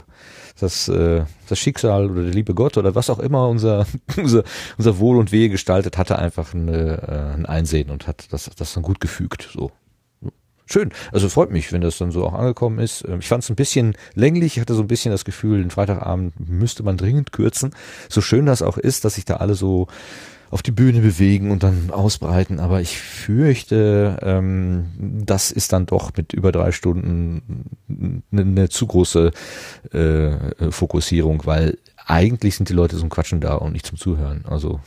[0.58, 3.86] das, äh, das Schicksal oder der liebe Gott oder was auch immer unser,
[4.18, 4.44] unser,
[4.78, 8.74] unser Wohl und Wehe gestaltet, hatte einfach eine, äh, ein Einsehen und hat das, das
[8.74, 9.72] dann gut gefügt, so.
[10.66, 10.92] Schön.
[11.12, 13.06] Also freut mich, wenn das dann so auch angekommen ist.
[13.08, 14.58] Ähm, Ich fand es ein bisschen länglich.
[14.58, 17.74] Ich hatte so ein bisschen das Gefühl, den Freitagabend müsste man dringend kürzen.
[18.10, 19.88] So schön das auch ist, dass sich da alle so
[20.52, 22.60] auf die Bühne bewegen und dann ausbreiten.
[22.60, 27.66] Aber ich fürchte, ähm, das ist dann doch mit über drei Stunden
[28.32, 29.32] eine, eine zu große
[29.92, 34.46] äh, Fokussierung, weil eigentlich sind die Leute zum Quatschen da und nicht zum Zuhören.
[34.48, 34.80] Also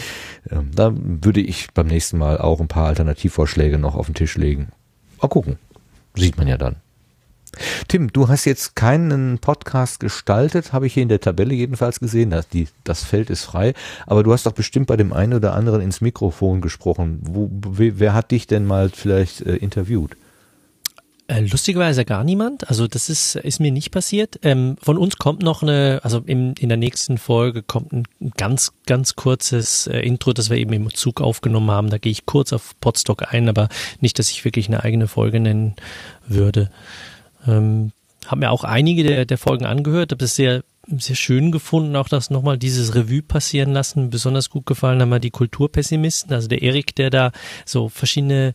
[0.50, 4.36] ähm, da würde ich beim nächsten Mal auch ein paar Alternativvorschläge noch auf den Tisch
[4.36, 4.72] legen.
[5.20, 5.58] Mal gucken.
[6.14, 6.76] Sieht man ja dann.
[7.88, 12.30] Tim, du hast jetzt keinen Podcast gestaltet, habe ich hier in der Tabelle jedenfalls gesehen.
[12.30, 13.74] Das, die, das Feld ist frei.
[14.06, 17.20] Aber du hast doch bestimmt bei dem einen oder anderen ins Mikrofon gesprochen.
[17.22, 20.16] Wo, wer hat dich denn mal vielleicht äh, interviewt?
[21.26, 22.68] Äh, lustigerweise gar niemand.
[22.68, 24.38] Also das ist, ist mir nicht passiert.
[24.42, 28.04] Ähm, von uns kommt noch eine, also im, in der nächsten Folge kommt ein
[28.36, 31.88] ganz, ganz kurzes äh, Intro, das wir eben im Zug aufgenommen haben.
[31.88, 33.70] Da gehe ich kurz auf Podstock ein, aber
[34.00, 35.76] nicht, dass ich wirklich eine eigene Folge nennen
[36.26, 36.70] würde.
[37.46, 37.92] Ähm,
[38.26, 42.08] habe mir auch einige der, der Folgen angehört, habe es sehr sehr schön gefunden, auch
[42.08, 44.10] das nochmal dieses Revue passieren lassen.
[44.10, 47.32] Besonders gut gefallen haben mir die Kulturpessimisten, also der Erik, der da
[47.64, 48.54] so verschiedene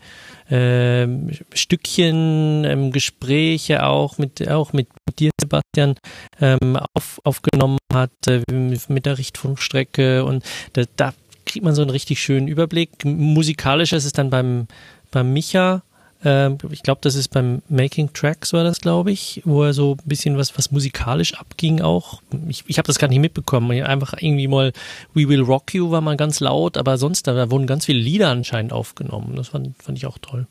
[0.49, 4.87] ähm, Stückchen ähm, Gespräche auch mit auch mit
[5.19, 5.95] dir Sebastian
[6.39, 10.43] ähm, auf, aufgenommen hat äh, mit der Richtfunkstrecke und
[10.73, 11.13] da, da
[11.45, 13.05] kriegt man so einen richtig schönen Überblick.
[13.05, 14.67] Musikalisch ist es dann beim
[15.11, 15.83] beim Micha
[16.21, 20.09] ich glaube, das ist beim Making Tracks war das, glaube ich, wo er so ein
[20.09, 22.21] bisschen was, was musikalisch abging auch.
[22.49, 23.71] Ich, ich habe das gar nicht mitbekommen.
[23.83, 24.73] Einfach irgendwie mal
[25.13, 28.29] We Will Rock You war mal ganz laut, aber sonst, da wurden ganz viele Lieder
[28.29, 29.37] anscheinend aufgenommen.
[29.37, 30.45] Das fand, fand ich auch toll.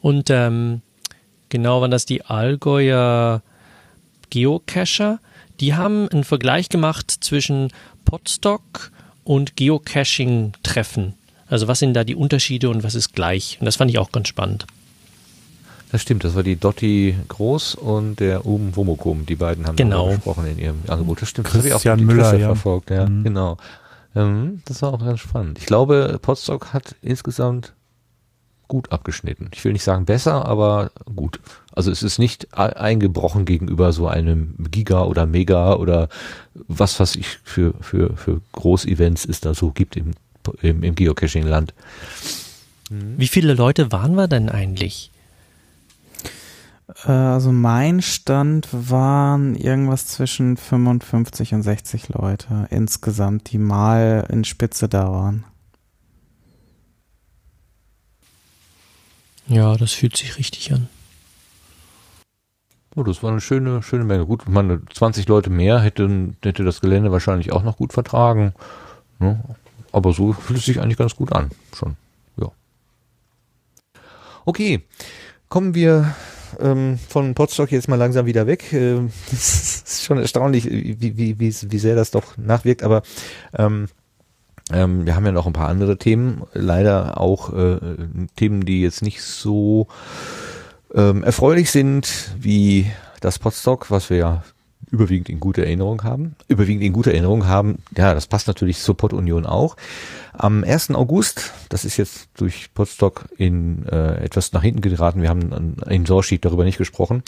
[0.00, 0.80] Und ähm,
[1.50, 3.42] genau waren das die Allgäuer
[4.30, 5.20] Geocacher.
[5.60, 7.72] Die haben einen Vergleich gemacht zwischen
[8.06, 8.90] Podstock
[9.22, 11.14] und Geocaching-Treffen.
[11.50, 13.58] Also was sind da die Unterschiede und was ist gleich?
[13.60, 14.66] Und das fand ich auch ganz spannend.
[15.92, 19.26] Das stimmt, das war die Dotti Groß und der Um Womokum.
[19.26, 20.10] Die beiden haben genau.
[20.10, 21.20] gesprochen in ihrem Angebot.
[21.20, 22.46] Das stimmt, das Christian habe ich auch Müller, Interesse ja.
[22.46, 22.90] verfolgt.
[22.90, 23.24] Ja, Mhm.
[23.24, 23.56] genau.
[24.14, 25.58] Ähm, das war auch ganz spannend.
[25.58, 27.72] Ich glaube, Podstock hat insgesamt
[28.68, 29.50] gut abgeschnitten.
[29.52, 31.40] Ich will nicht sagen besser, aber gut.
[31.72, 36.08] Also es ist nicht e- eingebrochen gegenüber so einem Giga oder Mega oder
[36.54, 40.12] was, was ich für, für, für Großevents es da so gibt im,
[40.62, 41.74] im, im Geocaching-Land.
[42.90, 45.10] Wie viele Leute waren wir denn eigentlich?
[47.06, 54.44] Äh, Also mein Stand waren irgendwas zwischen 55 und 60 Leute insgesamt, die mal in
[54.44, 55.44] Spitze da waren.
[59.46, 60.88] Ja, das fühlt sich richtig an.
[62.96, 64.26] Oh, das war eine schöne, schöne Menge.
[64.26, 68.52] Gut, man 20 Leute mehr hätten, hätte das Gelände wahrscheinlich auch noch gut vertragen.
[69.20, 69.40] Ne?
[69.92, 71.50] Aber so fühlt es sich eigentlich ganz gut an.
[71.74, 71.96] Schon.
[72.36, 72.50] Ja.
[74.44, 74.82] Okay.
[75.48, 76.14] Kommen wir
[76.60, 78.72] ähm, von Potsdok jetzt mal langsam wieder weg.
[78.72, 83.02] Ähm, Es ist schon erstaunlich, wie, wie, wie, wie sehr das doch nachwirkt, aber
[83.56, 83.88] ähm,
[84.72, 87.78] ähm, wir haben ja noch ein paar andere Themen, leider auch äh,
[88.36, 89.88] Themen, die jetzt nicht so
[90.94, 94.44] ähm, erfreulich sind wie das Podstock, was wir ja
[94.90, 96.36] überwiegend in guter Erinnerung haben.
[96.48, 99.76] Überwiegend in guter Erinnerung haben, ja, das passt natürlich zur Pod-Union auch.
[100.32, 100.90] Am 1.
[100.92, 106.06] August, das ist jetzt durch Podstock in äh, etwas nach hinten geraten, wir haben in
[106.06, 107.22] Sorschied darüber nicht gesprochen.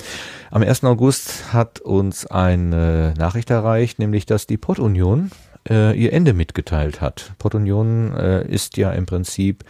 [0.51, 0.85] Am 1.
[0.85, 5.31] August hat uns eine Nachricht erreicht, nämlich dass die Pod-Union
[5.69, 7.33] äh, ihr Ende mitgeteilt hat.
[7.39, 9.65] Pod-Union äh, ist ja im Prinzip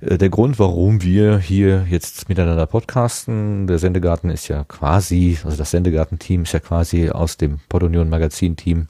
[0.00, 3.66] äh, der Grund, warum wir hier jetzt miteinander podcasten.
[3.66, 8.88] Der Sendegarten ist ja quasi, also das Sendegarten-Team ist ja quasi aus dem Pod-Union Magazin-Team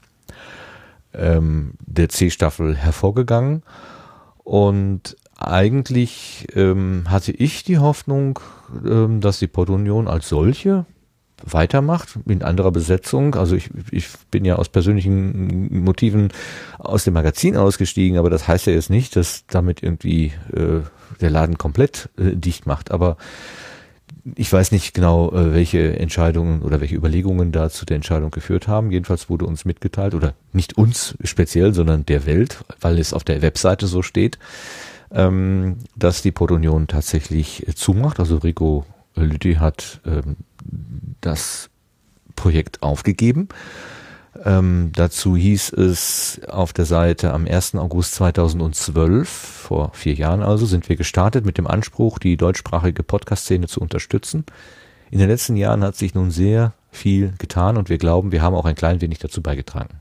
[1.15, 3.63] ähm, der C-Staffel hervorgegangen.
[4.43, 8.41] Und eigentlich ähm, hatte ich die Hoffnung,
[8.85, 10.87] ähm, dass die Pod-Union als solche
[11.44, 13.34] weitermacht in anderer Besetzung.
[13.34, 16.32] Also ich, ich bin ja aus persönlichen Motiven
[16.78, 20.81] aus dem Magazin ausgestiegen, aber das heißt ja jetzt nicht, dass damit irgendwie äh,
[21.20, 22.90] der Laden komplett äh, dicht macht.
[22.90, 23.16] Aber
[24.36, 28.68] ich weiß nicht genau, äh, welche Entscheidungen oder welche Überlegungen da zu der Entscheidung geführt
[28.68, 28.90] haben.
[28.90, 33.42] Jedenfalls wurde uns mitgeteilt, oder nicht uns speziell, sondern der Welt, weil es auf der
[33.42, 34.39] Webseite so steht,
[35.10, 38.18] ähm, dass die Pod-Union tatsächlich äh, zumacht.
[38.18, 40.36] Also Rico Lüthi hat ähm,
[41.20, 41.70] das
[42.36, 43.49] Projekt aufgegeben.
[44.44, 47.76] Ähm, dazu hieß es auf der Seite am 1.
[47.76, 53.68] August 2012, vor vier Jahren also, sind wir gestartet mit dem Anspruch, die deutschsprachige Podcast-Szene
[53.68, 54.44] zu unterstützen.
[55.10, 58.55] In den letzten Jahren hat sich nun sehr viel getan und wir glauben, wir haben
[58.55, 60.01] auch ein klein wenig dazu beigetragen.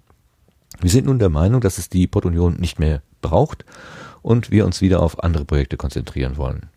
[0.81, 3.65] Wir sind nun der Meinung, dass es die Pod-Union nicht mehr braucht
[4.23, 6.69] und wir uns wieder auf andere Projekte konzentrieren wollen.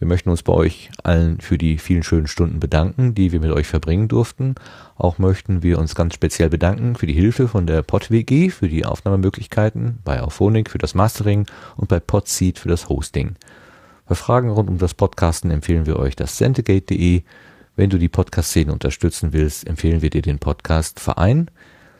[0.00, 3.50] Wir möchten uns bei euch allen für die vielen schönen Stunden bedanken, die wir mit
[3.50, 4.54] euch verbringen durften.
[4.96, 8.86] Auch möchten wir uns ganz speziell bedanken für die Hilfe von der PodWG, für die
[8.86, 11.46] Aufnahmemöglichkeiten, bei Auphonic für das Mastering
[11.76, 13.34] und bei Podseed für das Hosting.
[14.08, 17.22] Bei Fragen rund um das Podcasten empfehlen wir euch das Sentegate.de.
[17.76, 21.50] Wenn du die Podcast-Szene unterstützen willst, empfehlen wir dir den Podcast Verein.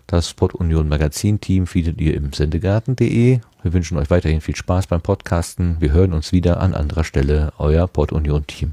[0.06, 3.40] Das Pod Union Magazin Team findet ihr im Sendegarten.de.
[3.62, 5.76] Wir wünschen euch weiterhin viel Spaß beim Podcasten.
[5.80, 7.52] Wir hören uns wieder an anderer Stelle.
[7.58, 8.72] Euer Pod Union Team.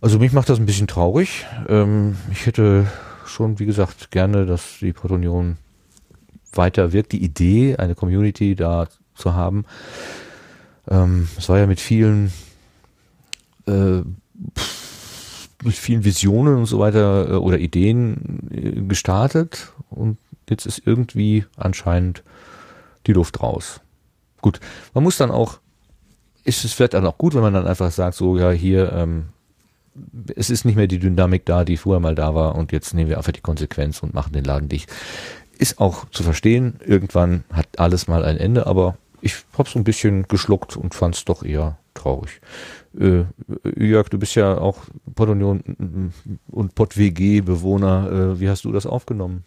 [0.00, 1.46] Also mich macht das ein bisschen traurig.
[1.68, 2.86] Ähm, ich hätte
[3.26, 5.56] schon, wie gesagt, gerne, dass die Pod Union
[6.52, 7.12] weiter wirkt.
[7.12, 9.66] Die Idee, eine Community da zu haben.
[10.88, 12.32] Ähm, es war ja mit vielen
[13.68, 14.02] äh,
[15.62, 20.18] mit vielen Visionen und so weiter äh, oder Ideen äh, gestartet und
[20.48, 22.24] jetzt ist irgendwie anscheinend
[23.08, 23.80] die Luft raus.
[24.40, 24.60] Gut,
[24.94, 25.58] man muss dann auch,
[26.44, 29.30] ist es vielleicht dann auch gut, wenn man dann einfach sagt, so ja hier, ähm,
[30.36, 33.10] es ist nicht mehr die Dynamik da, die vorher mal da war und jetzt nehmen
[33.10, 34.92] wir einfach die Konsequenz und machen den Laden dicht.
[35.58, 39.84] Ist auch zu verstehen, irgendwann hat alles mal ein Ende, aber ich habe so ein
[39.84, 42.40] bisschen geschluckt und fand es doch eher traurig.
[42.96, 43.24] Äh,
[43.76, 44.78] Jörg, du bist ja auch
[45.16, 46.12] Podunion
[46.48, 48.10] und PodWG-Bewohner.
[48.36, 49.44] Äh, wie hast du das aufgenommen?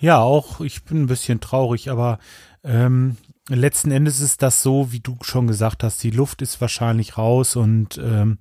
[0.00, 2.20] Ja, auch ich bin ein bisschen traurig, aber
[2.68, 3.16] ähm,
[3.48, 7.56] letzten Endes ist das so, wie du schon gesagt hast, die Luft ist wahrscheinlich raus
[7.56, 8.38] und ähm,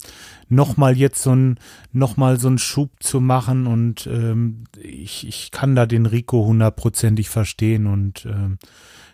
[0.49, 1.59] nochmal jetzt so ein
[1.93, 7.29] nochmal so ein Schub zu machen und ähm, ich, ich kann da den Rico hundertprozentig
[7.29, 8.57] verstehen und ähm,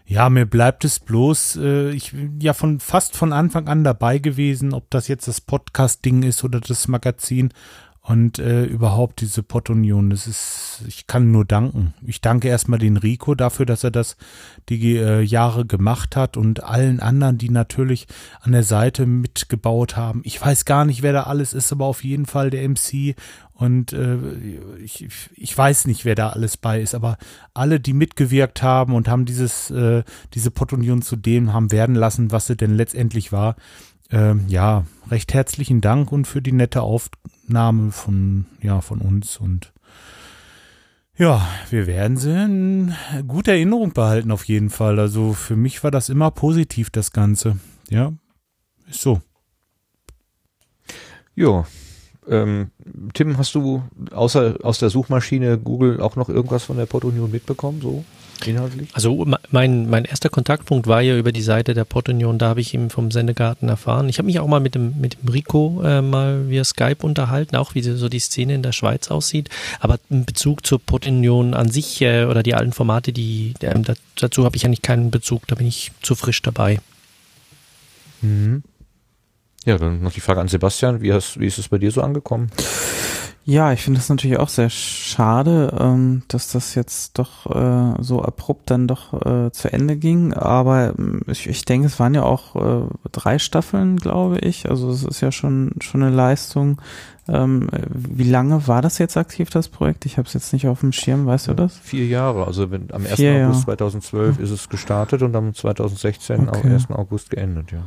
[0.06, 4.18] ja, mir bleibt es bloß, äh, ich bin ja von fast von Anfang an dabei
[4.18, 7.54] gewesen, ob das jetzt das Podcast-Ding ist oder das Magazin
[8.06, 10.10] und äh, überhaupt diese Pod-Union.
[10.10, 11.94] Das ist, ich kann nur danken.
[12.06, 14.18] Ich danke erstmal den Rico dafür, dass er das
[14.68, 18.08] die äh, Jahre gemacht hat und allen anderen, die natürlich
[18.42, 20.22] an der Seite mitgebaut haben.
[20.26, 23.16] Ich weiß gar nicht, wer da alles ist, aber auf jeden Fall der MC
[23.54, 24.18] und äh,
[24.84, 27.18] ich, ich weiß nicht, wer da alles bei ist, aber
[27.54, 32.32] alle, die mitgewirkt haben und haben dieses, äh, diese Pod-Union zu dem haben werden lassen,
[32.32, 33.56] was sie denn letztendlich war.
[34.12, 36.82] Ähm, ja, recht herzlichen Dank und für die nette
[37.44, 39.74] Aufnahme von, ja, von uns und
[41.16, 42.96] ja, wir werden sie in
[43.28, 45.00] guter Erinnerung behalten auf jeden Fall.
[45.00, 47.58] Also für mich war das immer positiv, das Ganze.
[47.90, 48.14] Ja,
[48.90, 49.22] ist so.
[51.36, 51.68] Ja,
[52.28, 52.72] ähm,
[53.14, 57.82] Tim, hast du außer aus der Suchmaschine Google auch noch irgendwas von der Portunion mitbekommen,
[57.82, 58.04] so
[58.48, 58.90] inhaltlich?
[58.94, 62.74] Also mein, mein erster Kontaktpunkt war ja über die Seite der Portunion, da habe ich
[62.74, 64.10] eben vom Sendegarten erfahren.
[64.10, 67.56] Ich habe mich auch mal mit dem, mit dem Rico äh, mal via Skype unterhalten,
[67.56, 69.50] auch wie so die Szene in der Schweiz aussieht.
[69.80, 73.74] Aber in Bezug zur Portunion an sich äh, oder die alten Formate, die äh,
[74.16, 76.80] dazu habe ich eigentlich keinen Bezug, da bin ich zu frisch dabei.
[78.22, 78.64] Mhm.
[79.66, 81.02] Ja, dann noch die Frage an Sebastian.
[81.02, 82.52] Wie, hast, wie ist es bei dir so angekommen?
[83.46, 88.22] Ja, ich finde das natürlich auch sehr schade, ähm, dass das jetzt doch äh, so
[88.22, 90.34] abrupt dann doch äh, zu Ende ging.
[90.34, 94.70] Aber ähm, ich, ich denke, es waren ja auch äh, drei Staffeln, glaube ich.
[94.70, 96.82] Also es ist ja schon schon eine Leistung.
[97.28, 100.06] Ähm, wie lange war das jetzt aktiv, das Projekt?
[100.06, 101.78] Ich habe es jetzt nicht auf dem Schirm, weißt du das?
[101.78, 102.48] Vier Jahre.
[102.48, 103.16] Also wenn, am 1.
[103.16, 103.78] Vier August Jahre.
[103.78, 106.62] 2012 ist es gestartet und am 2016 Okay.
[106.64, 106.92] am 1.
[106.92, 107.84] August geendet, ja.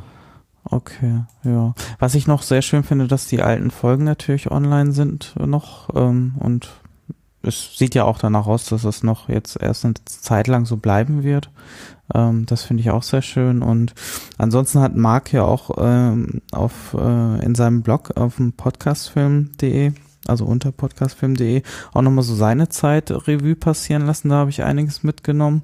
[0.69, 1.73] Okay, ja.
[1.99, 6.35] Was ich noch sehr schön finde, dass die alten Folgen natürlich online sind noch ähm,
[6.39, 6.69] und
[7.41, 10.75] es sieht ja auch danach aus, dass es noch jetzt erst eine Zeit lang so
[10.77, 11.49] bleiben wird.
[12.13, 13.93] Ähm, das finde ich auch sehr schön und
[14.37, 19.93] ansonsten hat Marc ja auch ähm, auf äh, in seinem Blog auf dem podcastfilm.de
[20.27, 21.63] also unter podcastfilm.de
[21.93, 24.29] auch nochmal so seine Zeit Revue passieren lassen.
[24.29, 25.63] Da habe ich einiges mitgenommen.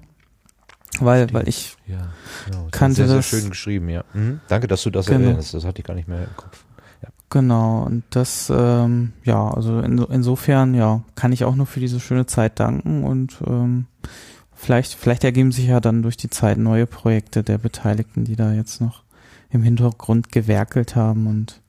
[1.00, 1.98] Weil, weil ich Ja,
[2.46, 2.68] genau.
[2.72, 3.26] kannte sehr, sehr das.
[3.28, 4.04] schön geschrieben, ja.
[4.14, 4.40] Mhm.
[4.48, 5.30] Danke, dass du das Genau.
[5.30, 5.54] erwähnst.
[5.54, 6.64] Das hatte ich gar nicht mehr im Kopf.
[7.30, 12.00] Genau, und das, ähm, ja, also in, insofern, ja, kann ich auch nur für diese
[12.00, 13.88] schöne Zeit danken und ähm,
[14.54, 18.54] vielleicht, vielleicht ergeben sich ja dann durch die Zeit neue Projekte der Beteiligten, die da
[18.54, 19.02] jetzt noch
[19.50, 21.62] im Hintergrund gewerkelt haben und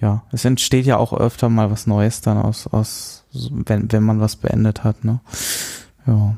[0.00, 4.20] ja, es entsteht ja auch öfter mal was Neues dann aus, aus, wenn, wenn man
[4.20, 5.18] was beendet hat, ne?
[6.06, 6.36] Ja.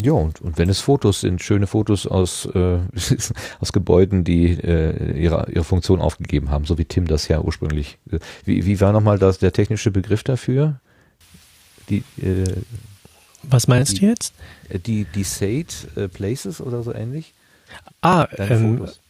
[0.00, 2.78] Ja, und, und wenn es Fotos sind, schöne Fotos aus, äh,
[3.60, 7.98] aus Gebäuden, die äh, ihre, ihre Funktion aufgegeben haben, so wie Tim das ja ursprünglich.
[8.10, 10.80] Äh, wie, wie war nochmal das, der technische Begriff dafür?
[11.88, 12.44] Die, äh,
[13.42, 14.34] Was meinst die, du jetzt?
[14.68, 17.34] äh, Die, die Sate äh, Places oder so ähnlich?
[18.00, 19.00] Ah, Deine ähm, Fotos.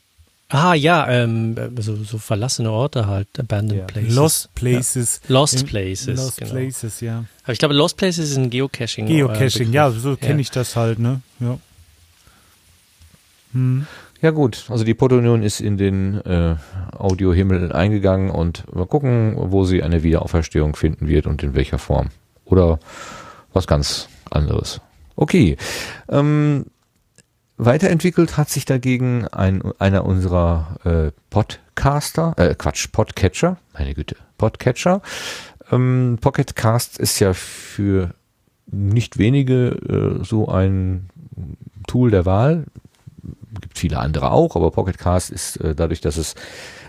[0.49, 3.87] Ah ja, ähm, so, so verlassene Orte halt, Abandoned Ja.
[3.87, 4.15] Places.
[4.15, 5.21] Lost Places.
[5.29, 5.35] Ja.
[5.35, 6.17] Lost In- Places.
[6.17, 6.51] Lost genau.
[6.53, 7.25] Places, ja.
[7.45, 9.07] Aber ich glaube, Lost Places ist ein Geocaching.
[9.07, 11.21] äh, Geocaching, ja, so kenne ich das halt, ne?
[11.41, 11.59] Ja.
[13.53, 13.87] Hm.
[14.21, 16.57] Ja gut, also die Proto-Union ist in den äh,
[16.97, 22.09] Audiohimmel eingegangen und mal gucken, wo sie eine Wiederauferstehung finden wird und in welcher Form.
[22.45, 22.81] Oder
[23.53, 24.81] was ganz anderes.
[25.15, 25.57] Okay.
[26.09, 26.67] Ähm,
[27.59, 35.03] weiterentwickelt hat sich dagegen ein, einer unserer äh, Podcaster, äh, Quatsch, Podcatcher, meine Güte, Podcatcher.
[35.71, 38.15] Ähm, Pocket Cast ist ja für
[38.71, 41.11] nicht wenige äh, so ein
[41.87, 42.65] Tool der Wahl
[43.61, 46.35] gibt viele andere auch, aber Pocket Cast ist äh, dadurch, dass es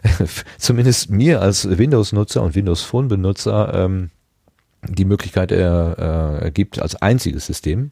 [0.58, 4.12] zumindest mir als Windows-Nutzer und Windows Phone-Benutzer ähm,
[4.88, 7.92] die Möglichkeit er, äh, gibt als einziges System,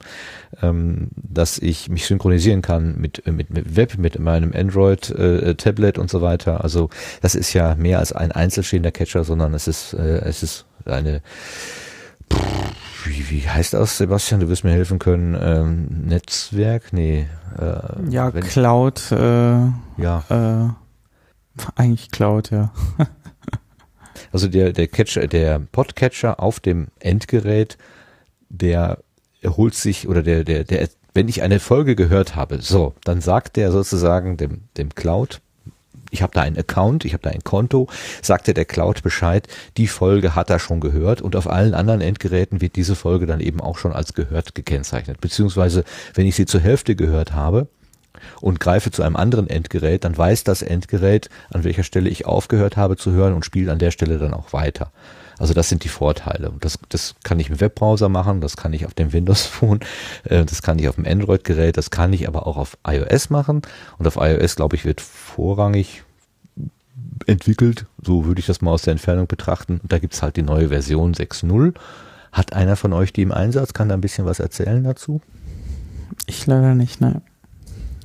[0.61, 6.09] ähm, dass ich mich synchronisieren kann mit, äh, mit, mit Web, mit meinem Android-Tablet und
[6.09, 6.63] so weiter.
[6.63, 6.89] Also
[7.21, 11.21] das ist ja mehr als ein einzelstehender Catcher, sondern es ist, äh, es ist eine
[13.05, 14.41] wie, wie heißt das, Sebastian?
[14.41, 15.37] Du wirst mir helfen können.
[15.39, 16.91] Ähm, Netzwerk?
[16.91, 17.27] Nee.
[17.57, 19.15] Äh, Ja, Cloud, äh,
[19.97, 20.23] Ja.
[20.29, 20.69] äh,
[21.75, 22.71] eigentlich Cloud, ja.
[24.31, 27.77] Also der, der Catcher, der Podcatcher auf dem Endgerät,
[28.49, 28.99] der
[29.45, 33.55] holt sich oder der, der, der, wenn ich eine Folge gehört habe, so, dann sagt
[33.55, 35.41] der sozusagen dem, dem Cloud,
[36.11, 37.87] ich habe da einen Account, ich habe da ein Konto,
[38.21, 39.47] sagte der Cloud Bescheid,
[39.77, 43.39] die Folge hat er schon gehört und auf allen anderen Endgeräten wird diese Folge dann
[43.39, 45.19] eben auch schon als gehört gekennzeichnet.
[45.21, 45.83] Beziehungsweise,
[46.13, 47.67] wenn ich sie zur Hälfte gehört habe,
[48.41, 52.77] und greife zu einem anderen Endgerät, dann weiß das Endgerät, an welcher Stelle ich aufgehört
[52.77, 54.91] habe zu hören und spielt an der Stelle dann auch weiter.
[55.39, 56.51] Also das sind die Vorteile.
[56.59, 59.79] Das, das kann ich im Webbrowser machen, das kann ich auf dem Windows Phone,
[60.23, 63.61] äh, das kann ich auf dem Android-Gerät, das kann ich aber auch auf iOS machen.
[63.97, 66.03] Und auf iOS, glaube ich, wird vorrangig
[67.25, 69.79] entwickelt, so würde ich das mal aus der Entfernung betrachten.
[69.81, 71.73] Und da gibt's halt die neue Version 6.0.
[72.31, 73.73] Hat einer von euch die im Einsatz?
[73.73, 75.21] Kann da ein bisschen was erzählen dazu?
[76.25, 77.21] Ich leider nicht, ne.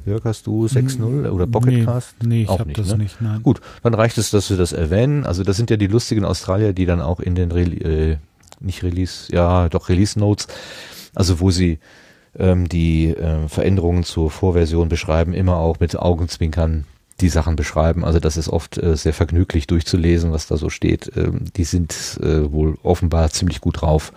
[0.04, 2.16] Jörg, hast du 6.0 oder Pocketcast?
[2.22, 2.98] Nee, nee ich habe das ne?
[2.98, 3.42] nicht, nein.
[3.42, 5.24] Gut, dann reicht es, dass wir das erwähnen.
[5.24, 8.16] Also das sind ja die lustigen Australier, die dann auch in den Re äh,
[8.60, 10.48] nicht Release, ja doch Release Notes,
[11.14, 11.78] also wo sie
[12.38, 16.84] ähm, die äh, Veränderungen zur Vorversion beschreiben, immer auch mit Augenzwinkern
[17.20, 18.04] die Sachen beschreiben.
[18.04, 21.12] Also das ist oft äh, sehr vergnüglich durchzulesen, was da so steht.
[21.16, 24.12] Ähm, die sind äh, wohl offenbar ziemlich gut drauf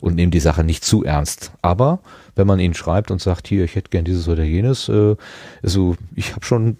[0.00, 1.52] und nehmen die Sache nicht zu ernst.
[1.62, 2.00] Aber
[2.34, 5.16] wenn man ihnen schreibt und sagt, hier, ich hätte gern dieses oder jenes, äh,
[5.62, 6.78] also ich habe schon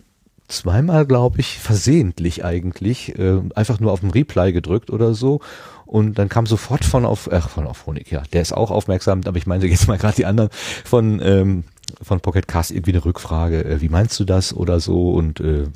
[0.49, 5.41] zweimal, glaube ich, versehentlich eigentlich, äh, einfach nur auf den Reply gedrückt oder so.
[5.87, 9.21] Und dann kam sofort von auf, ach, von auf Honig, ja, der ist auch aufmerksam,
[9.25, 10.51] aber ich meinte jetzt mal gerade die anderen
[10.85, 11.65] von, ähm,
[12.03, 15.69] von Pocket Cast irgendwie eine Rückfrage, äh, wie meinst du das oder so und äh,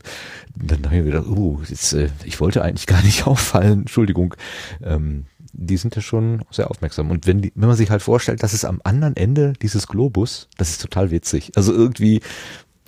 [0.57, 4.35] dann habe ich mir gedacht, uh, jetzt, äh, ich wollte eigentlich gar nicht auffallen, Entschuldigung.
[4.83, 7.11] Ähm, die sind ja schon sehr aufmerksam.
[7.11, 10.49] Und wenn, die, wenn man sich halt vorstellt, dass es am anderen Ende dieses Globus,
[10.57, 11.53] das ist total witzig.
[11.57, 12.21] Also irgendwie,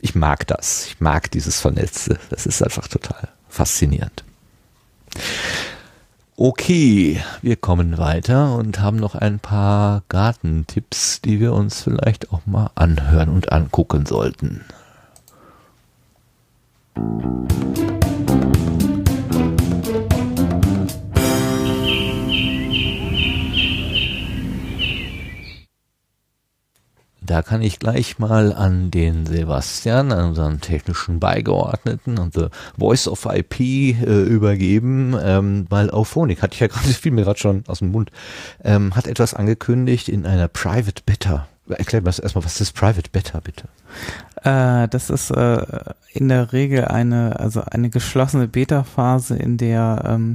[0.00, 0.86] ich mag das.
[0.86, 2.18] Ich mag dieses Vernetzte.
[2.30, 4.24] Das ist einfach total faszinierend.
[6.36, 12.46] Okay, wir kommen weiter und haben noch ein paar Gartentipps, die wir uns vielleicht auch
[12.46, 14.64] mal anhören und angucken sollten.
[27.24, 33.06] Da kann ich gleich mal an den Sebastian, an unseren technischen Beigeordneten und The Voice
[33.06, 37.62] of IP äh, übergeben, ähm, weil Auphonic, hatte ich ja gerade, fiel mir gerade schon
[37.68, 38.10] aus dem Mund,
[38.64, 41.46] ähm, hat etwas angekündigt in einer Private Beta.
[41.68, 43.68] Erklär mir erstmal, was ist Private Beta, bitte?
[44.42, 45.64] Äh, das ist äh,
[46.12, 50.34] in der Regel eine, also eine geschlossene Beta-Phase, in der ähm,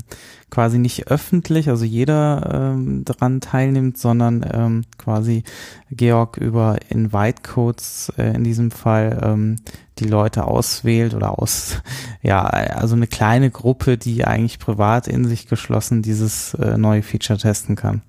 [0.49, 5.43] quasi nicht öffentlich, also jeder ähm, daran teilnimmt, sondern ähm, quasi
[5.91, 9.57] Georg über Invite-Codes äh, in diesem Fall ähm,
[9.99, 11.81] die Leute auswählt oder aus,
[12.22, 17.38] ja, also eine kleine Gruppe, die eigentlich privat in sich geschlossen dieses äh, neue Feature
[17.38, 18.01] testen kann.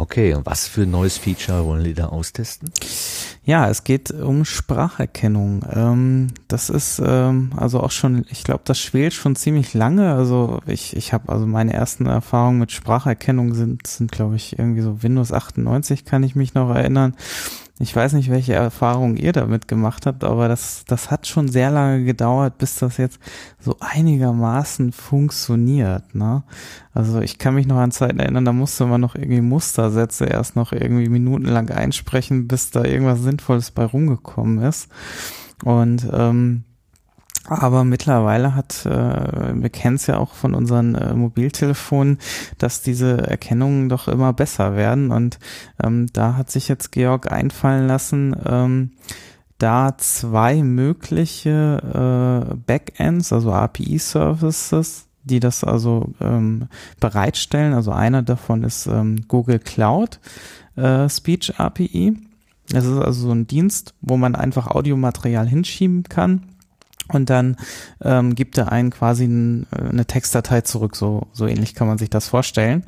[0.00, 2.70] Okay, und was für ein neues Feature wollen die da austesten?
[3.44, 5.62] Ja, es geht um Spracherkennung.
[5.70, 10.14] Ähm, das ist ähm, also auch schon, ich glaube, das schwelt schon ziemlich lange.
[10.14, 14.80] Also ich, ich habe also meine ersten Erfahrungen mit Spracherkennung sind, sind glaube ich irgendwie
[14.80, 17.14] so Windows 98, kann ich mich noch erinnern.
[17.82, 21.70] Ich weiß nicht, welche Erfahrungen ihr damit gemacht habt, aber das, das hat schon sehr
[21.70, 23.18] lange gedauert, bis das jetzt
[23.58, 26.14] so einigermaßen funktioniert.
[26.14, 26.42] Ne?
[26.92, 30.56] Also ich kann mich noch an Zeiten erinnern, da musste man noch irgendwie Mustersätze erst
[30.56, 34.90] noch irgendwie minutenlang einsprechen, bis da irgendwas Sinnvolles bei rumgekommen ist.
[35.64, 36.64] Und ähm,
[37.50, 42.18] aber mittlerweile hat, äh, wir kennen es ja auch von unseren äh, Mobiltelefonen,
[42.58, 45.10] dass diese Erkennungen doch immer besser werden.
[45.10, 45.40] Und
[45.82, 48.92] ähm, da hat sich jetzt Georg einfallen lassen, ähm,
[49.58, 51.82] da zwei mögliche
[52.52, 56.68] äh, Backends, also API-Services, die das also ähm,
[57.00, 57.74] bereitstellen.
[57.74, 60.20] Also einer davon ist ähm, Google Cloud
[60.76, 62.16] äh, Speech API.
[62.68, 66.49] Das ist also so ein Dienst, wo man einfach Audiomaterial hinschieben kann
[67.12, 67.56] und dann
[68.02, 70.96] ähm, gibt er einen quasi ein, äh, eine Textdatei zurück.
[70.96, 72.84] So, so ähnlich kann man sich das vorstellen.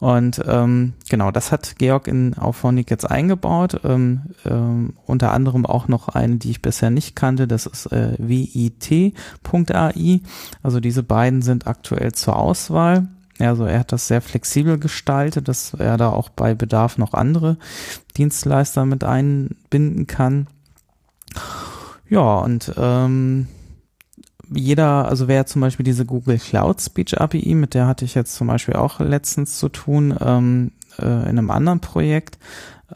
[0.00, 3.80] Und ähm, genau, das hat Georg in Auphonic jetzt eingebaut.
[3.84, 7.46] Ähm, ähm, unter anderem auch noch eine, die ich bisher nicht kannte.
[7.46, 10.20] Das ist äh, wit.ai.
[10.62, 13.08] Also diese beiden sind aktuell zur Auswahl.
[13.38, 17.58] Also er hat das sehr flexibel gestaltet, dass er da auch bei Bedarf noch andere
[18.16, 20.46] Dienstleister mit einbinden kann.
[22.08, 23.48] Ja, und ähm,
[24.52, 28.34] jeder, also wer zum Beispiel diese Google Cloud Speech API, mit der hatte ich jetzt
[28.34, 32.38] zum Beispiel auch letztens zu tun, ähm, äh, in einem anderen Projekt,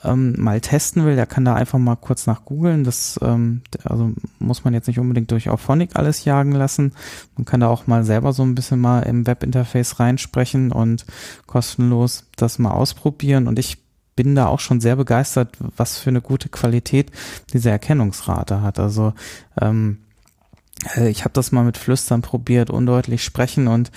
[0.02, 2.82] ähm, mal testen will, der kann da einfach mal kurz nach googeln.
[2.82, 6.92] Das ähm, also muss man jetzt nicht unbedingt durch Auphonic alles jagen lassen.
[7.36, 11.06] Man kann da auch mal selber so ein bisschen mal im Webinterface reinsprechen und
[11.46, 13.46] kostenlos das mal ausprobieren.
[13.46, 13.78] Und ich
[14.16, 17.10] bin da auch schon sehr begeistert, was für eine gute Qualität
[17.52, 18.78] diese Erkennungsrate hat.
[18.78, 19.12] Also
[19.60, 20.03] ähm, äh,
[20.96, 23.90] ich habe das mal mit Flüstern probiert, undeutlich sprechen und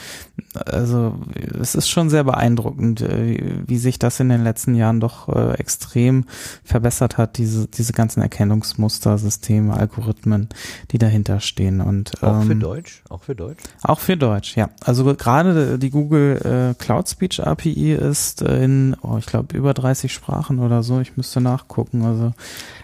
[0.66, 1.20] also
[1.60, 5.54] es ist schon sehr beeindruckend, äh, wie sich das in den letzten Jahren doch äh,
[5.56, 6.26] extrem
[6.64, 10.50] verbessert hat, diese, diese ganzen Erkennungsmuster, Systeme, Algorithmen,
[10.92, 11.82] die dahinter stehen.
[11.82, 13.04] Und, auch ähm, für Deutsch?
[13.10, 13.64] Auch für Deutsch?
[13.84, 14.70] Auch für Deutsch, ja.
[14.84, 20.14] Also gerade die Google äh, Cloud Speech API ist in, oh, ich glaube, über 30
[20.14, 21.00] Sprachen oder so.
[21.00, 22.04] Ich müsste nachgucken.
[22.04, 22.34] Also,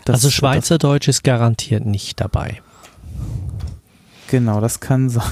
[0.06, 2.62] das, also Schweizerdeutsch ist garantiert nicht dabei.
[4.34, 5.30] Genau, das kann sein.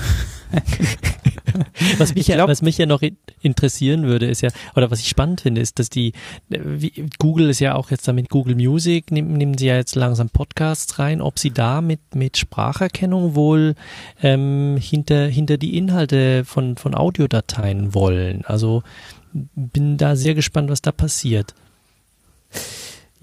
[1.98, 3.02] was, mich ja, was mich ja noch
[3.42, 6.14] interessieren würde, ist ja, oder was ich spannend finde, ist, dass die,
[6.50, 10.30] wie, Google ist ja auch jetzt damit Google Music, nehmen, nehmen sie ja jetzt langsam
[10.30, 13.74] Podcasts rein, ob sie da mit, mit Spracherkennung wohl
[14.22, 18.46] ähm, hinter, hinter die Inhalte von, von Audiodateien wollen.
[18.46, 18.84] Also
[19.34, 21.56] bin da sehr gespannt, was da passiert.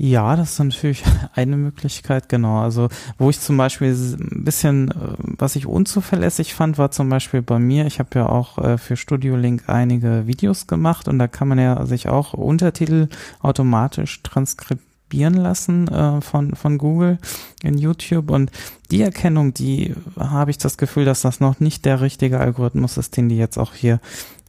[0.00, 1.02] Ja, das ist natürlich
[1.34, 2.60] eine Möglichkeit, genau.
[2.60, 7.42] Also, wo ich zum Beispiel ein bisschen, äh, was ich unzuverlässig fand, war zum Beispiel
[7.42, 11.26] bei mir, ich habe ja auch äh, für Studio Link einige Videos gemacht und da
[11.26, 13.08] kann man ja sich auch Untertitel
[13.40, 17.18] automatisch transkribieren lassen äh, von, von Google
[17.64, 18.52] in YouTube und
[18.92, 23.16] die Erkennung, die habe ich das Gefühl, dass das noch nicht der richtige Algorithmus ist,
[23.16, 23.98] den die jetzt auch hier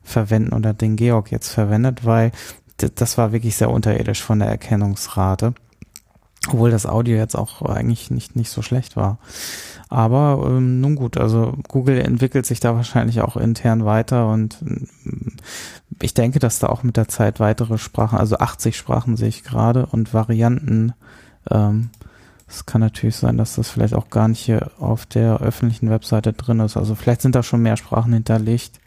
[0.03, 2.31] verwenden oder den Georg jetzt verwendet, weil
[2.82, 5.53] das war wirklich sehr unterirdisch von der Erkennungsrate.
[6.48, 9.17] Obwohl das Audio jetzt auch eigentlich nicht, nicht so schlecht war.
[9.90, 14.88] Aber ähm, nun gut, also Google entwickelt sich da wahrscheinlich auch intern weiter und ähm,
[16.01, 19.43] ich denke, dass da auch mit der Zeit weitere Sprachen, also 80 Sprachen sehe ich
[19.43, 20.93] gerade und Varianten,
[21.51, 21.90] ähm,
[22.48, 26.33] es kann natürlich sein, dass das vielleicht auch gar nicht hier auf der öffentlichen Webseite
[26.33, 26.77] drin ist.
[26.77, 28.80] Also vielleicht sind da schon mehr Sprachen hinterlegt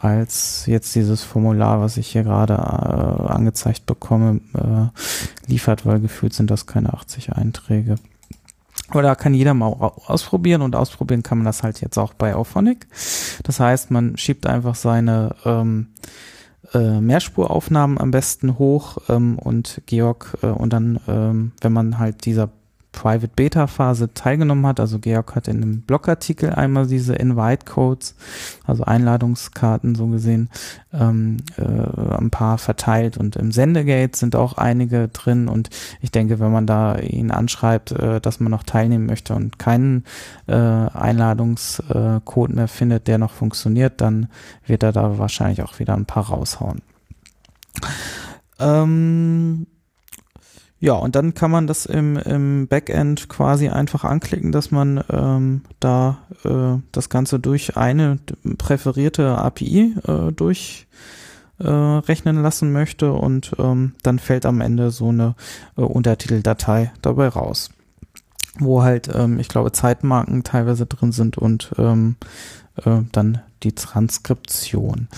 [0.00, 6.34] als jetzt dieses Formular, was ich hier gerade äh, angezeigt bekomme, äh, liefert, weil gefühlt
[6.34, 7.96] sind das keine 80 Einträge.
[8.90, 12.34] Aber da kann jeder mal ausprobieren und ausprobieren kann man das halt jetzt auch bei
[12.34, 12.86] Auphonic.
[13.42, 15.88] Das heißt, man schiebt einfach seine ähm,
[16.72, 22.24] äh, Mehrspuraufnahmen am besten hoch ähm, und Georg äh, und dann, ähm, wenn man halt
[22.24, 22.48] dieser
[22.92, 24.80] Private Beta Phase teilgenommen hat.
[24.80, 28.14] Also Georg hat in einem Blogartikel einmal diese Invite Codes,
[28.66, 30.48] also Einladungskarten so gesehen,
[30.92, 35.68] ähm, äh, ein paar verteilt und im Sendegate sind auch einige drin und
[36.00, 40.04] ich denke, wenn man da ihn anschreibt, äh, dass man noch teilnehmen möchte und keinen
[40.46, 44.28] äh, Einladungscode mehr findet, der noch funktioniert, dann
[44.66, 46.80] wird er da wahrscheinlich auch wieder ein paar raushauen.
[48.58, 49.66] Ähm,
[50.80, 55.62] ja, und dann kann man das im, im Backend quasi einfach anklicken, dass man ähm,
[55.80, 58.18] da äh, das Ganze durch eine
[58.58, 60.86] präferierte API äh, durchrechnen
[62.36, 65.34] äh, lassen möchte und ähm, dann fällt am Ende so eine
[65.76, 67.70] äh, Untertiteldatei dabei raus,
[68.60, 72.14] wo halt, ähm, ich glaube, Zeitmarken teilweise drin sind und ähm,
[72.84, 75.08] äh, dann die Transkription.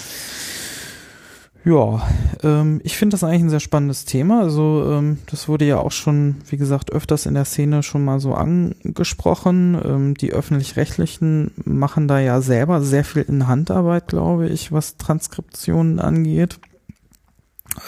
[1.62, 2.08] Ja,
[2.42, 4.40] ähm, ich finde das eigentlich ein sehr spannendes Thema.
[4.40, 8.18] Also ähm, das wurde ja auch schon, wie gesagt, öfters in der Szene schon mal
[8.18, 9.78] so angesprochen.
[9.84, 15.98] Ähm, die öffentlich-rechtlichen machen da ja selber sehr viel in Handarbeit, glaube ich, was Transkriptionen
[15.98, 16.58] angeht.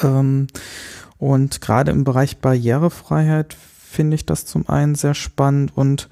[0.03, 0.49] Ähm,
[1.17, 6.09] und gerade im Bereich Barrierefreiheit finde ich das zum einen sehr spannend und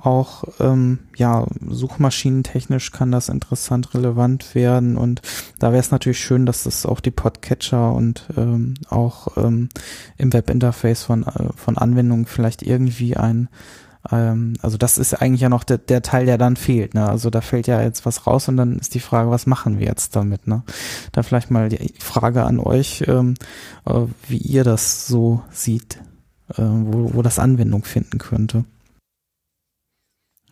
[0.00, 5.22] auch ähm, ja suchmaschinentechnisch kann das interessant relevant werden und
[5.58, 9.68] da wäre es natürlich schön, dass das auch die Podcatcher und ähm, auch ähm,
[10.18, 13.48] im Webinterface von äh, von Anwendungen vielleicht irgendwie ein
[14.10, 16.94] ähm, also das ist eigentlich ja noch der, der Teil, der dann fehlt.
[16.94, 17.08] Ne?
[17.08, 19.86] Also da fällt ja jetzt was raus und dann ist die Frage, was machen wir
[19.86, 20.46] jetzt damit?
[20.46, 20.62] Ne?
[21.12, 23.34] Da vielleicht mal die Frage an euch, ähm,
[23.86, 25.98] äh, wie ihr das so sieht,
[26.50, 28.64] äh, wo, wo das Anwendung finden könnte.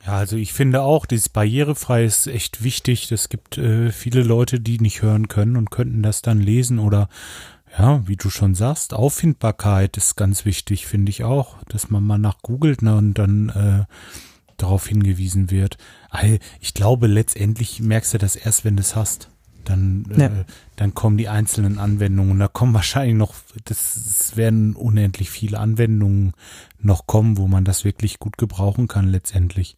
[0.07, 3.11] Ja, also ich finde auch, dieses barrierefrei ist echt wichtig.
[3.11, 7.09] Es gibt äh, viele Leute, die nicht hören können und könnten das dann lesen oder
[7.79, 12.19] ja, wie du schon sagst, Auffindbarkeit ist ganz wichtig, finde ich auch, dass man mal
[12.19, 13.85] nach googelt ne, und dann äh,
[14.57, 15.77] darauf hingewiesen wird.
[16.61, 19.31] Ich glaube, letztendlich merkst du das erst, wenn du es hast.
[19.65, 20.27] Dann, ja.
[20.27, 20.45] äh,
[20.77, 22.39] dann kommen die einzelnen Anwendungen.
[22.39, 23.35] Da kommen wahrscheinlich noch,
[23.65, 26.33] das, es werden unendlich viele Anwendungen
[26.81, 29.77] noch kommen, wo man das wirklich gut gebrauchen kann letztendlich.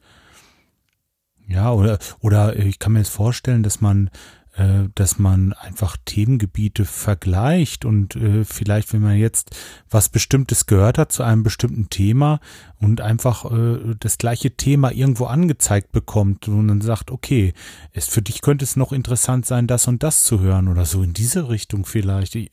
[1.46, 4.10] Ja, oder, oder ich kann mir jetzt vorstellen, dass man,
[4.56, 9.54] äh, dass man einfach Themengebiete vergleicht und äh, vielleicht, wenn man jetzt
[9.88, 12.40] was Bestimmtes gehört hat zu einem bestimmten Thema
[12.80, 17.54] und einfach äh, das gleiche Thema irgendwo angezeigt bekommt und dann sagt, okay,
[17.92, 21.02] es für dich könnte es noch interessant sein, das und das zu hören oder so
[21.02, 22.34] in diese Richtung vielleicht.
[22.34, 22.50] Ich,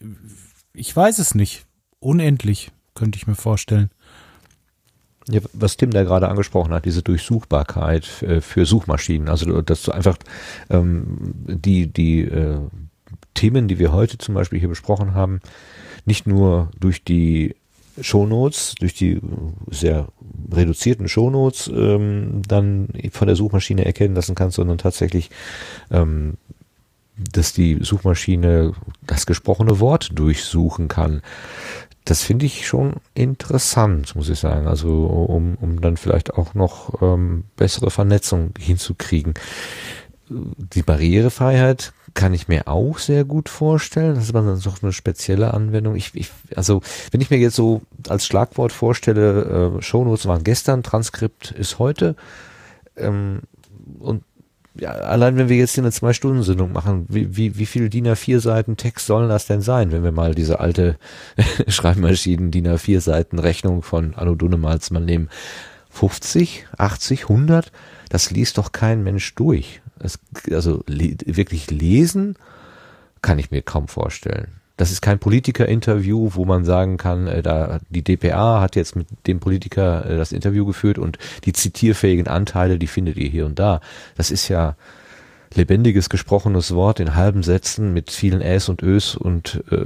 [0.73, 1.65] ich weiß es nicht.
[1.99, 3.89] Unendlich, könnte ich mir vorstellen.
[5.30, 9.92] Ja, was Tim da gerade angesprochen hat, diese Durchsuchbarkeit äh, für Suchmaschinen, also dass du
[9.92, 10.18] einfach
[10.69, 12.60] ähm, die, die äh,
[13.34, 15.40] Themen, die wir heute zum Beispiel hier besprochen haben,
[16.06, 17.56] nicht nur durch die
[18.02, 19.22] Shownotes, durch die
[19.69, 20.08] sehr
[20.52, 25.30] reduzierten Shownotes ähm, dann von der Suchmaschine erkennen lassen kannst, sondern tatsächlich,
[25.92, 26.34] ähm,
[27.16, 28.74] dass die Suchmaschine
[29.06, 31.22] das gesprochene Wort durchsuchen kann
[32.06, 34.67] das finde ich schon interessant, muss ich sagen.
[34.67, 39.33] Also um, um dann vielleicht auch noch ähm, bessere Vernetzung hinzukriegen.
[40.30, 44.15] Die Barrierefreiheit kann ich mir auch sehr gut vorstellen.
[44.15, 45.95] Das ist aber dann doch eine spezielle Anwendung.
[45.95, 50.83] Ich, ich, also wenn ich mir jetzt so als Schlagwort vorstelle, äh, Shownotes waren gestern,
[50.83, 52.15] Transkript ist heute
[52.98, 53.41] ähm,
[53.99, 54.23] und
[54.76, 58.76] ja, allein wenn wir jetzt hier eine Zwei-Stunden-Sendung machen, wie, wie, wie viel DIN A4-Seiten
[58.77, 60.98] Text sollen das denn sein, wenn wir mal diese alte
[61.68, 65.30] Schreibmaschinen DIN A4-Seiten Rechnung von Anno Dunnemals mal nehmen?
[65.92, 67.72] 50, 80, 100?
[68.10, 69.82] Das liest doch kein Mensch durch.
[70.00, 70.19] Das,
[70.52, 72.35] also le wirklich lesen
[73.22, 74.62] kann ich mir kaum vorstellen.
[74.76, 79.08] Das ist kein Politiker-Interview, wo man sagen kann, äh, da die DPA hat jetzt mit
[79.27, 83.60] dem Politiker äh, das Interview geführt und die zitierfähigen Anteile, die findet ihr hier und
[83.60, 83.82] da.
[84.16, 84.76] Das ist ja
[85.53, 89.85] lebendiges gesprochenes Wort in halben Sätzen mit vielen Äs und Ös und äh,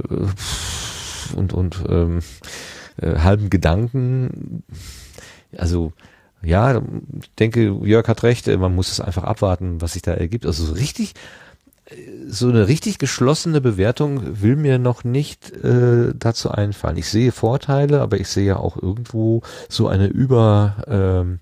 [1.36, 2.20] und und ähm,
[2.96, 4.62] äh, halben Gedanken.
[5.56, 5.92] Also
[6.42, 10.46] ja, ich denke, Jörg hat recht, man muss es einfach abwarten, was sich da ergibt.
[10.46, 11.14] Also so richtig
[12.28, 16.96] so eine richtig geschlossene Bewertung will mir noch nicht äh, dazu einfallen.
[16.96, 21.40] Ich sehe Vorteile, aber ich sehe auch irgendwo so eine Über, ähm,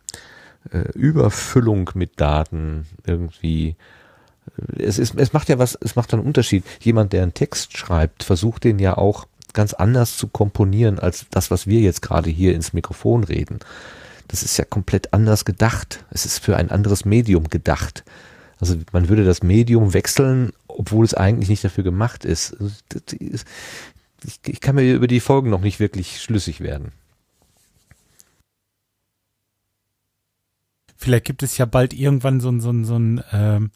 [0.73, 3.77] äh, Überfüllung mit Daten irgendwie.
[4.79, 6.65] Es, ist, es macht ja was, es macht einen Unterschied.
[6.81, 11.51] Jemand, der einen Text schreibt, versucht den ja auch ganz anders zu komponieren als das,
[11.51, 13.59] was wir jetzt gerade hier ins Mikrofon reden.
[14.29, 16.05] Das ist ja komplett anders gedacht.
[16.11, 18.05] Es ist für ein anderes Medium gedacht.
[18.61, 22.55] Also man würde das Medium wechseln, obwohl es eigentlich nicht dafür gemacht ist.
[22.59, 22.75] Also
[24.47, 26.93] ich, kann mir über die Folgen noch nicht wirklich schlüssig werden.
[30.97, 33.71] Vielleicht gibt es ja bald irgendwann so, so, so, ein, ähm,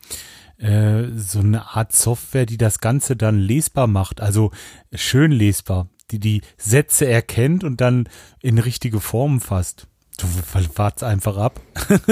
[0.56, 4.50] äh, so eine Art Software, die das Ganze dann lesbar macht, also
[4.94, 8.08] schön lesbar, die die Sätze erkennt und dann
[8.40, 9.86] in richtige Formen fasst.
[10.16, 10.26] Du
[10.76, 11.60] wart's einfach ab,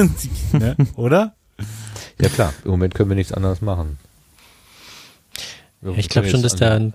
[0.53, 0.77] ne?
[0.95, 1.38] oder?
[2.21, 3.99] Ja klar, im Moment können wir nichts anderes machen.
[5.83, 6.95] Ja, ich glaube schon, dass da ein,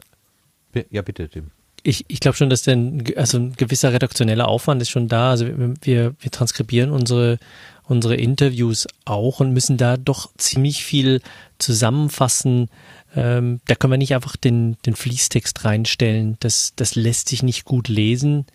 [0.90, 1.52] ja bitte Tim.
[1.86, 5.32] Ich, ich glaube schon, dass denn also ein gewisser redaktioneller Aufwand ist schon da.
[5.32, 5.48] Also
[5.82, 7.40] wir, wir transkribieren unsere
[7.86, 11.22] unsere Interviews auch und müssen da doch ziemlich viel
[11.58, 12.70] zusammenfassen.
[13.16, 16.38] Ähm, da können wir nicht einfach den, den Fließtext reinstellen.
[16.40, 18.46] Das, das lässt sich nicht gut lesen.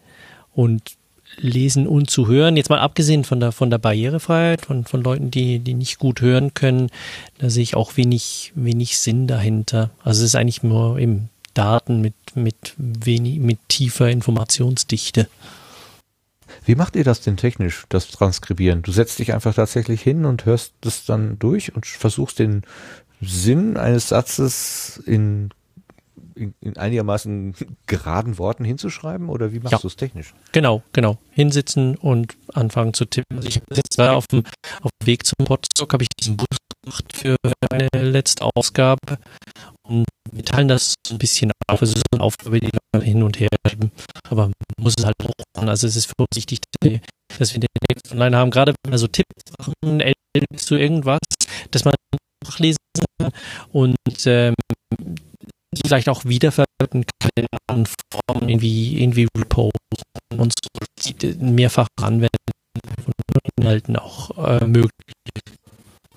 [0.52, 0.96] Und
[1.38, 2.56] lesen und zu hören.
[2.56, 6.20] Jetzt mal abgesehen von der, von der Barrierefreiheit, von, von Leuten, die, die nicht gut
[6.20, 6.90] hören können,
[7.38, 9.90] da sehe ich auch wenig, wenig Sinn dahinter.
[10.02, 15.28] Also es ist eigentlich nur eben Daten, mit, mit wenig, mit tiefer Informationsdichte.
[16.64, 18.82] Wie macht ihr das denn technisch, das Transkribieren?
[18.82, 22.62] Du setzt dich einfach tatsächlich hin und hörst das dann durch und versuchst den
[23.20, 25.50] Sinn eines Satzes in,
[26.38, 27.54] in, in einigermaßen
[27.86, 29.78] geraden Worten hinzuschreiben oder wie machst Ja.
[29.78, 30.34] du es technisch?
[30.52, 31.18] Genau, genau.
[31.30, 33.36] Hinsitzen und anfangen zu tippen.
[33.36, 34.44] Also ich habe jetzt war auf dem,
[34.82, 36.46] auf dem Weg zum Podstock habe ich diesen Bus
[36.82, 37.36] gemacht für
[37.70, 39.18] meine letzte Ausgabe
[39.82, 41.82] und wir teilen das ein bisschen auf.
[41.82, 43.90] Es ist so eine Aufgabe, die wir hin und her schieben.
[44.28, 45.68] Aber man muss es halt auch machen.
[45.68, 48.50] Also es ist vorsichtig, dass wir den Text online haben.
[48.50, 50.12] Gerade wenn wir so Tipps machen, äh,
[50.56, 51.20] zu irgendwas,
[51.70, 51.94] dass man
[52.44, 52.78] nachlesen
[53.18, 53.32] kann
[53.72, 54.54] und ähm,
[55.78, 59.72] die vielleicht auch wiederverwenden kann in anderen Formen, irgendwie, irgendwie reposten
[60.36, 60.52] und
[61.00, 62.36] so mehrfach anwenden
[63.02, 63.12] von
[63.56, 64.90] Inhalten auch äh, möglich.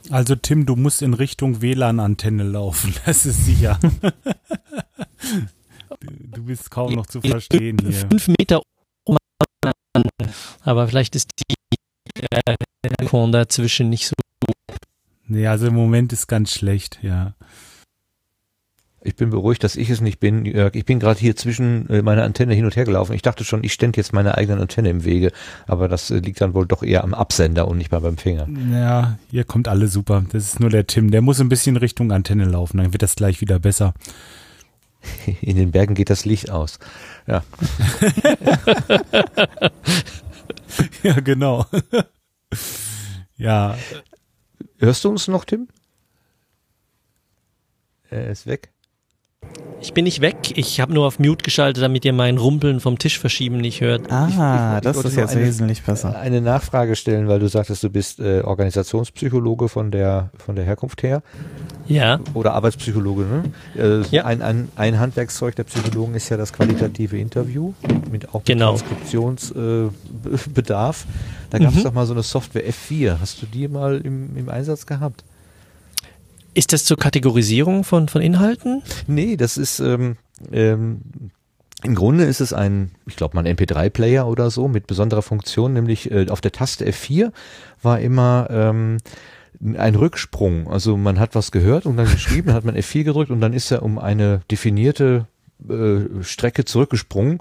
[0.09, 3.79] Also Tim, du musst in Richtung WLAN-Antenne laufen, das ist sicher.
[6.01, 7.93] du, bist kaum noch zu verstehen hier.
[7.93, 8.61] Fünf Meter
[10.63, 11.55] aber vielleicht ist die
[12.31, 14.13] äh, dazwischen nicht so
[15.27, 17.35] Nee, also im Moment ist ganz schlecht, ja.
[19.03, 20.45] Ich bin beruhigt, dass ich es nicht bin.
[20.45, 20.75] Jörg.
[20.75, 23.13] Ich bin gerade hier zwischen äh, meiner Antenne hin und her gelaufen.
[23.13, 25.31] Ich dachte schon, ich stände jetzt meiner eigenen Antenne im Wege,
[25.65, 28.47] aber das äh, liegt dann wohl doch eher am Absender und nicht mal beim Finger.
[28.71, 30.23] Ja, hier kommt alle super.
[30.31, 31.09] Das ist nur der Tim.
[31.09, 33.95] Der muss ein bisschen Richtung Antenne laufen, dann wird das gleich wieder besser.
[35.41, 36.77] In den Bergen geht das Licht aus.
[37.25, 37.43] Ja.
[41.01, 41.65] ja, genau.
[43.37, 43.75] ja.
[44.77, 45.69] Hörst du uns noch, Tim?
[48.11, 48.71] Er ist weg.
[49.83, 52.99] Ich bin nicht weg, ich habe nur auf Mute geschaltet, damit ihr mein Rumpeln vom
[52.99, 54.11] Tisch verschieben nicht hört.
[54.11, 56.19] Ah, Ich das wollte ist nur jetzt eine- wesentlich besser.
[56.19, 61.01] Eine Nachfrage stellen, weil du sagtest, du bist äh, Organisationspsychologe von der von der Herkunft
[61.01, 61.23] her
[61.87, 63.23] Ja, oder Arbeitspsychologe.
[63.23, 63.43] Ne?
[63.75, 64.25] Äh, Ja.
[64.25, 67.73] ein, ein, ein Handwerkszeug der Psychologen ist ja das qualitative Interview
[68.11, 68.77] mit auch mit Genau.
[68.77, 71.05] Transkriptionsbedarf.
[71.05, 71.07] Äh.
[71.49, 71.83] Da gab es Mhm.
[71.83, 73.19] doch mal so eine Software F4.
[73.19, 75.23] Hast du die mal im, im Einsatz gehabt?
[76.53, 78.81] Ist das zur Kategorisierung von, von Inhalten?
[79.07, 80.17] Nee, das ist ähm,
[80.51, 81.01] ähm,
[81.83, 85.73] im Grunde ist es ein, ich glaube mal ein MP3-Player oder so mit besonderer Funktion,
[85.73, 87.31] nämlich äh, auf der Taste F4
[87.81, 88.97] war immer ähm,
[89.75, 90.67] ein Rücksprung.
[90.69, 93.71] Also man hat was gehört und dann geschrieben, hat man F4 gedrückt und dann ist
[93.71, 95.27] er um eine definierte
[95.67, 97.39] äh, Strecke zurückgesprungen,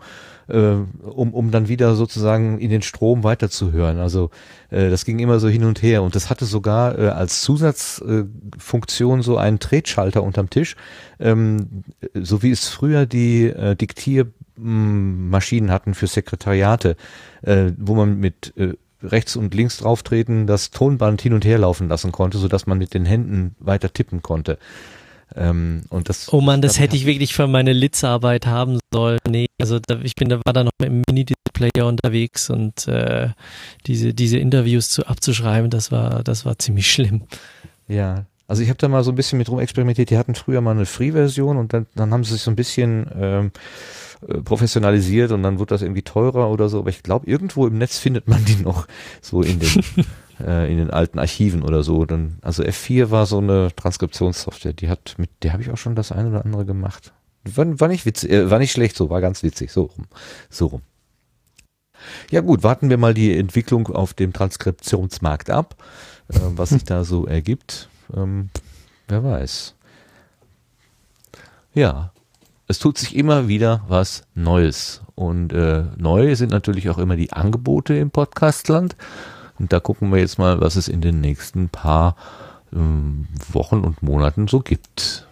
[0.51, 3.99] äh, um, um dann wieder sozusagen in den Strom weiterzuhören.
[3.99, 4.31] Also
[4.70, 8.51] äh, das ging immer so hin und her und das hatte sogar äh, als Zusatzfunktion
[8.59, 10.77] Funktion so einen Tretschalter unterm Tisch,
[11.19, 16.97] ähm, so wie es früher die äh, Diktiermaschinen hatten für Sekretariate,
[17.43, 21.89] äh, wo man mit äh, rechts und links drauftreten das Tonband hin und her laufen
[21.89, 24.59] lassen konnte, so dass man mit den Händen weiter tippen konnte.
[25.36, 29.20] Ähm, und das, Oh Mann, das hätte ich wirklich für meine Litzarbeit haben sollen.
[29.28, 33.28] Nee, also da, ich bin da war da noch mit dem Mini-Player unterwegs und äh,
[33.86, 37.23] diese diese Interviews zu abzuschreiben, das war das war ziemlich schlimm.
[37.86, 40.10] Ja, also ich habe da mal so ein bisschen mit rum experimentiert.
[40.10, 43.07] Die hatten früher mal eine Free-Version und dann, dann haben sie sich so ein bisschen
[43.17, 43.52] ähm,
[44.26, 46.81] äh, professionalisiert und dann wurde das irgendwie teurer oder so.
[46.81, 48.89] Aber ich glaube, irgendwo im Netz findet man die noch
[49.20, 49.70] so in den
[50.41, 52.05] äh, in den alten Archiven oder so.
[52.05, 54.73] Dann, also F4 war so eine Transkriptionssoftware.
[54.73, 57.12] Die hat mit, der habe ich auch schon das eine oder andere gemacht.
[57.44, 60.07] War, war nicht witzig, äh, war nicht schlecht, so war ganz witzig, so rum,
[60.49, 60.83] so rum.
[62.31, 65.77] Ja gut, warten wir mal die Entwicklung auf dem Transkriptionsmarkt ab,
[66.28, 67.89] äh, was sich da so ergibt.
[68.15, 68.51] Ähm,
[69.09, 69.75] wer weiß.
[71.73, 72.12] Ja,
[72.67, 75.02] es tut sich immer wieder was Neues.
[75.15, 78.97] Und äh, neu sind natürlich auch immer die Angebote im Podcastland.
[79.61, 82.17] Und da gucken wir jetzt mal, was es in den nächsten paar
[82.73, 85.27] ähm, Wochen und Monaten so gibt.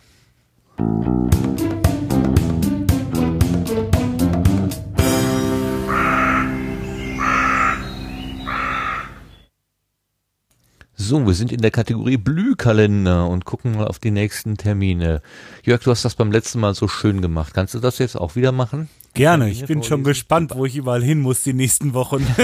[10.95, 15.23] So, wir sind in der Kategorie Blühkalender und gucken mal auf die nächsten Termine.
[15.65, 17.55] Jörg, du hast das beim letzten Mal so schön gemacht.
[17.55, 18.91] Kannst du das jetzt auch wieder machen?
[19.15, 22.25] Gerne, ich bin schon gespannt, wo ich überall hin muss die nächsten Wochen.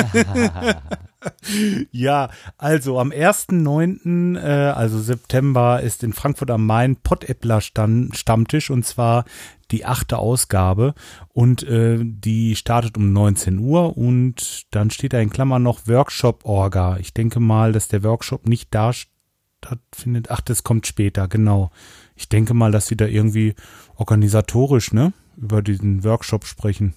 [1.93, 8.85] ja, also am 1.9., äh, also September, ist in Frankfurt am Main Pottäppler Stammtisch und
[8.85, 9.25] zwar
[9.71, 10.95] die achte Ausgabe
[11.33, 16.99] und äh, die startet um 19 Uhr und dann steht da in Klammern noch Workshop-Orga.
[16.99, 20.31] Ich denke mal, dass der Workshop nicht da stattfindet.
[20.31, 21.71] Ach, das kommt später, genau.
[22.17, 23.55] Ich denke mal, dass sie da irgendwie
[23.97, 26.95] organisatorisch, ne, über diesen Workshop sprechen.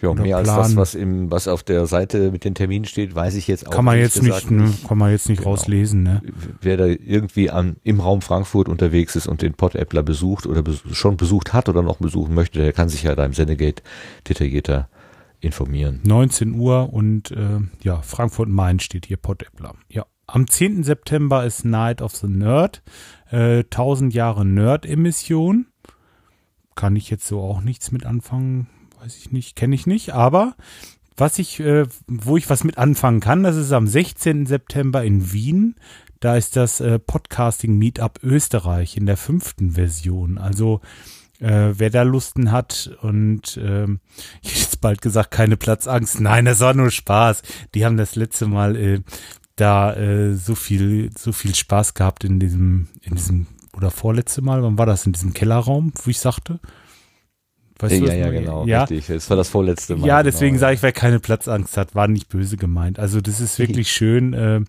[0.00, 0.76] Ja, mehr als das, planen.
[0.76, 3.84] was im, was auf der Seite mit den Terminen steht, weiß ich jetzt auch Kann
[3.84, 5.50] man ehrlich jetzt gesagt nicht, ne, kann man jetzt nicht Genau.
[5.50, 6.22] rauslesen, ne?
[6.62, 10.80] Wer da irgendwie an, im Raum Frankfurt unterwegs ist und den Pod-Appler besucht oder bes
[10.92, 13.82] schon besucht hat oder noch besuchen möchte, der kann sich ja da im Sendegate
[14.26, 14.88] detaillierter
[15.40, 16.00] informieren.
[16.04, 19.74] 19 Uhr und äh, ja, Frankfurt-Main steht hier Pottäppler.
[19.90, 20.06] Ja.
[20.26, 20.84] Am 10.
[20.84, 22.82] September ist Night of the Nerd.
[23.30, 25.66] Äh, 1000 Jahre Nerd-Emission.
[26.80, 28.66] Kann ich jetzt so auch nichts mit anfangen.
[29.02, 30.14] Weiß ich nicht, kenne ich nicht.
[30.14, 30.56] Aber
[31.14, 34.46] was ich, äh, wo ich was mit anfangen kann, das ist am 16.
[34.46, 35.74] September in Wien.
[36.20, 40.38] Da ist das äh, Podcasting Meetup Österreich in der fünften Version.
[40.38, 40.80] Also
[41.38, 44.00] äh, wer da Lusten hat und ähm,
[44.40, 46.18] ich jetzt bald gesagt, keine Platzangst.
[46.18, 47.42] Nein, das war nur Spaß.
[47.74, 49.00] Die haben das letzte Mal äh,
[49.54, 54.62] da äh, so viel, so viel Spaß gehabt in diesem, in diesem, oder vorletzte Mal,
[54.62, 56.60] wann war das, in diesem Kellerraum, wo ich sagte?
[57.78, 58.32] Weißt du ja, das ja, noch?
[58.32, 59.06] genau, Ja, richtig.
[59.06, 60.06] Das war das vorletzte Mal.
[60.06, 60.60] ja, deswegen genau.
[60.60, 62.98] sage ich, wer keine Platzangst hat, war nicht böse gemeint.
[62.98, 64.34] Also das ist wirklich schön.
[64.34, 64.60] Äh,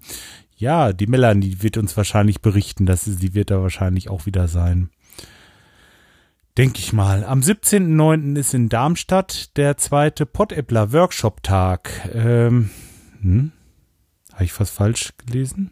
[0.56, 4.48] ja, die Melanie wird uns wahrscheinlich berichten, dass sie, die wird da wahrscheinlich auch wieder
[4.48, 4.92] sein.
[6.58, 7.24] Denke ich mal.
[7.24, 8.38] Am 17.09.
[8.38, 12.12] ist in Darmstadt der zweite Pottäppler Workshop-Tag.
[12.14, 12.70] Ähm,
[13.22, 13.52] hm?
[14.34, 15.72] Habe ich was falsch gelesen?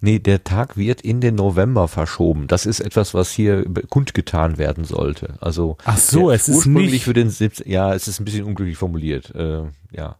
[0.00, 2.46] Nee, der Tag wird in den November verschoben.
[2.46, 5.34] Das ist etwas, was hier kundgetan werden sollte.
[5.40, 7.70] Also Ach so, es ist nicht- für den 17.
[7.70, 9.34] Ja, es ist ein bisschen unglücklich formuliert.
[9.34, 9.62] Äh,
[9.92, 10.16] ja.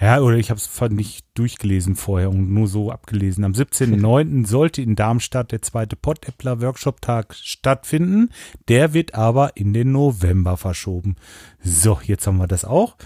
[0.00, 3.44] Ja, oder ich habe es nicht durchgelesen vorher und nur so abgelesen.
[3.44, 4.44] Am 17.09.
[4.46, 8.30] sollte in Darmstadt der zweite Pottäppler Workshop-Tag stattfinden.
[8.68, 11.14] Der wird aber in den November verschoben.
[11.62, 12.96] So, jetzt haben wir das auch.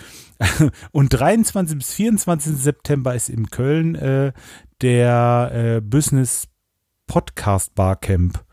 [0.90, 1.76] Und 23.
[1.78, 2.56] bis 24.
[2.56, 4.32] September ist in Köln äh,
[4.84, 6.46] der äh, Business
[7.06, 8.44] Podcast Barcamp.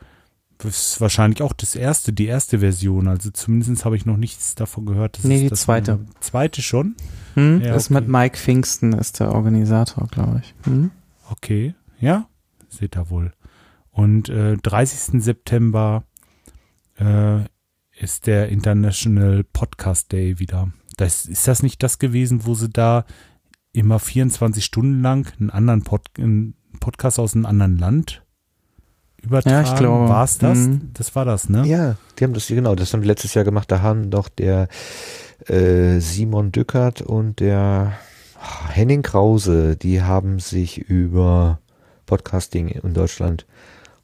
[0.59, 3.09] Das ist wahrscheinlich auch das erste, die erste Version.
[3.09, 5.17] Also zumindest habe ich noch nichts davon gehört.
[5.17, 5.99] dass Nee, die das zweite.
[6.21, 6.95] Zweite schon?
[7.33, 7.59] Hm?
[7.61, 7.99] Ja, das ist okay.
[7.99, 10.53] mit Mike Pfingsten, ist der Organisator, glaube ich.
[10.65, 10.91] Hm?
[11.29, 12.29] Okay, ja,
[12.69, 13.33] seht ihr wohl.
[13.91, 15.21] Und äh, 30.
[15.21, 16.05] September
[16.97, 17.39] äh,
[17.99, 20.71] ist der International Podcast Day wieder.
[20.95, 23.03] Das, ist das nicht das gewesen, wo sie da
[23.73, 28.23] immer 24 Stunden lang einen anderen Pod, einen Podcast aus einem anderen Land
[29.21, 29.65] übertragen?
[29.65, 30.09] Ja, ich glaube.
[30.09, 30.57] War es das?
[30.57, 30.91] Mhm.
[30.93, 31.65] Das war das, ne?
[31.65, 33.71] Ja, die haben das genau, das haben die letztes Jahr gemacht.
[33.71, 34.67] Da haben doch der
[35.47, 37.93] äh, Simon Dückert und der
[38.39, 41.59] ah, Henning Krause, die haben sich über
[42.05, 43.45] Podcasting in Deutschland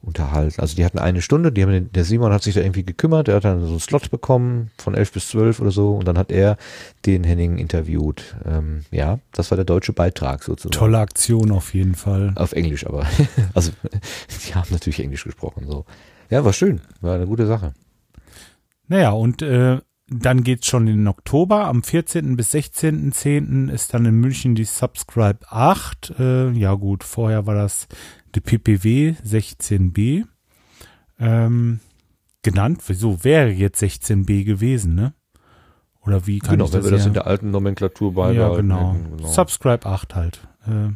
[0.08, 0.62] unterhalten.
[0.62, 3.28] Also die hatten eine Stunde, die haben den, der Simon hat sich da irgendwie gekümmert,
[3.28, 6.18] der hat dann so einen Slot bekommen von 11 bis 12 oder so und dann
[6.18, 6.58] hat er
[7.06, 8.38] den Henning interviewt.
[8.46, 10.72] Ähm, ja, das war der deutsche Beitrag sozusagen.
[10.72, 12.32] Tolle Aktion auf jeden Fall.
[12.36, 13.06] Auf Englisch aber.
[13.54, 13.72] Also
[14.48, 15.66] die haben natürlich Englisch gesprochen.
[15.68, 15.86] So.
[16.30, 16.82] Ja, war schön.
[17.02, 17.74] War eine gute Sache.
[18.88, 19.80] Naja, und äh,
[20.10, 21.66] dann geht's schon in den Oktober.
[21.66, 22.38] Am 14.
[22.38, 23.70] bis 16.10.
[23.70, 26.14] ist dann in München die Subscribe 8.
[26.20, 27.88] Äh, ja gut, vorher war das
[28.36, 30.26] die PPW 16b.
[31.20, 31.80] Ähm,
[32.44, 32.82] genannt.
[32.88, 35.14] Wieso wäre jetzt 16b gewesen, ne?
[36.02, 38.70] Oder wie kann genau, ich wenn das wir das in der alten Nomenklatur ja, beibehalten.
[38.70, 38.94] genau.
[38.94, 39.28] hätten, genau.
[39.28, 40.48] Subscribe 8 halt.
[40.66, 40.94] Äh,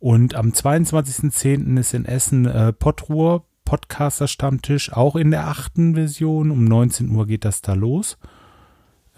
[0.00, 1.78] und am 22.10.
[1.78, 6.50] ist in Essen äh, Podruhr, Podcaster Stammtisch, auch in der achten Version.
[6.50, 8.18] Um 19 Uhr geht das da los.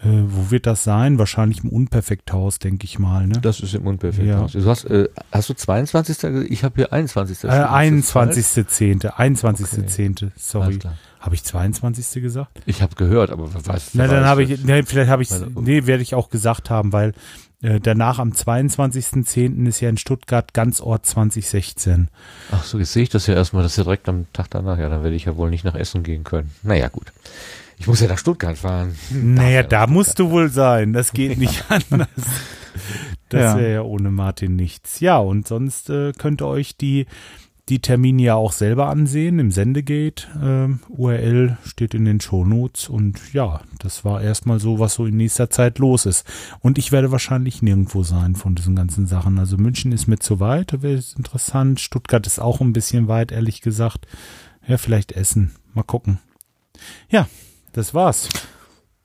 [0.03, 1.17] Äh, wo wird das sein?
[1.17, 3.25] Wahrscheinlich im Unperfekthaus, denke ich mal.
[3.25, 3.39] Ne?
[3.41, 4.27] Das ist im Unperfekt.
[4.27, 4.45] Ja.
[4.47, 6.17] Du hast, äh, hast du 22.
[6.17, 6.51] gesagt?
[6.51, 7.35] Ich habe hier 21.
[7.35, 7.51] Äh, stehen.
[7.51, 8.37] Ist das falsch?
[8.37, 9.11] 21.10.
[9.11, 10.31] 21.10.
[10.35, 10.65] Sorry.
[10.65, 10.97] Alles klar.
[11.19, 12.21] Habe ich 22.
[12.21, 12.61] gesagt?
[12.65, 13.91] Ich habe gehört, aber was?
[13.93, 17.13] Na, dann habe ich, nee, vielleicht habe ich, nee, werde ich auch gesagt haben, weil
[17.61, 19.65] äh, danach am 22.10.
[19.67, 22.09] ist ja in Stuttgart Ganzort 2016.
[22.51, 24.77] Ach so, jetzt sehe ich das ja erstmal, das ist ja direkt am Tag danach.
[24.77, 26.51] Ja, dann werde ich ja wohl nicht nach Essen gehen können.
[26.61, 27.13] Naja, gut.
[27.77, 28.95] Ich muss ja nach Stuttgart fahren.
[29.11, 30.93] Naja, Darf ja da musst du wohl sein.
[30.93, 32.07] Das geht nicht anders.
[33.29, 33.57] Das Ja.
[33.57, 34.99] wäre ja ohne Martin nichts.
[34.99, 37.05] Ja, und sonst äh, könnt ihr euch die,
[37.69, 40.27] die Termine ja auch selber ansehen im Sendegate.
[40.41, 42.89] Ähm, URL steht in den Shownotes.
[42.89, 46.25] Und ja, das war erstmal so, was so in nächster Zeit los ist.
[46.59, 49.39] Und ich werde wahrscheinlich nirgendwo sein von diesen ganzen Sachen.
[49.39, 51.79] Also München ist mir zu weit, da wäre es interessant.
[51.79, 54.07] Stuttgart ist auch ein bisschen weit, ehrlich gesagt.
[54.67, 55.51] Ja, vielleicht Essen.
[55.73, 56.19] Mal gucken.
[57.09, 57.27] Ja,
[57.73, 58.29] das war's.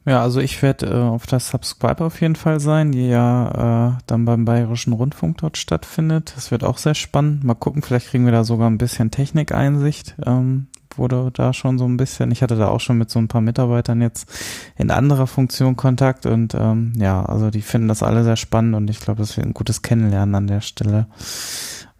[0.06, 3.98] Ja, also ich werde äh, auf der Subscribe auf jeden Fall sein, die ja äh,
[4.06, 6.32] dann beim Bayerischen Rundfunk dort stattfindet.
[6.34, 7.44] Das wird auch sehr spannend.
[7.44, 10.16] Mal gucken, vielleicht kriegen wir da sogar ein bisschen Technikeinsicht.
[10.24, 13.28] Ähm, wurde da schon so ein bisschen, ich hatte da auch schon mit so ein
[13.28, 14.30] paar Mitarbeitern jetzt
[14.76, 18.88] in anderer Funktion Kontakt und ähm, ja, also die finden das alle sehr spannend und
[18.90, 21.06] ich glaube, das wird ein gutes Kennenlernen an der Stelle.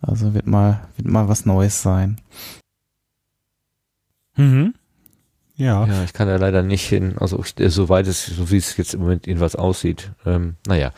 [0.01, 2.21] Also wird mal, wird mal was Neues sein.
[4.37, 4.75] Mhm.
[5.59, 5.87] Ja.
[5.87, 7.17] Ja, ich kann da leider nicht hin.
[7.19, 10.12] Also äh, soweit es, so wie es jetzt im Moment jedenfalls aussieht.
[10.25, 10.93] Ähm, naja.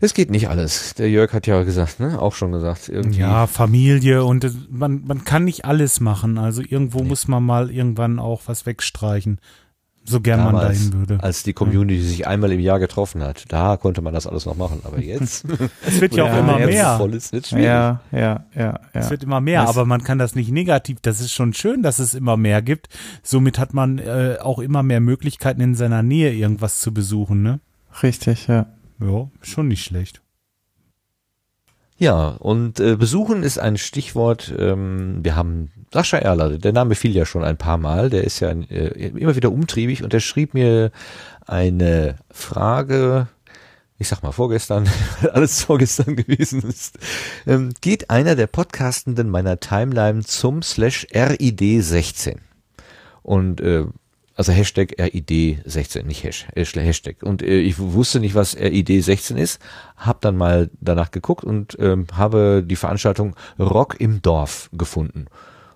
[0.00, 0.94] Es geht nicht alles.
[0.94, 2.20] Der Jörg hat ja gesagt, ne?
[2.20, 2.88] Auch schon gesagt.
[2.88, 3.18] Irgendwie.
[3.18, 6.38] Ja, Familie und äh, man, man kann nicht alles machen.
[6.38, 9.40] Also irgendwo muss man mal irgendwann auch was wegstreichen.
[10.08, 11.22] So gern man Damals, dahin würde.
[11.22, 14.56] Als die Community sich einmal im Jahr getroffen hat, da konnte man das alles noch
[14.56, 14.80] machen.
[14.84, 15.44] Aber jetzt.
[15.86, 16.96] Es wird ja auch wo immer mehr.
[16.96, 17.66] Voll ist, wird's schwierig.
[17.66, 19.10] Ja, ja, ja, Es ja.
[19.10, 20.98] wird immer mehr, Das- aber man kann das nicht negativ.
[21.02, 22.88] Das ist schon schön, dass es immer mehr gibt.
[23.22, 27.60] Somit hat man äh, auch immer mehr Möglichkeiten in seiner Nähe irgendwas zu besuchen, ne?
[28.02, 28.66] Richtig, ja.
[29.00, 30.22] Ja, schon nicht schlecht.
[31.98, 34.54] Ja, und äh, besuchen ist ein Stichwort.
[34.56, 38.38] Ähm, wir haben Sascha Erler, der Name fiel ja schon ein paar Mal, der ist
[38.38, 40.92] ja äh, immer wieder umtriebig und der schrieb mir
[41.46, 43.26] eine Frage,
[43.98, 44.88] ich sag mal vorgestern,
[45.20, 46.98] weil alles vorgestern gewesen ist.
[47.48, 52.36] Ähm, geht einer der Podcastenden meiner Timeline zum slash RID16?
[53.22, 53.86] Und äh,
[54.38, 57.16] also Hashtag RID16, nicht Hash, äh, Hashtag.
[57.22, 59.60] Und äh, ich wusste nicht, was RID16 ist,
[59.96, 65.26] habe dann mal danach geguckt und ähm, habe die Veranstaltung Rock im Dorf gefunden.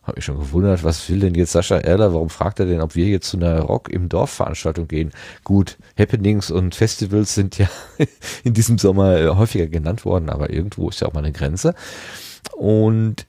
[0.04, 2.94] Habe mich schon gewundert, was will denn jetzt Sascha Erler, warum fragt er denn, ob
[2.94, 5.10] wir jetzt zu einer Rock im Dorf Veranstaltung gehen?
[5.42, 7.68] Gut, Happenings und Festivals sind ja
[8.44, 11.74] in diesem Sommer äh, häufiger genannt worden, aber irgendwo ist ja auch mal eine Grenze.
[12.56, 13.26] Und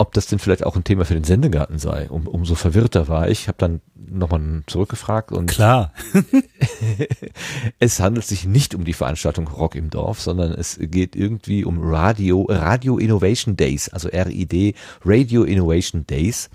[0.00, 2.08] ob das denn vielleicht auch ein Thema für den Sendegarten sei.
[2.08, 3.48] Um, umso verwirrter war ich.
[3.48, 5.92] habe dann nochmal zurückgefragt und Klar.
[7.78, 11.78] es handelt sich nicht um die Veranstaltung Rock im Dorf, sondern es geht irgendwie um
[11.82, 16.48] Radio, Radio Innovation Days, also RID, Radio Innovation Days.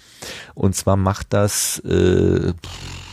[0.55, 2.51] Und zwar macht das äh,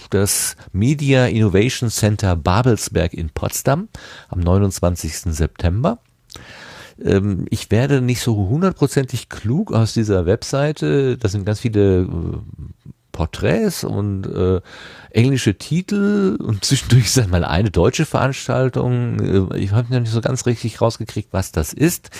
[0.08, 3.88] das Media Innovation Center Babelsberg in Potsdam
[4.30, 5.34] am 29.
[5.34, 5.98] September.
[7.02, 11.16] Ähm, ich werde nicht so hundertprozentig klug aus dieser Webseite.
[11.18, 12.06] Da sind ganz viele äh,
[13.12, 14.60] Porträts und äh,
[15.10, 19.50] englische Titel und zwischendurch ist dann mal eine deutsche Veranstaltung.
[19.52, 22.10] Äh, ich habe noch nicht so ganz richtig rausgekriegt, was das ist.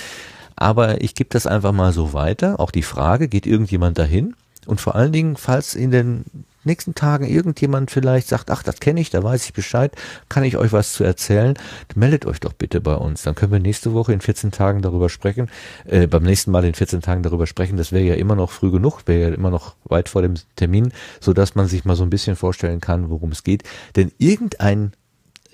[0.55, 2.61] Aber ich gebe das einfach mal so weiter.
[2.61, 4.35] Auch die Frage, geht irgendjemand dahin?
[4.67, 6.25] Und vor allen Dingen, falls in den
[6.65, 9.95] nächsten Tagen irgendjemand vielleicht sagt, ach, das kenne ich, da weiß ich Bescheid,
[10.29, 11.55] kann ich euch was zu erzählen,
[11.95, 13.23] meldet euch doch bitte bei uns.
[13.23, 15.49] Dann können wir nächste Woche in 14 Tagen darüber sprechen,
[15.85, 17.77] äh, beim nächsten Mal in 14 Tagen darüber sprechen.
[17.77, 20.93] Das wäre ja immer noch früh genug, wäre ja immer noch weit vor dem Termin,
[21.21, 23.65] so dass man sich mal so ein bisschen vorstellen kann, worum es geht.
[23.97, 24.93] Denn irgendein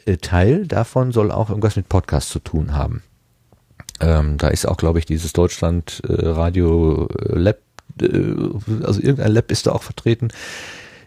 [0.07, 3.03] äh, Teil davon soll auch irgendwas mit Podcast zu tun haben.
[4.01, 7.59] Ähm, da ist auch, glaube ich, dieses Deutschland äh, Radio äh, Lab,
[8.01, 8.07] äh,
[8.85, 10.29] also irgendein Lab ist da auch vertreten.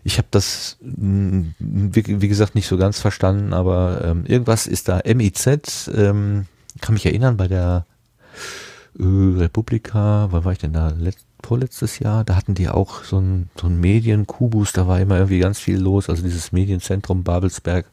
[0.03, 5.01] Ich habe das, mh, wie, gesagt, nicht so ganz verstanden, aber ähm, irgendwas ist da
[5.05, 6.45] MIZ, ähm,
[6.79, 7.85] kann mich erinnern, bei der
[8.97, 10.89] äh, Republika, wann war ich denn da?
[10.89, 15.15] Let, vorletztes Jahr, da hatten die auch so ein, so ein Medienkubus, da war immer
[15.15, 17.85] irgendwie ganz viel los, also dieses Medienzentrum Babelsberg,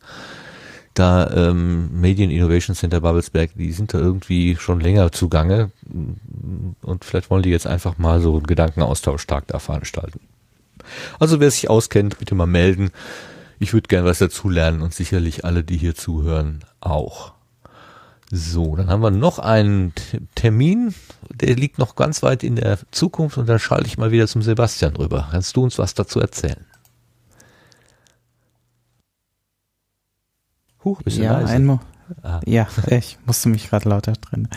[0.94, 5.70] da ähm, Medien Innovation Center Babelsberg, die sind da irgendwie schon länger zugange
[6.82, 10.20] und vielleicht wollen die jetzt einfach mal so einen Gedankenaustausch stark da veranstalten.
[11.18, 12.91] Also wer sich auskennt, bitte mal melden.
[13.58, 17.33] Ich würde gern was dazu lernen und sicherlich alle, die hier zuhören, auch.
[18.31, 19.94] So, dann haben wir noch einen
[20.34, 20.94] Termin,
[21.33, 24.42] der liegt noch ganz weit in der Zukunft und dann schalte ich mal wieder zum
[24.42, 25.28] Sebastian rüber.
[25.31, 26.65] Kannst du uns was dazu erzählen?
[30.84, 31.52] Huch, bisschen Ja, leise.
[31.52, 31.81] ein Mo
[32.23, 32.41] Ah.
[32.47, 34.49] ja, ich musste mich gerade lauter drin.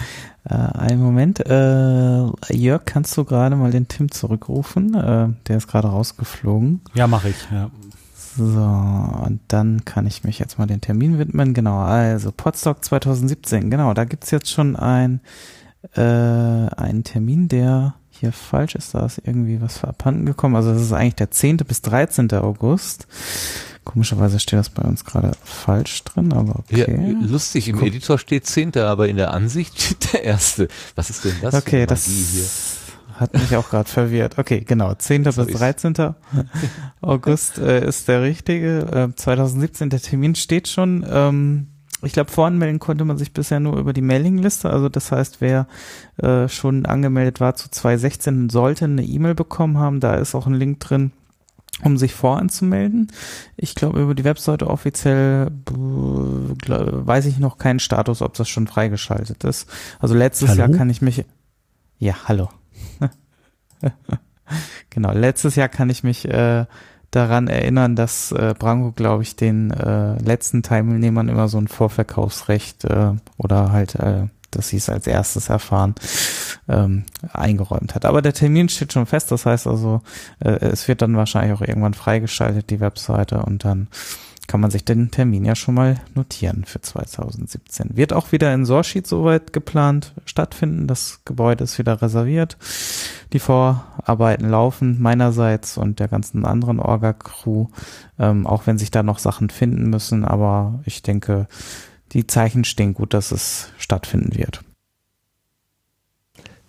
[0.44, 1.40] Äh, einen Moment.
[1.40, 4.96] Äh, Jörg, kannst du gerade mal den Tim zurückrufen?
[4.96, 6.82] Äh, der ist gerade rausgeflogen.
[6.94, 7.48] Ja, mache ich.
[7.52, 7.70] Ja.
[8.38, 8.62] So,
[9.26, 11.54] und dann kann ich mich jetzt mal den Termin widmen.
[11.54, 13.70] Genau, also Podstock 2017.
[13.70, 15.20] Genau, da gibt's jetzt schon ein,
[15.96, 18.94] äh, einen Termin, der hier falsch ist.
[18.96, 20.56] Da ist irgendwie was abhanden gekommen.
[20.56, 21.58] Also das ist eigentlich der 10.
[21.58, 22.32] bis 13.
[22.34, 23.08] August.
[23.84, 27.16] Komischerweise steht das bei uns gerade falsch drin, aber Ja, okay.
[27.20, 27.88] lustig, im Guck.
[27.88, 30.68] Editor steht Zehnter, aber in der Ansicht steht der Erste.
[30.96, 31.56] Was ist denn das?
[31.56, 32.44] Okay, das hier?
[33.20, 34.38] hat mich auch gerade verwirrt.
[34.40, 35.24] Okay, genau, 10.
[35.26, 35.94] So bis ist- 13.
[37.02, 39.10] August äh, ist der richtige.
[39.12, 41.06] Äh, 2017, der Termin steht schon.
[41.10, 41.68] Ähm,
[42.04, 44.70] ich glaube, voranmelden konnte man sich bisher nur über die Mailingliste.
[44.72, 45.68] Also das heißt, wer
[46.18, 50.00] äh, schon angemeldet war zu 2016, sollte eine E-Mail bekommen haben.
[50.00, 51.12] Da ist auch ein Link drin,
[51.84, 53.12] um sich voranzumelden.
[53.58, 58.50] Ich glaube, über die Webseite offiziell b- gl- weiß ich noch keinen Status, ob das
[58.50, 59.70] schon freigeschaltet ist.
[60.00, 60.60] Also letztes Hallo?
[60.60, 61.26] Jahr kann ich mich
[61.98, 62.50] ja, hallo.
[64.90, 66.66] genau, letztes Jahr kann ich mich äh,
[67.12, 72.86] daran erinnern, dass äh, Branko, glaube ich, den äh, letzten Teilnehmern immer so ein Vorverkaufsrecht
[72.86, 75.96] äh, oder halt äh, dass sie es als erstes erfahren,
[76.68, 78.06] ähm, eingeräumt hat.
[78.06, 80.02] Aber der Termin steht schon fest, das heißt also,
[80.40, 83.88] äh, es wird dann wahrscheinlich auch irgendwann freigeschaltet, die Webseite, und dann
[84.52, 87.96] kann man sich den Termin ja schon mal notieren für 2017.
[87.96, 90.88] Wird auch wieder in Sorschied soweit geplant stattfinden.
[90.88, 92.58] Das Gebäude ist wieder reserviert.
[93.32, 97.68] Die Vorarbeiten laufen meinerseits und der ganzen anderen Orga-Crew,
[98.20, 100.26] ähm, auch wenn sich da noch Sachen finden müssen.
[100.26, 101.48] Aber ich denke,
[102.14, 104.62] die Zeichen stehen gut, dass es stattfinden wird.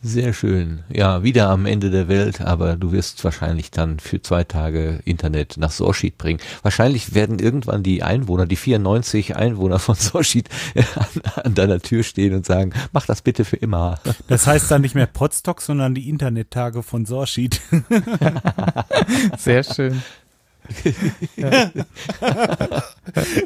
[0.05, 0.83] Sehr schön.
[0.93, 5.59] Ja, wieder am Ende der Welt, aber du wirst wahrscheinlich dann für zwei Tage Internet
[5.59, 6.41] nach Sorschied bringen.
[6.63, 10.49] Wahrscheinlich werden irgendwann die Einwohner, die 94 Einwohner von Sorschied
[10.97, 14.01] an, an deiner Tür stehen und sagen, mach das bitte für immer.
[14.27, 17.61] Das heißt dann nicht mehr Podstock, sondern die Internettage von Sorschied.
[19.39, 20.03] Sehr schön.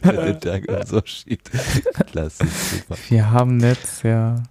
[0.02, 1.40] Internettage von Sorschied.
[2.10, 2.96] Klasse, super.
[3.08, 4.42] Wir haben Netz, ja.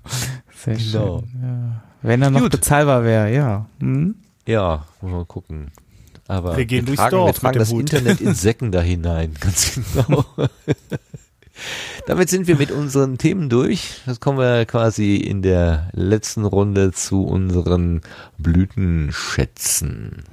[0.55, 1.19] Sehr Genau.
[1.19, 1.41] schön.
[1.41, 1.83] Ja.
[2.01, 2.51] Wenn er noch Gut.
[2.51, 3.65] bezahlbar wäre, ja.
[3.79, 4.15] Hm?
[4.45, 5.71] Ja, muss man gucken.
[6.27, 7.79] Aber Wir gehen durchs tragen, Dorf wir mit tragen dem das Hut.
[7.81, 10.25] Internet in Säcken da hinein, ganz genau.
[12.07, 14.01] Damit sind wir mit unseren Themen durch.
[14.05, 18.01] Jetzt kommen wir quasi in der letzten Runde zu unseren
[18.37, 20.23] Blütenschätzen.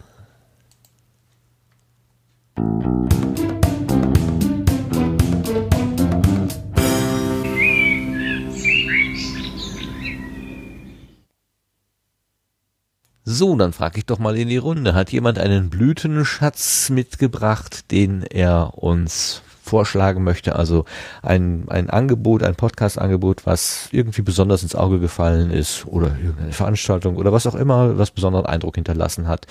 [13.25, 14.95] So, dann frage ich doch mal in die Runde.
[14.95, 19.43] Hat jemand einen Blütenschatz mitgebracht, den er uns
[19.73, 20.55] vorschlagen möchte?
[20.55, 20.85] Also
[21.23, 27.17] ein, ein Angebot, ein Podcast-Angebot, was irgendwie besonders ins Auge gefallen ist oder irgendeine Veranstaltung
[27.17, 29.47] oder was auch immer, was besonderen Eindruck hinterlassen hat.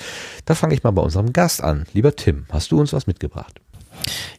[0.46, 1.88] Da fange ich mal bei unserem Gast an.
[1.94, 3.60] Lieber Tim, hast du uns was mitgebracht?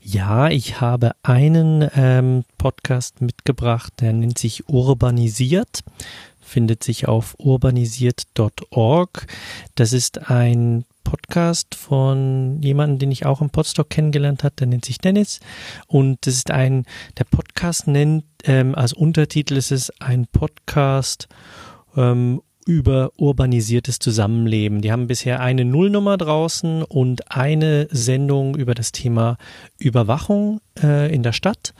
[0.00, 5.80] Ja, ich habe einen ähm, Podcast mitgebracht, der nennt sich Urbanisiert,
[6.40, 9.26] findet sich auf urbanisiert.org.
[9.74, 14.84] Das ist ein Podcast von jemandem, den ich auch im Podstock kennengelernt habe, der nennt
[14.84, 15.40] sich Dennis.
[15.86, 16.84] Und das ist ein,
[17.18, 21.28] der Podcast nennt, ähm, als Untertitel ist es ein Podcast
[21.96, 24.82] ähm, über urbanisiertes Zusammenleben.
[24.82, 29.36] Die haben bisher eine Nullnummer draußen und eine Sendung über das Thema
[29.78, 31.74] Überwachung äh, in der Stadt.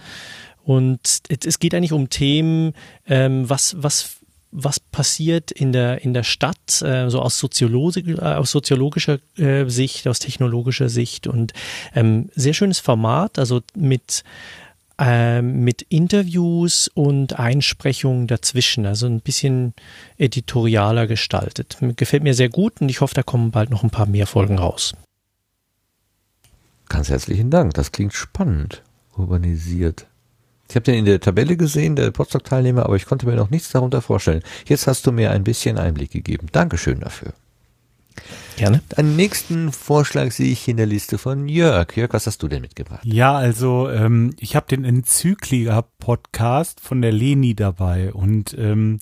[0.64, 2.72] Und es geht eigentlich um Themen,
[3.06, 4.21] ähm, was, was,
[4.52, 9.68] was passiert in der, in der Stadt, äh, so aus, Soziologi äh, aus soziologischer äh,
[9.68, 11.52] Sicht, aus technologischer Sicht und
[11.94, 14.22] ähm, sehr schönes Format, also mit
[14.98, 19.72] ähm, mit Interviews und Einsprechungen dazwischen, also ein bisschen
[20.18, 21.78] editorialer gestaltet.
[21.96, 24.58] Gefällt mir sehr gut und ich hoffe, da kommen bald noch ein paar mehr Folgen
[24.58, 24.94] raus.
[26.88, 27.72] Ganz herzlichen Dank.
[27.74, 28.82] Das klingt spannend.
[29.16, 30.06] Urbanisiert.
[30.68, 33.70] Ich habe den in der Tabelle gesehen, der Potsdok-Teilnehmer, aber ich konnte mir noch nichts
[33.70, 34.42] darunter vorstellen.
[34.66, 36.46] Jetzt hast du mir ein bisschen Einblick gegeben.
[36.52, 37.34] Dankeschön dafür.
[38.56, 38.82] Gerne.
[38.96, 41.96] Einen nächsten Vorschlag sehe ich in der Liste von Jörg.
[41.96, 43.04] Jörg, was hast du denn mitgebracht?
[43.04, 48.98] Ja, also ähm, ich habe den Enzykliker-Podcast von der Leni dabei und ähm,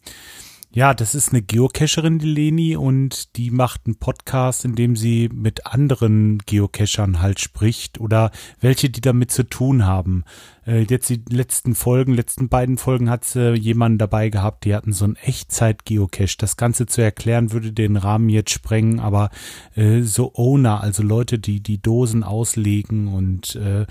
[0.73, 5.29] ja, das ist eine Geocacherin, die Leni, und die macht einen Podcast, in dem sie
[5.33, 10.23] mit anderen Geocachern halt spricht oder welche, die damit zu tun haben.
[10.65, 14.93] Äh, jetzt die letzten Folgen, letzten beiden Folgen hat sie jemanden dabei gehabt, die hatten
[14.93, 16.37] so ein Echtzeit-Geocache.
[16.39, 19.31] Das Ganze zu erklären würde den Rahmen jetzt sprengen, aber
[19.75, 23.87] äh, so Owner, also Leute, die die Dosen auslegen und äh,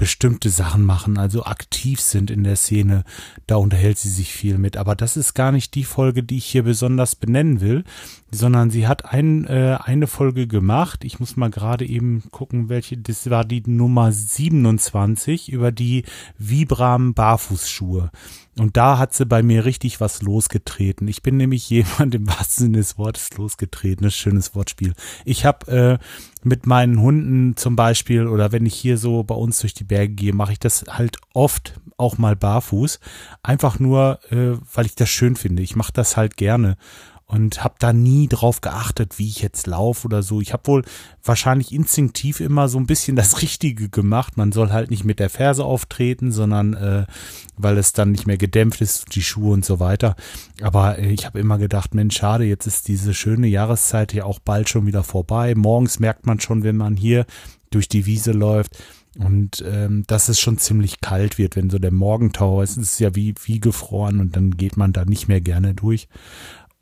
[0.00, 3.04] bestimmte Sachen machen, also aktiv sind in der Szene,
[3.46, 4.78] da unterhält sie sich viel mit.
[4.78, 7.84] Aber das ist gar nicht die Folge, die ich hier besonders benennen will,
[8.30, 11.04] sondern sie hat ein, äh, eine Folge gemacht.
[11.04, 16.04] Ich muss mal gerade eben gucken, welche, das war die Nummer 27 über die
[16.38, 18.10] Vibram Barfußschuhe.
[18.58, 21.08] Und da hat sie bei mir richtig was losgetreten.
[21.08, 24.04] Ich bin nämlich jemand im wahrsten Sinne des Wortes losgetreten.
[24.04, 24.94] Das schönes Wortspiel.
[25.26, 26.04] Ich habe äh,
[26.42, 30.14] mit meinen Hunden zum Beispiel oder wenn ich hier so bei uns durch die Berge
[30.14, 32.98] gehe, mache ich das halt oft auch mal barfuß.
[33.42, 35.62] Einfach nur, äh, weil ich das schön finde.
[35.62, 36.76] Ich mache das halt gerne
[37.30, 40.40] und habe da nie drauf geachtet, wie ich jetzt laufe oder so.
[40.40, 40.82] Ich habe wohl
[41.22, 44.36] wahrscheinlich instinktiv immer so ein bisschen das Richtige gemacht.
[44.36, 47.06] Man soll halt nicht mit der Ferse auftreten, sondern äh,
[47.56, 50.16] weil es dann nicht mehr gedämpft ist, die Schuhe und so weiter.
[50.60, 54.40] Aber äh, ich habe immer gedacht, Mensch, schade, jetzt ist diese schöne Jahreszeit ja auch
[54.40, 55.54] bald schon wieder vorbei.
[55.54, 57.26] Morgens merkt man schon, wenn man hier
[57.70, 58.76] durch die Wiese läuft.
[59.18, 63.14] Und ähm, dass es schon ziemlich kalt wird, wenn so der Morgentau ist, ist ja
[63.16, 66.06] wie, wie gefroren und dann geht man da nicht mehr gerne durch.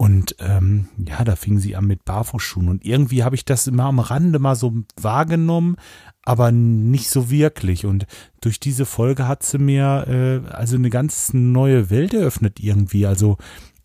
[0.01, 2.69] Und ähm, ja, da fing sie an mit Barfußschuhen.
[2.69, 5.77] Und irgendwie habe ich das immer am Rande mal so wahrgenommen,
[6.23, 7.85] aber nicht so wirklich.
[7.85, 8.07] Und
[8.41, 10.07] durch diese Folge hat sie mir
[10.47, 13.07] äh, also eine ganz neue Welt eröffnet irgendwie.
[13.07, 13.39] Also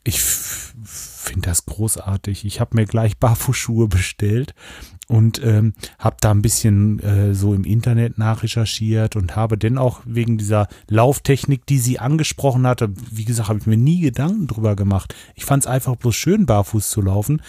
[0.04, 2.46] ich finde das großartig.
[2.46, 4.54] Ich habe mir gleich Barfußschuhe bestellt
[5.08, 10.02] und ähm, habe da ein bisschen äh, so im Internet nachrecherchiert und habe denn auch
[10.06, 14.76] wegen dieser Lauftechnik, die sie angesprochen hatte, wie gesagt, habe ich mir nie Gedanken drüber
[14.76, 15.14] gemacht.
[15.36, 17.42] Ich fand es einfach bloß schön, barfuß zu laufen.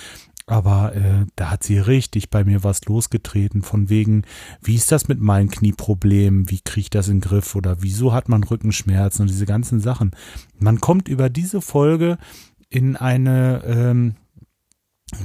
[0.46, 4.24] Aber äh, da hat sie richtig bei mir was losgetreten, von wegen,
[4.60, 8.12] wie ist das mit meinen Knieproblemen, wie kriege ich das in den Griff oder wieso
[8.12, 10.10] hat man Rückenschmerzen und diese ganzen Sachen.
[10.58, 12.18] Man kommt über diese Folge
[12.68, 14.16] in eine, ähm,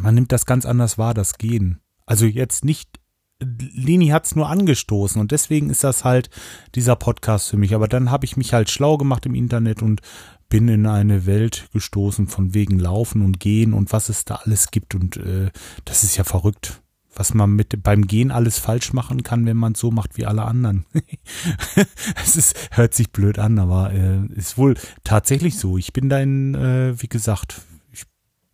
[0.01, 1.82] man nimmt das ganz anders wahr, das Gehen.
[2.09, 2.89] Also jetzt nicht,
[3.39, 6.31] Leni hat's nur angestoßen und deswegen ist das halt
[6.73, 7.75] dieser Podcast für mich.
[7.75, 10.01] Aber dann habe ich mich halt schlau gemacht im Internet und
[10.49, 14.71] bin in eine Welt gestoßen von wegen Laufen und Gehen und was es da alles
[14.71, 15.51] gibt und äh,
[15.85, 16.81] das ist ja verrückt,
[17.13, 20.25] was man mit beim Gehen alles falsch machen kann, wenn man es so macht wie
[20.25, 20.88] alle anderen.
[22.23, 24.73] es ist, hört sich blöd an, aber äh, ist wohl
[25.03, 25.77] tatsächlich so.
[25.77, 28.05] Ich bin da in, äh, wie gesagt, ich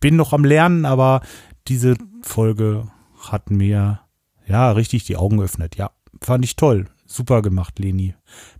[0.01, 1.21] bin noch am Lernen, aber
[1.69, 2.91] diese Folge
[3.31, 4.01] hat mir
[4.47, 5.75] ja richtig die Augen geöffnet.
[5.75, 6.85] Ja, fand ich toll.
[7.05, 8.15] Super gemacht, Leni.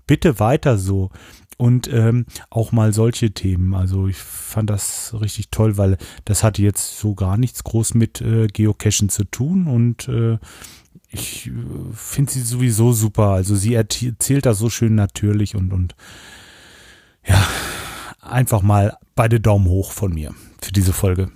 [0.06, 1.10] Bitte weiter so.
[1.58, 3.74] Und ähm, auch mal solche Themen.
[3.74, 8.22] Also ich fand das richtig toll, weil das hatte jetzt so gar nichts groß mit
[8.22, 10.38] äh, Geocachen zu tun und äh,
[11.10, 11.52] ich äh,
[11.94, 13.30] finde sie sowieso super.
[13.30, 15.96] Also sie erzählt das so schön natürlich und und
[17.26, 17.42] ja,
[18.20, 21.32] einfach mal beide Daumen hoch von mir für diese Folge.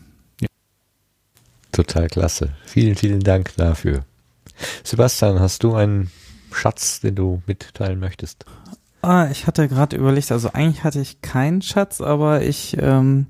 [1.79, 2.49] Total klasse.
[2.65, 4.03] Vielen, vielen Dank dafür.
[4.83, 6.11] Sebastian, hast du einen
[6.51, 8.43] Schatz, den du mitteilen möchtest?
[9.01, 13.27] Ah, ich hatte gerade überlegt, also eigentlich hatte ich keinen Schatz, aber ich ähm,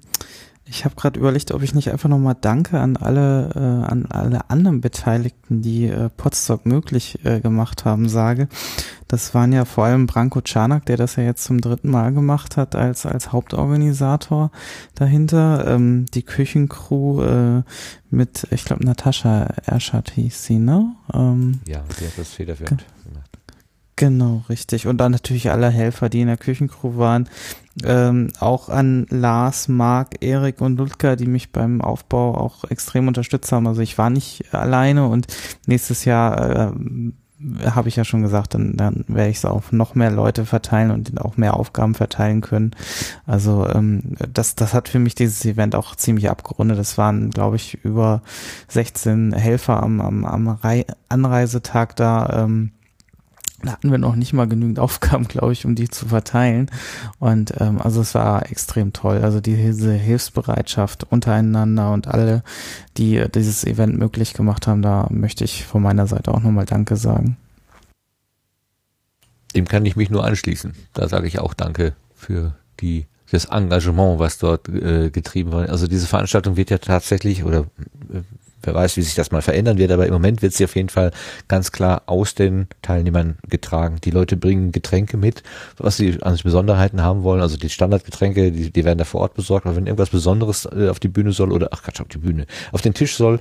[0.69, 4.49] ich habe gerade überlegt, ob ich nicht einfach nochmal Danke an alle, äh, an alle
[4.49, 8.47] anderen Beteiligten, die äh, Podstock möglich äh, gemacht haben, sage.
[9.07, 12.57] Das waren ja vor allem Branko Czarnak, der das ja jetzt zum dritten Mal gemacht
[12.57, 14.51] hat als, als Hauptorganisator
[14.93, 15.65] dahinter.
[15.67, 17.63] Ähm, die Küchencrew äh,
[18.11, 20.93] mit, ich glaube, Natascha Erschat hieß sie, ne?
[21.13, 23.29] Ähm, ja, die hat das federführend gemacht.
[23.99, 24.87] Genau, richtig.
[24.87, 27.27] Und dann natürlich alle Helfer, die in der Küchencrew waren.
[27.85, 33.51] Ähm, auch an Lars, Marc, Erik und Ludger, die mich beim Aufbau auch extrem unterstützt
[33.51, 33.67] haben.
[33.67, 35.27] Also ich war nicht alleine und
[35.65, 36.71] nächstes Jahr äh,
[37.65, 40.91] habe ich ja schon gesagt, dann, dann werde ich es auf noch mehr Leute verteilen
[40.91, 42.71] und auch mehr Aufgaben verteilen können.
[43.25, 46.77] Also ähm, das, das hat für mich dieses Event auch ziemlich abgerundet.
[46.77, 48.21] Das waren, glaube ich, über
[48.67, 52.43] 16 Helfer am, am, am Rei Anreisetag da.
[52.43, 52.71] Ähm,
[53.63, 56.69] da hatten wir noch nicht mal genügend Aufgaben, glaube ich, um die zu verteilen.
[57.19, 59.19] Und ähm, also es war extrem toll.
[59.23, 62.43] Also diese Hilfsbereitschaft untereinander und alle,
[62.97, 66.95] die dieses Event möglich gemacht haben, da möchte ich von meiner Seite auch nochmal Danke
[66.95, 67.37] sagen.
[69.55, 70.73] Dem kann ich mich nur anschließen.
[70.93, 75.69] Da sage ich auch Danke für die das Engagement, was dort äh, getrieben wird.
[75.69, 77.67] Also diese Veranstaltung wird ja tatsächlich oder
[78.11, 78.21] äh,
[78.63, 80.89] wer weiß, wie sich das mal verändern wird, aber im Moment wird sie auf jeden
[80.89, 81.11] Fall
[81.47, 83.97] ganz klar aus den Teilnehmern getragen.
[84.03, 85.43] Die Leute bringen Getränke mit,
[85.77, 87.41] was sie an Besonderheiten haben wollen.
[87.41, 90.89] Also die Standardgetränke, die, die werden da vor Ort besorgt, aber wenn irgendwas Besonderes äh,
[90.89, 93.39] auf die Bühne soll oder, ach Quatsch, auf die Bühne, auf den Tisch soll,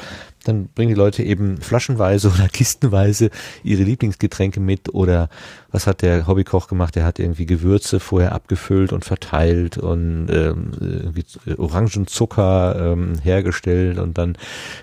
[0.49, 3.31] dann bringen die Leute eben flaschenweise oder kistenweise
[3.62, 5.28] ihre Lieblingsgetränke mit oder
[5.70, 6.97] was hat der Hobbykoch gemacht?
[6.97, 11.25] Der hat irgendwie Gewürze vorher abgefüllt und verteilt und ähm, irgendwie
[11.57, 14.36] Orangenzucker ähm, hergestellt und dann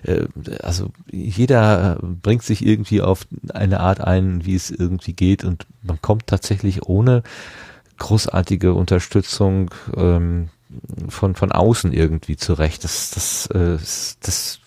[0.03, 0.25] äh,
[0.61, 6.01] also jeder bringt sich irgendwie auf eine Art ein, wie es irgendwie geht und man
[6.01, 7.23] kommt tatsächlich ohne
[7.97, 10.49] großartige Unterstützung ähm,
[11.09, 12.83] von von außen irgendwie zurecht.
[12.83, 13.77] Das das äh,
[14.21, 14.59] das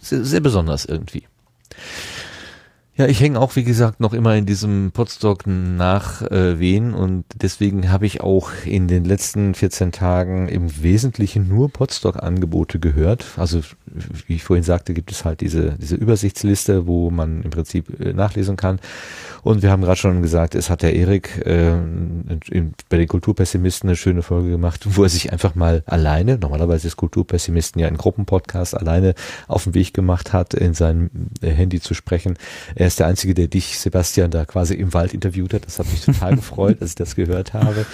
[0.00, 1.26] sehr, sehr besonders irgendwie.
[2.96, 7.24] Ja, ich hänge auch, wie gesagt, noch immer in diesem Podstock nach äh, Wien und
[7.34, 13.26] deswegen habe ich auch in den letzten 14 Tagen im Wesentlichen nur Podstock-Angebote gehört.
[13.36, 13.62] Also,
[14.26, 18.12] wie ich vorhin sagte, gibt es halt diese, diese Übersichtsliste, wo man im Prinzip äh,
[18.12, 18.80] nachlesen kann.
[19.42, 21.72] Und wir haben gerade schon gesagt, es hat der Erik äh,
[22.88, 26.96] bei den Kulturpessimisten eine schöne Folge gemacht, wo er sich einfach mal alleine, normalerweise ist
[26.96, 29.14] Kulturpessimisten ja ein Gruppenpodcast, alleine
[29.46, 31.10] auf den Weg gemacht hat, in sein
[31.42, 32.36] äh, Handy zu sprechen.
[32.74, 35.66] Er ist der Einzige, der dich, Sebastian, da quasi im Wald interviewt hat.
[35.66, 37.86] Das hat mich total gefreut, als ich das gehört habe.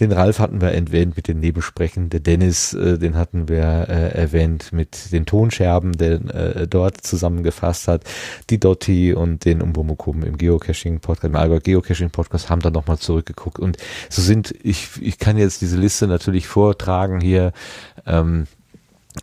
[0.00, 2.08] Den Ralf hatten wir erwähnt mit den Nebelsprechen.
[2.08, 7.86] Der Dennis, äh, den hatten wir äh, erwähnt mit den Tonscherben, der äh, dort zusammengefasst
[7.86, 8.04] hat.
[8.48, 13.58] Die Dotti und den Umbomukum im Geocaching-Podcast, im Allgäu Geocaching-Podcast haben da nochmal zurückgeguckt.
[13.58, 13.76] Und
[14.08, 17.52] so sind, ich, ich kann jetzt diese Liste natürlich vortragen hier.
[18.06, 18.59] Ähm, Äh,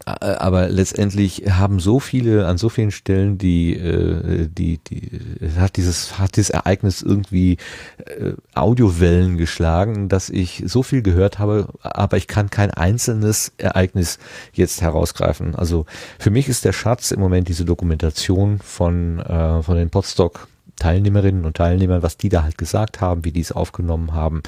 [0.05, 5.11] aber letztendlich haben so viele an so vielen Stellen die äh, die die
[5.57, 7.57] hat dieses hat dieses Ereignis irgendwie
[8.05, 14.19] äh, Audiowellen geschlagen, dass ich so viel gehört habe, aber ich kann kein einzelnes Ereignis
[14.51, 15.55] jetzt herausgreifen.
[15.55, 15.85] Also
[16.19, 21.45] für mich ist der Schatz im Moment diese Dokumentation von äh, von den Podstock Teilnehmerinnen
[21.45, 24.43] und Teilnehmern, was die da halt gesagt haben, wie die es aufgenommen haben.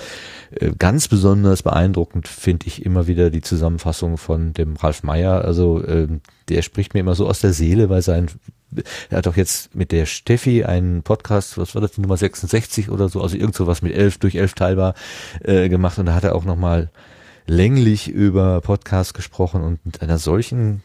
[0.52, 5.44] Äh, ganz besonders beeindruckend finde ich immer wieder die Zusammenfassung von dem Ralf Meyer.
[5.44, 6.08] Also äh,
[6.50, 8.30] der spricht mir immer so aus der Seele, weil sein
[9.10, 12.90] er hat auch jetzt mit der Steffi einen Podcast, was war das, die Nummer 66
[12.90, 14.94] oder so, also irgend so was mit elf durch elf teilbar
[15.44, 16.92] äh, gemacht und da hat er auch nochmal
[17.48, 20.84] länglich über Podcasts gesprochen und mit einer solchen,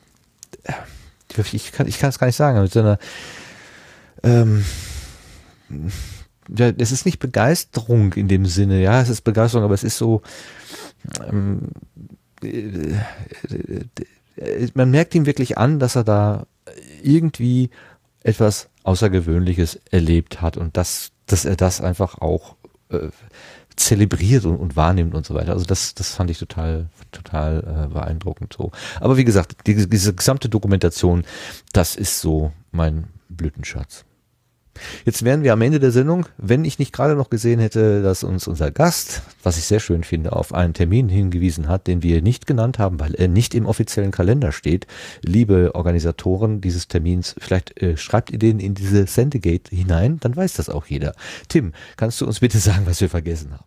[0.63, 0.73] äh,
[1.53, 2.99] ich kann ich kann es gar nicht sagen, mit so einer
[4.23, 4.65] ähm,
[5.69, 9.99] ja, es ist nicht Begeisterung in dem Sinne, ja, es ist Begeisterung, aber es ist
[9.99, 10.23] so,
[11.27, 11.69] ähm,
[12.43, 12.97] äh,
[14.37, 16.47] äh, man merkt ihm wirklich an, dass er da
[17.03, 17.71] irgendwie
[18.23, 22.57] etwas Außergewöhnliches erlebt hat und dass, dass er das einfach auch
[22.91, 23.09] äh,
[23.77, 25.53] zelebriert und, und, wahrnimmt und so weiter.
[25.53, 28.71] Also das, das fand ich total, total äh, beeindruckend so.
[29.01, 31.25] Aber wie gesagt, die, diese gesamte Dokumentation,
[31.73, 34.05] das ist so mein Blütenschatz.
[35.05, 38.25] Jetzt wären wir am Ende der Sendung, wenn ich nicht gerade noch gesehen hätte, dass
[38.25, 42.23] uns unser Gast, was ich sehr schön finde, auf einen Termin hingewiesen hat, den wir
[42.23, 44.87] nicht genannt haben, weil er nicht im offiziellen Kalender steht.
[45.23, 50.55] Liebe Organisatoren dieses Termins, vielleicht äh, schreibt ihr den in diese Sendegate hinein, dann weiß
[50.55, 51.15] das auch jeder.
[51.49, 53.65] Tim, kannst du uns bitte sagen, was wir vergessen haben?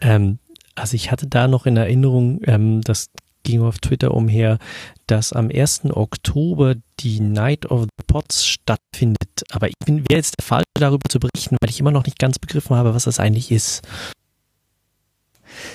[0.00, 0.38] Ähm,
[0.74, 3.10] also ich hatte da noch in Erinnerung, ähm, das
[3.42, 4.58] ging auf Twitter umher,
[5.06, 5.82] dass am 1.
[5.90, 9.44] Oktober die Night of the Pots stattfindet.
[9.50, 12.18] Aber ich bin wäre jetzt der Fall, darüber zu berichten, weil ich immer noch nicht
[12.18, 13.82] ganz begriffen habe, was das eigentlich ist.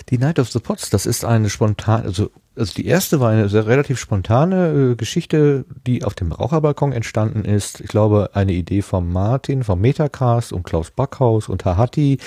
[0.09, 3.49] Die Night of the Pots, das ist eine spontane, also, also die erste war eine
[3.49, 7.81] sehr relativ spontane äh, Geschichte, die auf dem Raucherbalkon entstanden ist.
[7.81, 12.19] Ich glaube, eine Idee von Martin, vom Metacast und Klaus Backhaus und Hahati.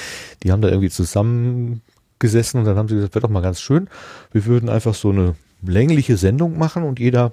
[0.43, 0.91] Die haben da irgendwie
[2.19, 3.89] zusammengesessen und dann haben sie gesagt, wird doch mal ganz schön.
[4.33, 7.33] Wir würden einfach so eine längliche Sendung machen und jeder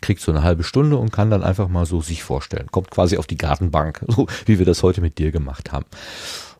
[0.00, 2.68] kriegt so eine halbe Stunde und kann dann einfach mal so sich vorstellen.
[2.70, 5.86] Kommt quasi auf die Gartenbank, so wie wir das heute mit dir gemacht haben.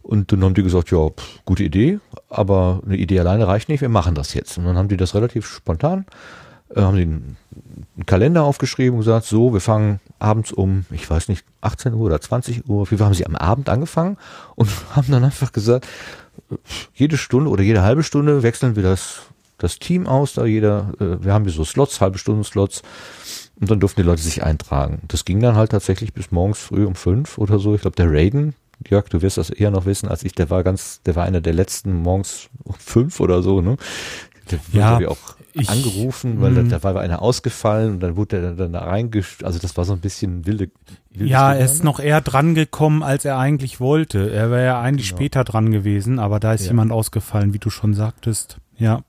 [0.03, 1.99] Und dann haben die gesagt, ja, pff, gute Idee,
[2.31, 4.57] aber eine Idee alleine reicht nicht, wir machen das jetzt.
[4.57, 6.07] Und dann haben die das relativ spontan,
[6.75, 11.45] äh, haben einen Kalender aufgeschrieben und gesagt, so, wir fangen abends um, ich weiß nicht,
[11.61, 14.17] 18 Uhr oder 20 Uhr, wie haben sie am Abend angefangen
[14.55, 15.87] und haben dann einfach gesagt,
[16.95, 19.23] jede Stunde oder jede halbe Stunde wechseln wir das
[19.59, 22.83] das Team aus, da jeder, äh, wir haben hier so Slots, halbe Stunden Slots
[23.61, 25.03] und dann durften die Leute sich eintragen.
[25.09, 27.75] Das ging dann halt tatsächlich bis morgens früh um fünf oder so.
[27.75, 28.55] Ich glaube, der Raiden,
[28.89, 31.41] Jörg, du wirst das eher noch wissen als ich, der war ganz, der war einer
[31.41, 33.77] der letzten morgens um fünf oder so, ne?
[34.51, 35.19] Der ja, auch
[35.63, 36.69] ich, angerufen, weil da, mhm.
[36.69, 39.93] da war einer ausgefallen und dann wurde er dann da reingesch, also das war so
[39.93, 40.71] ein bisschen wilde.
[41.13, 44.31] Ja, er ist noch eher dran gekommen, als er eigentlich wollte.
[44.31, 45.19] Er wäre ja eigentlich genau.
[45.19, 46.69] später dran gewesen, aber da ist ja.
[46.69, 48.59] jemand ausgefallen, wie du schon sagtest.
[48.77, 49.03] Ja.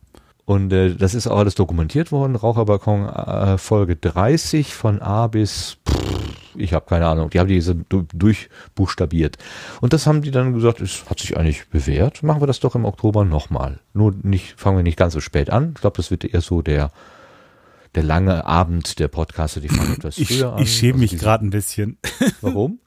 [0.45, 2.35] Und äh, das ist auch alles dokumentiert worden.
[2.35, 6.18] Raucherbalkon äh, Folge 30 von A bis, pff,
[6.55, 9.37] ich habe keine Ahnung, die haben diese du, durchbuchstabiert.
[9.81, 12.23] Und das haben die dann gesagt, es hat sich eigentlich bewährt.
[12.23, 13.79] Machen wir das doch im Oktober nochmal.
[13.93, 15.73] Nur nicht, fangen wir nicht ganz so spät an.
[15.75, 16.91] Ich glaube, das wird eher so der
[17.95, 20.61] der lange Abend der Podcaster, die fangen etwas ich, früher an.
[20.61, 21.97] Ich schäme also mich gerade ein bisschen.
[22.41, 22.79] Warum?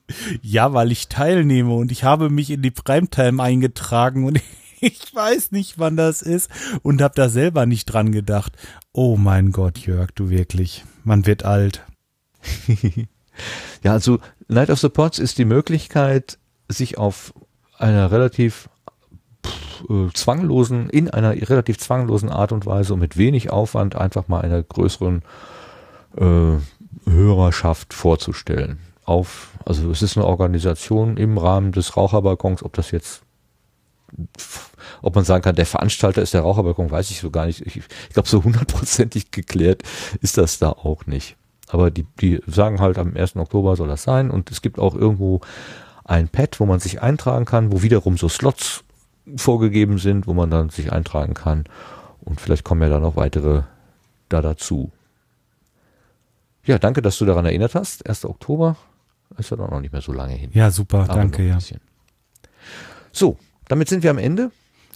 [0.43, 4.41] ja, weil ich teilnehme und ich habe mich in die Primetime eingetragen und
[4.81, 6.51] ich weiß nicht, wann das ist
[6.83, 8.57] und habe da selber nicht dran gedacht.
[8.93, 11.85] Oh mein Gott, Jörg, du wirklich, man wird alt.
[13.83, 16.39] ja, also Night of the Pots ist die Möglichkeit,
[16.69, 17.35] sich auf
[17.78, 18.69] einer relativ
[19.89, 24.41] äh, zwanglosen, in einer relativ zwanglosen Art und Weise und mit wenig Aufwand einfach mal
[24.41, 25.23] einer größeren
[26.17, 26.57] äh,
[27.09, 28.78] Hörerschaft vorzustellen.
[29.05, 33.23] Auf, also es ist eine Organisation im Rahmen des Raucherbalkons, ob das jetzt
[35.01, 37.65] ob man sagen kann, der Veranstalter ist der Raucherbalkon, weiß ich so gar nicht.
[37.67, 39.83] Ich, ich glaube, so hundertprozentig geklärt
[40.20, 41.36] ist das da auch nicht.
[41.73, 43.36] Aber die, die sagen halt, am 1.
[43.36, 45.41] Oktober soll das sein und es gibt auch irgendwo
[46.05, 48.84] ein Pad, wo man sich eintragen kann, wo wiederum so Slots
[49.36, 51.65] vorgegeben sind, wo man dann sich eintragen kann.
[52.20, 53.62] Und vielleicht kommen ja dann noch weitere
[54.28, 54.92] da dazu.
[56.67, 58.07] Ja, danke, dass du daran erinnert hast.
[58.07, 58.26] 1.
[58.26, 58.76] Oktober
[59.39, 60.51] ist ja noch nicht mehr so lange hin.
[60.52, 61.59] Ja, super, Aber danke, ja.
[63.12, 64.51] So, damit sind wir am Ende.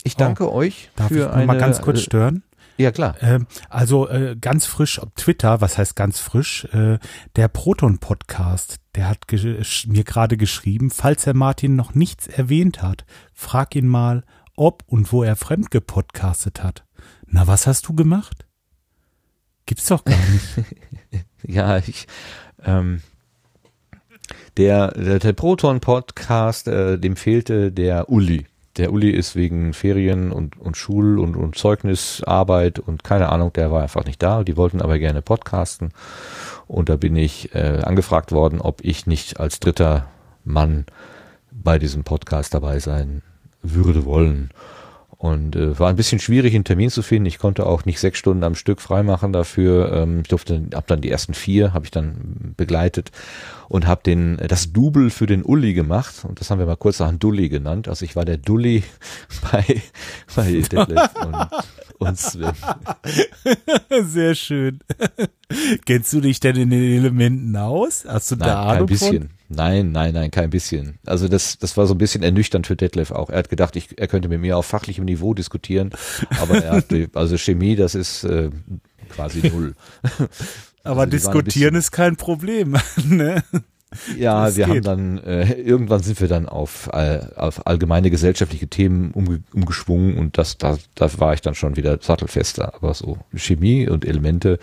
[0.05, 1.47] Ich danke oh, euch darf für ich eine.
[1.47, 2.43] mal ganz kurz stören?
[2.77, 3.17] Ja, klar.
[3.21, 6.65] Ähm, also äh, ganz frisch auf Twitter, was heißt ganz frisch?
[6.73, 6.99] Äh,
[7.37, 9.21] der Proton-Podcast, der hat
[9.87, 14.25] mir gerade geschrieben, falls er Martin noch nichts erwähnt hat, frag ihn mal,
[14.57, 16.85] ob und wo er fremd gepodcastet hat.
[17.27, 18.47] Na, was hast du gemacht?
[19.65, 21.27] Gibt's doch gar nicht.
[21.43, 22.07] ja, ich,
[22.65, 23.03] ähm,
[24.57, 28.47] der, der, der Proton-Podcast, äh, dem fehlte der Uli.
[28.77, 33.71] Der Uli ist wegen Ferien und, und Schul- und, und Zeugnisarbeit und keine Ahnung, der
[33.73, 34.45] war einfach nicht da.
[34.45, 35.93] Die wollten aber gerne podcasten.
[36.67, 40.07] Und da bin ich äh, angefragt worden, ob ich nicht als dritter
[40.45, 40.85] Mann
[41.51, 43.23] bei diesem Podcast dabei sein
[43.63, 44.51] würde wollen.
[45.19, 47.27] Und äh, war ein bisschen schwierig, einen Termin zu finden.
[47.27, 49.91] Ich konnte auch nicht sechs Stunden am Stück freimachen dafür.
[49.93, 53.13] Ähm, ich durfte, hab dann die ersten vier, habe ich dann begleitet
[53.69, 56.25] und habe den das Double für den Uli gemacht.
[56.25, 57.89] Und das haben wir mal kurz nach Dulli genannt.
[57.89, 58.85] Also ich war der Dulli
[59.51, 59.65] bei,
[60.35, 61.49] bei Detlef und,
[61.99, 62.53] und Sven.
[64.03, 64.81] Sehr schön.
[65.85, 68.05] Kennst du dich denn in den Elementen aus?
[68.07, 69.19] Hast du Nein, da Ahnung kein bisschen.
[69.23, 69.31] von?
[69.49, 70.99] Nein, nein, nein, kein bisschen.
[71.07, 73.31] Also das, das war so ein bisschen ernüchternd für Detlef auch.
[73.31, 75.91] Er hat gedacht, ich, er könnte mit mir auf fachlichem Niveau diskutieren,
[76.41, 78.51] aber er hat, also Chemie, das ist äh,
[79.11, 79.75] quasi null.
[80.83, 82.77] Aber Also diskutieren ist kein Problem.
[83.05, 83.43] ne?
[84.17, 84.87] Ja, Das wir haben geht.
[84.87, 90.39] dann, äh, irgendwann sind wir dann auf, äh, auf allgemeine gesellschaftliche Themen umge umgeschwungen und
[90.39, 92.75] das, da, da war ich dann schon wieder sattelfester.
[92.75, 94.59] Aber so Chemie und Elemente,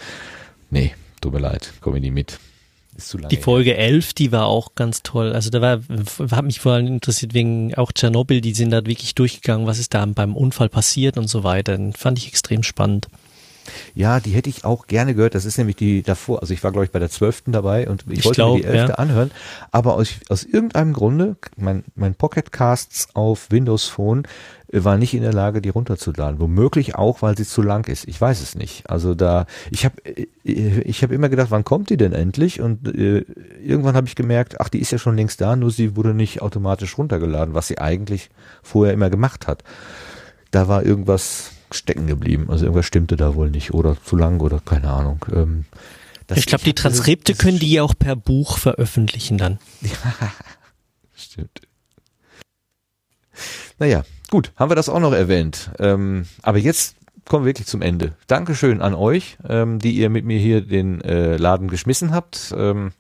[0.74, 2.40] nee, tut mir leid, komme ich nie mit.
[2.96, 3.30] Ist zu lange.
[3.30, 5.32] Die Folge 11, die war auch ganz toll.
[5.34, 5.82] Also da war,
[6.32, 9.94] hat mich vor allem interessiert wegen auch Tschernobyl, die sind da wirklich durchgegangen, was ist
[9.94, 11.78] da beim Unfall passiert und so weiter.
[11.78, 13.08] Den fand ich extrem spannend.
[13.96, 15.36] Ja, die hätte ich auch gerne gehört.
[15.36, 16.42] Das ist nämlich die davor.
[16.42, 18.62] Also ich war, glaube ich, bei der zwölften dabei und ich, Ich wollte glaub, mir
[18.62, 18.96] die elfte ja.
[18.96, 19.32] anhören.
[19.72, 24.24] Aber aus, aus irgendeinem Grunde, mein, mein Pocket Casts auf Windows Phone
[24.74, 26.40] war nicht in der Lage, die runterzuladen.
[26.40, 28.08] Womöglich auch, weil sie zu lang ist.
[28.08, 28.90] Ich weiß es nicht.
[28.90, 29.96] Also da, ich habe
[30.44, 32.60] ich hab immer gedacht, wann kommt die denn endlich?
[32.60, 33.26] Und äh,
[33.64, 36.42] irgendwann habe ich gemerkt, ach, die ist ja schon längst da, nur sie wurde nicht
[36.42, 38.32] automatisch runtergeladen, was sie eigentlich
[38.64, 39.64] vorher immer gemacht hat.
[40.50, 42.48] Da war irgendwas stecken geblieben.
[42.50, 45.24] Also irgendwas stimmte da wohl nicht oder zu lang oder keine Ahnung.
[45.32, 45.66] Ähm,
[46.36, 49.60] ich glaube, die Transkripte können die ja auch per Buch veröffentlichen dann.
[51.14, 51.62] Stimmt.
[53.78, 54.04] Naja,
[54.34, 55.70] gut, haben wir das auch noch erwähnt.
[55.78, 56.96] Ähm, aber jetzt
[57.30, 58.14] kommen wir wirklich zum Ende.
[58.26, 62.52] Dankeschön an euch, ähm, die ihr mit mir hier den äh, Laden geschmissen habt.
[62.58, 62.94] Ähm,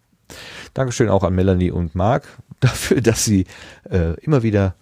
[0.75, 2.27] Dankeschön auch an Melanie und Marc
[2.59, 3.47] dafür, dass sie
[3.89, 4.75] äh, immer wieder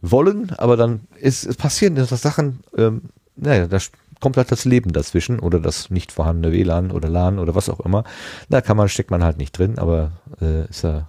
[0.00, 3.02] wollen, aber dann ist, es passieren das Sachen, ähm,
[3.36, 3.76] naja, da
[4.20, 7.80] kommt halt das Leben dazwischen oder das nicht vorhandene WLAN oder LAN oder was auch
[7.80, 8.04] immer.
[8.48, 11.08] Da kann man, steckt man halt nicht drin, aber äh, ist ja,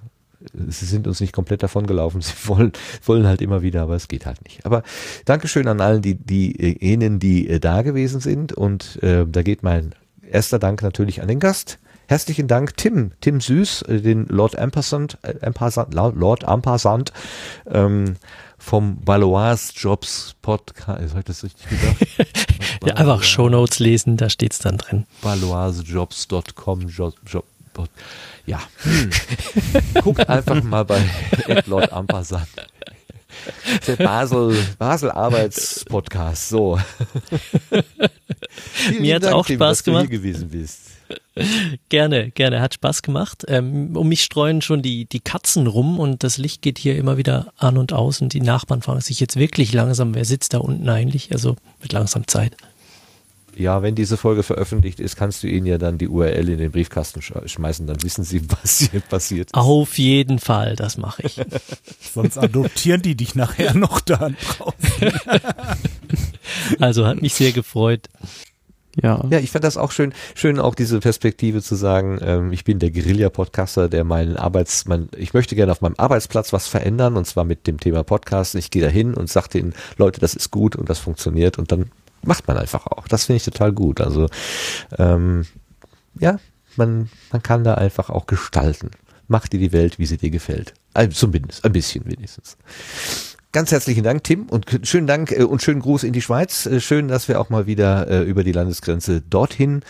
[0.54, 2.22] sie sind uns nicht komplett davon gelaufen.
[2.22, 2.72] Sie wollen,
[3.06, 4.66] wollen halt immer wieder, aber es geht halt nicht.
[4.66, 4.84] Aber
[5.26, 9.44] Dankeschön an allen, die, die, äh, jenen, die äh, da gewesen sind und äh, da
[9.44, 11.80] geht mein erster Dank natürlich an den Gast.
[12.08, 17.14] Herzlichen Dank, Tim, Tim Süß, äh, den Lord Ampersand, Ampersand Lord Ampersand,
[17.70, 18.16] ähm,
[18.58, 21.98] vom Valois Jobs Podcast, habe ich das richtig gesagt?
[22.86, 25.06] Ja, einfach Shownotes lesen, da steht's dann drin.
[25.22, 27.14] valoisjobs.com Job,
[28.46, 28.62] ja.
[28.84, 29.10] Hm.
[30.02, 31.02] Guckt einfach mal bei
[31.66, 32.48] Lord Ampersand.
[33.88, 36.80] Der Basel, Basel Arbeitspodcast, so.
[39.00, 40.10] Mir Dank, auch Spaß dass du gemacht.
[40.10, 40.92] hier gewesen bist.
[41.90, 42.62] Gerne, gerne.
[42.62, 43.46] Hat Spaß gemacht.
[43.48, 47.18] Ähm, um mich streuen schon die, die Katzen rum und das Licht geht hier immer
[47.18, 50.60] wieder an und aus und die Nachbarn fragen sich jetzt wirklich langsam, wer sitzt da
[50.60, 51.32] unten eigentlich?
[51.32, 52.56] Also wird langsam Zeit.
[53.56, 56.72] Ja, wenn diese Folge veröffentlicht ist, kannst du ihnen ja dann die URL in den
[56.72, 59.54] Briefkasten sch- schmeißen, dann wissen sie, was hier passiert ist.
[59.56, 61.40] Auf jeden Fall, das mache ich.
[62.14, 65.20] Sonst adoptieren die dich nachher noch da draußen.
[66.80, 68.10] Also hat mich sehr gefreut.
[69.02, 69.24] Ja.
[69.30, 72.78] Ja, ich fand das auch schön, schön auch diese Perspektive zu sagen, ähm, ich bin
[72.78, 77.26] der Guerilla-Podcaster, der meinen Arbeits, mein, ich möchte gerne auf meinem Arbeitsplatz was verändern und
[77.26, 78.54] zwar mit dem Thema Podcast.
[78.56, 81.72] Ich gehe da hin und sage den Leute, das ist gut und das funktioniert und
[81.72, 81.90] dann
[82.24, 83.08] macht man einfach auch.
[83.08, 84.02] Das finde ich total gut.
[84.02, 84.28] Also
[84.98, 85.46] ähm,
[86.20, 86.40] ja,
[86.76, 88.92] man, man kann da einfach auch gestalten.
[89.28, 90.74] Mach dir die Welt, wie sie dir gefällt.
[91.12, 92.58] Zumindest, ein bisschen wenigstens.
[93.54, 96.66] Ganz herzlichen Dank, Tim, und schönen Dank äh, und schönen Gruß in die Schweiz.
[96.66, 99.84] Äh, Schön, dass wir auch mal wieder äh, über die Landesgrenze dorthin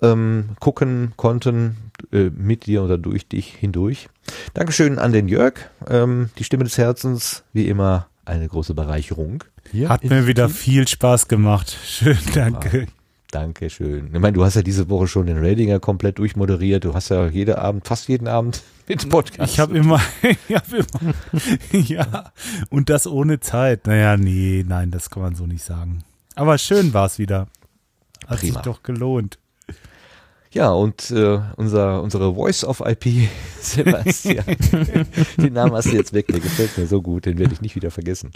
[0.00, 1.76] ähm, gucken konnten,
[2.12, 4.08] äh, mit dir oder durch dich hindurch.
[4.54, 5.54] Dankeschön an den Jörg,
[5.88, 9.44] ähm, die Stimme des Herzens, wie immer eine große Bereicherung.
[9.70, 10.54] Hier Hat mir wieder Team.
[10.56, 11.76] viel Spaß gemacht.
[11.86, 12.86] Schön, danke.
[13.30, 14.10] Dankeschön.
[14.12, 16.84] Ich meine, du hast ja diese Woche schon den Ratinger komplett durchmoderiert.
[16.84, 19.54] Du hast ja jeden Abend, fast jeden Abend mit Podcast.
[19.54, 20.00] Ich habe immer,
[20.48, 21.14] ich hab immer,
[21.72, 22.32] ja,
[22.68, 23.86] und das ohne Zeit.
[23.86, 26.04] Naja, nee, nein, das kann man so nicht sagen.
[26.34, 27.48] Aber schön war es wieder.
[28.26, 28.54] Hat Prima.
[28.54, 29.38] sich doch gelohnt.
[30.52, 34.44] Ja, und äh, unser unsere Voice of IP, Sebastian,
[35.38, 37.74] den Namen hast du jetzt weg, der gefällt mir so gut, den werde ich nicht
[37.74, 38.32] wieder vergessen.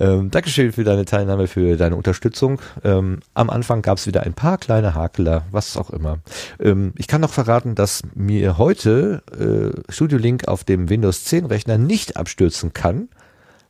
[0.00, 2.60] Ähm, Dankeschön für deine Teilnahme, für deine Unterstützung.
[2.82, 6.18] Ähm, am Anfang gab es wieder ein paar kleine Hakeler, was auch immer.
[6.58, 11.46] Ähm, ich kann noch verraten, dass mir heute äh, Studio Link auf dem Windows 10
[11.46, 13.08] Rechner nicht abstürzen kann,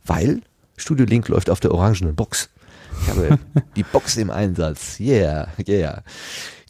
[0.07, 0.41] weil
[0.79, 2.49] Studio Link läuft auf der orangenen Box.
[3.03, 3.39] Ich habe
[3.77, 4.99] die Box im Einsatz.
[4.99, 6.03] Yeah, yeah.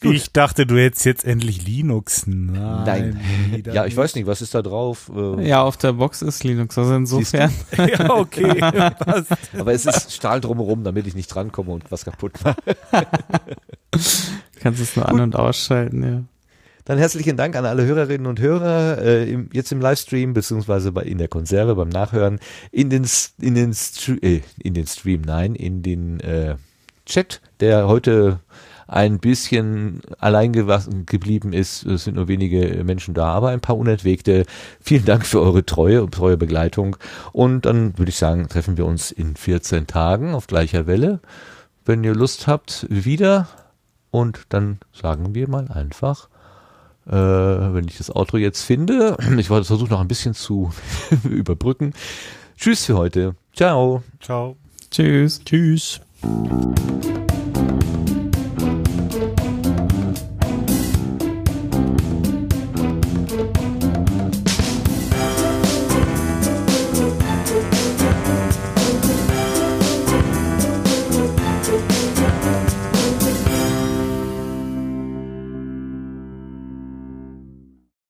[0.03, 0.15] Gut.
[0.15, 2.27] Ich dachte, du hättest jetzt endlich Linux.
[2.27, 2.85] Nein.
[2.85, 3.63] Nein.
[3.67, 3.97] Ja, ich nicht.
[3.97, 5.11] weiß nicht, was ist da drauf?
[5.15, 7.53] Äh, Ja, auf der Box ist Linux, also insofern.
[7.77, 8.55] ja, okay.
[8.99, 9.33] passt.
[9.57, 12.57] Aber es ist Stahl drumherum, damit ich nicht drankomme und was kaputt mache.
[14.61, 16.23] Kannst es nur an- und ausschalten, ja.
[16.85, 21.03] Dann herzlichen Dank an alle Hörerinnen und Hörer, äh, im, jetzt im Livestream, beziehungsweise bei,
[21.03, 22.41] in der Konserve beim Nachhören,
[22.73, 23.07] in den,
[23.41, 26.57] in den, Stre äh, in den Stream, nein, in den äh,
[27.07, 28.41] Chat, der heute
[28.93, 31.85] ein bisschen allein geblieben ist.
[31.87, 34.45] Es sind nur wenige Menschen da, aber ein paar Unentwegte.
[34.81, 36.97] Vielen Dank für eure Treue und eure Begleitung.
[37.33, 41.21] Und dann würde ich sagen, treffen wir uns in 14 Tagen auf gleicher Welle.
[41.87, 43.49] Wenn ihr Lust habt, wieder.
[44.11, 46.29] Und dann sagen wir mal einfach,
[47.07, 50.71] äh, wenn ich das Outro jetzt finde, ich wollte versuchen noch ein bisschen zu
[51.25, 51.95] überbrücken.
[52.59, 53.37] Tschüss für heute.
[53.55, 54.03] Ciao.
[54.21, 54.57] Ciao.
[54.91, 55.41] Tschüss.
[55.43, 56.03] Tschüss.